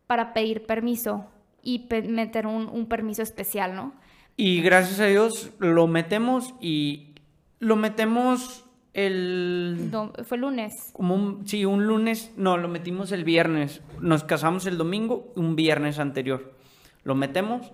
para 0.06 0.32
pedir 0.32 0.64
permiso 0.64 1.26
y 1.62 1.80
pe- 1.80 2.02
meter 2.02 2.46
un, 2.46 2.68
un 2.68 2.86
permiso 2.86 3.22
especial, 3.22 3.74
¿no? 3.74 3.92
Y 4.36 4.62
gracias 4.62 5.00
a 5.00 5.06
Dios 5.06 5.50
lo 5.58 5.86
metemos 5.88 6.54
y 6.60 7.14
lo 7.58 7.76
metemos 7.76 8.64
el... 8.94 9.88
Do- 9.90 10.12
fue 10.24 10.38
lunes. 10.38 10.90
Como 10.92 11.14
un, 11.14 11.46
sí, 11.46 11.64
un 11.64 11.86
lunes, 11.86 12.32
no, 12.36 12.56
lo 12.56 12.68
metimos 12.68 13.12
el 13.12 13.24
viernes. 13.24 13.82
Nos 14.00 14.24
casamos 14.24 14.66
el 14.66 14.78
domingo, 14.78 15.32
un 15.36 15.56
viernes 15.56 15.98
anterior. 15.98 16.52
Lo 17.04 17.14
metemos 17.14 17.72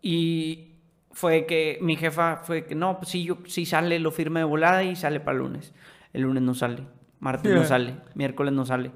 y 0.00 0.68
fue 1.10 1.46
que 1.46 1.78
mi 1.80 1.96
jefa 1.96 2.36
fue 2.38 2.64
que 2.66 2.74
no, 2.74 2.98
pues 2.98 3.10
sí, 3.10 3.24
yo, 3.24 3.38
sí 3.46 3.66
sale, 3.66 3.98
lo 3.98 4.10
firme 4.10 4.40
de 4.40 4.44
volada 4.44 4.82
y 4.84 4.96
sale 4.96 5.20
para 5.20 5.36
el 5.36 5.42
lunes. 5.44 5.72
El 6.12 6.22
lunes 6.22 6.42
no 6.42 6.54
sale, 6.54 6.82
martes 7.20 7.54
no 7.54 7.64
sale, 7.66 7.96
miércoles 8.14 8.52
no 8.52 8.64
sale. 8.66 8.90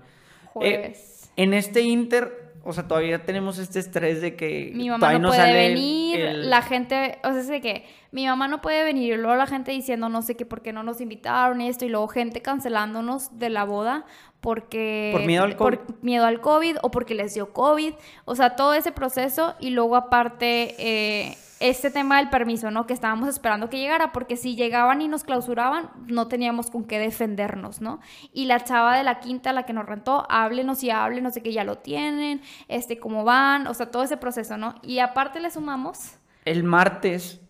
Jueves. 0.52 1.30
En 1.36 1.52
este 1.52 1.82
inter, 1.82 2.45
o 2.66 2.72
sea, 2.72 2.88
todavía 2.88 3.24
tenemos 3.24 3.58
este 3.58 3.78
estrés 3.78 4.20
de 4.20 4.34
que 4.36 4.72
mi 4.74 4.90
mamá 4.90 5.18
no 5.18 5.28
puede 5.28 5.52
venir, 5.68 6.20
el- 6.20 6.50
la 6.50 6.62
gente, 6.62 7.18
o 7.24 7.30
sea, 7.30 7.40
es 7.40 7.48
de 7.48 7.60
que 7.60 7.84
mi 8.10 8.26
mamá 8.26 8.48
no 8.48 8.60
puede 8.60 8.82
venir 8.84 9.12
y 9.12 9.16
luego 9.16 9.36
la 9.36 9.46
gente 9.46 9.70
diciendo 9.72 10.08
no 10.08 10.22
sé 10.22 10.34
qué, 10.36 10.44
por 10.46 10.62
qué 10.62 10.72
no 10.72 10.82
nos 10.82 11.00
invitaron 11.00 11.60
y 11.60 11.68
esto, 11.68 11.84
y 11.84 11.88
luego 11.88 12.08
gente 12.08 12.42
cancelándonos 12.42 13.38
de 13.38 13.50
la 13.50 13.64
boda 13.64 14.04
porque... 14.40 15.10
Por 15.12 15.22
miedo 15.22 15.44
al 15.44 15.56
COVID. 15.56 15.78
por 15.78 16.02
miedo 16.04 16.24
al 16.26 16.40
COVID 16.40 16.76
o 16.82 16.90
porque 16.90 17.14
les 17.14 17.34
dio 17.34 17.52
COVID, 17.52 17.94
o 18.24 18.34
sea, 18.34 18.56
todo 18.56 18.74
ese 18.74 18.92
proceso 18.92 19.54
y 19.60 19.70
luego 19.70 19.96
aparte 19.96 20.74
eh, 20.78 21.36
este 21.58 21.90
tema 21.90 22.18
del 22.18 22.28
permiso, 22.28 22.70
¿no? 22.70 22.86
Que 22.86 22.92
estábamos 22.92 23.28
esperando 23.28 23.70
que 23.70 23.78
llegara, 23.78 24.12
porque 24.12 24.36
si 24.36 24.56
llegaban 24.56 25.00
y 25.00 25.08
nos 25.08 25.24
clausuraban, 25.24 25.90
no 26.06 26.28
teníamos 26.28 26.70
con 26.70 26.84
qué 26.84 26.98
defendernos, 26.98 27.80
¿no? 27.80 28.00
Y 28.32 28.44
la 28.44 28.62
chava 28.62 28.96
de 28.96 29.04
la 29.04 29.20
quinta, 29.20 29.52
la 29.52 29.64
que 29.64 29.72
nos 29.72 29.86
rentó, 29.86 30.26
háblenos 30.30 30.82
y 30.82 30.90
háblenos 30.90 31.34
de 31.34 31.42
que 31.42 31.52
ya 31.52 31.64
lo 31.64 31.78
tienen, 31.78 32.42
este, 32.68 32.98
cómo 32.98 33.24
van, 33.24 33.66
o 33.66 33.74
sea, 33.74 33.90
todo 33.90 34.02
ese 34.02 34.16
proceso, 34.16 34.56
¿no? 34.58 34.74
Y 34.82 34.98
aparte 34.98 35.40
le 35.40 35.50
sumamos, 35.50 36.18
el 36.44 36.62
martes, 36.62 37.40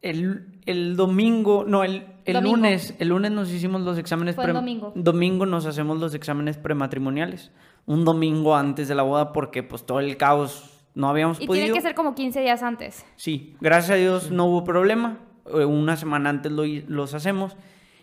el, 0.00 0.46
el 0.64 0.96
domingo, 0.96 1.64
no, 1.66 1.84
el, 1.84 2.06
el 2.24 2.34
Domingo. 2.34 2.56
lunes, 2.56 2.94
el 2.98 3.08
lunes 3.08 3.32
nos 3.32 3.50
hicimos 3.50 3.80
los 3.82 3.98
exámenes. 3.98 4.34
Fue 4.36 4.44
el 4.44 4.52
domingo. 4.54 4.92
Domingo 4.94 5.44
nos 5.44 5.66
hacemos 5.66 5.98
los 5.98 6.14
exámenes 6.14 6.56
prematrimoniales. 6.56 7.50
Un 7.86 8.04
domingo 8.04 8.54
antes 8.54 8.88
de 8.88 8.94
la 8.94 9.02
boda 9.02 9.32
porque 9.32 9.62
pues 9.62 9.84
todo 9.84 10.00
el 10.00 10.16
caos 10.16 10.69
no 10.94 11.08
habíamos 11.08 11.40
y 11.40 11.46
podido. 11.46 11.64
tiene 11.64 11.76
que 11.78 11.82
ser 11.82 11.94
como 11.94 12.14
15 12.14 12.40
días 12.40 12.62
antes. 12.62 13.04
Sí, 13.16 13.56
gracias 13.60 13.90
a 13.92 13.94
Dios 13.94 14.30
no 14.30 14.46
hubo 14.46 14.64
problema. 14.64 15.18
Eh, 15.46 15.64
Una 15.64 15.96
semana 15.96 16.30
antes 16.30 16.50
lo 16.52 16.64
los 16.64 17.14
hacemos. 17.14 17.56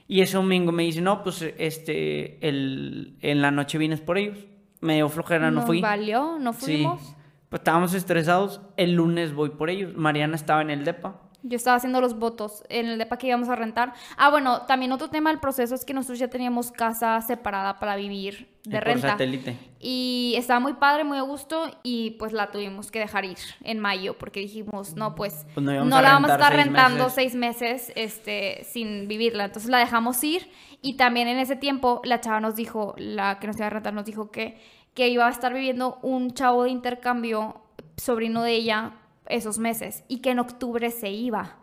Y 0.08 0.22
ese 0.22 0.38
domingo 0.38 0.72
me 0.72 0.84
dice, 0.84 1.02
no, 1.02 1.22
pues 1.24 1.42
este, 1.58 2.38
el, 2.48 3.18
en 3.22 3.42
la 3.42 3.52
noche 3.52 3.78
vienes 3.78 4.00
por 4.02 4.18
ellos. 4.18 4.38
Me 4.80 4.96
dio 4.96 5.10
flojera, 5.10 5.50
no 5.52 5.58
Nos 5.58 5.66
fui. 5.66 5.82
valió, 5.82 6.38
no 6.40 6.54
Sí. 6.54 6.60
fuimos. 6.78 7.16
Pues 7.50 7.60
estábamos 7.62 7.94
estresados. 7.94 8.62
El 8.78 8.94
lunes 8.94 9.34
voy 9.34 9.50
por 9.50 9.70
ellos. 9.70 9.96
Mariana 9.96 10.36
estaba 10.36 10.62
en 10.62 10.70
el 10.70 10.86
DEPA. 10.86 11.22
Yo 11.48 11.56
estaba 11.56 11.78
haciendo 11.78 12.02
los 12.02 12.20
votos 12.20 12.64
en 12.70 12.88
el 12.88 12.98
depa 12.98 13.18
que 13.18 13.28
íbamos 13.28 13.48
a 13.50 13.56
rentar. 13.56 13.94
Ah, 14.18 14.30
bueno, 14.30 14.64
también 14.64 14.92
otro 14.92 15.10
tema 15.10 15.30
del 15.30 15.40
proceso 15.40 15.76
es 15.76 15.86
que 15.86 15.94
nosotros 15.94 16.20
ya 16.20 16.28
teníamos 16.28 16.72
casa 16.72 17.22
separada 17.22 17.80
para 17.80 17.96
vivir 17.96 18.50
de 18.66 18.78
eh, 18.78 18.80
por 18.80 18.88
renta. 18.88 19.10
satélite. 19.12 19.58
Y 19.80 20.34
estaba 20.38 20.60
muy 20.60 20.74
padre, 20.74 21.04
muy 21.04 21.18
a 21.18 21.22
gusto 21.22 21.72
y 21.84 22.12
pues 22.20 22.34
la 22.34 22.52
tuvimos 22.52 22.92
que 22.92 23.00
dejar 23.00 23.24
ir 23.26 23.38
en 23.64 23.80
mayo 23.80 24.18
porque 24.18 24.42
dijimos, 24.42 24.96
no, 24.96 25.16
pues, 25.16 25.46
Pues 25.54 25.66
no 25.66 26.02
la 26.02 26.14
vamos 26.14 26.30
a 26.30 26.34
estar 26.34 26.52
seis 26.54 26.66
rentando 26.66 27.04
meses. 27.06 27.14
seis 27.16 27.36
meses 27.36 27.92
este, 27.96 28.64
sin 28.66 29.08
vivirla. 29.08 29.46
Entonces 29.46 29.70
la 29.70 29.80
dejamos 29.80 30.22
ir 30.24 30.50
y 30.82 30.98
también 30.98 31.28
en 31.28 31.38
ese 31.38 31.56
tiempo 31.56 32.02
la 32.04 32.20
chava 32.20 32.40
nos 32.40 32.56
dijo, 32.56 32.94
la 32.98 33.40
que 33.40 33.48
nos 33.48 33.56
iba 33.58 33.68
a 33.68 33.70
rentar 33.70 33.94
nos 33.94 34.06
dijo 34.06 34.32
que, 34.32 34.60
que 34.94 35.08
iba 35.08 35.28
a 35.28 35.30
estar 35.30 35.54
viviendo 35.54 36.00
un 36.02 36.34
chavo 36.34 36.64
de 36.64 36.72
intercambio, 36.72 37.62
sobrino 37.96 38.44
de 38.44 38.54
ella, 38.54 38.94
esos 39.30 39.60
meses 39.60 40.04
y 40.08 40.20
que 40.20 40.32
en 40.32 40.40
octubre 40.40 40.90
se 40.92 41.10
iba 41.10 41.58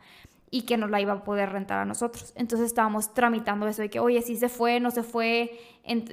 y 0.51 0.63
que 0.63 0.77
nos 0.77 0.89
la 0.89 1.01
iba 1.01 1.13
a 1.13 1.25
poder 1.25 1.51
rentar 1.51 1.81
a 1.81 1.85
nosotros. 1.85 2.33
Entonces 2.37 2.69
estábamos 2.69 3.13
tramitando 3.13 3.67
eso 3.67 3.83
de 3.83 3.91
que, 3.91 3.99
oye, 3.99 4.23
si 4.23 4.37
se 4.37 4.49
fue, 4.49 4.79
no 4.79 4.93
se 4.93 5.03
fue, 5.03 5.59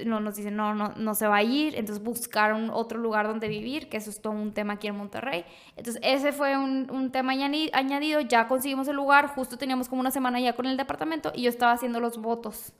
no, 0.04 0.18
nos 0.18 0.34
dicen, 0.34 0.56
no, 0.56 0.74
no, 0.74 0.94
no 0.96 1.14
se 1.14 1.28
va 1.28 1.36
a 1.36 1.42
ir, 1.44 1.76
entonces 1.76 2.02
buscaron 2.02 2.68
otro 2.70 2.98
lugar 2.98 3.28
donde 3.28 3.46
vivir, 3.46 3.88
que 3.88 3.98
eso 3.98 4.10
es 4.10 4.20
todo 4.20 4.32
un 4.32 4.52
tema 4.52 4.72
aquí 4.72 4.88
en 4.88 4.96
Monterrey. 4.96 5.44
Entonces 5.76 6.02
ese 6.04 6.32
fue 6.32 6.56
un, 6.56 6.90
un 6.90 7.12
tema 7.12 7.34
añadi- 7.34 7.70
añadido, 7.72 8.20
ya 8.20 8.48
conseguimos 8.48 8.88
el 8.88 8.96
lugar, 8.96 9.28
justo 9.28 9.56
teníamos 9.58 9.88
como 9.88 10.00
una 10.00 10.10
semana 10.10 10.40
ya 10.40 10.54
con 10.54 10.66
el 10.66 10.76
departamento 10.76 11.30
y 11.32 11.42
yo 11.42 11.48
estaba 11.48 11.70
haciendo 11.70 12.00
los 12.00 12.18
votos 12.18 12.72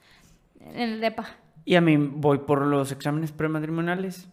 en 0.59 0.81
el 0.81 0.99
depa. 0.99 1.27
Y 1.63 1.75
a 1.75 1.81
mí 1.81 1.95
voy 1.95 2.39
por 2.39 2.61
los 2.63 2.91
exámenes 2.91 3.31
prematrimoniales. 3.31 4.27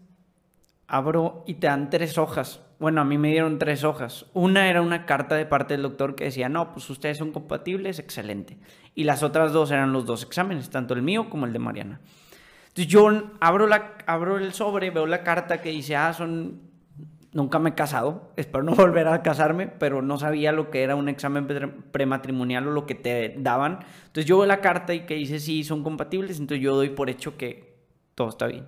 Abro 0.91 1.45
y 1.47 1.55
te 1.55 1.69
dan 1.69 1.89
tres 1.89 2.19
hojas. 2.19 2.61
Bueno, 2.79 3.01
a 3.01 3.05
mí 3.05 3.17
me 3.17 3.29
dieron 3.29 3.59
tres 3.59 3.85
hojas. 3.85 4.27
Una 4.35 4.69
era 4.69 4.83
una 4.83 5.07
carta 5.07 5.35
de 5.37 5.47
parte 5.47 5.75
del 5.75 5.83
doctor 5.83 6.15
que 6.15 6.25
decía, 6.25 6.49
no, 6.49 6.73
pues 6.73 6.89
ustedes 6.91 7.19
son 7.19 7.31
compatibles, 7.31 7.99
excelente. 7.99 8.59
Y 8.95 9.05
las 9.05 9.23
otras 9.23 9.53
dos 9.53 9.71
eran 9.71 9.93
los 9.93 10.05
dos 10.07 10.23
exámenes, 10.25 10.71
tanto 10.71 10.95
el 10.95 11.03
mío 11.03 11.31
como 11.31 11.47
el 11.47 11.53
de 11.53 11.59
Mariana. 11.59 12.01
Entonces 12.69 12.87
yo 12.89 13.09
abro, 13.41 13.67
la, 13.67 13.95
abro 14.07 14.39
el 14.39 14.53
sobre, 14.53 14.91
veo 14.91 15.07
la 15.07 15.23
carta 15.23 15.61
que 15.61 15.71
dice, 15.71 15.97
ah, 15.97 16.13
son... 16.13 16.69
Nunca 17.33 17.61
me 17.61 17.71
he 17.71 17.75
casado, 17.77 18.33
espero 18.37 18.65
no 18.65 18.75
volver 18.75 19.07
a 19.07 19.23
casarme, 19.23 19.69
pero 19.69 20.03
no 20.03 20.19
sabía 20.19 20.51
lo 20.51 20.69
que 20.71 20.83
era 20.83 20.97
un 20.97 21.09
examen 21.09 21.47
pre- 21.47 21.69
prematrimonial 21.69 22.67
o 22.67 22.73
lo 22.73 22.87
que 22.87 22.97
te 22.97 23.37
daban. 23.39 23.85
Entonces 24.07 24.25
yo 24.25 24.39
veo 24.39 24.47
la 24.47 24.61
carta 24.61 24.95
y 24.95 25.07
que 25.07 25.15
dice 25.15 25.39
sí, 25.39 25.63
son 25.63 25.85
compatibles, 25.85 26.41
entonces 26.41 26.65
yo 26.65 26.75
doy 26.75 26.91
por 26.91 27.09
hecho 27.09 27.37
que 27.37 27.77
todo 28.17 28.31
está 28.31 28.47
bien. 28.49 28.65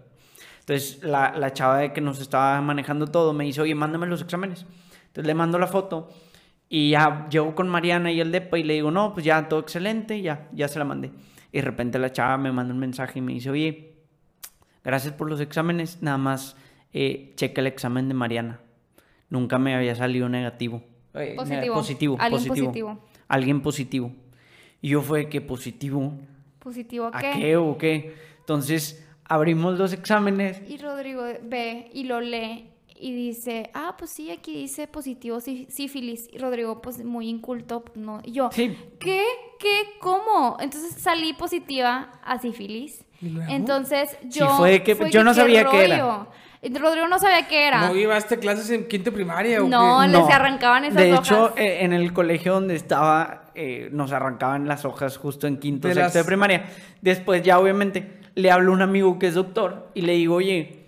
Entonces 0.62 1.02
la, 1.02 1.32
la 1.36 1.52
chava 1.52 1.78
de 1.78 1.92
que 1.92 2.00
nos 2.00 2.20
estaba 2.20 2.60
manejando 2.60 3.06
todo 3.08 3.32
me 3.32 3.44
dice, 3.44 3.60
oye, 3.60 3.74
mándame 3.74 4.06
los 4.06 4.22
exámenes. 4.22 4.64
Entonces 5.08 5.26
le 5.26 5.34
mando 5.34 5.58
la 5.58 5.66
foto 5.66 6.08
y 6.68 6.90
ya 6.90 7.28
llego 7.28 7.54
con 7.54 7.68
Mariana 7.68 8.10
y 8.12 8.20
el 8.20 8.30
DEPA 8.32 8.58
y 8.58 8.62
le 8.62 8.74
digo, 8.74 8.90
no, 8.90 9.12
pues 9.12 9.26
ya 9.26 9.48
todo 9.48 9.60
excelente, 9.60 10.22
ya, 10.22 10.48
ya 10.52 10.68
se 10.68 10.78
la 10.78 10.84
mandé. 10.84 11.10
Y 11.50 11.58
de 11.58 11.62
repente 11.62 11.98
la 11.98 12.12
chava 12.12 12.38
me 12.38 12.50
manda 12.52 12.72
un 12.72 12.80
mensaje 12.80 13.18
y 13.18 13.22
me 13.22 13.32
dice, 13.34 13.50
oye, 13.50 13.92
gracias 14.84 15.12
por 15.14 15.28
los 15.28 15.40
exámenes, 15.40 16.00
nada 16.00 16.16
más 16.16 16.56
eh, 16.92 17.32
checa 17.36 17.60
el 17.60 17.66
examen 17.66 18.08
de 18.08 18.14
Mariana. 18.14 18.60
Nunca 19.28 19.58
me 19.58 19.74
había 19.74 19.94
salido 19.94 20.28
negativo. 20.28 20.82
Eh, 21.14 21.34
Positivo. 21.36 21.74
positivo, 21.74 22.16
Alguien 22.20 22.38
positivo. 22.48 22.66
positivo. 22.68 22.98
Alguien 23.28 23.60
positivo. 23.60 24.12
Y 24.80 24.88
yo 24.90 25.02
fue 25.02 25.28
que 25.28 25.40
positivo. 25.40 26.14
Positivo, 26.58 27.10
¿A 27.12 27.18
¿qué? 27.20 27.32
qué 27.38 27.56
o 27.56 27.76
qué? 27.76 28.14
Entonces 28.40 29.06
abrimos 29.24 29.78
los 29.78 29.92
exámenes. 29.92 30.60
Y 30.68 30.78
Rodrigo 30.78 31.24
ve 31.42 31.90
y 31.92 32.04
lo 32.04 32.20
lee 32.20 32.68
y 32.94 33.12
dice, 33.14 33.70
ah, 33.74 33.96
pues 33.98 34.12
sí, 34.12 34.30
aquí 34.30 34.54
dice 34.54 34.86
positivo 34.86 35.40
sí- 35.40 35.66
sífilis. 35.68 36.28
Y 36.32 36.38
Rodrigo, 36.38 36.80
pues 36.80 37.04
muy 37.04 37.28
inculto, 37.28 37.84
pues, 37.84 37.96
no. 37.96 38.20
Y 38.22 38.32
yo, 38.32 38.50
Sí. 38.52 38.76
¿qué? 39.00 39.24
¿Qué? 39.58 39.82
¿Cómo? 40.00 40.56
Entonces 40.60 40.94
salí 41.00 41.32
positiva 41.32 42.12
a 42.24 42.38
sífilis. 42.38 43.04
¿Y 43.20 43.30
luego? 43.30 43.52
Entonces 43.52 44.16
yo... 44.24 44.48
fue 44.56 44.70
de 44.70 44.82
que- 44.82 45.10
yo 45.10 45.24
no 45.24 45.34
sabía 45.34 45.64
qué 45.68 45.84
era. 45.86 46.26
Rodrigo 46.78 47.08
no 47.08 47.18
sabía 47.18 47.48
qué 47.48 47.66
era. 47.66 47.88
¿No 47.88 47.94
llevaste 47.94 48.38
clases 48.38 48.70
en 48.70 48.86
quinto 48.86 49.12
primaria 49.12 49.60
o 49.62 49.68
No, 49.68 49.98
qué? 50.02 50.08
les 50.08 50.28
arrancaban 50.28 50.84
esas 50.84 51.02
De 51.02 51.12
hojas. 51.12 51.26
hecho, 51.26 51.54
eh, 51.56 51.78
en 51.84 51.92
el 51.92 52.12
colegio 52.12 52.52
donde 52.54 52.76
estaba, 52.76 53.50
eh, 53.56 53.88
nos 53.90 54.12
arrancaban 54.12 54.68
las 54.68 54.84
hojas 54.84 55.16
justo 55.16 55.48
en 55.48 55.58
quinto, 55.58 55.88
De 55.88 55.94
sexto 55.94 56.04
las- 56.06 56.14
de 56.14 56.24
primaria. 56.24 56.66
Después 57.00 57.42
ya 57.42 57.58
obviamente 57.58 58.21
le 58.34 58.50
hablo 58.50 58.72
a 58.72 58.74
un 58.74 58.82
amigo 58.82 59.18
que 59.18 59.28
es 59.28 59.34
doctor 59.34 59.90
y 59.94 60.02
le 60.02 60.12
digo, 60.12 60.36
oye, 60.36 60.82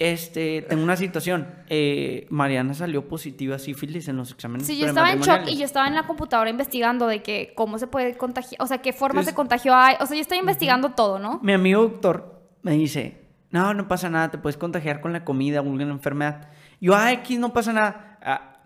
este, 0.00 0.62
tengo 0.62 0.82
una 0.82 0.96
situación. 0.96 1.46
Eh, 1.68 2.26
Mariana 2.30 2.72
salió 2.72 3.06
positiva 3.06 3.56
a 3.56 3.58
sífilis 3.58 4.08
en 4.08 4.16
los 4.16 4.32
exámenes 4.32 4.66
Sí, 4.66 4.78
yo 4.78 4.86
estaba 4.86 5.12
en 5.12 5.18
shock 5.18 5.20
y 5.20 5.24
prematrimoniales". 5.24 5.58
yo 5.58 5.64
estaba 5.66 5.88
en 5.88 5.94
la 5.94 6.06
computadora 6.06 6.48
investigando 6.48 7.06
de 7.06 7.22
que 7.22 7.52
cómo 7.54 7.78
se 7.78 7.86
puede 7.86 8.16
contagiar, 8.16 8.62
o 8.62 8.66
sea, 8.66 8.78
qué 8.78 8.94
formas 8.94 9.26
de 9.26 9.34
contagio 9.34 9.74
hay. 9.74 9.96
O 10.00 10.06
sea, 10.06 10.16
yo 10.16 10.22
estaba 10.22 10.40
investigando 10.40 10.92
todo, 10.92 11.18
¿no? 11.18 11.38
Mi 11.42 11.52
amigo 11.52 11.82
doctor 11.82 12.42
me 12.62 12.72
dice, 12.72 13.20
no, 13.50 13.74
no 13.74 13.88
pasa 13.88 14.08
nada, 14.08 14.30
te 14.30 14.38
puedes 14.38 14.56
contagiar 14.56 15.02
con 15.02 15.12
la 15.12 15.24
comida 15.24 15.60
o 15.60 15.64
alguna 15.64 15.82
enfermedad. 15.84 16.48
Yo, 16.80 16.94
ah, 16.94 17.12
X, 17.12 17.38
no 17.38 17.52
pasa 17.52 17.74
nada. 17.74 18.18
Ah, 18.22 18.60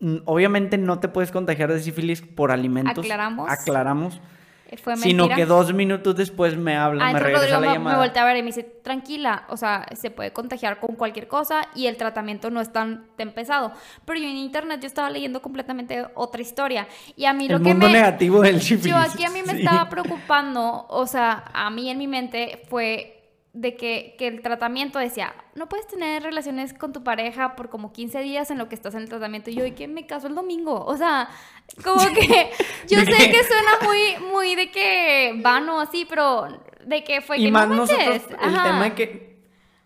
mm, 0.00 0.16
obviamente 0.24 0.76
no 0.76 0.98
te 0.98 1.06
puedes 1.06 1.30
contagiar 1.30 1.72
de 1.72 1.80
sífilis 1.80 2.20
por 2.22 2.50
alimentos. 2.50 2.98
Aclaramos. 2.98 3.48
Aclaramos. 3.48 4.20
Fue. 4.76 4.96
Sino 4.98 5.28
que 5.28 5.46
dos 5.46 5.72
minutos 5.72 6.14
después 6.16 6.56
me 6.56 6.76
habla, 6.76 7.08
Ah, 7.08 7.12
me 7.12 7.18
regresa 7.20 7.40
Rodrigo 7.44 7.60
la 7.60 7.66
me, 7.66 7.72
llamada. 7.74 7.96
me 7.96 8.02
voltea 8.04 8.22
a 8.22 8.26
ver 8.26 8.36
y 8.36 8.42
me 8.42 8.46
dice, 8.48 8.62
tranquila, 8.62 9.44
o 9.48 9.56
sea, 9.56 9.86
se 9.96 10.10
puede 10.10 10.32
contagiar 10.32 10.78
con 10.80 10.94
cualquier 10.96 11.26
cosa 11.28 11.68
y 11.74 11.86
el 11.86 11.96
tratamiento 11.96 12.50
no 12.50 12.60
es 12.60 12.72
tan, 12.72 13.06
tan 13.16 13.30
pesado. 13.32 13.72
Pero 14.04 14.18
yo 14.20 14.26
en 14.26 14.36
internet 14.36 14.80
yo 14.80 14.86
estaba 14.86 15.08
leyendo 15.10 15.40
completamente 15.42 16.04
otra 16.14 16.42
historia. 16.42 16.86
Y 17.16 17.24
a 17.24 17.32
mí 17.32 17.46
El 17.46 17.52
lo 17.52 17.60
que 17.60 17.74
me... 17.74 17.88
negativo 17.88 18.40
del 18.42 18.60
sífilis. 18.60 18.90
Yo 18.94 18.96
aquí 18.98 19.24
a 19.24 19.30
mí 19.30 19.40
me 19.46 19.52
Sí. 19.54 19.58
estaba 19.60 19.88
preocupando, 19.88 20.86
o 20.88 21.06
sea, 21.06 21.44
a 21.52 21.70
mí 21.70 21.90
en 21.90 21.98
mi 21.98 22.06
mente 22.06 22.62
fue 22.68 23.17
de 23.60 23.74
que, 23.76 24.14
que 24.18 24.28
el 24.28 24.40
tratamiento 24.40 24.98
decía, 25.00 25.34
no 25.56 25.68
puedes 25.68 25.86
tener 25.88 26.22
relaciones 26.22 26.72
con 26.74 26.92
tu 26.92 27.02
pareja 27.02 27.56
por 27.56 27.68
como 27.70 27.92
15 27.92 28.20
días 28.20 28.50
en 28.52 28.58
lo 28.58 28.68
que 28.68 28.76
estás 28.76 28.94
en 28.94 29.02
el 29.02 29.08
tratamiento. 29.08 29.50
Y 29.50 29.54
yo, 29.54 29.66
¿y 29.66 29.72
qué 29.72 29.88
me 29.88 30.06
caso 30.06 30.28
el 30.28 30.34
domingo? 30.36 30.84
O 30.84 30.96
sea, 30.96 31.28
como 31.82 32.00
que 32.14 32.50
yo 32.88 33.00
¿De 33.00 33.06
sé 33.06 33.30
que 33.30 33.44
suena 33.44 33.70
muy, 33.84 34.30
muy 34.32 34.54
de 34.54 34.70
que 34.70 35.34
vano 35.42 35.80
así, 35.80 36.06
pero 36.08 36.46
de 36.86 37.02
que 37.02 37.20
fue 37.20 37.38
Y 37.38 37.46
que 37.46 37.50
más 37.50 37.68
no 37.68 37.74
nosotros, 37.76 38.22
el 38.30 38.52
tema 38.62 38.84
de 38.84 38.92
que 38.94 39.38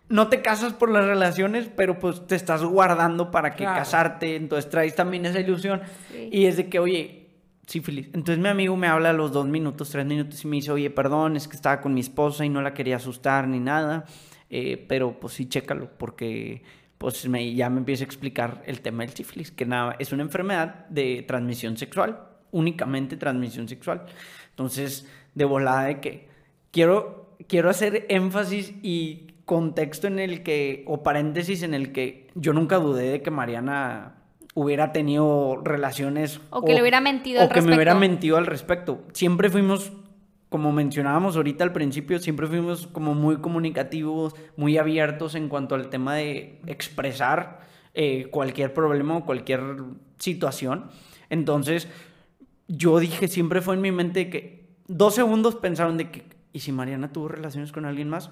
no 0.09 0.27
te 0.27 0.43
casas 0.43 0.73
por 0.73 0.91
las 0.91 1.05
relaciones, 1.05 1.69
pero 1.75 1.97
pues 1.97 2.27
te 2.27 2.35
estás 2.35 2.63
guardando 2.63 3.31
para 3.31 3.51
que 3.55 3.63
Claro. 3.63 3.79
casarte, 3.79 4.35
entonces 4.35 4.69
traes 4.69 4.95
también 4.95 5.25
esa 5.25 5.39
ilusión. 5.39 5.81
Sí. 6.11 6.29
Y 6.31 6.45
es 6.45 6.57
de 6.57 6.69
que, 6.69 6.77
oye, 6.77 7.22
sífilis. 7.65 8.07
Entonces 8.07 8.39
mi 8.39 8.49
amigo 8.49 8.75
me 8.75 8.87
habla 8.87 9.11
a 9.11 9.13
los 9.13 9.31
dos 9.31 9.47
minutos, 9.47 9.89
tres 9.89 10.05
minutos 10.05 10.43
y 10.43 10.47
me 10.47 10.57
dice, 10.57 10.71
oye, 10.71 10.89
perdón, 10.89 11.35
es 11.35 11.47
que 11.47 11.55
estaba 11.55 11.81
con 11.81 11.93
mi 11.93 12.01
esposa 12.01 12.45
y 12.45 12.49
no 12.49 12.61
la 12.61 12.73
quería 12.73 12.97
asustar 12.97 13.47
ni 13.47 13.59
nada, 13.59 14.05
eh, 14.49 14.83
pero 14.87 15.19
pues 15.19 15.33
sí, 15.33 15.47
chécalo, 15.47 15.89
porque 15.97 16.63
pues 16.97 17.27
me, 17.27 17.53
ya 17.53 17.69
me 17.69 17.79
empieza 17.79 18.03
a 18.03 18.05
explicar 18.05 18.63
el 18.65 18.81
tema 18.81 19.03
del 19.03 19.13
sífilis, 19.13 19.51
que 19.51 19.65
nada, 19.65 19.95
es 19.99 20.11
una 20.13 20.23
enfermedad 20.23 20.87
de 20.87 21.23
transmisión 21.27 21.77
sexual, 21.77 22.27
únicamente 22.51 23.17
transmisión 23.17 23.67
sexual. 23.67 24.05
Entonces, 24.51 25.07
de 25.35 25.45
volada 25.45 25.85
de 25.85 25.99
que 25.99 26.29
quiero, 26.71 27.35
quiero 27.47 27.69
hacer 27.69 28.05
énfasis 28.09 28.73
y 28.83 29.27
contexto 29.45 30.07
en 30.07 30.19
el 30.19 30.43
que, 30.43 30.85
o 30.87 31.03
paréntesis 31.03 31.63
en 31.63 31.73
el 31.73 31.91
que 31.91 32.27
yo 32.35 32.53
nunca 32.53 32.77
dudé 32.77 33.09
de 33.09 33.21
que 33.21 33.31
Mariana 33.31 34.22
hubiera 34.53 34.91
tenido 34.91 35.61
relaciones 35.63 36.39
O 36.49 36.63
que 36.63 36.73
le 36.73 36.81
hubiera 36.81 37.01
mentido 37.01 37.41
o 37.41 37.43
al 37.43 37.49
que 37.49 37.61
me 37.61 37.75
hubiera 37.75 37.95
mentido 37.95 38.37
al 38.37 38.45
respecto. 38.45 39.01
Siempre 39.13 39.49
fuimos, 39.49 39.91
como 40.49 40.71
mencionábamos 40.71 41.35
ahorita 41.35 41.63
al 41.63 41.73
principio, 41.73 42.19
siempre 42.19 42.47
fuimos 42.47 42.87
como 42.87 43.15
muy 43.15 43.37
comunicativos, 43.37 44.35
muy 44.55 44.77
abiertos 44.77 45.35
en 45.35 45.49
cuanto 45.49 45.75
al 45.75 45.89
tema 45.89 46.15
de 46.15 46.59
expresar 46.67 47.61
eh, 47.93 48.27
cualquier 48.31 48.73
problema 48.73 49.17
o 49.17 49.25
cualquier 49.25 49.61
situación. 50.19 50.89
Entonces, 51.29 51.87
yo 52.67 52.99
dije, 52.99 53.27
siempre 53.27 53.61
fue 53.61 53.75
en 53.75 53.81
mi 53.81 53.91
mente 53.91 54.29
que 54.29 54.67
dos 54.87 55.15
segundos 55.15 55.55
pensaron 55.55 55.97
de 55.97 56.11
que, 56.11 56.25
¿y 56.53 56.59
si 56.59 56.71
Mariana 56.71 57.11
tuvo 57.11 57.29
relaciones 57.29 57.71
con 57.71 57.85
alguien 57.85 58.09
más? 58.09 58.29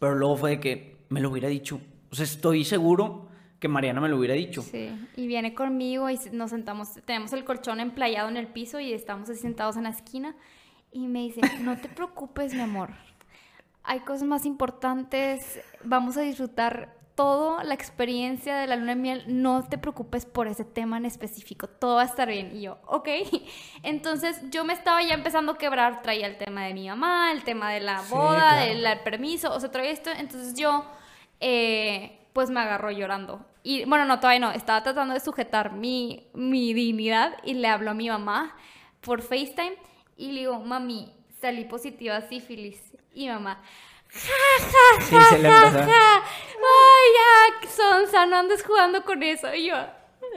Pero 0.00 0.14
luego 0.16 0.36
fue 0.36 0.50
de 0.50 0.60
que 0.60 0.96
me 1.08 1.20
lo 1.20 1.30
hubiera 1.30 1.48
dicho. 1.48 1.80
O 2.10 2.16
sea, 2.16 2.24
estoy 2.24 2.64
seguro 2.64 3.27
que 3.58 3.68
Mariana 3.68 4.00
me 4.00 4.08
lo 4.08 4.16
hubiera 4.18 4.34
dicho. 4.34 4.62
Sí, 4.62 4.90
y 5.16 5.26
viene 5.26 5.54
conmigo 5.54 6.08
y 6.10 6.18
nos 6.32 6.50
sentamos, 6.50 6.94
tenemos 7.04 7.32
el 7.32 7.44
colchón 7.44 7.80
emplayado 7.80 8.28
en 8.28 8.36
el 8.36 8.46
piso 8.46 8.78
y 8.80 8.92
estamos 8.92 9.28
así 9.30 9.40
sentados 9.40 9.76
en 9.76 9.84
la 9.84 9.90
esquina 9.90 10.36
y 10.92 11.06
me 11.08 11.20
dice, 11.20 11.40
no 11.60 11.76
te 11.76 11.88
preocupes, 11.88 12.54
mi 12.54 12.60
amor, 12.60 12.90
hay 13.82 14.00
cosas 14.00 14.24
más 14.28 14.44
importantes, 14.46 15.60
vamos 15.82 16.16
a 16.16 16.20
disfrutar 16.20 16.96
toda 17.14 17.64
la 17.64 17.74
experiencia 17.74 18.54
de 18.56 18.68
la 18.68 18.76
luna 18.76 18.94
de 18.94 19.00
miel, 19.00 19.24
no 19.26 19.64
te 19.64 19.76
preocupes 19.76 20.24
por 20.24 20.46
ese 20.46 20.64
tema 20.64 20.98
en 20.98 21.04
específico, 21.04 21.66
todo 21.66 21.96
va 21.96 22.02
a 22.02 22.04
estar 22.04 22.28
bien. 22.28 22.56
Y 22.56 22.60
yo, 22.62 22.78
ok. 22.86 23.08
Entonces 23.82 24.40
yo 24.50 24.64
me 24.64 24.72
estaba 24.72 25.02
ya 25.02 25.14
empezando 25.14 25.52
a 25.52 25.58
quebrar, 25.58 26.00
traía 26.02 26.28
el 26.28 26.36
tema 26.38 26.64
de 26.64 26.74
mi 26.74 26.88
mamá, 26.88 27.32
el 27.32 27.42
tema 27.42 27.72
de 27.72 27.80
la 27.80 28.02
Sí, 28.02 28.14
boda, 28.14 28.38
claro. 28.64 28.70
el 28.70 29.00
permiso, 29.00 29.52
o 29.52 29.58
sea, 29.58 29.68
traía 29.72 29.90
esto, 29.90 30.10
entonces 30.16 30.54
yo 30.54 30.84
eh, 31.40 32.20
pues 32.32 32.50
me 32.50 32.60
agarró 32.60 32.90
llorando. 32.92 33.44
Y 33.62 33.84
bueno, 33.84 34.04
no, 34.04 34.20
todavía 34.20 34.40
no, 34.40 34.52
estaba 34.52 34.82
tratando 34.82 35.14
de 35.14 35.20
sujetar 35.20 35.72
mi, 35.72 36.28
mi 36.34 36.72
dignidad 36.74 37.36
y 37.44 37.54
le 37.54 37.68
hablo 37.68 37.90
a 37.90 37.94
mi 37.94 38.08
mamá 38.08 38.56
por 39.00 39.22
FaceTime 39.22 39.76
y 40.16 40.32
le 40.32 40.40
digo, 40.40 40.60
mami, 40.60 41.12
salí 41.40 41.64
positiva 41.64 42.16
a 42.16 42.22
sífilis. 42.22 42.80
Y 43.12 43.28
mamá, 43.28 43.62
Sí, 44.10 45.14
se 45.28 45.38
le 45.38 45.48
empezó. 45.48 45.78
ja, 45.84 46.22
ay, 46.22 47.06
ya, 47.62 47.68
Sonsa, 47.68 48.26
no 48.26 48.36
andes 48.36 48.64
jugando 48.64 49.04
con 49.04 49.22
eso. 49.22 49.52
Y 49.54 49.66
yo, 49.66 49.76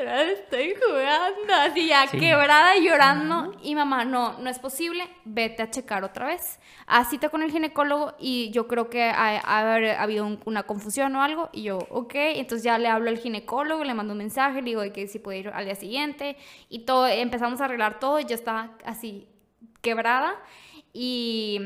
"Pero 0.04 0.32
estoy 0.32 0.74
jugando, 0.76 1.54
así 1.54 1.88
ya 1.88 2.08
Sí. 2.08 2.18
quebrada 2.20 2.76
llorando. 2.78 3.56
Y 3.62 3.76
mamá, 3.76 4.04
no, 4.04 4.38
no 4.40 4.50
es 4.50 4.58
posible, 4.58 5.08
vete 5.26 5.62
a 5.62 5.70
checar 5.70 6.04
otra 6.04 6.28
vez. 6.28 6.60
A 6.88 7.06
cita 7.06 7.30
con 7.30 7.44
el 7.44 7.52
ginecólogo 7.52 8.14
y 8.20 8.50
yo 8.52 8.68
creo 8.68 8.90
que 8.90 9.04
ha, 9.04 9.38
ha 9.40 10.02
habido 10.02 10.26
un- 10.26 10.40
una 10.46 10.64
confusión 10.64 11.16
o 11.16 11.22
algo. 11.22 11.50
Y 11.54 11.64
yo, 11.64 11.78
ok, 11.92 12.14
entonces 12.16 12.64
ya 12.64 12.78
le 12.80 12.88
hablo 12.88 13.10
al 13.10 13.18
ginecólogo, 13.20 13.84
le 13.84 13.94
mando 13.94 14.14
un 14.14 14.18
mensaje, 14.18 14.62
le 14.62 14.70
digo 14.70 14.82
de 14.82 14.92
que 14.92 15.08
si 15.08 15.20
puede 15.20 15.40
ir 15.40 15.50
al 15.50 15.66
día 15.66 15.76
siguiente. 15.76 16.36
Y 16.70 16.80
todo, 16.86 17.08
empezamos 17.08 17.62
a 17.62 17.66
arreglar 17.66 18.00
todo 18.00 18.20
y 18.20 18.26
yo 18.26 18.34
estaba 18.36 18.72
así 18.86 19.28
quebrada. 19.82 20.34
Y 20.94 21.60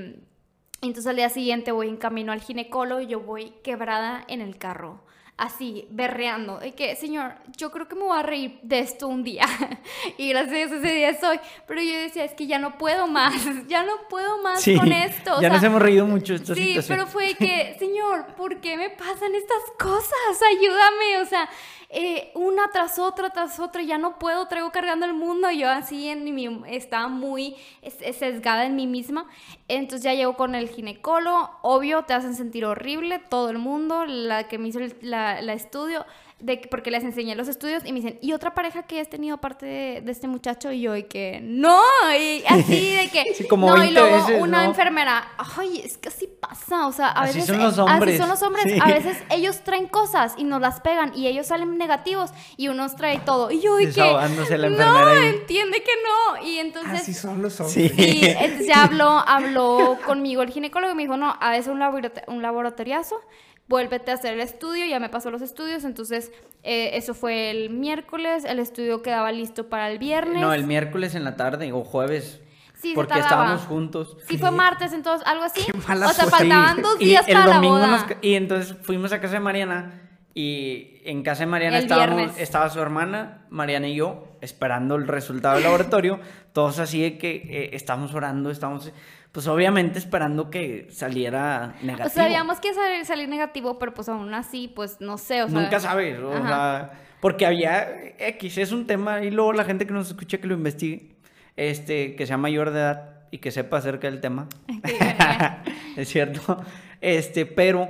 entonces 0.81 1.07
al 1.07 1.15
día 1.15 1.29
siguiente 1.29 1.71
voy 1.71 1.87
en 1.87 1.97
camino 1.97 2.31
al 2.31 2.41
ginecólogo 2.41 3.01
y 3.01 3.07
yo 3.07 3.21
voy 3.21 3.51
quebrada 3.63 4.23
en 4.27 4.41
el 4.41 4.57
carro. 4.57 5.01
Así, 5.37 5.85
berreando. 5.89 6.61
Y 6.65 6.71
que, 6.71 6.95
señor, 6.95 7.33
yo 7.57 7.69
creo 7.69 7.89
que 7.89 7.95
me 7.95 8.03
voy 8.03 8.17
a 8.17 8.23
reír 8.23 8.57
de 8.61 8.79
esto 8.79 9.09
un 9.09 9.21
día. 9.23 9.45
y 10.17 10.29
gracias 10.29 10.53
a 10.53 10.55
Dios 10.55 10.71
ese 10.71 10.95
día 10.95 11.19
soy. 11.19 11.39
Pero 11.67 11.81
yo 11.81 11.91
decía, 11.93 12.23
es 12.23 12.31
que 12.33 12.47
ya 12.47 12.57
no 12.57 12.77
puedo 12.77 13.07
más. 13.07 13.33
Ya 13.67 13.83
no 13.83 13.93
puedo 14.09 14.41
más 14.41 14.61
Sí, 14.61 14.77
con 14.77 14.91
esto. 14.93 15.31
o 15.33 15.41
ya 15.41 15.49
sea, 15.49 15.49
nos 15.49 15.63
hemos 15.63 15.81
reído 15.81 16.05
mucho 16.05 16.33
de 16.33 16.39
esta 16.39 16.55
Sí, 16.55 16.67
situación. 16.67 16.97
pero 16.97 17.07
fue 17.09 17.33
que, 17.33 17.75
señor, 17.79 18.27
¿por 18.35 18.61
qué 18.61 18.77
me 18.77 18.89
pasan 18.91 19.35
estas 19.35 19.63
cosas? 19.77 20.41
Ayúdame, 20.57 21.17
o 21.21 21.25
sea, 21.25 21.49
eh, 21.95 22.31
una 22.35 22.69
tras 22.71 22.99
otra, 22.99 23.29
tras 23.31 23.59
otra, 23.59 23.81
ya 23.81 23.97
no 23.97 24.19
puedo, 24.19 24.47
traigo 24.47 24.71
cargando 24.71 25.05
el 25.05 25.13
mundo, 25.13 25.49
yo 25.51 25.69
así 25.69 26.09
en 26.09 26.23
mi, 26.35 26.47
estaba 26.67 27.07
muy 27.07 27.55
es- 27.81 28.01
es 28.01 28.17
sesgada 28.17 28.65
en 28.65 28.75
mí 28.75 28.85
misma, 28.87 29.25
entonces 29.67 30.03
ya 30.03 30.13
llego 30.13 30.35
con 30.35 30.55
el 30.55 30.69
ginecólogo, 30.69 31.49
obvio, 31.61 32.03
te 32.03 32.13
hacen 32.13 32.35
sentir 32.35 32.65
horrible, 32.65 33.19
todo 33.19 33.49
el 33.49 33.57
mundo, 33.59 34.05
la 34.05 34.47
que 34.47 34.57
me 34.57 34.67
hizo 34.67 34.79
el 34.79 34.95
la, 35.01 35.41
la 35.41 35.53
estudio, 35.53 36.05
de, 36.39 36.59
que- 36.59 36.67
porque 36.67 36.91
les 36.91 37.03
enseñé 37.03 37.33
los 37.35 37.47
estudios 37.47 37.83
y 37.85 37.93
me 37.93 38.01
dicen, 38.01 38.19
¿y 38.21 38.33
otra 38.33 38.53
pareja 38.53 38.83
que 38.83 38.99
has 38.99 39.09
tenido 39.09 39.35
aparte 39.35 39.65
de, 39.65 40.01
de 40.01 40.11
este 40.11 40.27
muchacho? 40.27 40.69
Y 40.71 40.81
yo, 40.81 40.95
y 40.95 41.03
que, 41.03 41.39
no, 41.41 41.81
y 42.19 42.43
así 42.47 42.93
de 42.93 43.09
que, 43.09 43.33
Sí, 43.37 43.47
como 43.47 43.69
no, 43.69 43.77
y 43.77 43.79
20 43.93 43.99
luego 44.01 44.15
veces, 44.27 44.41
una 44.41 44.63
¿no? 44.63 44.69
enfermera, 44.69 45.29
ay, 45.37 45.81
es 45.83 45.97
que 45.97 46.09
así 46.09 46.27
pasa, 46.27 46.87
o 46.87 46.91
sea, 46.91 47.07
a 47.07 47.21
Así 47.21 47.39
veces 47.39 47.55
son 47.55 47.63
los 47.63 47.77
hombres. 47.77 48.09
así 48.09 48.17
son 48.17 48.29
los 48.29 48.43
hombres, 48.43 48.65
Sí. 48.65 48.79
a 48.81 48.85
veces 48.93 49.17
ellos 49.29 49.63
traen 49.63 49.87
cosas 49.87 50.33
y 50.37 50.43
nos 50.43 50.59
las 50.59 50.81
pegan 50.81 51.13
y 51.15 51.27
ellos 51.27 51.47
salen 51.47 51.77
negativos 51.77 52.31
y 52.57 52.67
uno 52.67 52.85
trae 52.95 53.19
todo. 53.19 53.49
Y 53.49 53.61
yo, 53.61 53.79
y 53.79 53.91
que, 53.91 54.01
la 54.01 54.69
no, 54.69 55.07
ahí. 55.07 55.27
entiende 55.27 55.81
que 55.83 55.91
no. 56.03 56.45
Y 56.45 56.59
entonces 56.59 57.01
Así 57.01 57.13
son 57.13 57.41
los 57.41 57.59
hombres. 57.61 57.91
Sí. 57.95 58.03
y 58.21 58.25
entonces 58.25 58.69
habló, 58.75 59.23
habló 59.25 59.97
conmigo 60.05 60.41
el 60.41 60.49
ginecólogo 60.51 60.91
y 60.91 60.95
me 60.95 61.03
dijo, 61.03 61.15
no, 61.17 61.35
a 61.39 61.51
veces 61.51 61.67
un, 61.69 61.79
laborate- 61.79 62.23
un 62.27 62.41
laboratoriazo, 62.41 63.21
vuélvete 63.67 64.11
a 64.11 64.15
hacer 64.15 64.33
el 64.33 64.41
estudio, 64.41 64.85
ya 64.85 64.99
me 64.99 65.09
pasó 65.09 65.31
los 65.31 65.41
estudios, 65.41 65.83
entonces 65.83 66.31
eh, 66.63 66.91
eso 66.93 67.13
fue 67.13 67.51
el 67.51 67.69
miércoles, 67.69 68.45
el 68.45 68.59
estudio 68.59 69.01
quedaba 69.01 69.31
listo 69.31 69.69
para 69.69 69.89
el 69.91 69.97
viernes. 69.99 70.41
No, 70.41 70.53
el 70.53 70.65
miércoles 70.65 71.15
en 71.15 71.23
la 71.23 71.35
tarde 71.35 71.71
o 71.71 71.83
jueves. 71.83 72.41
Sí, 72.75 72.91
porque 72.93 73.13
tardaba. 73.13 73.29
estábamos 73.29 73.61
juntos. 73.67 74.17
Sí, 74.27 74.37
fue 74.37 74.51
martes, 74.51 74.93
entonces, 74.93 75.25
algo 75.27 75.43
así. 75.43 75.61
mala 75.87 76.07
O 76.07 76.13
sea, 76.13 76.25
suerte. 76.25 76.45
faltaban 76.45 76.81
dos 76.81 76.97
y 76.99 77.05
días 77.05 77.27
el 77.27 77.33
para 77.33 77.47
la 77.47 77.61
boda. 77.61 77.87
nos 77.87 78.05
y 78.21 78.35
entonces 78.35 78.75
fuimos 78.81 79.11
a 79.13 79.21
casa 79.21 79.35
de 79.35 79.39
Mariana 79.39 80.01
y 80.37 81.01
en 81.05 81.23
casa 81.23 81.41
de 81.41 81.45
Mariana 81.47 81.79
estábamos, 81.79 82.37
estaba 82.37 82.69
su 82.69 82.81
hermana, 82.81 83.45
Mariana 83.49 83.87
y 83.87 83.95
yo, 83.95 84.27
esperando 84.41 84.95
el 84.95 85.07
resultado 85.07 85.55
del 85.55 85.63
laboratorio, 85.63 86.19
todos 86.51 86.77
así 86.79 87.01
de 87.01 87.17
que 87.17 87.35
eh, 87.35 87.69
estábamos 87.73 88.13
orando, 88.13 88.51
estábamos, 88.51 88.91
pues 89.35 89.47
obviamente 89.47 89.99
esperando 89.99 90.49
que 90.49 90.87
saliera 90.91 91.75
negativo. 91.81 92.07
O 92.07 92.09
sea, 92.09 92.23
sabíamos 92.23 92.61
que 92.61 92.73
salir, 92.73 93.05
salir 93.05 93.27
negativo, 93.27 93.77
pero 93.77 93.93
pues 93.93 94.07
aún 94.07 94.33
así, 94.33 94.71
pues 94.73 95.01
no 95.01 95.17
sé, 95.17 95.43
o 95.43 95.49
sea. 95.49 95.59
Nunca 95.59 95.81
sabes, 95.81 96.17
o 96.21 96.31
Ajá. 96.31 96.47
sea, 96.47 96.91
porque 97.19 97.45
había 97.45 98.13
X, 98.17 98.57
es 98.59 98.71
un 98.71 98.87
tema, 98.87 99.25
y 99.25 99.31
luego 99.31 99.51
la 99.51 99.65
gente 99.65 99.85
que 99.85 99.91
nos 99.91 100.07
escucha 100.07 100.37
que 100.37 100.47
lo 100.47 100.53
investigue, 100.53 101.17
este, 101.57 102.15
que 102.15 102.25
sea 102.25 102.37
mayor 102.37 102.71
de 102.71 102.79
edad 102.79 103.09
y 103.29 103.39
que 103.39 103.51
sepa 103.51 103.79
acerca 103.79 104.09
del 104.09 104.21
tema. 104.21 104.47
es 105.97 106.07
cierto. 106.07 106.63
Este, 107.01 107.45
pero 107.45 107.89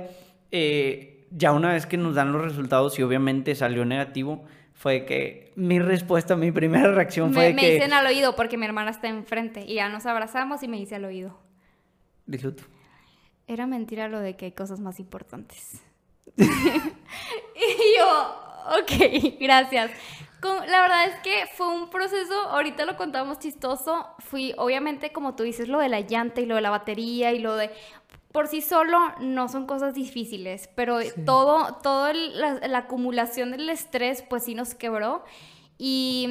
eh, 0.50 1.28
ya 1.30 1.52
una 1.52 1.74
vez 1.74 1.86
que 1.86 1.96
nos 1.96 2.16
dan 2.16 2.32
los 2.32 2.42
resultados 2.42 2.98
y 2.98 3.04
obviamente 3.04 3.54
salió 3.54 3.84
negativo, 3.84 4.44
fue 4.76 5.06
que 5.06 5.52
mi 5.56 5.78
respuesta, 5.78 6.36
mi 6.36 6.52
primera 6.52 6.92
reacción 6.92 7.32
fue 7.32 7.48
me, 7.48 7.54
me 7.54 7.62
que... 7.62 7.72
dicen 7.72 7.92
al 7.94 8.06
oído 8.06 8.36
porque 8.36 8.58
mi 8.58 8.66
hermana 8.66 8.90
está 8.90 9.08
enfrente 9.08 9.64
y 9.66 9.74
ya 9.74 9.88
nos 9.88 10.04
abrazamos 10.04 10.62
y 10.62 10.68
me 10.68 10.76
dice 10.76 10.94
al 10.96 11.06
oído. 11.06 11.38
Dilo 12.26 12.54
tú. 12.54 12.62
Era 13.46 13.66
mentira 13.66 14.08
lo 14.08 14.20
de 14.20 14.36
que 14.36 14.46
hay 14.46 14.52
cosas 14.52 14.80
más 14.80 15.00
importantes. 15.00 15.80
y 16.36 17.98
yo, 17.98 18.36
ok, 18.80 19.38
gracias. 19.40 19.90
Con- 20.40 20.66
la 20.66 20.82
verdad 20.82 21.06
es 21.06 21.14
que 21.20 21.46
fue 21.54 21.68
un 21.68 21.88
proceso, 21.88 22.34
ahorita 22.50 22.84
lo 22.84 22.96
contamos 22.96 23.38
chistoso, 23.38 24.06
fui, 24.18 24.52
obviamente, 24.58 25.10
como 25.10 25.34
tú 25.34 25.44
dices, 25.44 25.68
lo 25.68 25.78
de 25.78 25.88
la 25.88 26.00
llanta 26.00 26.42
y 26.42 26.46
lo 26.46 26.56
de 26.56 26.60
la 26.60 26.70
batería 26.70 27.32
y 27.32 27.38
lo 27.38 27.56
de... 27.56 27.70
Por 28.36 28.48
sí 28.48 28.60
solo 28.60 28.98
no 29.20 29.48
son 29.48 29.64
cosas 29.66 29.94
difíciles, 29.94 30.68
pero 30.74 30.98
todo, 31.24 31.76
todo 31.82 32.08
el- 32.08 32.38
la, 32.38 32.68
la 32.68 32.78
acumulación 32.78 33.50
del 33.50 33.66
estrés, 33.70 34.20
pues 34.20 34.44
sí 34.44 34.54
nos 34.54 34.74
quebró. 34.74 35.24
Y, 35.78 36.28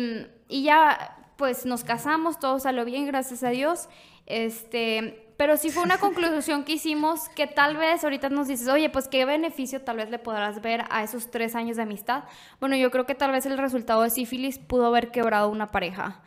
y 0.48 0.62
ya, 0.64 1.18
pues 1.36 1.66
nos 1.66 1.84
casamos, 1.84 2.38
todo 2.40 2.60
salió 2.60 2.86
bien, 2.86 3.08
gracias 3.08 3.42
a 3.44 3.50
Dios. 3.50 3.90
Este, 4.28 5.34
pero 5.38 5.58
sí 5.58 5.72
fue 5.72 5.82
una 5.82 5.98
conclusión 6.00 6.64
que 6.64 6.74
hicimos 6.74 7.28
que 7.30 7.48
tal 7.48 7.76
vez 7.76 8.04
ahorita 8.04 8.30
nos 8.30 8.48
dices, 8.48 8.68
oye, 8.68 8.90
pues 8.92 9.08
qué 9.08 9.26
beneficio 9.26 9.82
tal 9.82 9.98
vez 9.98 10.12
le 10.12 10.20
podrás 10.20 10.62
ver 10.62 10.84
a 10.92 11.04
esos 11.04 11.32
tres 11.32 11.56
años 11.56 11.78
de 11.78 11.84
amistad. 11.84 12.26
Bueno, 12.60 12.76
yo 12.76 12.92
creo 12.92 13.08
que 13.08 13.16
tal 13.16 13.32
vez 13.32 13.48
el 13.48 13.58
resultado 13.58 14.04
de 14.04 14.12
sífilis 14.12 14.60
pudo 14.60 14.86
haber 14.86 15.10
quebrado 15.10 15.50
una 15.50 15.72
pareja. 15.72 16.22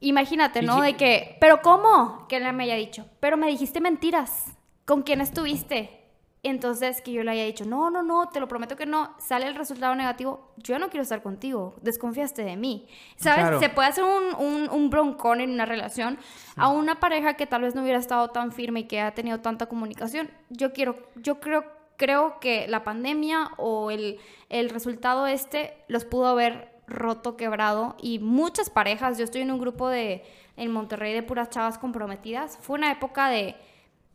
Imagínate, 0.00 0.60
¿no? 0.60 0.82
De 0.82 0.96
que, 0.96 1.36
pero 1.40 1.62
¿cómo? 1.62 2.26
Que 2.28 2.36
él 2.36 2.52
me 2.52 2.64
haya 2.64 2.74
dicho, 2.74 3.06
pero 3.20 3.38
me 3.38 3.46
dijiste 3.46 3.80
mentiras. 3.80 4.54
¿Con 4.84 5.02
quién 5.02 5.20
estuviste? 5.20 6.04
Entonces, 6.42 7.00
que 7.00 7.10
yo 7.10 7.24
le 7.24 7.30
haya 7.30 7.44
dicho, 7.44 7.64
no, 7.64 7.88
no, 7.88 8.02
no, 8.02 8.28
te 8.28 8.38
lo 8.38 8.46
prometo 8.46 8.76
que 8.76 8.84
no, 8.84 9.14
sale 9.18 9.46
el 9.46 9.54
resultado 9.54 9.94
negativo, 9.94 10.52
yo 10.58 10.78
no 10.78 10.90
quiero 10.90 11.02
estar 11.02 11.22
contigo, 11.22 11.74
desconfiaste 11.80 12.44
de 12.44 12.54
mí. 12.56 12.86
¿Sabes? 13.16 13.40
Claro. 13.40 13.60
Se 13.60 13.70
puede 13.70 13.88
hacer 13.88 14.04
un, 14.04 14.34
un, 14.38 14.68
un 14.68 14.90
broncón 14.90 15.40
en 15.40 15.50
una 15.50 15.64
relación 15.64 16.18
a 16.56 16.68
una 16.68 17.00
pareja 17.00 17.32
que 17.32 17.46
tal 17.46 17.62
vez 17.62 17.74
no 17.74 17.80
hubiera 17.80 17.98
estado 17.98 18.28
tan 18.28 18.52
firme 18.52 18.80
y 18.80 18.84
que 18.84 19.00
ha 19.00 19.14
tenido 19.14 19.40
tanta 19.40 19.66
comunicación. 19.66 20.30
Yo 20.50 20.74
quiero, 20.74 20.98
yo 21.14 21.40
creo, 21.40 21.64
creo 21.96 22.38
que 22.40 22.68
la 22.68 22.84
pandemia 22.84 23.52
o 23.56 23.90
el, 23.90 24.18
el 24.50 24.68
resultado 24.68 25.26
este 25.26 25.78
los 25.88 26.04
pudo 26.04 26.26
haber 26.26 26.74
roto, 26.86 27.38
quebrado 27.38 27.96
y 28.02 28.18
muchas 28.18 28.68
parejas, 28.68 29.16
yo 29.16 29.24
estoy 29.24 29.40
en 29.40 29.50
un 29.50 29.58
grupo 29.58 29.88
de, 29.88 30.22
en 30.58 30.70
Monterrey 30.70 31.14
de 31.14 31.22
puras 31.22 31.48
chavas 31.48 31.78
comprometidas, 31.78 32.58
fue 32.60 32.76
una 32.76 32.92
época 32.92 33.30
de 33.30 33.56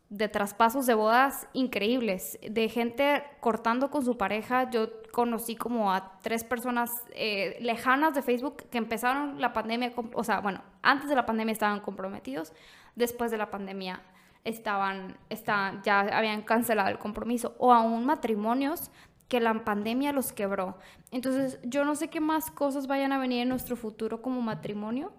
de 0.09 0.27
traspasos 0.27 0.87
de 0.87 0.95
bodas 0.95 1.47
increíbles, 1.53 2.39
de 2.41 2.67
gente 2.67 3.23
cortando 3.39 3.91
con 3.91 4.03
su 4.03 4.17
pareja. 4.17 4.69
Yo 4.71 4.89
conocí 5.11 5.55
como 5.55 5.93
a 5.93 6.19
tres 6.21 6.43
personas 6.43 6.91
eh, 7.13 7.57
lejanas 7.61 8.15
de 8.15 8.23
Facebook 8.23 8.63
que 8.71 8.79
empezaron 8.79 9.39
la 9.39 9.53
pandemia, 9.53 9.93
o 10.13 10.23
sea, 10.23 10.39
bueno, 10.39 10.63
antes 10.81 11.09
de 11.09 11.15
la 11.15 11.25
pandemia 11.25 11.51
estaban 11.51 11.79
comprometidos, 11.79 12.53
después 12.95 13.29
de 13.29 13.37
la 13.37 13.51
pandemia 13.51 14.01
estaban, 14.43 15.17
estaban 15.29 15.83
ya 15.83 15.99
habían 15.99 16.41
cancelado 16.41 16.89
el 16.89 16.97
compromiso, 16.97 17.55
o 17.59 17.71
aún 17.71 18.05
matrimonios 18.05 18.89
que 19.27 19.39
la 19.39 19.63
pandemia 19.63 20.11
los 20.11 20.33
quebró. 20.33 20.79
Entonces, 21.11 21.59
yo 21.63 21.85
no 21.85 21.93
sé 21.93 22.09
qué 22.09 22.19
más 22.19 22.49
cosas 22.49 22.87
vayan 22.87 23.11
a 23.11 23.19
venir 23.19 23.43
en 23.43 23.49
nuestro 23.49 23.75
futuro 23.75 24.23
como 24.23 24.41
matrimonio, 24.41 25.13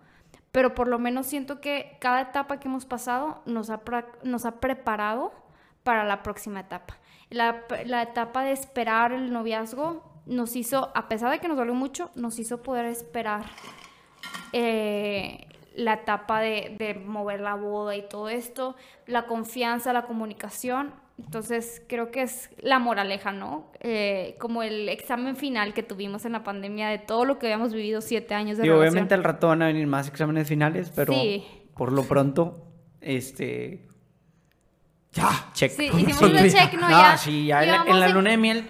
pero 0.53 0.75
por 0.75 0.89
lo 0.89 0.99
menos 0.99 1.27
siento 1.27 1.61
que 1.61 1.97
cada 2.01 2.21
etapa 2.21 2.59
que 2.59 2.69
hemos 2.69 2.87
pasado 2.87 3.43
nos 3.47 3.71
ha, 3.71 3.81
nos 4.23 4.45
ha 4.45 4.61
preparado 4.61 5.33
para 5.83 6.05
la 6.05 6.23
próxima 6.23 6.61
etapa. 6.61 6.99
La, 7.31 7.65
la 7.87 8.03
etapa 8.03 8.43
de 8.43 8.53
esperar 8.53 9.13
el 9.13 9.33
noviazgo 9.33 10.03
nos 10.27 10.57
hizo, 10.57 10.91
a 10.95 11.09
pesar 11.09 11.31
de 11.31 11.39
que 11.39 11.49
nos 11.49 11.57
dolió 11.57 11.75
mucho, 11.75 12.11
nos 12.15 12.39
hizo 12.39 12.63
poder 12.63 12.87
esperar 12.87 13.45
eh, 14.53 15.47
la 15.75 15.95
etapa 15.95 16.41
de, 16.41 16.77
de 16.79 16.95
mover 16.95 17.41
la 17.41 17.55
boda 17.55 17.97
y 17.97 18.09
todo 18.09 18.29
esto, 18.29 18.77
la 19.07 19.27
confianza, 19.27 19.93
la 19.93 20.03
comunicación. 20.03 20.93
Entonces 21.25 21.83
creo 21.87 22.11
que 22.11 22.23
es 22.23 22.51
la 22.61 22.79
moraleja, 22.79 23.31
¿no? 23.33 23.71
Eh, 23.81 24.37
como 24.41 24.63
el 24.63 24.89
examen 24.89 25.37
final 25.37 25.75
que 25.75 25.83
tuvimos 25.83 26.25
en 26.25 26.33
la 26.33 26.43
pandemia 26.43 26.89
de 26.89 26.99
todo 26.99 27.25
lo 27.25 27.39
que 27.39 27.47
habíamos 27.47 27.73
vivido 27.75 28.01
siete 28.01 28.35
años 28.35 28.57
de 28.59 28.65
Y 28.65 28.69
relación. 28.69 28.89
obviamente 28.93 29.15
al 29.15 29.23
rato 29.25 29.49
van 29.49 29.63
a 29.63 29.67
venir 29.67 29.87
más 29.87 30.09
exámenes 30.09 30.49
finales, 30.49 30.91
pero 30.95 31.13
Sí. 31.13 31.45
por 31.77 31.93
lo 31.93 32.03
pronto, 32.05 32.65
este... 33.01 33.87
Ya. 35.13 35.29
Check. 35.55 35.73
Sí, 35.73 35.85
hicimos 35.97 36.23
un 36.23 36.33
check, 36.49 36.73
¿no? 36.81 36.89
Sí, 37.19 37.47
ya 37.47 37.63
en 37.65 37.71
la, 37.73 37.85
en 37.87 38.03
en- 38.03 38.15
luna 38.15 38.31
de 38.31 38.37
miel, 38.37 38.65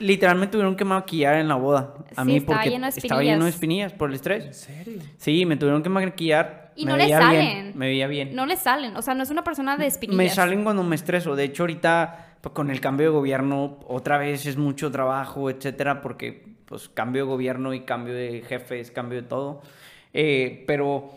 literalmente 0.00 0.52
tuvieron 0.52 0.74
que 0.76 0.84
maquillar 0.84 1.36
en 1.36 1.48
la 1.48 1.54
boda. 1.54 1.94
A 2.16 2.22
Sí, 2.22 2.26
mí 2.30 2.36
estaba 2.38 2.58
porque 2.58 2.70
lleno 2.70 2.86
de 2.90 2.98
estaba 2.98 3.22
lleno 3.22 3.44
de 3.44 3.50
espinillas. 3.50 3.92
por 3.92 4.08
el 4.10 4.14
¿En 4.14 4.16
estrés. 4.16 4.56
serio? 4.56 5.00
Sí, 5.16 5.46
me 5.46 5.56
tuvieron 5.56 5.82
que 5.82 5.88
maquillar. 5.88 6.59
Y 6.76 6.84
me 6.86 6.92
no 6.92 6.96
le 6.98 7.04
veía 7.04 7.18
salen. 7.20 7.40
Bien, 7.40 7.72
me 7.78 7.86
veía 7.86 8.06
bien. 8.06 8.34
No 8.34 8.46
le 8.46 8.56
salen, 8.56 8.96
o 8.96 9.02
sea, 9.02 9.14
no 9.14 9.22
es 9.22 9.30
una 9.30 9.44
persona 9.44 9.76
de 9.76 9.86
espinillas. 9.86 10.16
Me 10.16 10.28
salen 10.30 10.64
cuando 10.64 10.82
me 10.82 10.96
estreso. 10.96 11.36
De 11.36 11.44
hecho, 11.44 11.64
ahorita 11.64 12.36
pues, 12.40 12.54
con 12.54 12.70
el 12.70 12.80
cambio 12.80 13.06
de 13.06 13.12
gobierno, 13.12 13.78
otra 13.86 14.18
vez 14.18 14.46
es 14.46 14.56
mucho 14.56 14.90
trabajo, 14.90 15.50
etcétera, 15.50 16.00
porque 16.00 16.48
pues 16.64 16.88
cambio 16.88 17.24
de 17.24 17.28
gobierno 17.30 17.74
y 17.74 17.80
cambio 17.80 18.14
de 18.14 18.42
jefes, 18.46 18.90
cambio 18.90 19.22
de 19.22 19.28
todo. 19.28 19.62
Eh, 20.12 20.64
pero 20.66 21.10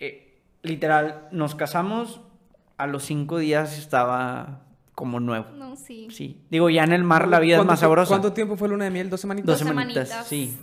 eh, 0.00 0.38
literal, 0.62 1.28
nos 1.32 1.54
casamos, 1.54 2.20
a 2.76 2.86
los 2.86 3.04
cinco 3.04 3.38
días 3.38 3.76
estaba 3.76 4.60
como 4.94 5.20
nuevo. 5.20 5.46
No, 5.56 5.76
sí. 5.76 6.08
Sí. 6.10 6.40
Digo, 6.50 6.70
ya 6.70 6.84
en 6.84 6.92
el 6.92 7.04
mar 7.04 7.28
la 7.28 7.40
vida 7.40 7.54
es 7.54 7.58
¿Cuánto 7.58 7.72
más 7.72 7.80
sabrosa. 7.80 8.08
¿Cuánto 8.08 8.32
tiempo 8.32 8.56
fue 8.56 8.68
luna 8.68 8.84
de 8.84 8.90
miel? 8.90 9.10
¿Dos 9.10 9.20
semanitas? 9.20 9.46
Dos 9.46 9.58
Dos 9.60 9.68
semanitas, 9.68 10.08
semanitas. 10.08 10.28
sí. 10.28 10.56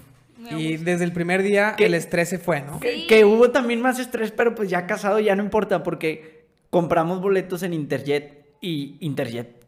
Y 0.51 0.77
desde 0.77 1.03
el 1.03 1.11
primer 1.13 1.43
día 1.43 1.76
¿Qué? 1.77 1.85
el 1.85 1.93
estrés 1.93 2.30
se 2.30 2.39
fue, 2.39 2.61
¿no? 2.61 2.80
Sí. 2.81 3.05
Que 3.07 3.26
hubo 3.26 3.51
también 3.51 3.81
más 3.81 3.99
estrés, 3.99 4.31
pero 4.31 4.55
pues 4.55 4.69
ya 4.69 4.85
casado 4.88 5.19
ya 5.19 5.35
no 5.35 5.43
importa 5.43 5.84
porque 5.84 6.45
compramos 6.69 7.22
boletos 7.22 7.63
en 7.63 7.73
Interjet 7.73 8.45
y 8.61 8.97
Interjet. 8.99 9.65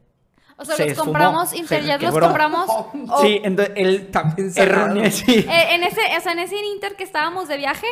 O 0.60 0.66
sea, 0.66 0.76
se 0.76 0.90
los 0.90 0.98
compramos, 0.98 1.54
Interjet 1.54 2.02
los 2.02 2.18
compramos. 2.18 2.68
Sí, 3.22 3.40
entonces 3.44 3.74
él 3.78 4.08
También 4.08 4.52
erróneo, 4.56 5.12
sí. 5.12 5.46
Eh, 5.48 5.76
en 5.76 5.84
ese, 5.84 6.02
o 6.18 6.22
sea, 6.22 6.32
en 6.32 6.40
ese 6.40 6.56
Inter 6.74 6.96
que 6.96 7.04
estábamos 7.04 7.48
de 7.48 7.58
viaje, 7.58 7.88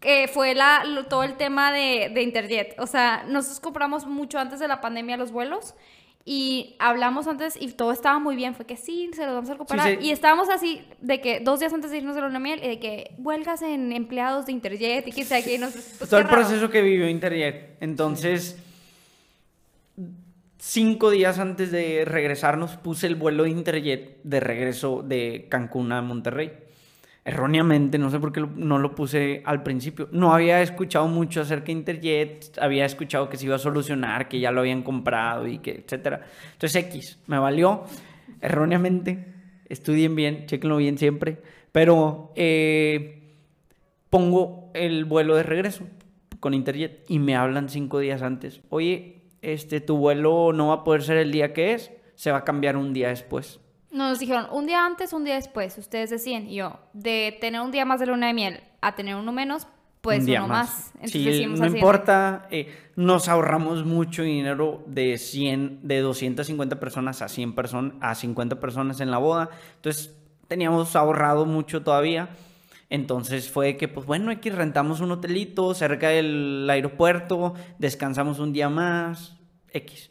que 0.00 0.28
fue 0.32 0.54
la, 0.54 0.84
lo- 0.84 1.06
todo 1.06 1.22
el 1.24 1.36
tema 1.36 1.72
de, 1.72 2.10
de 2.12 2.22
Interjet. 2.22 2.78
O 2.80 2.86
sea, 2.86 3.24
nosotros 3.28 3.60
compramos 3.60 4.06
mucho 4.06 4.38
antes 4.38 4.58
de 4.60 4.68
la 4.68 4.80
pandemia 4.80 5.16
los 5.16 5.30
vuelos 5.32 5.74
y 6.24 6.76
hablamos 6.78 7.26
antes 7.26 7.56
y 7.60 7.68
todo 7.68 7.90
estaba 7.90 8.18
muy 8.18 8.36
bien. 8.36 8.54
Fue 8.54 8.66
que 8.66 8.76
sí, 8.76 9.10
se 9.14 9.24
los 9.24 9.34
vamos 9.34 9.48
a 9.48 9.54
recuperar. 9.54 9.88
Sí, 9.88 9.96
sí. 9.98 10.06
Y 10.08 10.10
estábamos 10.10 10.50
así 10.50 10.82
de 11.00 11.20
que 11.20 11.40
dos 11.40 11.60
días 11.60 11.72
antes 11.72 11.90
de 11.90 11.98
irnos 11.98 12.14
de 12.14 12.20
la 12.20 12.38
miel 12.38 12.60
y 12.62 12.68
de 12.68 12.78
que 12.78 13.14
huelgas 13.18 13.62
en 13.62 13.92
empleados 13.92 14.46
de 14.46 14.52
Interjet 14.52 15.08
y 15.08 15.12
que 15.12 15.24
sea 15.24 15.42
que 15.42 15.58
nos... 15.58 15.72
pues, 15.72 15.98
Todo 16.10 16.20
el 16.20 16.26
raro. 16.26 16.36
proceso 16.36 16.68
que 16.70 16.82
vivió 16.82 17.08
Interjet. 17.08 17.78
Entonces, 17.80 18.58
cinco 20.58 21.10
días 21.10 21.38
antes 21.38 21.70
de 21.70 22.04
regresarnos, 22.04 22.76
puse 22.76 23.06
el 23.06 23.14
vuelo 23.14 23.44
de 23.44 23.50
Interjet 23.50 24.18
de 24.22 24.40
regreso 24.40 25.02
de 25.02 25.46
Cancún 25.48 25.92
a 25.92 26.02
Monterrey. 26.02 26.67
Erróneamente, 27.28 27.98
no 27.98 28.08
sé 28.08 28.18
por 28.18 28.32
qué 28.32 28.40
no 28.56 28.78
lo 28.78 28.94
puse 28.94 29.42
al 29.44 29.62
principio. 29.62 30.08
No 30.12 30.32
había 30.32 30.62
escuchado 30.62 31.08
mucho 31.08 31.42
acerca 31.42 31.66
de 31.66 31.72
Interjet, 31.72 32.56
había 32.58 32.86
escuchado 32.86 33.28
que 33.28 33.36
se 33.36 33.44
iba 33.44 33.56
a 33.56 33.58
solucionar, 33.58 34.28
que 34.28 34.40
ya 34.40 34.50
lo 34.50 34.60
habían 34.60 34.82
comprado 34.82 35.46
y 35.46 35.58
que, 35.58 35.72
etcétera. 35.72 36.22
Entonces, 36.54 36.84
X, 36.86 37.18
me 37.26 37.38
valió 37.38 37.84
erróneamente. 38.40 39.26
Estudien 39.68 40.16
bien, 40.16 40.46
chequenlo 40.46 40.78
bien 40.78 40.96
siempre. 40.96 41.42
Pero 41.70 42.32
eh, 42.34 43.34
pongo 44.08 44.70
el 44.72 45.04
vuelo 45.04 45.36
de 45.36 45.42
regreso 45.42 45.84
con 46.40 46.54
Interjet 46.54 47.04
y 47.10 47.18
me 47.18 47.36
hablan 47.36 47.68
cinco 47.68 47.98
días 47.98 48.22
antes. 48.22 48.62
Oye, 48.70 49.24
este, 49.42 49.82
tu 49.82 49.98
vuelo 49.98 50.54
no 50.54 50.68
va 50.68 50.76
a 50.76 50.84
poder 50.84 51.02
ser 51.02 51.18
el 51.18 51.30
día 51.30 51.52
que 51.52 51.74
es, 51.74 51.92
se 52.14 52.30
va 52.30 52.38
a 52.38 52.44
cambiar 52.44 52.78
un 52.78 52.94
día 52.94 53.08
después. 53.10 53.60
Nos 53.90 54.18
dijeron 54.18 54.46
un 54.52 54.66
día 54.66 54.84
antes, 54.84 55.12
un 55.12 55.24
día 55.24 55.34
después. 55.34 55.78
Ustedes 55.78 56.10
decían, 56.10 56.48
y 56.48 56.56
yo, 56.56 56.78
de 56.92 57.36
tener 57.40 57.60
un 57.60 57.70
día 57.70 57.84
más 57.84 58.00
de 58.00 58.06
luna 58.06 58.26
de 58.26 58.34
miel 58.34 58.60
a 58.80 58.94
tener 58.94 59.16
uno 59.16 59.32
menos, 59.32 59.66
pues 60.00 60.20
un 60.20 60.26
día 60.26 60.44
uno 60.44 60.48
más. 60.48 60.92
Entonces 60.94 61.36
Sí, 61.36 61.46
no 61.46 61.66
importa, 61.66 62.46
eh, 62.50 62.72
nos 62.96 63.28
ahorramos 63.28 63.84
mucho 63.84 64.22
dinero 64.22 64.84
de 64.86 65.16
100, 65.18 65.80
de 65.82 66.00
250 66.00 66.78
personas 66.78 67.22
a 67.22 67.28
100 67.28 67.54
personas, 67.54 67.94
a 68.00 68.14
50 68.14 68.60
personas 68.60 69.00
en 69.00 69.10
la 69.10 69.18
boda. 69.18 69.50
Entonces, 69.76 70.14
teníamos 70.48 70.96
ahorrado 70.96 71.46
mucho 71.46 71.82
todavía. 71.82 72.30
Entonces 72.90 73.50
fue 73.50 73.76
que, 73.76 73.86
pues 73.86 74.06
bueno, 74.06 74.30
aquí 74.30 74.48
rentamos 74.50 75.00
un 75.00 75.12
hotelito 75.12 75.74
cerca 75.74 76.08
del 76.08 76.66
aeropuerto, 76.70 77.54
descansamos 77.78 78.38
un 78.38 78.52
día 78.52 78.70
más, 78.70 79.36
X. 79.72 80.10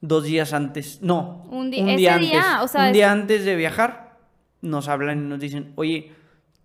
Dos 0.00 0.24
días 0.24 0.52
antes, 0.54 1.02
no, 1.02 1.46
Un 1.50 1.70
día, 1.70 2.14
antes, 2.14 2.30
o 2.62 2.68
sea, 2.68 2.80
un 2.82 2.86
es- 2.88 2.92
día 2.94 3.12
antes 3.12 3.44
de 3.44 3.54
viajar, 3.56 4.18
nos 4.62 4.88
hablan 4.88 5.18
y 5.24 5.28
nos 5.28 5.40
dicen, 5.40 5.72
oye, 5.76 6.12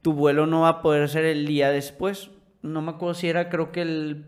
tu 0.02 0.14
vuelo 0.14 0.46
no 0.48 0.62
va 0.62 0.70
a 0.70 0.82
poder 0.82 1.10
ser 1.10 1.26
el 1.26 1.46
día 1.46 1.70
después. 1.72 2.30
No 2.62 2.82
me 2.82 2.92
acuerdo 2.92 3.14
si 3.16 3.28
era, 3.28 3.50
creo 3.50 3.72
que 3.74 3.82
el 3.82 4.26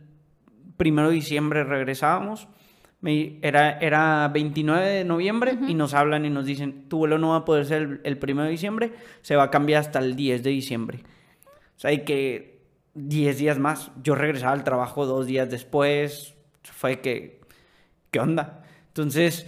primero 0.75 1.07
de 1.09 1.15
diciembre 1.15 1.63
regresábamos. 1.63 2.47
Me- 2.99 3.37
era, 3.43 3.77
era 3.79 4.27
29 4.33 4.85
de 4.87 5.03
noviembre 5.05 5.57
y 5.67 5.73
nos 5.75 5.93
hablan 5.93 6.25
y 6.25 6.29
nos 6.29 6.45
dicen, 6.45 6.89
tu 6.89 6.97
vuelo 6.97 7.17
no 7.17 7.29
va 7.29 7.37
a 7.37 7.45
poder 7.45 7.65
ser 7.65 7.81
el, 7.83 8.01
el 8.03 8.17
primero 8.17 8.45
de 8.45 8.51
diciembre, 8.51 8.91
se 9.21 9.35
va 9.35 9.43
a 9.43 9.51
cambiar 9.51 9.81
hasta 9.81 9.99
el 9.99 10.15
10 10.15 10.43
de 10.43 10.49
diciembre. 10.49 11.03
O 11.75 11.79
sea, 11.79 11.91
hay 11.91 12.03
que 12.03 12.63
10 12.95 13.37
días 13.37 13.59
más. 13.59 13.91
Yo 14.03 14.15
regresaba 14.15 14.51
al 14.53 14.63
trabajo 14.63 15.05
dos 15.05 15.27
días 15.27 15.49
después. 15.49 16.33
Fue 16.63 16.99
que, 16.99 17.39
¿qué 18.11 18.19
onda? 18.19 18.63
Entonces, 18.97 19.45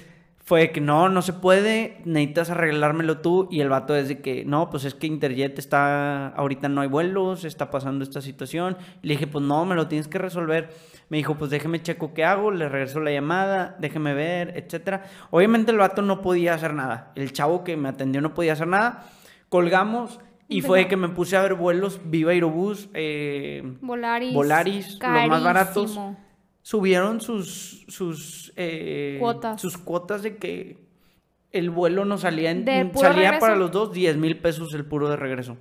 fue 0.50 0.72
que 0.72 0.82
no, 0.82 1.10
no 1.10 1.22
se 1.22 1.34
puede, 1.34 2.02
necesitas 2.06 2.50
arreglármelo 2.50 3.20
tú. 3.20 3.48
Y 3.52 3.62
el 3.62 3.70
vato 3.70 3.96
es 3.96 4.08
de 4.08 4.20
que, 4.20 4.46
no, 4.46 4.70
pues 4.70 4.84
es 4.84 4.96
que 4.96 5.08
Interjet 5.08 5.60
está, 5.60 6.30
ahorita 6.30 6.70
no 6.70 6.82
hay 6.82 6.88
vuelos, 6.88 7.46
está 7.46 7.70
pasando 7.70 8.04
esta 8.04 8.22
situación. 8.22 8.78
Le 9.04 9.14
dije, 9.14 9.28
pues 9.28 9.44
no, 9.46 9.66
me 9.66 9.76
lo 9.76 9.88
tienes 9.88 10.08
que 10.08 10.18
resolver. 10.18 10.70
Me 11.10 11.18
dijo, 11.18 11.36
pues 11.36 11.52
déjeme 11.52 11.82
checo 11.82 12.14
qué 12.14 12.26
hago, 12.26 12.52
le 12.52 12.68
regreso 12.68 13.00
la 13.00 13.12
llamada, 13.12 13.76
déjeme 13.80 14.14
ver, 14.14 14.54
etcétera. 14.56 15.04
Obviamente 15.32 15.72
el 15.72 15.78
vato 15.78 16.02
no 16.02 16.22
podía 16.22 16.56
hacer 16.56 16.74
nada. 16.74 17.12
El 17.16 17.32
chavo 17.32 17.64
que 17.64 17.78
me 17.78 17.90
atendió 17.90 18.22
no 18.22 18.34
podía 18.34 18.54
hacer 18.54 18.68
nada. 18.68 19.08
Colgamos 19.50 20.20
y 20.48 20.62
fue 20.62 20.88
que 20.88 20.98
me 20.98 21.10
puse 21.10 21.38
a 21.38 21.44
ver 21.44 21.54
vuelos 21.54 22.02
Viva 22.06 22.32
Aerobús, 22.32 22.90
eh, 22.96 23.62
Volaris. 23.82 24.34
Volaris, 24.34 25.00
los 25.00 25.28
más 25.28 25.44
baratos. 25.44 26.00
Subieron 26.62 27.22
sus 27.22 27.86
sus 27.88 28.54
eh, 28.56 29.18
Cuotas. 29.20 29.62
sus 29.62 29.78
cuotas 29.78 30.22
de 30.24 30.38
que 30.38 30.78
el 31.52 31.70
vuelo 31.72 32.06
nos 32.06 32.22
salía 32.22 32.52
en, 32.52 32.64
puro 32.92 33.08
salía 33.08 33.24
regreso. 33.32 33.40
para 33.40 33.56
los 33.56 33.72
dos 33.72 33.92
10 33.92 34.18
mil 34.18 34.38
pesos 34.38 34.74
el 34.74 34.86
puro 34.86 35.10
de 35.10 35.16
regreso. 35.16 35.58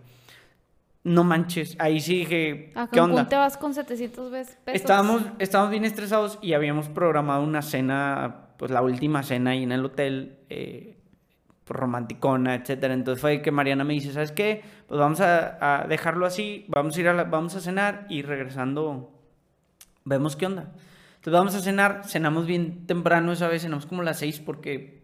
No 1.05 1.25
manches, 1.25 1.77
ahí 1.79 2.01
sí 2.01 2.19
dije, 2.19 2.73
A 2.75 2.89
¿qué 2.91 3.01
onda? 3.01 3.27
te 3.29 3.37
vas 3.37 3.57
con 3.57 3.73
700 3.73 4.31
ves- 4.31 4.59
pesos. 4.65 4.81
Estábamos, 4.81 5.23
estábamos 5.39 5.71
bien 5.71 5.85
estresados 5.87 6.39
y 6.43 6.53
habíamos 6.53 6.89
programado 6.91 7.43
una 7.45 7.63
cena 7.63 8.49
pues 8.59 8.71
la 8.71 8.83
última 8.83 9.23
cena 9.23 9.51
ahí 9.53 9.63
en 9.63 9.73
el 9.73 9.85
hotel, 9.85 10.41
eh, 10.51 10.99
romanticona, 11.67 12.57
etcétera. 12.57 12.93
Entonces 12.93 13.21
fue 13.23 13.41
que 13.41 13.51
Mariana 13.53 13.85
me 13.85 13.95
dice, 13.95 14.13
¿sabes 14.13 14.33
qué? 14.33 14.63
Pues 14.89 14.99
vamos 14.99 15.21
a, 15.21 15.83
a 15.83 15.87
dejarlo 15.87 16.27
así, 16.27 16.65
vamos 16.69 16.97
a 16.97 17.01
ir 17.01 17.09
a 17.09 17.15
la- 17.15 17.25
vamos 17.25 17.55
a 17.55 17.61
cenar 17.61 18.07
y 18.11 18.23
regresando 18.23 19.11
vemos 20.05 20.37
qué 20.37 20.47
onda. 20.47 20.73
Entonces 21.29 21.41
vamos 21.41 21.55
a 21.57 21.61
cenar, 21.61 22.03
cenamos 22.07 22.47
bien 22.47 22.87
temprano 22.87 23.33
esa 23.33 23.49
vez, 23.49 23.61
cenamos 23.61 23.85
como 23.85 24.01
a 24.01 24.05
las 24.07 24.19
seis 24.19 24.41
porque 24.41 25.03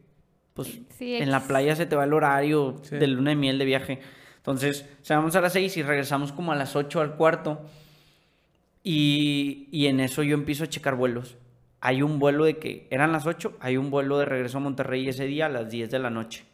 pues 0.55 0.81
Sí, 0.97 1.17
en 1.17 1.31
la 1.31 1.41
playa 1.41 1.77
se 1.77 1.85
te 1.85 1.97
va 1.97 2.05
el 2.05 2.15
horario 2.15 2.77
Sí. 2.83 2.97
de 2.97 3.07
luna 3.09 3.31
de 3.31 3.37
miel 3.37 3.59
de 3.59 3.67
viaje. 3.67 3.99
Entonces, 4.39 4.89
cenamos 5.03 5.37
a 5.37 5.43
las 5.43 5.53
seis 5.53 5.77
y 5.77 5.83
regresamos 5.83 6.33
como 6.33 6.53
a 6.53 6.55
las 6.57 6.77
ocho 6.77 7.03
al 7.03 7.17
cuarto. 7.17 7.61
Y, 8.83 9.69
y 9.71 9.87
en 9.87 10.01
eso 10.01 10.23
yo 10.23 10.35
empiezo 10.35 10.65
a 10.65 10.69
checar 10.69 10.95
vuelos. 10.95 11.37
Hay 11.83 12.01
un 12.01 12.19
vuelo 12.19 12.45
de 12.47 12.57
que 12.57 12.87
eran 12.91 13.13
las 13.13 13.27
8, 13.27 13.59
hay 13.61 13.77
un 13.77 13.91
vuelo 13.91 14.19
de 14.19 14.25
regreso 14.25 14.57
a 14.57 14.61
Monterrey 14.63 15.07
ese 15.07 15.27
día 15.27 15.47
a 15.47 15.49
las 15.51 15.69
10 15.71 15.91
de 15.91 15.99
la 15.99 16.09
noche. 16.09 16.45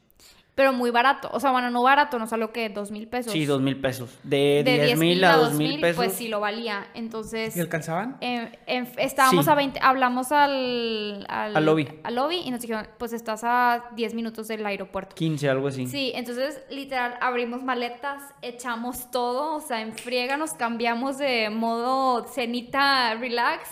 Pero 0.54 0.72
muy 0.72 0.90
barato. 0.90 1.30
O 1.32 1.40
sea, 1.40 1.52
bueno, 1.52 1.70
no 1.70 1.82
barato, 1.82 2.18
no 2.18 2.26
salió 2.26 2.52
que 2.52 2.68
dos 2.68 2.90
mil 2.90 3.08
pesos. 3.08 3.32
Sí, 3.32 3.46
dos 3.46 3.60
mil 3.62 3.80
pesos. 3.80 4.18
De, 4.24 4.62
De 4.64 4.84
10 4.84 4.98
mil 4.98 5.24
a 5.24 5.36
dos 5.36 5.54
mil 5.54 5.80
pesos. 5.80 5.96
Pues 5.96 6.12
sí 6.12 6.28
lo 6.28 6.40
valía. 6.40 6.88
Entonces. 6.94 7.56
¿Y 7.56 7.60
alcanzaban? 7.60 8.16
eh, 8.20 8.50
estábamos 8.98 9.46
Sí. 9.46 9.50
a 9.50 9.54
20, 9.54 9.80
hablamos 9.82 10.32
al, 10.32 11.24
al, 11.28 11.56
Al 11.56 11.64
lobby. 11.64 11.88
al 12.02 12.14
lobby 12.14 12.42
y 12.44 12.50
nos 12.50 12.60
dijeron, 12.60 12.86
pues 12.98 13.12
estás 13.12 13.42
a 13.44 13.84
10 13.94 14.12
minutos 14.14 14.48
del 14.48 14.66
aeropuerto. 14.66 15.14
15, 15.14 15.48
algo 15.48 15.68
así. 15.68 15.86
Sí, 15.86 16.12
entonces 16.14 16.60
literal 16.68 17.14
abrimos 17.20 17.62
maletas, 17.62 18.22
echamos 18.42 19.10
todo, 19.10 19.54
o 19.56 19.60
sea, 19.60 19.80
en 19.80 19.92
friega 19.96 20.36
nos 20.36 20.52
cambiamos 20.54 21.16
de 21.16 21.48
modo 21.48 22.26
cenita 22.28 23.14
relax, 23.14 23.68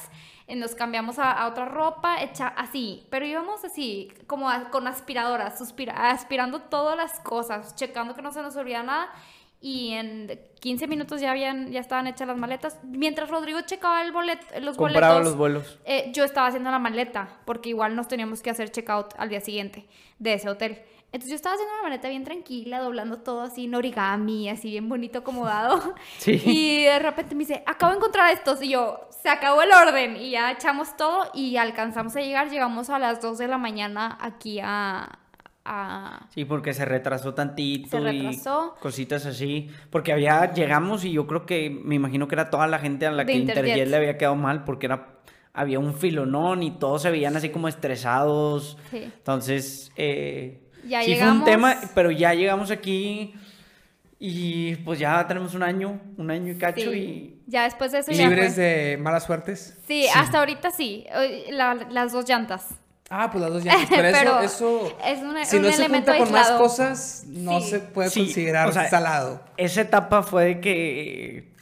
nos 0.57 0.75
cambiamos 0.75 1.19
a, 1.19 1.31
a 1.33 1.49
otra 1.49 1.67
ropa, 1.67 2.23
echa, 2.23 2.49
así, 2.49 3.07
pero 3.11 3.27
íbamos 3.27 3.65
así, 3.65 4.13
como 4.27 4.49
a- 4.49 4.71
con 4.71 4.87
aspiradoras, 4.87 5.59
suspira- 5.59 6.11
aspirando 6.11 6.61
todas 6.63 6.97
las 6.97 7.21
cosas, 7.21 7.75
checando 7.77 8.15
que 8.15 8.23
no 8.23 8.33
se 8.33 8.43
nos 8.43 8.57
olvida 8.57 8.83
nada. 8.83 9.09
Y 9.61 9.91
en 9.95 10.39
15 10.61 10.87
minutos 10.87 11.21
ya 11.21 11.33
habían, 11.33 11.73
ya 11.73 11.81
estaban 11.81 12.07
hechas 12.07 12.29
las 12.29 12.37
maletas. 12.37 12.79
Mientras 12.85 13.29
Rodrigo 13.29 13.61
checaba 13.63 14.03
el 14.03 14.13
bolet, 14.13 14.39
los 14.61 14.77
Compraba 14.77 15.09
boletos, 15.15 15.31
los 15.33 15.37
vuelos. 15.37 15.79
eh, 15.85 16.11
yo 16.15 16.23
estaba 16.23 16.47
haciendo 16.47 16.71
la 16.71 16.79
maleta, 16.79 17.41
porque 17.45 17.71
igual 17.71 17.97
nos 17.97 18.07
teníamos 18.07 18.41
que 18.41 18.51
hacer 18.51 18.71
checkout 18.71 19.15
al 19.19 19.29
día 19.31 19.41
siguiente 19.41 19.89
de 20.21 20.35
ese 20.35 20.49
hotel. 20.49 20.81
Entonces 21.11 21.31
yo 21.31 21.37
estaba 21.37 21.55
haciendo 21.55 21.75
la 21.77 21.83
maleta 21.85 22.09
bien 22.11 22.25
tranquila, 22.25 22.81
doblando 22.81 23.19
todo 23.21 23.41
así 23.41 23.65
en 23.65 23.75
origami, 23.75 24.51
así 24.51 24.71
bien 24.71 24.89
bonito, 24.89 25.21
acomodado. 25.21 25.95
Sí. 26.19 26.43
Y 26.45 26.85
de 26.85 26.99
repente 26.99 27.35
me 27.35 27.41
dice, 27.41 27.63
acabo 27.65 27.93
de 27.93 27.99
encontrar 27.99 28.31
estos. 28.33 28.63
Y 28.63 28.71
yo, 28.71 29.09
se 29.23 29.31
acabó 29.31 29.63
el 29.63 29.71
orden. 29.73 30.17
Y 30.17 30.33
ya 30.33 30.51
echamos 30.53 30.97
todo 30.97 31.31
y 31.33 31.57
alcanzamos 31.57 32.15
a 32.17 32.21
llegar. 32.21 32.51
Llegamos 32.51 32.91
a 32.91 32.99
las 32.99 33.23
2 33.23 33.39
de 33.39 33.49
la 33.49 33.57
mañana 33.57 34.19
aquí 34.21 34.61
a... 34.63 35.19
a... 35.65 36.27
Sí, 36.35 36.45
porque 36.45 36.75
se 36.75 36.85
retrasó 36.85 37.33
tantito 37.33 37.89
Se 37.89 38.01
retrasó. 38.01 38.75
y 38.77 38.83
cositas 38.83 39.25
así. 39.25 39.71
Porque 39.91 40.13
había, 40.13 40.53
llegamos 40.53 41.05
y 41.05 41.13
yo 41.13 41.27
creo 41.27 41.47
que, 41.47 41.71
me 41.71 41.95
imagino 41.95 42.29
que 42.29 42.35
era 42.35 42.51
toda 42.51 42.67
la 42.67 42.79
gente 42.81 43.07
a 43.07 43.13
la 43.13 43.25
que. 43.25 43.33
Interjet 43.33 43.89
le 43.89 43.97
había 43.97 44.19
quedado 44.19 44.37
mal 44.37 44.65
porque 44.65 44.87
era, 44.87 45.21
había 45.55 45.79
un 45.79 45.95
filonón 45.95 46.63
y 46.63 46.73
todos 46.73 47.01
se 47.03 47.11
veían 47.11 47.35
así 47.35 47.49
como 47.49 47.69
estresados. 47.69 48.77
Sí. 48.91 49.05
Entonces, 49.05 49.91
eh, 49.97 50.68
Ya 50.89 51.03
sí 51.03 51.15
fue 51.15 51.15
un 51.15 51.19
llegamos. 51.19 51.45
tema, 51.45 51.77
pero 51.95 52.11
ya 52.11 52.35
llegamos 52.35 52.71
aquí 52.71 53.35
y 54.19 54.75
pues 54.77 54.99
ya 54.99 55.27
tenemos 55.27 55.55
un 55.55 55.63
año, 55.63 56.01
un 56.17 56.31
año 56.31 56.53
y 56.53 56.59
cacho 56.59 56.91
Sí. 56.91 57.41
Ya 57.47 57.65
después 57.65 57.93
de 57.93 57.99
eso 58.01 58.13
ya 58.13 58.25
¿Libres 58.29 58.55
fue. 58.55 58.63
de 58.65 58.97
malas 58.99 59.25
suertes? 59.25 59.77
Sí, 59.87 60.07
hasta 60.15 60.41
ahorita 60.41 60.71
sí. 60.71 61.07
La- 61.51 61.75
las 61.91 62.13
dos 62.13 62.29
llantas. 62.29 62.67
Ah, 63.11 63.31
pues 63.31 63.41
las 63.43 63.53
dos 63.53 63.65
llantas. 63.65 63.87
Pero, 63.89 64.03
Pero 64.13 64.41
eso, 64.41 64.87
eso 64.87 64.97
es 65.07 65.23
un- 65.23 65.45
si 65.47 65.57
un 65.57 65.63
no 65.63 65.73
se 65.73 65.89
junta 65.89 66.19
con 66.19 66.31
más 66.33 66.51
cosas, 66.53 67.25
no 67.29 67.61
Sí. 67.61 67.71
se 67.71 67.79
puede 67.81 68.11
Sí, 68.11 68.21
considerar 68.25 68.69
o 68.69 68.73
sea, 68.73 68.91
salado. 68.91 69.41
y 69.57 69.63
esa 69.65 69.81
etapa 69.81 70.23
fue 70.23 70.45
de 70.45 70.61
que 70.61 71.53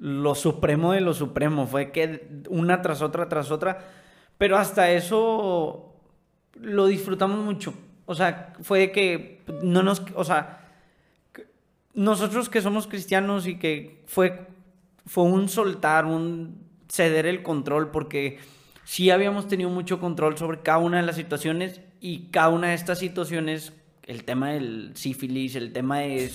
lo 0.00 0.34
supremo 0.34 0.92
de 0.92 1.00
lo 1.00 1.14
supremo, 1.14 1.66
fue 1.66 1.92
que 1.92 2.26
una 2.48 2.82
tras 2.82 3.00
otra 3.02 3.28
tras 3.28 3.50
otra, 3.52 3.78
pero 4.36 4.56
hasta 4.58 4.90
eso 4.90 5.94
lo 6.54 6.86
disfrutamos 6.86 7.38
mucho. 7.38 7.72
O 8.06 8.14
sea, 8.14 8.54
fue 8.62 8.78
de 8.78 8.92
que 8.92 9.42
no 9.62 9.82
nos, 9.82 10.02
o 10.14 10.24
sea, 10.24 10.60
nosotros 11.92 12.48
que 12.48 12.62
somos 12.62 12.86
cristianos 12.86 13.46
y 13.46 13.58
que 13.58 14.02
fue, 14.06 14.46
fue 15.06 15.24
un 15.24 15.48
soltar, 15.48 16.04
un 16.04 16.60
ceder 16.88 17.26
el 17.26 17.42
control, 17.42 17.90
porque 17.90 18.38
sí 18.84 19.10
habíamos 19.10 19.48
tenido 19.48 19.70
mucho 19.70 19.98
control 19.98 20.38
sobre 20.38 20.60
cada 20.60 20.78
una 20.78 20.98
de 20.98 21.02
las 21.02 21.16
situaciones 21.16 21.80
y 22.00 22.28
cada 22.30 22.50
una 22.50 22.68
de 22.68 22.74
estas 22.74 22.98
situaciones, 22.98 23.72
el 24.04 24.24
tema 24.24 24.50
del 24.50 24.92
sífilis, 24.94 25.56
el 25.56 25.72
tema 25.72 25.98
de 26.00 26.30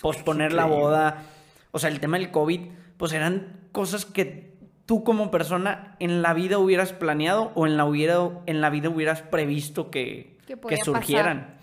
posponer 0.00 0.52
la 0.52 0.64
boda, 0.64 1.24
o 1.72 1.78
sea, 1.78 1.90
el 1.90 2.00
tema 2.00 2.18
del 2.18 2.30
COVID, 2.30 2.60
pues 2.96 3.12
eran 3.12 3.60
cosas 3.72 4.06
que 4.06 4.52
tú 4.86 5.04
como 5.04 5.30
persona 5.30 5.96
en 5.98 6.22
la 6.22 6.32
vida 6.32 6.58
hubieras 6.58 6.92
planeado 6.92 7.52
o 7.54 7.66
en 7.66 7.76
la, 7.76 7.84
hubiera, 7.84 8.30
en 8.46 8.60
la 8.60 8.70
vida 8.70 8.88
hubieras 8.88 9.22
previsto 9.22 9.90
que, 9.90 10.38
Que 10.68 10.76
surgieran. 10.78 11.56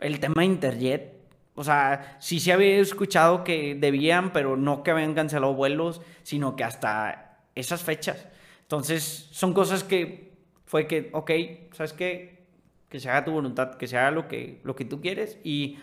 El 0.00 0.18
tema 0.20 0.42
de 0.42 0.46
Interjet, 0.46 1.12
o 1.54 1.64
sea, 1.64 2.16
sí 2.20 2.40
se 2.40 2.52
había 2.52 2.78
escuchado 2.78 3.44
que 3.44 3.74
debían, 3.74 4.32
pero 4.32 4.56
no 4.56 4.82
que 4.82 4.90
habían 4.90 5.14
cancelado 5.14 5.54
vuelos, 5.54 6.00
sino 6.22 6.56
que 6.56 6.64
hasta 6.64 7.38
esas 7.54 7.82
fechas. 7.82 8.26
Entonces, 8.62 9.28
son 9.32 9.52
cosas 9.52 9.84
que 9.84 10.32
fue 10.64 10.86
que, 10.86 11.10
ok, 11.12 11.30
¿sabes 11.72 11.92
qué? 11.92 12.46
Que 12.88 12.98
se 13.00 13.10
haga 13.10 13.24
tu 13.24 13.32
voluntad, 13.32 13.74
que 13.74 13.86
se 13.86 13.98
haga 13.98 14.10
lo 14.10 14.28
que, 14.28 14.60
lo 14.64 14.74
que 14.74 14.84
tú 14.84 15.00
quieres 15.00 15.38
y 15.44 15.78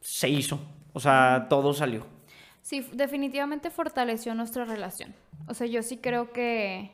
se 0.00 0.28
hizo. 0.28 0.60
O 0.92 1.00
sea, 1.00 1.46
todo 1.48 1.74
salió. 1.74 2.06
Sí, 2.62 2.86
definitivamente 2.92 3.70
fortaleció 3.70 4.34
nuestra 4.34 4.64
relación. 4.64 5.14
O 5.48 5.54
sea, 5.54 5.66
yo 5.66 5.82
sí 5.82 5.98
creo 5.98 6.32
que, 6.32 6.90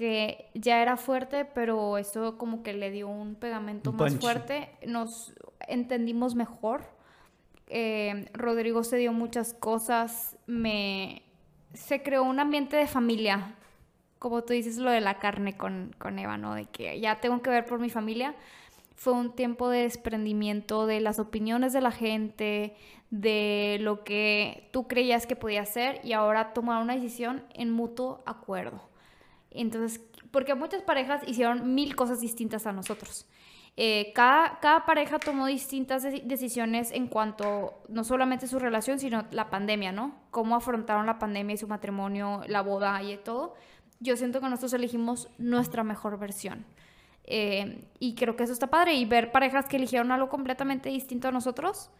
que 0.00 0.48
ya 0.54 0.80
era 0.80 0.96
fuerte, 0.96 1.44
pero 1.44 1.98
eso 1.98 2.38
como 2.38 2.62
que 2.62 2.72
le 2.72 2.90
dio 2.90 3.06
un 3.06 3.34
pegamento 3.34 3.90
Un 3.90 3.96
más 3.96 4.12
punch. 4.12 4.22
fuerte. 4.22 4.70
Nos 4.86 5.34
entendimos 5.68 6.34
mejor. 6.34 6.84
Eh, 7.66 8.30
Rodrigo 8.32 8.82
se 8.82 8.96
dio 8.96 9.12
muchas 9.12 9.52
cosas. 9.52 10.38
Me 10.46 11.20
se 11.74 12.02
creó 12.02 12.22
un 12.22 12.40
ambiente 12.40 12.78
de 12.78 12.86
familia. 12.86 13.56
Como 14.18 14.42
tú 14.42 14.54
dices, 14.54 14.78
lo 14.78 14.90
de 14.90 15.02
la 15.02 15.18
carne 15.18 15.58
con, 15.58 15.94
con 15.98 16.18
Eva, 16.18 16.38
¿no? 16.38 16.54
De 16.54 16.64
que 16.64 16.98
ya 16.98 17.20
tengo 17.20 17.42
que 17.42 17.50
ver 17.50 17.66
por 17.66 17.78
mi 17.78 17.90
familia. 17.90 18.34
Fue 18.94 19.12
un 19.12 19.36
tiempo 19.36 19.68
de 19.68 19.82
desprendimiento 19.82 20.86
de 20.86 21.00
las 21.00 21.18
opiniones 21.18 21.74
de 21.74 21.82
la 21.82 21.90
gente, 21.92 22.74
de 23.10 23.76
lo 23.82 24.02
que 24.02 24.70
tú 24.72 24.88
creías 24.88 25.26
que 25.26 25.36
podía 25.36 25.60
hacer 25.60 26.00
y 26.04 26.14
ahora 26.14 26.54
tomar 26.54 26.80
una 26.80 26.94
decisión 26.94 27.44
en 27.52 27.70
mutuo 27.70 28.22
acuerdo. 28.24 28.88
Entonces, 29.50 30.00
porque 30.30 30.54
muchas 30.54 30.82
parejas 30.82 31.22
hicieron 31.26 31.74
mil 31.74 31.96
cosas 31.96 32.20
distintas 32.20 32.66
a 32.66 32.72
nosotros. 32.72 33.26
Eh, 33.76 34.12
cada, 34.14 34.58
cada 34.60 34.84
pareja 34.84 35.18
tomó 35.18 35.46
distintas 35.46 36.04
deci- 36.04 36.22
decisiones 36.24 36.90
en 36.90 37.06
cuanto 37.06 37.82
no 37.88 38.04
solamente 38.04 38.46
su 38.46 38.58
relación, 38.58 38.98
sino 38.98 39.24
la 39.30 39.48
pandemia, 39.48 39.92
¿no? 39.92 40.16
Cómo 40.30 40.56
afrontaron 40.56 41.06
la 41.06 41.18
pandemia 41.18 41.54
y 41.54 41.58
su 41.58 41.68
matrimonio, 41.68 42.42
la 42.46 42.62
boda 42.62 43.02
y 43.02 43.16
todo. 43.18 43.54
Yo 44.00 44.16
siento 44.16 44.40
que 44.40 44.48
nosotros 44.48 44.72
elegimos 44.74 45.28
nuestra 45.38 45.84
mejor 45.84 46.18
versión. 46.18 46.66
Eh, 47.24 47.84
y 48.00 48.14
creo 48.16 48.34
que 48.34 48.42
eso 48.42 48.52
está 48.52 48.66
padre. 48.66 48.94
Y 48.94 49.04
ver 49.04 49.30
parejas 49.30 49.66
que 49.66 49.76
eligieron 49.76 50.10
algo 50.10 50.28
completamente 50.28 50.88
distinto 50.88 51.28
a 51.28 51.32
nosotros 51.32 51.90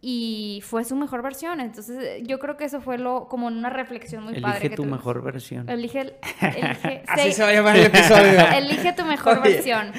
y 0.00 0.62
fue 0.64 0.84
su 0.84 0.94
mejor 0.96 1.22
versión. 1.22 1.60
Entonces, 1.60 2.22
yo 2.24 2.38
creo 2.38 2.56
que 2.56 2.64
eso 2.64 2.80
fue 2.80 2.98
lo 2.98 3.26
como 3.28 3.46
una 3.48 3.68
reflexión 3.70 4.24
muy 4.24 4.40
padre. 4.40 4.58
Elige 4.58 4.70
tu 4.70 4.82
tuvimos. 4.82 4.98
mejor 4.98 5.22
versión. 5.22 5.68
Elige, 5.68 6.00
el- 6.00 6.14
elige, 6.40 7.02
Así 7.08 7.22
sí, 7.28 7.32
se 7.32 7.42
va 7.42 7.48
a 7.48 7.52
llamar 7.52 7.76
el 7.76 7.86
episodio. 7.86 8.40
elige 8.56 8.92
tu 8.92 9.04
mejor 9.04 9.38
Oye. 9.38 9.54
versión. 9.54 9.92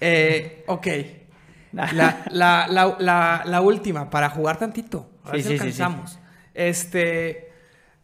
Eh, 0.00 0.64
ok. 0.66 0.86
La, 1.72 1.92
la, 2.30 2.66
la, 2.70 2.96
la, 3.00 3.42
la 3.46 3.60
última, 3.60 4.10
para 4.10 4.30
jugar 4.30 4.58
tantito. 4.58 5.10
A 5.24 5.32
ver 5.32 5.42
Sí, 5.42 5.48
si 5.48 5.58
sí, 5.58 5.64
sí, 5.64 5.72
sí. 5.72 5.82
alcanzamos. 5.82 6.18
Este. 6.54 7.50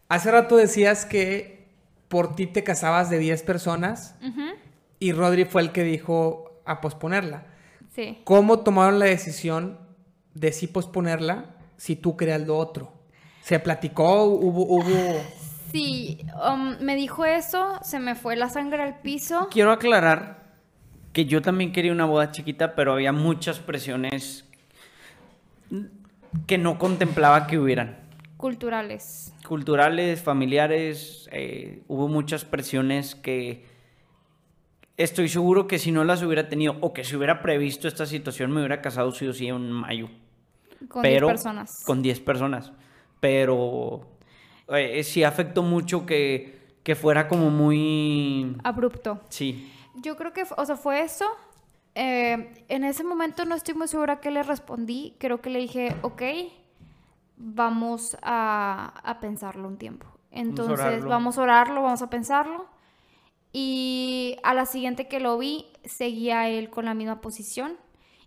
Hace 0.09 0.29
rato 0.31 0.57
decías 0.57 1.05
que 1.05 1.69
por 2.09 2.35
ti 2.35 2.47
te 2.47 2.63
casabas 2.65 3.09
de 3.09 3.17
10 3.19 3.43
personas 3.43 4.15
y 4.99 5.13
Rodri 5.13 5.45
fue 5.45 5.61
el 5.61 5.71
que 5.71 5.83
dijo 5.83 6.61
a 6.65 6.81
posponerla. 6.81 7.45
Sí. 7.95 8.19
¿Cómo 8.25 8.59
tomaron 8.59 8.99
la 8.99 9.05
decisión 9.05 9.79
de 10.33 10.51
sí 10.51 10.67
posponerla 10.67 11.55
si 11.77 11.95
tú 11.95 12.15
creas 12.17 12.41
lo 12.45 12.57
otro? 12.57 12.93
¿Se 13.41 13.59
platicó? 13.59 14.25
¿Hubo.? 14.25 14.63
hubo... 14.63 15.21
Sí, 15.71 16.19
um, 16.45 16.75
me 16.81 16.95
dijo 16.95 17.23
eso, 17.23 17.79
se 17.81 17.99
me 17.99 18.15
fue 18.15 18.35
la 18.35 18.49
sangre 18.49 18.83
al 18.83 18.99
piso. 18.99 19.47
Quiero 19.49 19.71
aclarar 19.71 20.41
que 21.13 21.25
yo 21.25 21.41
también 21.41 21.71
quería 21.71 21.91
una 21.91 22.05
boda 22.05 22.31
chiquita, 22.31 22.75
pero 22.75 22.93
había 22.93 23.13
muchas 23.13 23.59
presiones 23.59 24.45
que 26.45 26.57
no 26.57 26.77
contemplaba 26.77 27.47
que 27.47 27.57
hubieran. 27.57 27.97
Culturales. 28.37 29.33
Culturales, 29.47 30.21
familiares, 30.21 31.29
eh, 31.31 31.83
hubo 31.87 32.07
muchas 32.07 32.43
presiones 32.43 33.15
que 33.15 33.65
estoy 35.03 35.29
seguro 35.29 35.67
que 35.67 35.79
si 35.79 35.91
no 35.91 36.03
las 36.03 36.21
hubiera 36.23 36.49
tenido 36.49 36.77
o 36.81 36.93
que 36.93 37.03
si 37.03 37.15
hubiera 37.15 37.41
previsto 37.41 37.87
esta 37.87 38.05
situación, 38.05 38.51
me 38.51 38.59
hubiera 38.59 38.81
casado 38.81 39.11
sí 39.11 39.27
o 39.27 39.33
sí 39.33 39.47
en 39.47 39.71
mayo. 39.71 40.09
Con 40.87 41.03
10 41.03 41.13
pero 41.13 41.27
personas. 41.27 41.83
con 41.85 42.01
10 42.01 42.19
personas. 42.21 42.71
Pero 43.19 44.01
eh, 44.69 45.03
sí 45.03 45.23
afectó 45.23 45.63
mucho 45.63 46.05
que, 46.05 46.77
que 46.83 46.95
fuera 46.95 47.27
como 47.27 47.49
muy... 47.49 48.57
Abrupto. 48.63 49.21
Sí. 49.29 49.71
Yo 49.95 50.15
creo 50.15 50.33
que, 50.33 50.43
o 50.57 50.65
sea, 50.65 50.75
fue 50.75 51.01
eso. 51.01 51.25
Eh, 51.93 52.65
en 52.69 52.83
ese 52.83 53.03
momento 53.03 53.45
no 53.45 53.55
estoy 53.55 53.75
muy 53.75 53.87
segura 53.87 54.19
que 54.19 54.31
le 54.31 54.43
respondí. 54.43 55.15
Creo 55.19 55.41
que 55.41 55.49
le 55.49 55.59
dije, 55.59 55.95
ok, 56.01 56.21
vamos 57.37 58.17
a, 58.21 58.93
a 59.03 59.19
pensarlo 59.19 59.67
un 59.67 59.77
tiempo. 59.77 60.07
Entonces, 60.31 61.03
vamos 61.03 61.37
a 61.37 61.41
orarlo, 61.41 61.81
vamos 61.83 62.01
a 62.01 62.09
pensarlo. 62.09 62.65
Y 63.53 64.37
a 64.43 64.53
la 64.53 64.65
siguiente 64.65 65.07
que 65.07 65.19
lo 65.19 65.37
vi, 65.37 65.65
seguía 65.83 66.47
él 66.49 66.69
con 66.69 66.85
la 66.85 66.93
misma 66.93 67.21
posición. 67.21 67.77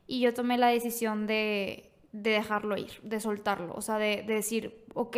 Y 0.06 0.20
yo 0.20 0.34
tomé 0.34 0.58
la 0.58 0.68
decisión 0.68 1.26
de, 1.26 1.90
de 2.12 2.30
dejarlo 2.30 2.76
ir, 2.76 3.00
de 3.02 3.20
soltarlo. 3.20 3.72
O 3.74 3.80
sea, 3.80 3.96
de, 3.98 4.22
de 4.22 4.34
decir, 4.34 4.84
ok, 4.94 5.16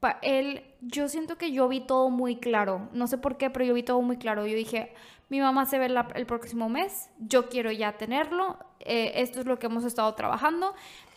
pa- 0.00 0.18
él, 0.22 0.64
yo 0.80 1.08
siento 1.08 1.36
que 1.38 1.52
yo 1.52 1.68
vi 1.68 1.80
todo 1.80 2.10
muy 2.10 2.36
claro. 2.36 2.88
No 2.92 3.06
sé 3.06 3.18
por 3.18 3.36
qué, 3.36 3.50
pero 3.50 3.64
yo 3.64 3.74
vi 3.74 3.84
todo 3.84 4.02
muy 4.02 4.16
claro. 4.16 4.46
Yo 4.46 4.56
dije, 4.56 4.92
mi 5.28 5.40
mamá 5.40 5.64
se 5.66 5.78
ve 5.78 5.88
la- 5.88 6.08
el 6.16 6.26
próximo 6.26 6.68
mes, 6.68 7.08
yo 7.18 7.48
quiero 7.48 7.70
ya 7.70 7.96
tenerlo. 7.96 8.58
eh, 8.80 9.12
esto 9.22 9.40
es 9.40 9.46
lo 9.46 9.58
que 9.58 9.66
hemos 9.66 9.84
estado 9.84 10.12
trabajando. 10.14 10.74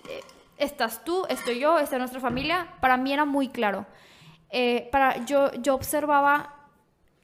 eh, 0.10 0.20
estás 0.58 1.04
tú, 1.04 1.26
estoy 1.30 1.60
yo, 1.60 1.80
está 1.80 1.98
nuestra 1.98 2.20
familia. 2.20 2.68
Para 2.82 2.98
mí 2.98 3.12
era 3.12 3.26
muy 3.26 3.48
claro. 3.48 3.88
Eh, 4.52 4.88
para, 4.92 5.26
yo, 5.26 5.52
yo 5.54 5.74
observaba 5.74 6.53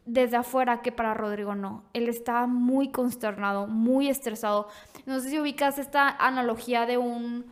desde 0.10 0.38
afuera 0.38 0.82
que 0.82 0.92
para 0.92 1.14
Rodrigo 1.14 1.54
no. 1.54 1.84
Él 1.94 2.10
estaba 2.10 2.48
muy 2.48 2.92
consternado, 2.92 3.68
muy 3.68 4.10
estresado. 4.10 4.68
No 5.06 5.20
sé 5.20 5.30
si 5.30 5.40
ubicas 5.40 5.78
esta 5.78 6.10
analogía 6.10 6.88
de 6.88 6.98
un 6.98 7.46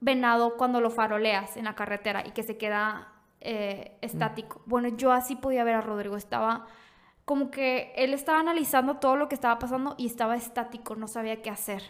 venado 0.00 0.58
cuando 0.58 0.82
lo 0.82 0.90
faroleas 0.90 1.56
en 1.56 1.64
la 1.64 1.74
carretera 1.74 2.22
y 2.26 2.32
que 2.32 2.42
se 2.42 2.58
queda 2.58 3.08
eh, 3.40 3.96
estático. 4.02 4.60
Bueno, 4.66 4.88
yo 4.88 5.12
así 5.12 5.34
podía 5.34 5.64
ver 5.64 5.76
a 5.76 5.80
Rodrigo. 5.80 6.18
Estaba 6.18 6.66
como 7.24 7.50
que 7.50 7.94
él 7.96 8.12
estaba 8.12 8.38
analizando 8.38 8.96
todo 8.98 9.16
lo 9.16 9.30
que 9.30 9.34
estaba 9.34 9.58
pasando 9.58 9.94
y 9.96 10.04
estaba 10.04 10.36
estático, 10.36 10.96
no 10.96 11.08
sabía 11.08 11.40
qué 11.40 11.48
hacer. 11.48 11.82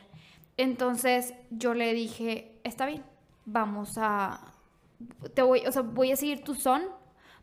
Entonces 0.57 1.35
yo 1.51 1.75
le 1.75 1.93
dije, 1.93 2.61
está 2.63 2.87
bien, 2.87 3.03
vamos 3.47 3.99
a... 3.99 4.41
Te 5.35 5.43
voy, 5.43 5.67
o 5.67 5.73
sea, 5.73 5.83
voy 5.83 6.13
a 6.13 6.17
seguir 6.17 6.45
tu 6.45 6.55
son 6.55 6.83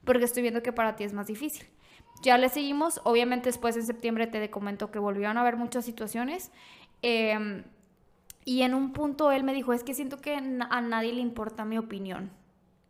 porque 0.06 0.24
estoy 0.24 0.42
viendo 0.42 0.64
que 0.64 0.72
para 0.72 0.96
ti 0.96 1.04
es 1.04 1.12
más 1.12 1.28
difícil. 1.28 1.68
Ya 2.22 2.38
le 2.38 2.50
seguimos, 2.50 3.02
obviamente 3.04 3.50
después 3.50 3.76
en 3.78 3.84
septiembre 3.86 4.28
te 4.28 4.50
comento 4.50 4.92
que 4.92 5.00
volvieron 5.00 5.38
a 5.38 5.42
haber 5.42 5.58
muchas 5.58 5.86
situaciones. 5.86 6.52
eh, 7.02 7.64
y 8.44 8.64
en 8.64 8.74
un 8.74 8.92
punto 8.92 9.32
él 9.32 9.44
me 9.44 9.54
dijo, 9.54 9.72
es 9.72 9.84
que 9.84 9.94
siento 9.94 10.18
que 10.18 10.34
a 10.36 10.82
nadie 10.82 11.14
le 11.14 11.22
importa 11.22 11.64
mi 11.64 11.78
opinión. 11.78 12.32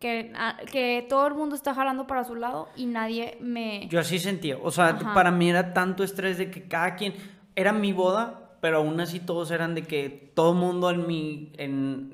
Que, 0.00 0.32
a- 0.34 0.56
que 0.70 1.06
todo 1.08 1.26
el 1.28 1.34
mundo 1.34 1.54
está 1.54 1.74
jalando 1.74 2.06
para 2.06 2.24
su 2.24 2.34
lado 2.34 2.68
y 2.74 2.86
nadie 2.86 3.36
me... 3.40 3.86
Yo 3.88 4.00
así 4.00 4.18
sentía. 4.18 4.56
O 4.62 4.70
sea, 4.70 4.86
Ajá. 4.88 5.12
para 5.14 5.30
mí 5.30 5.50
era 5.50 5.74
tanto 5.74 6.02
estrés 6.04 6.38
de 6.38 6.50
que 6.50 6.66
cada 6.68 6.96
quien. 6.96 7.12
Era 7.54 7.72
mi 7.74 7.92
boda, 7.92 8.56
pero 8.62 8.78
aún 8.78 8.98
así 9.00 9.20
todos 9.20 9.50
eran 9.50 9.74
de 9.74 9.82
que 9.82 10.32
todo 10.34 10.52
el 10.52 10.58
mundo 10.58 10.90
en 10.90 11.06
mi, 11.06 11.52
en, 11.58 12.12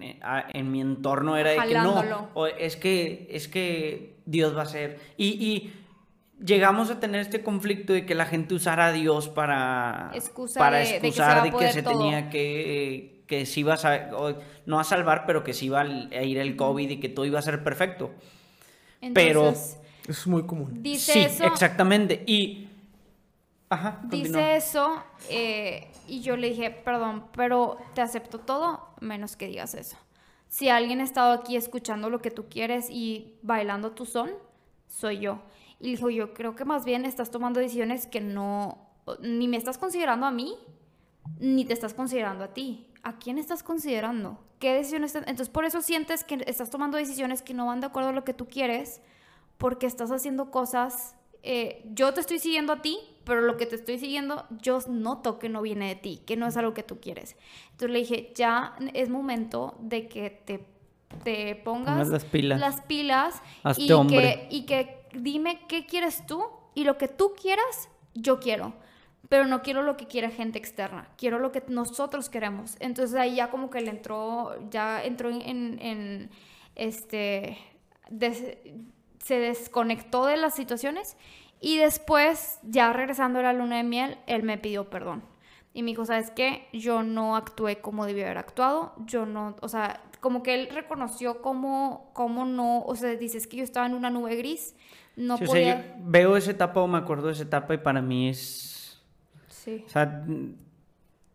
en- 0.52 0.72
mi 0.72 0.80
entorno 0.80 1.36
era 1.36 1.50
de 1.50 1.56
que 1.68 1.74
no. 1.74 1.94
Jalándolo. 1.94 2.28
o 2.34 2.46
es 2.48 2.76
que, 2.76 3.28
es 3.30 3.46
que 3.48 4.16
Dios 4.26 4.54
va 4.56 4.62
a 4.62 4.66
ser. 4.66 4.98
Y, 5.16 5.26
y 5.28 5.72
llegamos 6.44 6.90
a 6.90 7.00
tener 7.00 7.20
este 7.20 7.42
conflicto 7.42 7.92
de 7.92 8.06
que 8.06 8.14
la 8.14 8.26
gente 8.26 8.54
usara 8.54 8.86
a 8.86 8.92
Dios 8.92 9.28
para. 9.28 10.10
Excusa 10.14 10.58
para 10.60 10.78
de- 10.78 10.84
de 10.84 10.92
que 10.92 11.00
se 11.00 11.06
excusar 11.08 11.42
de 11.42 11.50
que 11.52 11.72
se 11.72 11.82
tenía 11.82 12.30
que. 12.30 13.22
que 13.26 13.44
se 13.46 13.60
iba 13.60 13.74
a. 13.74 14.34
no 14.66 14.80
a 14.80 14.84
salvar, 14.84 15.24
pero 15.26 15.44
que 15.44 15.52
se 15.54 15.66
iba 15.66 15.80
a 15.80 15.86
ir 16.22 16.38
el 16.38 16.56
COVID 16.56 16.90
y 16.90 17.00
que 17.00 17.08
todo 17.08 17.24
iba 17.26 17.38
a 17.38 17.42
ser 17.42 17.62
perfecto. 17.62 18.10
pero- 19.14 19.40
Entonces, 19.48 19.78
Eso 20.02 20.10
es 20.12 20.26
muy 20.26 20.44
común. 20.46 20.82
dice 20.82 21.12
sí, 21.12 21.18
eso. 21.20 21.44
exactamente. 21.44 22.22
Y. 22.26 22.64
Ajá, 23.70 24.00
Dice 24.04 24.32
continúa. 24.32 24.56
eso 24.56 25.02
eh, 25.28 25.88
y 26.06 26.20
yo 26.22 26.38
le 26.38 26.48
dije, 26.48 26.70
perdón, 26.70 27.26
pero 27.36 27.76
te 27.94 28.00
acepto 28.00 28.38
todo 28.40 28.88
menos 29.00 29.36
que 29.36 29.46
digas 29.46 29.74
eso. 29.74 29.98
Si 30.48 30.70
alguien 30.70 31.02
ha 31.02 31.04
estado 31.04 31.34
aquí 31.34 31.54
escuchando 31.54 32.08
lo 32.08 32.20
que 32.22 32.30
tú 32.30 32.46
quieres 32.48 32.88
y 32.88 33.34
bailando 33.42 33.90
tu 33.90 34.06
son, 34.06 34.30
soy 34.86 35.18
yo. 35.18 35.42
Y 35.80 35.84
le 35.84 35.90
dijo, 35.92 36.10
yo 36.10 36.34
creo 36.34 36.54
que 36.56 36.64
más 36.64 36.84
bien 36.84 37.04
estás 37.04 37.30
tomando 37.30 37.60
decisiones 37.60 38.06
que 38.06 38.20
no, 38.20 38.78
ni 39.20 39.46
me 39.48 39.56
estás 39.56 39.78
considerando 39.78 40.26
a 40.26 40.30
mí, 40.30 40.54
ni 41.38 41.64
te 41.64 41.72
estás 41.72 41.94
considerando 41.94 42.44
a 42.44 42.54
ti. 42.54 42.86
¿A 43.02 43.18
quién 43.18 43.38
estás 43.38 43.62
considerando? 43.62 44.38
¿Qué 44.58 44.74
decisiones? 44.74 45.10
estás- 45.14 45.28
Entonces 45.28 45.48
por 45.50 45.64
eso 45.64 45.80
sientes 45.82 46.24
que 46.24 46.42
estás 46.46 46.70
tomando 46.70 46.98
decisiones 46.98 47.42
que 47.42 47.54
no 47.54 47.66
van 47.66 47.80
de 47.80 47.86
acuerdo 47.86 48.08
a 48.08 48.12
lo 48.12 48.24
que 48.24 48.34
tú 48.34 48.48
quieres, 48.48 49.00
porque 49.56 49.86
estás 49.86 50.10
haciendo 50.10 50.50
cosas. 50.50 51.14
eh, 51.44 51.88
yo 51.94 52.12
te 52.12 52.20
estoy 52.20 52.40
siguiendo 52.40 52.72
a 52.72 52.82
ti, 52.82 52.98
pero 53.24 53.40
lo 53.42 53.56
que 53.56 53.64
te 53.66 53.76
estoy 53.76 53.96
siguiendo 54.00 54.44
yo 54.60 54.80
noto 54.88 55.38
que 55.38 55.48
no 55.48 55.62
viene 55.62 55.86
de 55.86 55.94
ti, 55.94 56.20
que 56.26 56.36
no 56.36 56.48
es 56.48 56.56
algo 56.56 56.74
que 56.74 56.82
tú 56.82 56.98
quieres. 57.00 57.36
Entonces 57.70 57.90
le 57.90 57.98
dije, 58.00 58.32
ya 58.34 58.74
es 58.92 59.08
momento 59.08 59.76
de 59.80 60.08
que 60.08 60.30
te, 60.30 60.66
te 61.22 61.54
pongas 61.54 61.94
Pongas 61.94 62.08
las 62.08 62.24
pilas. 62.24 62.60
las 62.60 62.80
pilas 62.82 63.40
Hazte 63.62 63.82
y, 63.84 63.92
hombre. 63.92 64.48
que, 64.50 64.56
y 64.56 64.66
que 64.66 64.97
dime 65.12 65.60
qué 65.68 65.86
quieres 65.86 66.26
tú 66.26 66.44
y 66.74 66.84
lo 66.84 66.98
que 66.98 67.08
tú 67.08 67.34
quieras, 67.40 67.88
yo 68.14 68.40
quiero. 68.40 68.74
Pero 69.28 69.44
no 69.44 69.62
quiero 69.62 69.82
lo 69.82 69.96
que 69.96 70.06
quiera 70.06 70.30
gente 70.30 70.58
externa, 70.58 71.08
quiero 71.18 71.38
lo 71.38 71.52
que 71.52 71.62
nosotros 71.68 72.30
queremos. 72.30 72.76
Entonces 72.80 73.18
ahí 73.18 73.36
ya 73.36 73.50
como 73.50 73.68
que 73.68 73.80
le 73.80 73.90
entró, 73.90 74.56
ya 74.70 75.04
entró 75.04 75.28
en, 75.28 76.30
este, 76.76 77.58
se 79.22 79.38
desconectó 79.38 80.24
de 80.24 80.38
las 80.38 80.54
situaciones 80.54 81.16
y 81.60 81.78
después, 81.78 82.58
ya 82.62 82.92
regresando 82.92 83.40
a 83.40 83.42
la 83.42 83.52
luna 83.52 83.76
de 83.76 83.82
miel, 83.82 84.18
él 84.26 84.42
me 84.44 84.58
pidió 84.58 84.88
perdón. 84.88 85.22
Y 85.74 85.82
me 85.82 85.90
dijo, 85.90 86.04
¿sabes 86.04 86.30
qué? 86.30 86.66
Yo 86.72 87.02
no 87.02 87.36
actué 87.36 87.80
como 87.80 88.06
debía 88.06 88.24
haber 88.24 88.38
actuado. 88.38 88.94
Yo 89.04 89.26
no, 89.26 89.56
o 89.60 89.68
sea, 89.68 90.02
como 90.20 90.42
que 90.42 90.54
él 90.54 90.68
reconoció 90.72 91.40
cómo, 91.42 92.10
cómo 92.12 92.44
no, 92.44 92.80
o 92.82 92.96
sea, 92.96 93.10
dices 93.16 93.46
que 93.46 93.58
yo 93.58 93.64
estaba 93.64 93.86
en 93.86 93.94
una 93.94 94.10
nube 94.10 94.36
gris, 94.36 94.74
no 95.16 95.36
Sí, 95.36 95.44
o 95.44 95.46
sea, 95.46 95.52
podía... 95.54 95.96
yo 95.98 96.02
veo 96.04 96.36
esa 96.36 96.50
etapa 96.50 96.80
o 96.80 96.86
me 96.86 96.98
acuerdo 96.98 97.26
de 97.28 97.32
esa 97.34 97.42
etapa 97.44 97.74
y 97.74 97.78
para 97.78 98.00
mí 98.02 98.28
es. 98.28 99.00
Sí. 99.48 99.84
O 99.86 99.88
sea, 99.90 100.24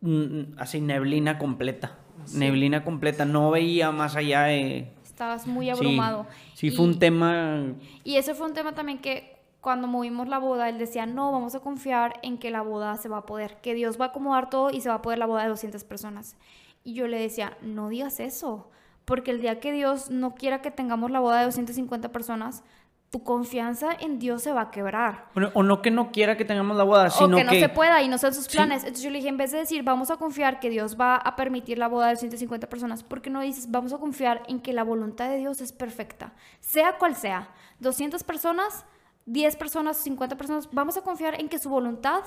mm, 0.02 0.56
así 0.58 0.82
neblina 0.82 1.38
completa. 1.38 1.98
Neblina 2.34 2.84
completa. 2.84 3.26
No 3.26 3.52
veía 3.52 3.92
más 3.92 4.16
allá 4.16 4.44
de. 4.44 4.92
Estabas 5.04 5.46
muy 5.48 5.66
Sí, 5.66 5.72
abrumado. 5.72 6.26
Sí, 6.54 6.72
fue 6.72 6.86
Y- 6.86 6.88
un 6.90 7.00
tema. 7.00 7.64
Y 8.04 8.16
ese 8.16 8.34
fue 8.34 8.48
un 8.48 8.54
tema 8.54 8.74
también 8.74 9.00
que 9.00 9.34
cuando 9.62 9.88
movimos 9.88 10.28
la 10.28 10.40
boda, 10.40 10.68
él 10.70 10.78
decía, 10.78 11.06
no, 11.06 11.32
vamos 11.32 11.56
a 11.56 11.60
confiar 11.60 12.20
en 12.22 12.38
que 12.38 12.52
la 12.52 12.62
boda 12.62 12.98
se 12.98 13.08
va 13.10 13.20
a 13.20 13.26
poder, 13.26 13.58
que 13.62 13.74
Dios 13.74 14.00
va 14.00 14.06
a 14.06 14.08
acomodar 14.10 14.50
todo 14.50 14.70
y 14.72 14.82
se 14.82 14.90
va 14.90 14.96
a 14.96 15.02
poder 15.02 15.20
la 15.20 15.26
boda 15.26 15.44
de 15.44 15.50
200 15.50 15.84
personas. 15.84 16.36
Y 16.84 16.94
yo 16.96 17.08
le 17.08 17.20
decía, 17.20 17.58
no 17.62 17.90
digas 17.90 18.20
eso, 18.20 18.70
porque 19.06 19.32
el 19.32 19.42
día 19.42 19.60
que 19.60 19.72
Dios 19.72 20.10
no 20.10 20.36
quiera 20.36 20.62
que 20.62 20.72
tengamos 20.72 21.12
la 21.12 21.20
boda 21.20 21.40
de 21.40 21.46
250 21.46 22.12
personas, 22.12 22.64
tu 23.10 23.24
confianza 23.24 23.90
en 24.00 24.18
Dios 24.18 24.42
se 24.42 24.52
va 24.54 24.62
a 24.62 24.72
quebrar. 24.72 25.28
Bueno, 25.36 25.52
o 25.54 25.62
no 25.62 25.84
que 25.84 25.92
no 25.92 26.12
quiera 26.12 26.36
que 26.36 26.46
tengamos 26.46 26.76
la 26.76 26.84
boda, 26.84 27.06
O 27.06 27.10
sino 27.12 27.38
que 27.38 27.44
no 27.44 27.52
se 27.52 27.70
pueda 27.70 28.02
y 28.02 28.08
no 28.08 28.18
sean 28.18 28.34
sus 28.34 28.46
Sí. 28.46 28.58
planes. 28.58 28.82
Entonces 28.84 29.04
yo 29.04 29.12
le 29.12 29.18
dije, 29.20 29.30
en 29.30 29.38
vez 29.38 29.52
de 29.52 29.60
decir, 29.60 29.84
vamos 29.84 30.10
a 30.10 30.18
confiar 30.18 30.60
que 30.60 30.72
Dios 30.72 31.00
va 31.00 31.16
a 31.18 31.36
permitir 31.36 31.78
la 31.78 31.88
boda 31.88 32.08
de 32.08 32.16
150 32.16 32.68
personas, 32.70 33.04
¿por 33.04 33.22
qué 33.22 33.30
no 33.30 33.40
dices, 33.42 33.70
vamos 33.70 33.94
a 33.94 34.00
confiar 34.00 34.42
en 34.48 34.60
que 34.62 34.74
la 34.74 34.84
voluntad 34.84 35.30
de 35.30 35.38
Dios 35.38 35.62
es 35.62 35.72
perfecta? 35.72 36.34
Sea 36.60 36.98
cual 36.98 37.16
sea, 37.16 37.50
200 37.82 38.24
personas, 38.24 38.84
10 39.28 39.56
personas, 39.58 39.98
50 39.98 40.36
personas, 40.36 40.68
vamos 40.72 40.98
a 40.98 41.02
confiar 41.02 41.40
en 41.40 41.50
que 41.50 41.60
su 41.60 41.70
voluntad 41.70 42.24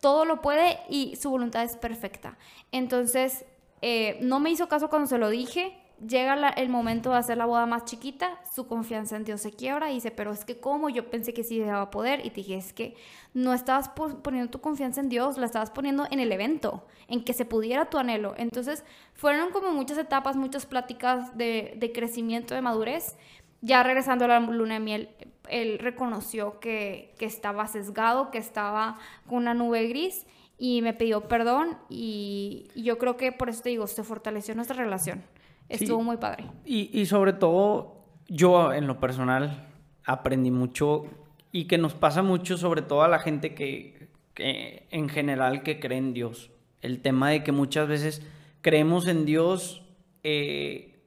todo 0.00 0.24
lo 0.24 0.40
puede 0.40 0.78
y 0.88 1.16
su 1.16 1.28
voluntad 1.28 1.62
es 1.64 1.76
perfecta. 1.76 2.36
Entonces, 2.72 3.44
eh, 3.86 4.16
no 4.22 4.40
me 4.40 4.50
hizo 4.50 4.66
caso 4.66 4.88
cuando 4.88 5.06
se 5.06 5.18
lo 5.18 5.28
dije. 5.28 5.76
Llega 6.08 6.34
el 6.48 6.68
momento 6.68 7.10
de 7.10 7.18
hacer 7.18 7.36
la 7.38 7.46
boda 7.46 7.66
más 7.66 7.84
chiquita, 7.84 8.40
su 8.52 8.66
confianza 8.66 9.14
en 9.16 9.24
Dios 9.24 9.40
se 9.40 9.52
quiebra 9.52 9.90
y 9.90 9.94
dice, 9.94 10.10
pero 10.10 10.32
es 10.32 10.44
que 10.44 10.58
cómo, 10.58 10.88
yo 10.88 11.08
pensé 11.08 11.32
que 11.32 11.44
sí 11.44 11.54
iba 11.58 11.80
a 11.80 11.90
poder 11.90 12.26
y 12.26 12.30
te 12.30 12.36
dije, 12.42 12.56
es 12.56 12.72
que 12.72 12.96
no 13.32 13.54
estabas 13.54 13.88
po- 13.90 14.20
poniendo 14.20 14.50
tu 14.50 14.60
confianza 14.60 15.00
en 15.00 15.08
Dios, 15.08 15.38
la 15.38 15.46
estabas 15.46 15.70
poniendo 15.70 16.06
en 16.10 16.18
el 16.18 16.32
evento, 16.32 16.84
en 17.06 17.22
que 17.24 17.32
se 17.32 17.44
pudiera 17.44 17.90
tu 17.90 17.98
anhelo. 17.98 18.34
Entonces, 18.36 18.84
fueron 19.14 19.50
como 19.52 19.70
muchas 19.70 19.96
etapas, 19.96 20.34
muchas 20.36 20.66
pláticas 20.66 21.38
de, 21.38 21.74
de 21.76 21.92
crecimiento, 21.92 22.54
de 22.54 22.60
madurez. 22.60 23.16
Ya 23.60 23.82
regresando 23.82 24.24
a 24.24 24.28
la 24.28 24.40
luna 24.40 24.74
de 24.74 24.80
miel, 24.80 25.08
él 25.48 25.78
reconoció 25.78 26.58
que, 26.58 27.14
que 27.18 27.24
estaba 27.24 27.66
sesgado, 27.68 28.30
que 28.32 28.38
estaba 28.38 28.96
con 29.28 29.38
una 29.38 29.54
nube 29.54 29.86
gris 29.88 30.26
y 30.64 30.80
me 30.80 30.94
pidió 30.94 31.28
perdón 31.28 31.76
y, 31.90 32.68
y 32.74 32.84
yo 32.84 32.96
creo 32.96 33.18
que 33.18 33.32
por 33.32 33.50
eso 33.50 33.62
te 33.62 33.68
digo, 33.68 33.86
se 33.86 34.02
fortaleció 34.02 34.54
nuestra 34.54 34.74
relación. 34.74 35.22
Sí. 35.68 35.84
Estuvo 35.84 36.02
muy 36.02 36.16
padre. 36.16 36.46
Y, 36.64 36.88
y 36.98 37.04
sobre 37.04 37.34
todo, 37.34 38.06
yo 38.28 38.72
en 38.72 38.86
lo 38.86 38.98
personal 38.98 39.68
aprendí 40.06 40.50
mucho 40.50 41.04
y 41.52 41.66
que 41.66 41.76
nos 41.76 41.92
pasa 41.92 42.22
mucho, 42.22 42.56
sobre 42.56 42.80
todo 42.80 43.02
a 43.02 43.08
la 43.08 43.18
gente 43.18 43.54
que, 43.54 44.08
que, 44.32 44.86
en 44.90 45.10
general 45.10 45.62
que 45.64 45.80
cree 45.80 45.98
en 45.98 46.14
Dios. 46.14 46.50
El 46.80 47.02
tema 47.02 47.28
de 47.28 47.44
que 47.44 47.52
muchas 47.52 47.86
veces 47.86 48.22
creemos 48.62 49.06
en 49.06 49.26
Dios 49.26 49.84
eh, 50.22 50.98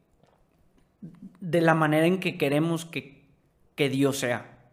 de 1.39 1.61
la 1.61 1.73
manera 1.73 2.05
en 2.05 2.19
que 2.19 2.38
queremos 2.38 2.85
que, 2.85 3.25
que 3.73 3.89
Dios 3.89 4.19
sea. 4.19 4.69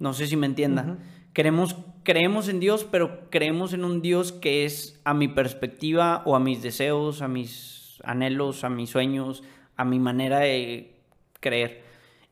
No 0.00 0.14
sé 0.14 0.26
si 0.26 0.36
me 0.36 0.46
entienda. 0.46 0.98
Queremos, 1.32 1.76
creemos 2.06 2.48
en 2.48 2.60
Dios, 2.60 2.86
pero 2.88 3.28
creemos 3.30 3.72
en 3.72 3.84
un 3.84 4.00
Dios 4.00 4.30
que 4.30 4.64
es 4.64 5.00
a 5.04 5.12
mi 5.12 5.26
perspectiva 5.26 6.22
o 6.24 6.36
a 6.36 6.40
mis 6.40 6.62
deseos, 6.62 7.20
a 7.20 7.26
mis 7.26 8.00
anhelos, 8.04 8.62
a 8.62 8.70
mis 8.70 8.90
sueños, 8.90 9.42
a 9.76 9.84
mi 9.84 9.98
manera 9.98 10.38
de 10.38 10.94
creer. 11.40 11.82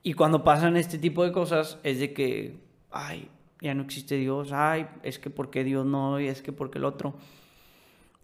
Y 0.05 0.13
cuando 0.13 0.45
pasan 0.45 0.77
este 0.77 0.97
tipo 0.97 1.25
de 1.25 1.33
cosas 1.33 1.81
es 1.83 1.99
de 1.99 2.13
que, 2.13 2.61
ay, 2.93 3.29
ya 3.61 3.75
no 3.75 3.83
existe 3.83 4.17
Dios, 4.17 4.53
ay, 4.53 4.87
es 5.03 5.19
que 5.19 5.29
por 5.29 5.51
qué 5.51 5.65
Dios 5.65 5.85
no, 5.85 6.21
y 6.21 6.29
es 6.29 6.41
que 6.41 6.53
por 6.53 6.71
qué 6.71 6.79
el 6.79 6.85
otro. 6.85 7.17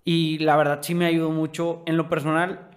Y 0.05 0.39
la 0.39 0.57
verdad 0.57 0.79
sí 0.83 0.95
me 0.95 1.07
ayudó 1.07 1.31
mucho 1.31 1.83
en 1.85 1.97
lo 1.97 2.09
personal 2.09 2.71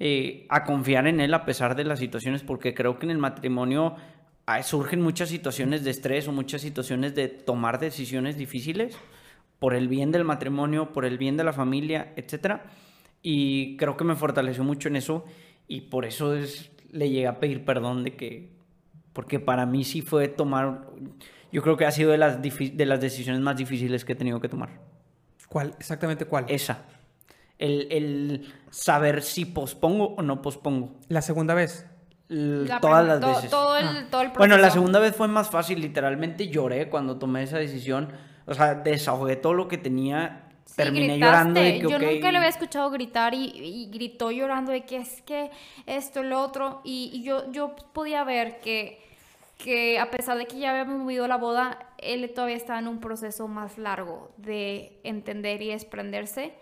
eh, 0.00 0.46
a 0.48 0.64
confiar 0.64 1.06
en 1.06 1.20
Él 1.20 1.32
a 1.32 1.44
pesar 1.44 1.76
de 1.76 1.84
las 1.84 2.00
situaciones, 2.00 2.42
porque 2.42 2.74
creo 2.74 2.98
que 2.98 3.06
en 3.06 3.12
el 3.12 3.18
matrimonio 3.18 3.94
surgen 4.62 5.00
muchas 5.00 5.28
situaciones 5.28 5.82
de 5.84 5.90
estrés 5.90 6.28
o 6.28 6.32
muchas 6.32 6.62
situaciones 6.62 7.14
de 7.14 7.28
tomar 7.28 7.78
decisiones 7.78 8.36
difíciles 8.36 8.96
por 9.58 9.74
el 9.74 9.88
bien 9.88 10.12
del 10.12 10.24
matrimonio, 10.24 10.92
por 10.92 11.04
el 11.04 11.18
bien 11.18 11.36
de 11.36 11.44
la 11.44 11.52
familia, 11.52 12.12
etc. 12.16 12.60
Y 13.22 13.76
creo 13.76 13.96
que 13.96 14.04
me 14.04 14.14
fortaleció 14.14 14.62
mucho 14.64 14.88
en 14.88 14.96
eso 14.96 15.24
y 15.66 15.82
por 15.82 16.04
eso 16.04 16.34
es, 16.34 16.70
le 16.92 17.10
llegué 17.10 17.26
a 17.26 17.40
pedir 17.40 17.64
perdón 17.64 18.04
de 18.04 18.14
que, 18.14 18.52
porque 19.12 19.40
para 19.40 19.66
mí 19.66 19.82
sí 19.82 20.02
fue 20.02 20.28
tomar, 20.28 20.90
yo 21.50 21.62
creo 21.62 21.76
que 21.76 21.86
ha 21.86 21.90
sido 21.90 22.12
de 22.12 22.18
las, 22.18 22.40
de 22.40 22.86
las 22.86 23.00
decisiones 23.00 23.40
más 23.40 23.56
difíciles 23.56 24.04
que 24.04 24.12
he 24.12 24.16
tenido 24.16 24.40
que 24.40 24.48
tomar. 24.48 24.80
¿Cuál? 25.48 25.74
Exactamente 25.78 26.24
cuál? 26.24 26.44
Esa. 26.48 26.84
El, 27.58 27.88
el 27.90 28.52
saber 28.70 29.22
si 29.22 29.46
pospongo 29.46 30.14
o 30.16 30.22
no 30.22 30.42
pospongo. 30.42 31.00
¿La 31.08 31.22
segunda 31.22 31.54
vez? 31.54 31.86
Todas 32.80 33.06
las 33.06 33.20
veces. 33.20 33.52
Ah. 33.52 34.32
bueno, 34.36 34.56
la 34.58 34.70
segunda 34.70 34.98
vez 34.98 35.14
fue 35.14 35.28
más 35.28 35.50
fácil, 35.50 35.80
literalmente 35.80 36.48
lloré 36.48 36.88
cuando 36.88 37.18
tomé 37.18 37.42
esa 37.44 37.58
decisión. 37.58 38.08
O 38.46 38.54
sea, 38.54 38.74
desahogué 38.74 39.36
todo 39.36 39.54
lo 39.54 39.68
que 39.68 39.78
tenía. 39.78 40.48
terminé 40.76 41.18
llorando. 41.18 41.60
Yo 41.62 41.98
nunca 41.98 42.30
le 42.30 42.38
había 42.38 42.48
escuchado 42.48 42.90
gritar 42.90 43.34
y, 43.34 43.88
gritó 43.92 44.30
llorando 44.30 44.72
de 44.72 44.84
que 44.84 44.98
es 44.98 45.22
que 45.22 45.50
esto, 45.86 46.22
lo 46.22 46.42
otro. 46.42 46.80
Y, 46.84 47.22
yo, 47.22 47.50
yo 47.52 47.74
podía 47.92 48.24
ver 48.24 48.60
que, 48.60 49.00
que 49.58 49.98
a 49.98 50.10
pesar 50.10 50.38
de 50.38 50.46
que 50.46 50.58
ya 50.58 50.70
habíamos 50.70 51.00
movido 51.00 51.26
la 51.26 51.36
boda, 51.36 51.78
él 51.98 52.30
todavía 52.34 52.56
estaba 52.56 52.78
en 52.78 52.88
un 52.88 53.00
proceso 53.00 53.48
más 53.48 53.78
largo 53.78 54.30
de 54.36 55.00
entender 55.02 55.62
y 55.62 55.68
desprenderse 55.68 56.54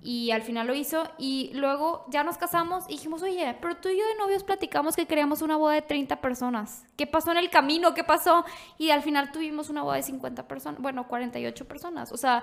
y 0.00 0.32
al 0.32 0.42
final 0.42 0.66
lo 0.66 0.74
hizo 0.74 1.08
y 1.18 1.52
luego 1.54 2.06
ya 2.08 2.24
nos 2.24 2.38
casamos 2.38 2.84
y 2.88 2.92
dijimos, 2.92 3.22
oye, 3.22 3.56
pero 3.60 3.76
tú 3.76 3.88
y 3.88 3.98
yo 3.98 4.06
de 4.06 4.16
novios 4.16 4.42
platicamos 4.42 4.96
que 4.96 5.06
queríamos 5.06 5.42
una 5.42 5.56
boda 5.56 5.74
de 5.74 5.82
30 5.82 6.20
personas. 6.20 6.86
¿Qué 6.96 7.06
pasó 7.06 7.30
en 7.30 7.38
el 7.38 7.50
camino? 7.50 7.94
¿Qué 7.94 8.02
pasó? 8.02 8.44
Y 8.78 8.90
al 8.90 9.02
final 9.02 9.30
tuvimos 9.30 9.70
una 9.70 9.82
boda 9.82 9.96
de 9.96 10.02
50 10.02 10.48
personas, 10.48 10.80
bueno, 10.80 11.06
48 11.06 11.68
personas. 11.68 12.10
O 12.10 12.16
sea, 12.16 12.42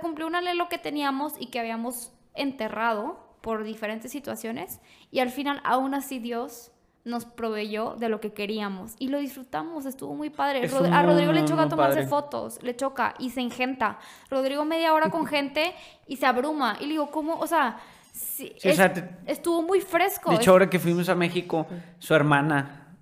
cumplió 0.00 0.26
un 0.26 0.34
alelo 0.34 0.68
que 0.68 0.78
teníamos 0.78 1.34
y 1.38 1.46
que 1.46 1.60
habíamos 1.60 2.12
enterrado 2.34 3.24
por 3.40 3.64
diferentes 3.64 4.10
situaciones 4.10 4.80
y 5.10 5.20
al 5.20 5.30
final 5.30 5.60
aún 5.64 5.94
así 5.94 6.18
Dios 6.18 6.72
nos 7.04 7.26
proveyó 7.26 7.96
de 7.98 8.08
lo 8.08 8.20
que 8.20 8.32
queríamos 8.32 8.94
y 8.98 9.08
lo 9.08 9.18
disfrutamos, 9.18 9.84
estuvo 9.84 10.14
muy 10.14 10.30
padre. 10.30 10.68
a 10.90 11.02
Rodrigo 11.02 11.32
le 11.32 11.44
choca 11.44 11.68
tomarse 11.68 12.06
fotos, 12.06 12.62
le 12.62 12.74
choca 12.74 13.14
y 13.18 13.30
se 13.30 13.40
engenta. 13.40 13.98
Rodrigo 14.30 14.64
media 14.64 14.94
hora 14.94 15.10
con 15.10 15.26
gente 15.36 15.74
y 16.06 16.16
se 16.16 16.26
abruma. 16.26 16.78
Y 16.80 16.84
le 16.84 16.92
digo, 16.92 17.10
¿cómo? 17.10 17.38
O 17.38 17.46
sea, 17.46 17.78
estuvo 19.26 19.62
muy 19.62 19.80
fresco. 19.80 20.30
De 20.30 20.36
hecho, 20.36 20.52
ahora 20.52 20.70
que 20.70 20.78
fuimos 20.78 21.08
a 21.08 21.14
México, 21.14 21.66
su 21.98 22.14
hermana, 22.14 22.96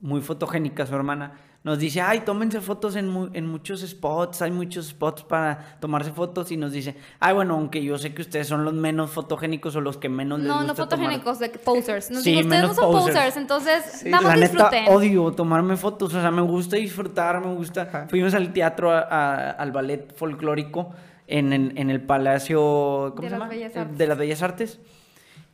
muy 0.00 0.20
fotogénica 0.20 0.86
su 0.86 0.94
hermana, 0.94 1.32
nos 1.62 1.78
dice, 1.78 2.00
ay, 2.00 2.20
tómense 2.20 2.62
fotos 2.62 2.96
en, 2.96 3.30
en, 3.34 3.46
muchos 3.46 3.82
spots, 3.82 4.40
hay 4.40 4.50
muchos 4.50 4.86
spots 4.86 5.24
para 5.24 5.76
tomarse 5.78 6.10
fotos 6.10 6.50
y 6.50 6.56
nos 6.56 6.72
dice, 6.72 6.96
ay, 7.18 7.34
bueno, 7.34 7.54
aunque 7.54 7.84
yo 7.84 7.98
sé 7.98 8.14
que 8.14 8.22
ustedes 8.22 8.46
son 8.46 8.64
los 8.64 8.72
menos 8.72 9.10
fotogénicos 9.10 9.76
o 9.76 9.82
los 9.82 9.98
que 9.98 10.08
menos 10.08 10.38
les 10.38 10.48
no, 10.48 10.54
gusta 10.54 10.66
No, 10.66 10.68
no 10.68 10.74
fotogénicos, 10.74 11.38
de 11.38 11.50
posers. 11.50 12.10
Nos 12.10 12.22
sí, 12.22 12.40
ustedes 12.40 12.62
no 12.62 12.72
son 12.72 12.92
posers, 12.92 13.36
entonces 13.36 14.04
nada 14.06 14.22
más 14.22 14.38
La 14.38 14.46
disfruten. 14.46 14.84
neta, 14.84 14.94
odio 14.94 15.32
tomarme 15.32 15.76
fotos, 15.76 16.14
o 16.14 16.20
sea, 16.20 16.30
me 16.30 16.40
gusta 16.40 16.76
disfrutar, 16.76 17.44
me 17.44 17.54
gusta. 17.54 18.06
Fuimos 18.08 18.32
al 18.32 18.54
teatro, 18.54 18.90
al 18.90 19.72
ballet 19.72 20.16
folclórico 20.16 20.94
en, 21.26 21.52
en, 21.52 21.90
el 21.90 22.00
Palacio, 22.00 23.12
¿cómo 23.14 23.20
de 23.20 23.28
se 23.28 23.34
llama? 23.34 23.84
De 23.84 24.06
las 24.06 24.16
Bellas 24.16 24.42
Artes. 24.42 24.80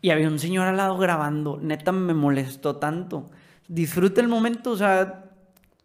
Y 0.00 0.10
había 0.10 0.28
un 0.28 0.38
señor 0.38 0.68
al 0.68 0.76
lado 0.76 0.96
grabando, 0.98 1.58
neta 1.60 1.90
me 1.90 2.14
molestó 2.14 2.76
tanto. 2.76 3.28
Disfruta 3.66 4.20
el 4.20 4.28
momento, 4.28 4.70
o 4.70 4.76
sea 4.76 5.25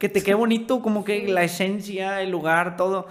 que 0.01 0.09
te 0.09 0.23
quede 0.23 0.33
bonito, 0.33 0.81
como 0.81 1.05
que 1.05 1.27
la 1.27 1.43
esencia, 1.43 2.21
el 2.23 2.31
lugar, 2.31 2.75
todo. 2.75 3.05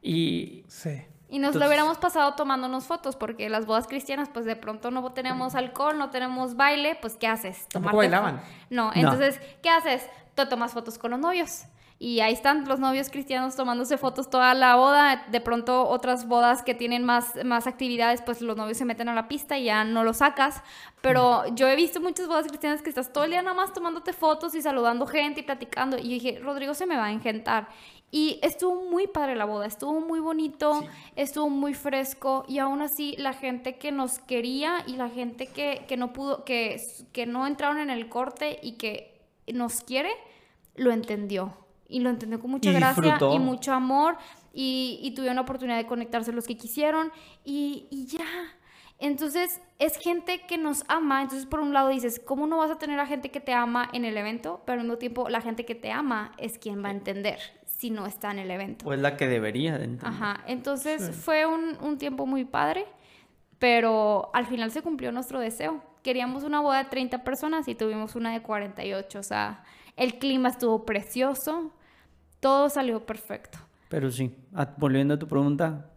Y. 0.00 0.62
Sí. 0.68 1.02
Y 1.28 1.40
nos 1.40 1.56
lo 1.56 1.66
hubiéramos 1.66 1.98
pasado 1.98 2.34
tomándonos 2.34 2.86
fotos, 2.86 3.16
porque 3.16 3.50
las 3.50 3.66
bodas 3.66 3.88
cristianas, 3.88 4.30
pues 4.32 4.46
de 4.46 4.54
pronto 4.54 4.92
no 4.92 5.12
tenemos 5.12 5.56
alcohol, 5.56 5.98
no 5.98 6.10
tenemos 6.10 6.54
baile, 6.54 6.96
pues 7.00 7.16
¿qué 7.16 7.26
haces? 7.26 7.66
¿Tampoco 7.70 7.96
bailaban? 7.96 8.40
No, 8.70 8.92
entonces, 8.94 9.40
¿qué 9.62 9.68
haces? 9.68 10.08
Tú 10.36 10.46
tomas 10.48 10.72
fotos 10.72 10.96
con 10.96 11.10
los 11.10 11.18
novios. 11.18 11.64
Y 12.00 12.20
ahí 12.20 12.32
están 12.32 12.68
los 12.68 12.78
novios 12.78 13.10
cristianos 13.10 13.56
tomándose 13.56 13.98
fotos 13.98 14.30
toda 14.30 14.54
la 14.54 14.76
boda. 14.76 15.26
De 15.32 15.40
pronto 15.40 15.88
otras 15.88 16.28
bodas 16.28 16.62
que 16.62 16.72
tienen 16.72 17.02
más, 17.04 17.44
más 17.44 17.66
actividades, 17.66 18.22
pues 18.22 18.40
los 18.40 18.56
novios 18.56 18.78
se 18.78 18.84
meten 18.84 19.08
a 19.08 19.14
la 19.14 19.26
pista 19.26 19.58
y 19.58 19.64
ya 19.64 19.82
no 19.82 20.04
lo 20.04 20.14
sacas. 20.14 20.62
Pero 21.00 21.42
yo 21.56 21.66
he 21.66 21.74
visto 21.74 22.00
muchas 22.00 22.28
bodas 22.28 22.46
cristianas 22.46 22.82
que 22.82 22.88
estás 22.88 23.12
todo 23.12 23.24
el 23.24 23.30
día 23.30 23.42
nada 23.42 23.56
más 23.56 23.72
tomándote 23.72 24.12
fotos 24.12 24.54
y 24.54 24.62
saludando 24.62 25.08
gente 25.08 25.40
y 25.40 25.42
platicando. 25.42 25.98
Y 25.98 26.02
yo 26.02 26.08
dije, 26.10 26.38
Rodrigo 26.38 26.72
se 26.72 26.86
me 26.86 26.96
va 26.96 27.06
a 27.06 27.12
engentar. 27.12 27.68
Y 28.12 28.38
estuvo 28.42 28.88
muy 28.88 29.08
padre 29.08 29.34
la 29.34 29.44
boda, 29.44 29.66
estuvo 29.66 30.00
muy 30.00 30.20
bonito, 30.20 30.84
estuvo 31.16 31.50
muy 31.50 31.74
fresco 31.74 32.44
y 32.48 32.58
aún 32.58 32.80
así 32.80 33.16
la 33.18 33.34
gente 33.34 33.76
que 33.76 33.90
nos 33.92 34.20
quería 34.20 34.84
y 34.86 34.96
la 34.96 35.10
gente 35.10 35.48
que, 35.48 35.84
que 35.88 35.96
no 35.96 36.12
pudo, 36.12 36.44
que, 36.44 36.80
que 37.12 37.26
no 37.26 37.46
entraron 37.46 37.80
en 37.80 37.90
el 37.90 38.08
corte 38.08 38.60
y 38.62 38.72
que 38.78 39.20
nos 39.52 39.82
quiere, 39.82 40.10
lo 40.74 40.90
entendió 40.92 41.52
y 41.88 42.00
lo 42.00 42.10
entendió 42.10 42.38
con 42.38 42.50
mucha 42.50 42.70
gracia 42.70 43.18
y 43.32 43.38
mucho 43.38 43.72
amor 43.72 44.18
y, 44.52 45.00
y, 45.02 45.12
tuvieron 45.12 45.36
la 45.36 45.42
oportunidad 45.42 45.76
de 45.76 45.86
conectarse 45.86 46.32
los 46.32 46.46
que 46.46 46.56
quisieron 46.56 47.10
y, 47.44 47.86
y, 47.90 48.06
ya. 48.06 48.26
Entonces 48.98 49.60
es 49.78 49.96
gente 49.96 50.42
que 50.48 50.58
nos 50.58 50.84
ama, 50.88 51.22
entonces 51.22 51.46
por 51.46 51.60
un 51.60 51.72
lado 51.72 51.88
dices, 51.88 52.20
¿cómo 52.24 52.46
no 52.46 52.56
vas 52.58 52.70
a 52.70 52.78
tener 52.78 52.98
a 52.98 53.06
gente 53.06 53.30
que 53.30 53.40
te 53.40 53.52
ama 53.52 53.88
en 53.92 54.04
el 54.04 54.16
evento? 54.16 54.62
Pero 54.66 54.80
al 54.80 54.86
mismo 54.86 54.98
tiempo 54.98 55.28
la 55.28 55.40
gente 55.40 55.64
que 55.64 55.76
te 55.76 55.92
ama 55.92 56.32
es 56.36 56.58
quien 56.58 56.82
va 56.82 56.88
a 56.88 56.92
entender 56.92 57.38
si 57.64 57.90
no 57.90 58.06
está 58.06 58.32
en 58.32 58.40
el 58.40 58.50
evento. 58.50 58.84
Pues 58.84 58.98
la 58.98 59.16
que 59.16 59.28
debería 59.28 59.78
de 59.78 59.84
entender. 59.84 60.08
Ajá, 60.08 60.42
entonces 60.46 61.14
fue 61.14 61.46
un, 61.46 61.78
un 61.80 61.96
tiempo 61.96 62.26
muy 62.26 62.44
padre, 62.44 62.86
pero 63.60 64.30
al 64.34 64.46
final 64.46 64.72
se 64.72 64.82
cumplió 64.82 65.12
nuestro 65.12 65.38
deseo. 65.38 65.80
Queríamos 66.02 66.42
una 66.42 66.60
boda 66.60 66.82
de 66.82 66.90
30 66.90 67.22
personas 67.22 67.68
y 67.68 67.76
tuvimos 67.76 68.16
una 68.16 68.32
de 68.32 68.42
48, 68.42 69.18
o 69.18 69.22
sea, 69.22 69.62
el 69.96 70.18
clima 70.18 70.48
estuvo 70.48 70.84
precioso, 70.84 71.72
todo 72.40 72.68
salió 72.68 73.04
perfecto. 73.04 73.58
Pero 73.88 74.10
sí, 74.10 74.34
volviendo 74.76 75.14
a 75.14 75.18
tu 75.18 75.26
pregunta, 75.26 75.90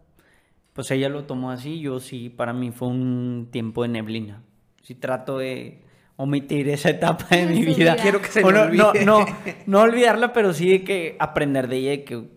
pues 0.72 0.90
ella 0.90 1.08
lo 1.08 1.24
tomó 1.24 1.50
así, 1.50 1.80
yo 1.80 2.00
sí, 2.00 2.30
para 2.30 2.52
mí 2.52 2.70
fue 2.70 2.88
un 2.88 3.48
tiempo 3.50 3.82
de 3.82 3.88
neblina. 3.88 4.42
Sí 4.82 4.94
trato 4.94 5.38
de 5.38 5.82
omitir 6.16 6.68
esa 6.68 6.90
etapa 6.90 7.36
de 7.36 7.46
mi 7.46 7.64
vida. 7.64 7.96
Quiero 7.96 8.20
que 8.20 8.28
se 8.28 8.42
me 8.44 8.52
no, 8.52 8.68
no, 8.70 8.92
no, 9.04 9.26
no, 9.66 9.80
olvidarla, 9.80 10.32
pero 10.32 10.54
sí 10.54 10.68
de 10.70 10.84
que 10.84 11.16
aprender 11.18 11.68
de 11.68 11.76
ella, 11.76 12.04
que 12.04 12.28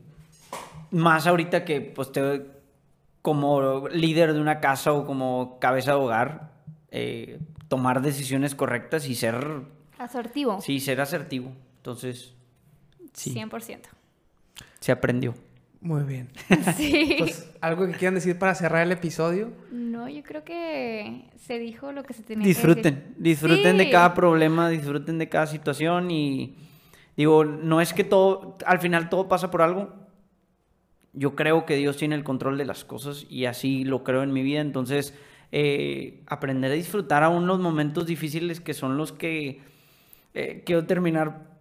más 0.91 1.27
ahorita 1.27 1.63
que 1.63 1.81
pues 1.81 2.11
te, 2.11 2.45
como 3.21 3.87
líder 3.87 4.33
de 4.33 4.41
una 4.41 4.59
casa 4.59 4.91
o 4.91 5.05
como 5.05 5.57
cabeza 5.59 5.91
de 5.91 5.97
hogar, 5.97 6.51
eh, 6.91 7.39
tomar 7.69 8.01
decisiones 8.01 8.53
correctas 8.53 9.07
y 9.07 9.15
ser... 9.15 9.61
Asertivo. 9.97 10.59
Sí, 10.59 10.81
ser 10.81 10.99
asertivo. 10.99 11.53
Entonces, 11.77 12.35
sí. 13.13 13.33
100% 13.33 13.94
se 14.85 14.91
aprendió. 14.91 15.33
Muy 15.81 16.03
bien. 16.03 16.29
Sí. 16.77 17.15
Pues, 17.17 17.51
¿Algo 17.59 17.87
que 17.87 17.93
quieran 17.93 18.13
decir 18.13 18.37
para 18.37 18.53
cerrar 18.53 18.85
el 18.85 18.91
episodio? 18.91 19.49
No, 19.71 20.07
yo 20.07 20.21
creo 20.21 20.43
que 20.43 21.23
se 21.39 21.57
dijo 21.57 21.91
lo 21.91 22.03
que 22.03 22.13
se 22.13 22.21
tenía 22.21 22.45
disfruten, 22.45 22.93
que 22.93 23.01
decir. 23.01 23.15
Disfruten 23.17 23.77
de 23.77 23.89
cada 23.89 24.13
problema, 24.13 24.69
disfruten 24.69 25.17
de 25.17 25.27
cada 25.27 25.47
situación 25.47 26.11
y 26.11 26.55
digo, 27.17 27.45
no 27.45 27.81
es 27.81 27.93
que 27.95 28.03
todo, 28.03 28.59
al 28.63 28.79
final 28.79 29.09
todo 29.09 29.27
pasa 29.27 29.49
por 29.49 29.63
algo. 29.63 29.91
Yo 31.13 31.35
creo 31.35 31.65
que 31.65 31.77
Dios 31.77 31.97
tiene 31.97 32.13
el 32.13 32.23
control 32.23 32.59
de 32.59 32.65
las 32.65 32.85
cosas 32.85 33.25
y 33.27 33.45
así 33.45 33.85
lo 33.85 34.03
creo 34.03 34.21
en 34.21 34.33
mi 34.33 34.43
vida. 34.43 34.61
Entonces, 34.61 35.15
eh, 35.51 36.21
aprender 36.27 36.71
a 36.71 36.75
disfrutar 36.75 37.23
aún 37.23 37.47
los 37.47 37.59
momentos 37.59 38.05
difíciles 38.05 38.59
que 38.59 38.75
son 38.75 38.97
los 38.97 39.11
que 39.11 39.61
eh, 40.35 40.61
quiero 40.63 40.85
terminar 40.85 41.54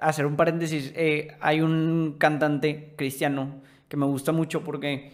hacer 0.00 0.26
un 0.26 0.36
paréntesis. 0.36 0.92
Eh, 0.94 1.36
hay 1.40 1.60
un 1.60 2.16
cantante 2.18 2.94
cristiano 2.96 3.62
que 3.88 3.96
me 3.96 4.06
gusta 4.06 4.32
mucho 4.32 4.62
porque 4.62 5.12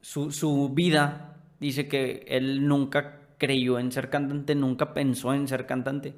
su, 0.00 0.30
su 0.30 0.70
vida 0.70 1.36
dice 1.60 1.88
que 1.88 2.24
él 2.28 2.66
nunca 2.66 3.20
creyó 3.38 3.78
en 3.78 3.90
ser 3.90 4.10
cantante, 4.10 4.54
nunca 4.54 4.94
pensó 4.94 5.34
en 5.34 5.48
ser 5.48 5.66
cantante. 5.66 6.14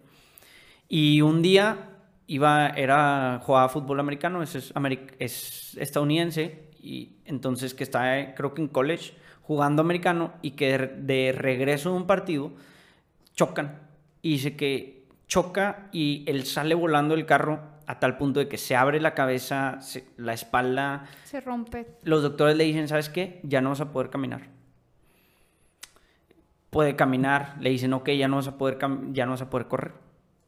Y 0.88 1.22
un 1.22 1.42
día 1.42 1.90
iba, 2.26 2.68
era, 2.68 3.40
jugaba 3.42 3.68
fútbol 3.68 4.00
americano, 4.00 4.42
es, 4.42 4.54
es, 4.54 4.72
es 5.18 5.76
estadounidense, 5.78 6.70
y 6.82 7.16
entonces 7.24 7.74
que 7.74 7.84
está, 7.84 8.34
creo 8.34 8.52
que 8.52 8.62
en 8.62 8.68
college, 8.68 9.14
jugando 9.42 9.82
americano, 9.82 10.34
y 10.42 10.52
que 10.52 10.76
de 10.78 11.32
regreso 11.32 11.90
de 11.90 11.96
un 11.96 12.06
partido 12.06 12.52
chocan. 13.34 13.80
Y 14.22 14.32
dice 14.32 14.56
que 14.56 15.03
choca 15.26 15.88
y 15.92 16.24
él 16.26 16.44
sale 16.44 16.74
volando 16.74 17.14
el 17.14 17.26
carro 17.26 17.60
a 17.86 17.98
tal 17.98 18.16
punto 18.16 18.40
de 18.40 18.48
que 18.48 18.58
se 18.58 18.76
abre 18.76 19.00
la 19.00 19.14
cabeza, 19.14 19.78
la 20.16 20.32
espalda. 20.32 21.04
Se 21.24 21.40
rompe. 21.40 21.86
Los 22.02 22.22
doctores 22.22 22.56
le 22.56 22.64
dicen, 22.64 22.88
¿sabes 22.88 23.08
qué? 23.08 23.40
Ya 23.42 23.60
no 23.60 23.70
vas 23.70 23.80
a 23.80 23.92
poder 23.92 24.10
caminar. 24.10 24.48
Puede 26.70 26.96
caminar, 26.96 27.56
le 27.60 27.70
dicen, 27.70 27.92
ok, 27.92 28.10
ya 28.10 28.26
no 28.26 28.36
vas 28.36 28.48
a 28.48 28.58
poder, 28.58 28.78
ya 29.12 29.26
no 29.26 29.32
vas 29.32 29.42
a 29.42 29.50
poder 29.50 29.68
correr. 29.68 29.92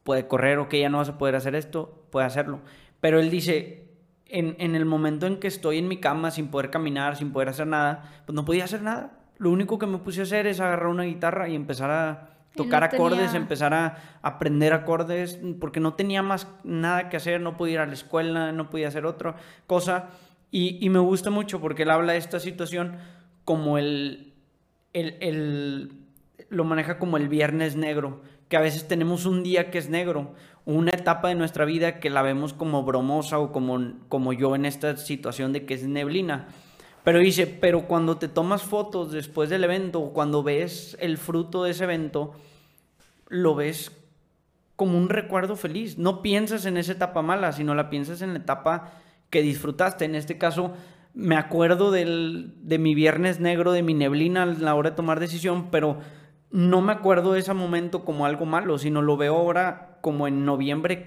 Puede 0.02 0.26
correr, 0.26 0.58
ok, 0.58 0.74
ya 0.74 0.88
no 0.88 0.98
vas 0.98 1.08
a 1.08 1.18
poder 1.18 1.36
hacer 1.36 1.54
esto, 1.54 2.06
puede 2.10 2.26
hacerlo. 2.26 2.60
Pero 3.00 3.20
él 3.20 3.30
dice, 3.30 3.90
en, 4.26 4.56
en 4.58 4.74
el 4.74 4.84
momento 4.84 5.26
en 5.26 5.38
que 5.38 5.48
estoy 5.48 5.78
en 5.78 5.88
mi 5.88 5.98
cama 5.98 6.30
sin 6.30 6.48
poder 6.48 6.70
caminar, 6.70 7.16
sin 7.16 7.32
poder 7.32 7.48
hacer 7.48 7.66
nada, 7.66 8.22
pues 8.24 8.34
no 8.34 8.44
podía 8.44 8.64
hacer 8.64 8.82
nada. 8.82 9.18
Lo 9.38 9.50
único 9.50 9.78
que 9.78 9.86
me 9.86 9.98
puse 9.98 10.20
a 10.20 10.24
hacer 10.24 10.46
es 10.46 10.60
agarrar 10.60 10.88
una 10.88 11.04
guitarra 11.04 11.48
y 11.48 11.54
empezar 11.54 11.90
a 11.90 12.35
tocar 12.56 12.82
acordes, 12.82 13.34
empezar 13.34 13.74
a 13.74 14.18
aprender 14.22 14.72
acordes, 14.72 15.38
porque 15.60 15.80
no 15.80 15.94
tenía 15.94 16.22
más 16.22 16.48
nada 16.64 17.08
que 17.08 17.16
hacer, 17.16 17.40
no 17.40 17.56
podía 17.56 17.74
ir 17.74 17.80
a 17.80 17.86
la 17.86 17.92
escuela, 17.92 18.52
no 18.52 18.70
podía 18.70 18.88
hacer 18.88 19.06
otra 19.06 19.36
cosa. 19.66 20.08
Y, 20.50 20.88
me 20.88 20.98
gusta 21.00 21.30
mucho 21.30 21.60
porque 21.60 21.82
él 21.82 21.90
habla 21.90 22.12
de 22.12 22.18
esta 22.18 22.40
situación 22.40 22.96
como 23.44 23.78
el, 23.78 24.32
el, 24.92 25.16
el, 25.20 25.92
lo 26.48 26.64
maneja 26.64 26.98
como 26.98 27.16
el 27.16 27.28
viernes 27.28 27.76
negro, 27.76 28.22
que 28.48 28.56
a 28.56 28.60
veces 28.60 28.88
tenemos 28.88 29.26
un 29.26 29.42
día 29.42 29.70
que 29.70 29.78
es 29.78 29.90
negro, 29.90 30.34
una 30.64 30.92
etapa 30.92 31.28
de 31.28 31.34
nuestra 31.34 31.64
vida 31.64 32.00
que 32.00 32.10
la 32.10 32.22
vemos 32.22 32.52
como 32.52 32.82
bromosa 32.84 33.38
o 33.38 33.52
como, 33.52 33.92
como 34.08 34.32
yo 34.32 34.54
en 34.54 34.64
esta 34.64 34.96
situación 34.96 35.52
de 35.52 35.66
que 35.66 35.74
es 35.74 35.86
neblina. 35.86 36.48
Pero 37.06 37.20
dice, 37.20 37.46
pero 37.46 37.82
cuando 37.86 38.16
te 38.16 38.26
tomas 38.26 38.64
fotos 38.64 39.12
después 39.12 39.48
del 39.48 39.62
evento, 39.62 40.10
cuando 40.12 40.42
ves 40.42 40.96
el 40.98 41.18
fruto 41.18 41.62
de 41.62 41.70
ese 41.70 41.84
evento, 41.84 42.32
lo 43.28 43.54
ves 43.54 43.92
como 44.74 44.98
un 44.98 45.08
recuerdo 45.08 45.54
feliz. 45.54 45.98
No 45.98 46.20
piensas 46.20 46.66
en 46.66 46.76
esa 46.76 46.90
etapa 46.90 47.22
mala, 47.22 47.52
sino 47.52 47.76
la 47.76 47.90
piensas 47.90 48.22
en 48.22 48.32
la 48.32 48.40
etapa 48.40 48.90
que 49.30 49.40
disfrutaste. 49.40 50.04
En 50.04 50.16
este 50.16 50.36
caso, 50.36 50.72
me 51.14 51.36
acuerdo 51.36 51.92
del, 51.92 52.54
de 52.62 52.78
mi 52.78 52.96
viernes 52.96 53.38
negro, 53.38 53.70
de 53.70 53.84
mi 53.84 53.94
neblina 53.94 54.42
a 54.42 54.46
la 54.46 54.74
hora 54.74 54.90
de 54.90 54.96
tomar 54.96 55.20
decisión, 55.20 55.70
pero 55.70 55.98
no 56.50 56.80
me 56.80 56.92
acuerdo 56.92 57.34
de 57.34 57.38
ese 57.38 57.54
momento 57.54 58.04
como 58.04 58.26
algo 58.26 58.46
malo, 58.46 58.78
sino 58.78 59.00
lo 59.00 59.16
veo 59.16 59.36
ahora 59.36 60.00
como 60.00 60.26
en 60.26 60.44
noviembre, 60.44 61.04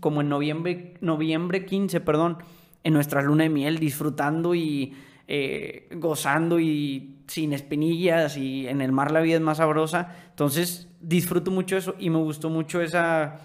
como 0.00 0.20
en 0.20 0.28
noviembre, 0.28 0.98
noviembre 1.00 1.64
15, 1.64 2.02
perdón, 2.02 2.36
en 2.84 2.92
nuestra 2.92 3.22
luna 3.22 3.44
de 3.44 3.48
miel, 3.48 3.78
disfrutando 3.78 4.54
y 4.54 4.94
eh, 5.30 5.88
gozando 5.94 6.58
y 6.58 7.18
sin 7.26 7.52
espinillas 7.52 8.38
y 8.38 8.66
en 8.66 8.80
el 8.80 8.92
mar 8.92 9.12
la 9.12 9.20
vida 9.20 9.36
es 9.36 9.42
más 9.42 9.58
sabrosa. 9.58 10.16
Entonces 10.30 10.88
disfruto 11.00 11.50
mucho 11.50 11.76
eso 11.76 11.94
y 11.98 12.08
me 12.08 12.18
gustó 12.18 12.48
mucho 12.48 12.80
esa, 12.80 13.40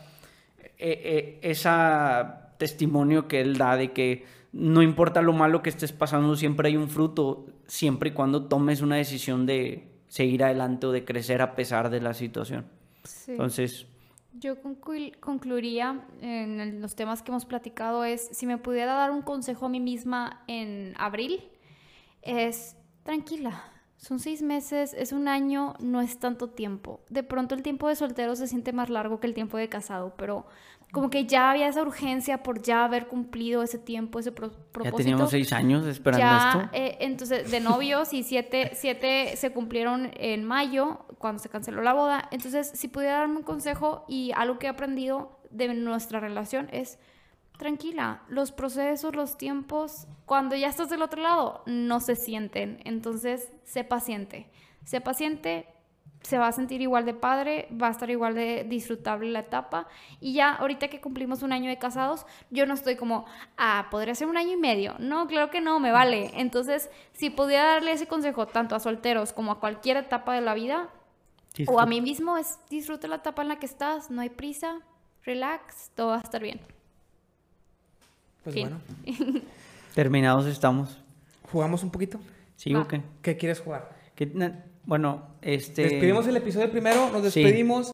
e, 0.77 1.39
e, 1.41 1.49
esa 1.49 2.55
testimonio 2.57 3.27
que 3.27 3.41
él 3.41 3.57
da 3.57 3.75
de 3.75 3.91
que 3.91 4.25
no 4.53 4.81
importa 4.81 5.21
lo 5.21 5.33
malo 5.33 5.61
que 5.61 5.69
estés 5.69 5.91
pasando, 5.91 6.37
siempre 6.37 6.69
hay 6.69 6.77
un 6.77 6.87
fruto, 6.87 7.47
siempre 7.67 8.11
y 8.11 8.13
cuando 8.13 8.45
tomes 8.45 8.81
una 8.81 8.95
decisión 8.95 9.45
de 9.45 9.89
seguir 10.07 10.43
adelante 10.43 10.85
o 10.87 10.91
de 10.91 11.03
crecer 11.03 11.41
a 11.41 11.55
pesar 11.55 11.89
de 11.89 11.99
la 11.99 12.13
situación. 12.13 12.65
Entonces... 13.27 13.87
Yo 14.39 14.55
concluiría 15.19 16.05
en 16.21 16.81
los 16.81 16.95
temas 16.95 17.21
que 17.21 17.31
hemos 17.31 17.45
platicado 17.45 18.03
es, 18.03 18.29
si 18.31 18.45
me 18.45 18.57
pudiera 18.57 18.93
dar 18.93 19.11
un 19.11 19.21
consejo 19.21 19.65
a 19.65 19.69
mí 19.69 19.79
misma 19.79 20.43
en 20.47 20.93
abril, 20.97 21.43
es 22.23 22.75
tranquila. 23.03 23.63
Son 23.97 24.19
seis 24.19 24.41
meses, 24.41 24.93
es 24.93 25.13
un 25.13 25.29
año, 25.29 25.75
no 25.79 26.01
es 26.01 26.19
tanto 26.19 26.49
tiempo. 26.49 26.99
De 27.09 27.23
pronto 27.23 27.55
el 27.55 27.61
tiempo 27.61 27.87
de 27.87 27.95
soltero 27.95 28.35
se 28.35 28.47
siente 28.47 28.73
más 28.73 28.89
largo 28.89 29.21
que 29.21 29.27
el 29.27 29.33
tiempo 29.33 29.57
de 29.57 29.69
casado, 29.69 30.13
pero 30.17 30.45
como 30.91 31.09
que 31.09 31.25
ya 31.25 31.49
había 31.49 31.67
esa 31.69 31.81
urgencia 31.81 32.43
por 32.43 32.61
ya 32.61 32.83
haber 32.83 33.07
cumplido 33.07 33.63
ese 33.63 33.79
tiempo, 33.79 34.19
ese 34.19 34.31
propósito. 34.31 34.83
Ya 34.83 34.91
teníamos 34.91 35.31
seis 35.31 35.53
años 35.53 35.87
esperando 35.87 36.59
esto. 36.59 36.69
Eh, 36.73 36.97
entonces, 36.99 37.49
de 37.49 37.59
novios 37.61 38.13
y 38.13 38.23
siete, 38.23 38.71
siete 38.73 39.37
se 39.37 39.51
cumplieron 39.51 40.11
en 40.15 40.43
mayo, 40.43 41.05
cuando 41.17 41.41
se 41.41 41.47
canceló 41.47 41.81
la 41.81 41.93
boda. 41.93 42.27
Entonces, 42.31 42.71
si 42.75 42.89
pudiera 42.89 43.19
darme 43.19 43.37
un 43.37 43.43
consejo 43.43 44.03
y 44.09 44.33
algo 44.35 44.59
que 44.59 44.67
he 44.67 44.69
aprendido 44.69 45.39
de 45.49 45.73
nuestra 45.73 46.19
relación 46.19 46.67
es 46.71 46.99
tranquila, 47.57 48.21
los 48.27 48.51
procesos, 48.51 49.15
los 49.15 49.37
tiempos, 49.37 50.07
cuando 50.25 50.55
ya 50.55 50.67
estás 50.67 50.89
del 50.89 51.01
otro 51.01 51.21
lado, 51.21 51.63
no 51.65 51.99
se 51.99 52.15
sienten. 52.15 52.79
Entonces, 52.83 53.51
sé 53.63 53.83
paciente. 53.83 54.47
Sé 54.83 54.99
paciente, 54.99 55.67
se 56.23 56.37
va 56.37 56.47
a 56.47 56.51
sentir 56.51 56.81
igual 56.81 57.05
de 57.05 57.13
padre, 57.13 57.67
va 57.71 57.87
a 57.87 57.91
estar 57.91 58.09
igual 58.09 58.33
de 58.33 58.65
disfrutable 58.67 59.29
la 59.29 59.39
etapa. 59.39 59.87
Y 60.19 60.33
ya 60.33 60.53
ahorita 60.55 60.87
que 60.87 61.01
cumplimos 61.01 61.43
un 61.43 61.51
año 61.51 61.69
de 61.69 61.77
casados, 61.77 62.25
yo 62.49 62.65
no 62.65 62.73
estoy 62.73 62.95
como, 62.95 63.25
ah, 63.57 63.87
podría 63.91 64.15
ser 64.15 64.27
un 64.27 64.37
año 64.37 64.53
y 64.53 64.57
medio. 64.57 64.95
No, 64.99 65.27
claro 65.27 65.51
que 65.51 65.61
no, 65.61 65.79
me 65.79 65.91
vale. 65.91 66.31
Entonces, 66.35 66.89
si 67.11 67.29
pudiera 67.29 67.65
darle 67.65 67.91
ese 67.91 68.07
consejo 68.07 68.47
tanto 68.47 68.75
a 68.75 68.79
solteros 68.79 69.33
como 69.33 69.51
a 69.51 69.59
cualquier 69.59 69.97
etapa 69.97 70.33
de 70.33 70.41
la 70.41 70.53
vida, 70.53 70.89
o 71.67 71.79
a 71.79 71.85
mí 71.85 72.01
mismo, 72.01 72.37
es 72.37 72.59
disfruta 72.69 73.07
la 73.07 73.17
etapa 73.17 73.43
en 73.43 73.49
la 73.49 73.57
que 73.57 73.67
estás, 73.67 74.09
no 74.09 74.21
hay 74.21 74.29
prisa, 74.29 74.79
relax, 75.23 75.91
todo 75.93 76.07
va 76.07 76.17
a 76.17 76.21
estar 76.21 76.41
bien. 76.41 76.61
Pues 78.43 78.55
bueno. 78.55 78.79
Terminados 79.95 80.45
estamos. 80.47 80.97
¿Jugamos 81.51 81.83
un 81.83 81.91
poquito? 81.91 82.19
Sí, 82.55 82.73
¿o 82.75 82.87
qué? 82.87 83.01
¿Qué 83.21 83.37
quieres 83.37 83.59
jugar? 83.59 83.95
Bueno, 84.85 85.27
este... 85.41 85.83
Despedimos 85.83 86.27
el 86.27 86.35
episodio 86.35 86.69
primero, 86.69 87.09
nos 87.09 87.23
despedimos. 87.23 87.91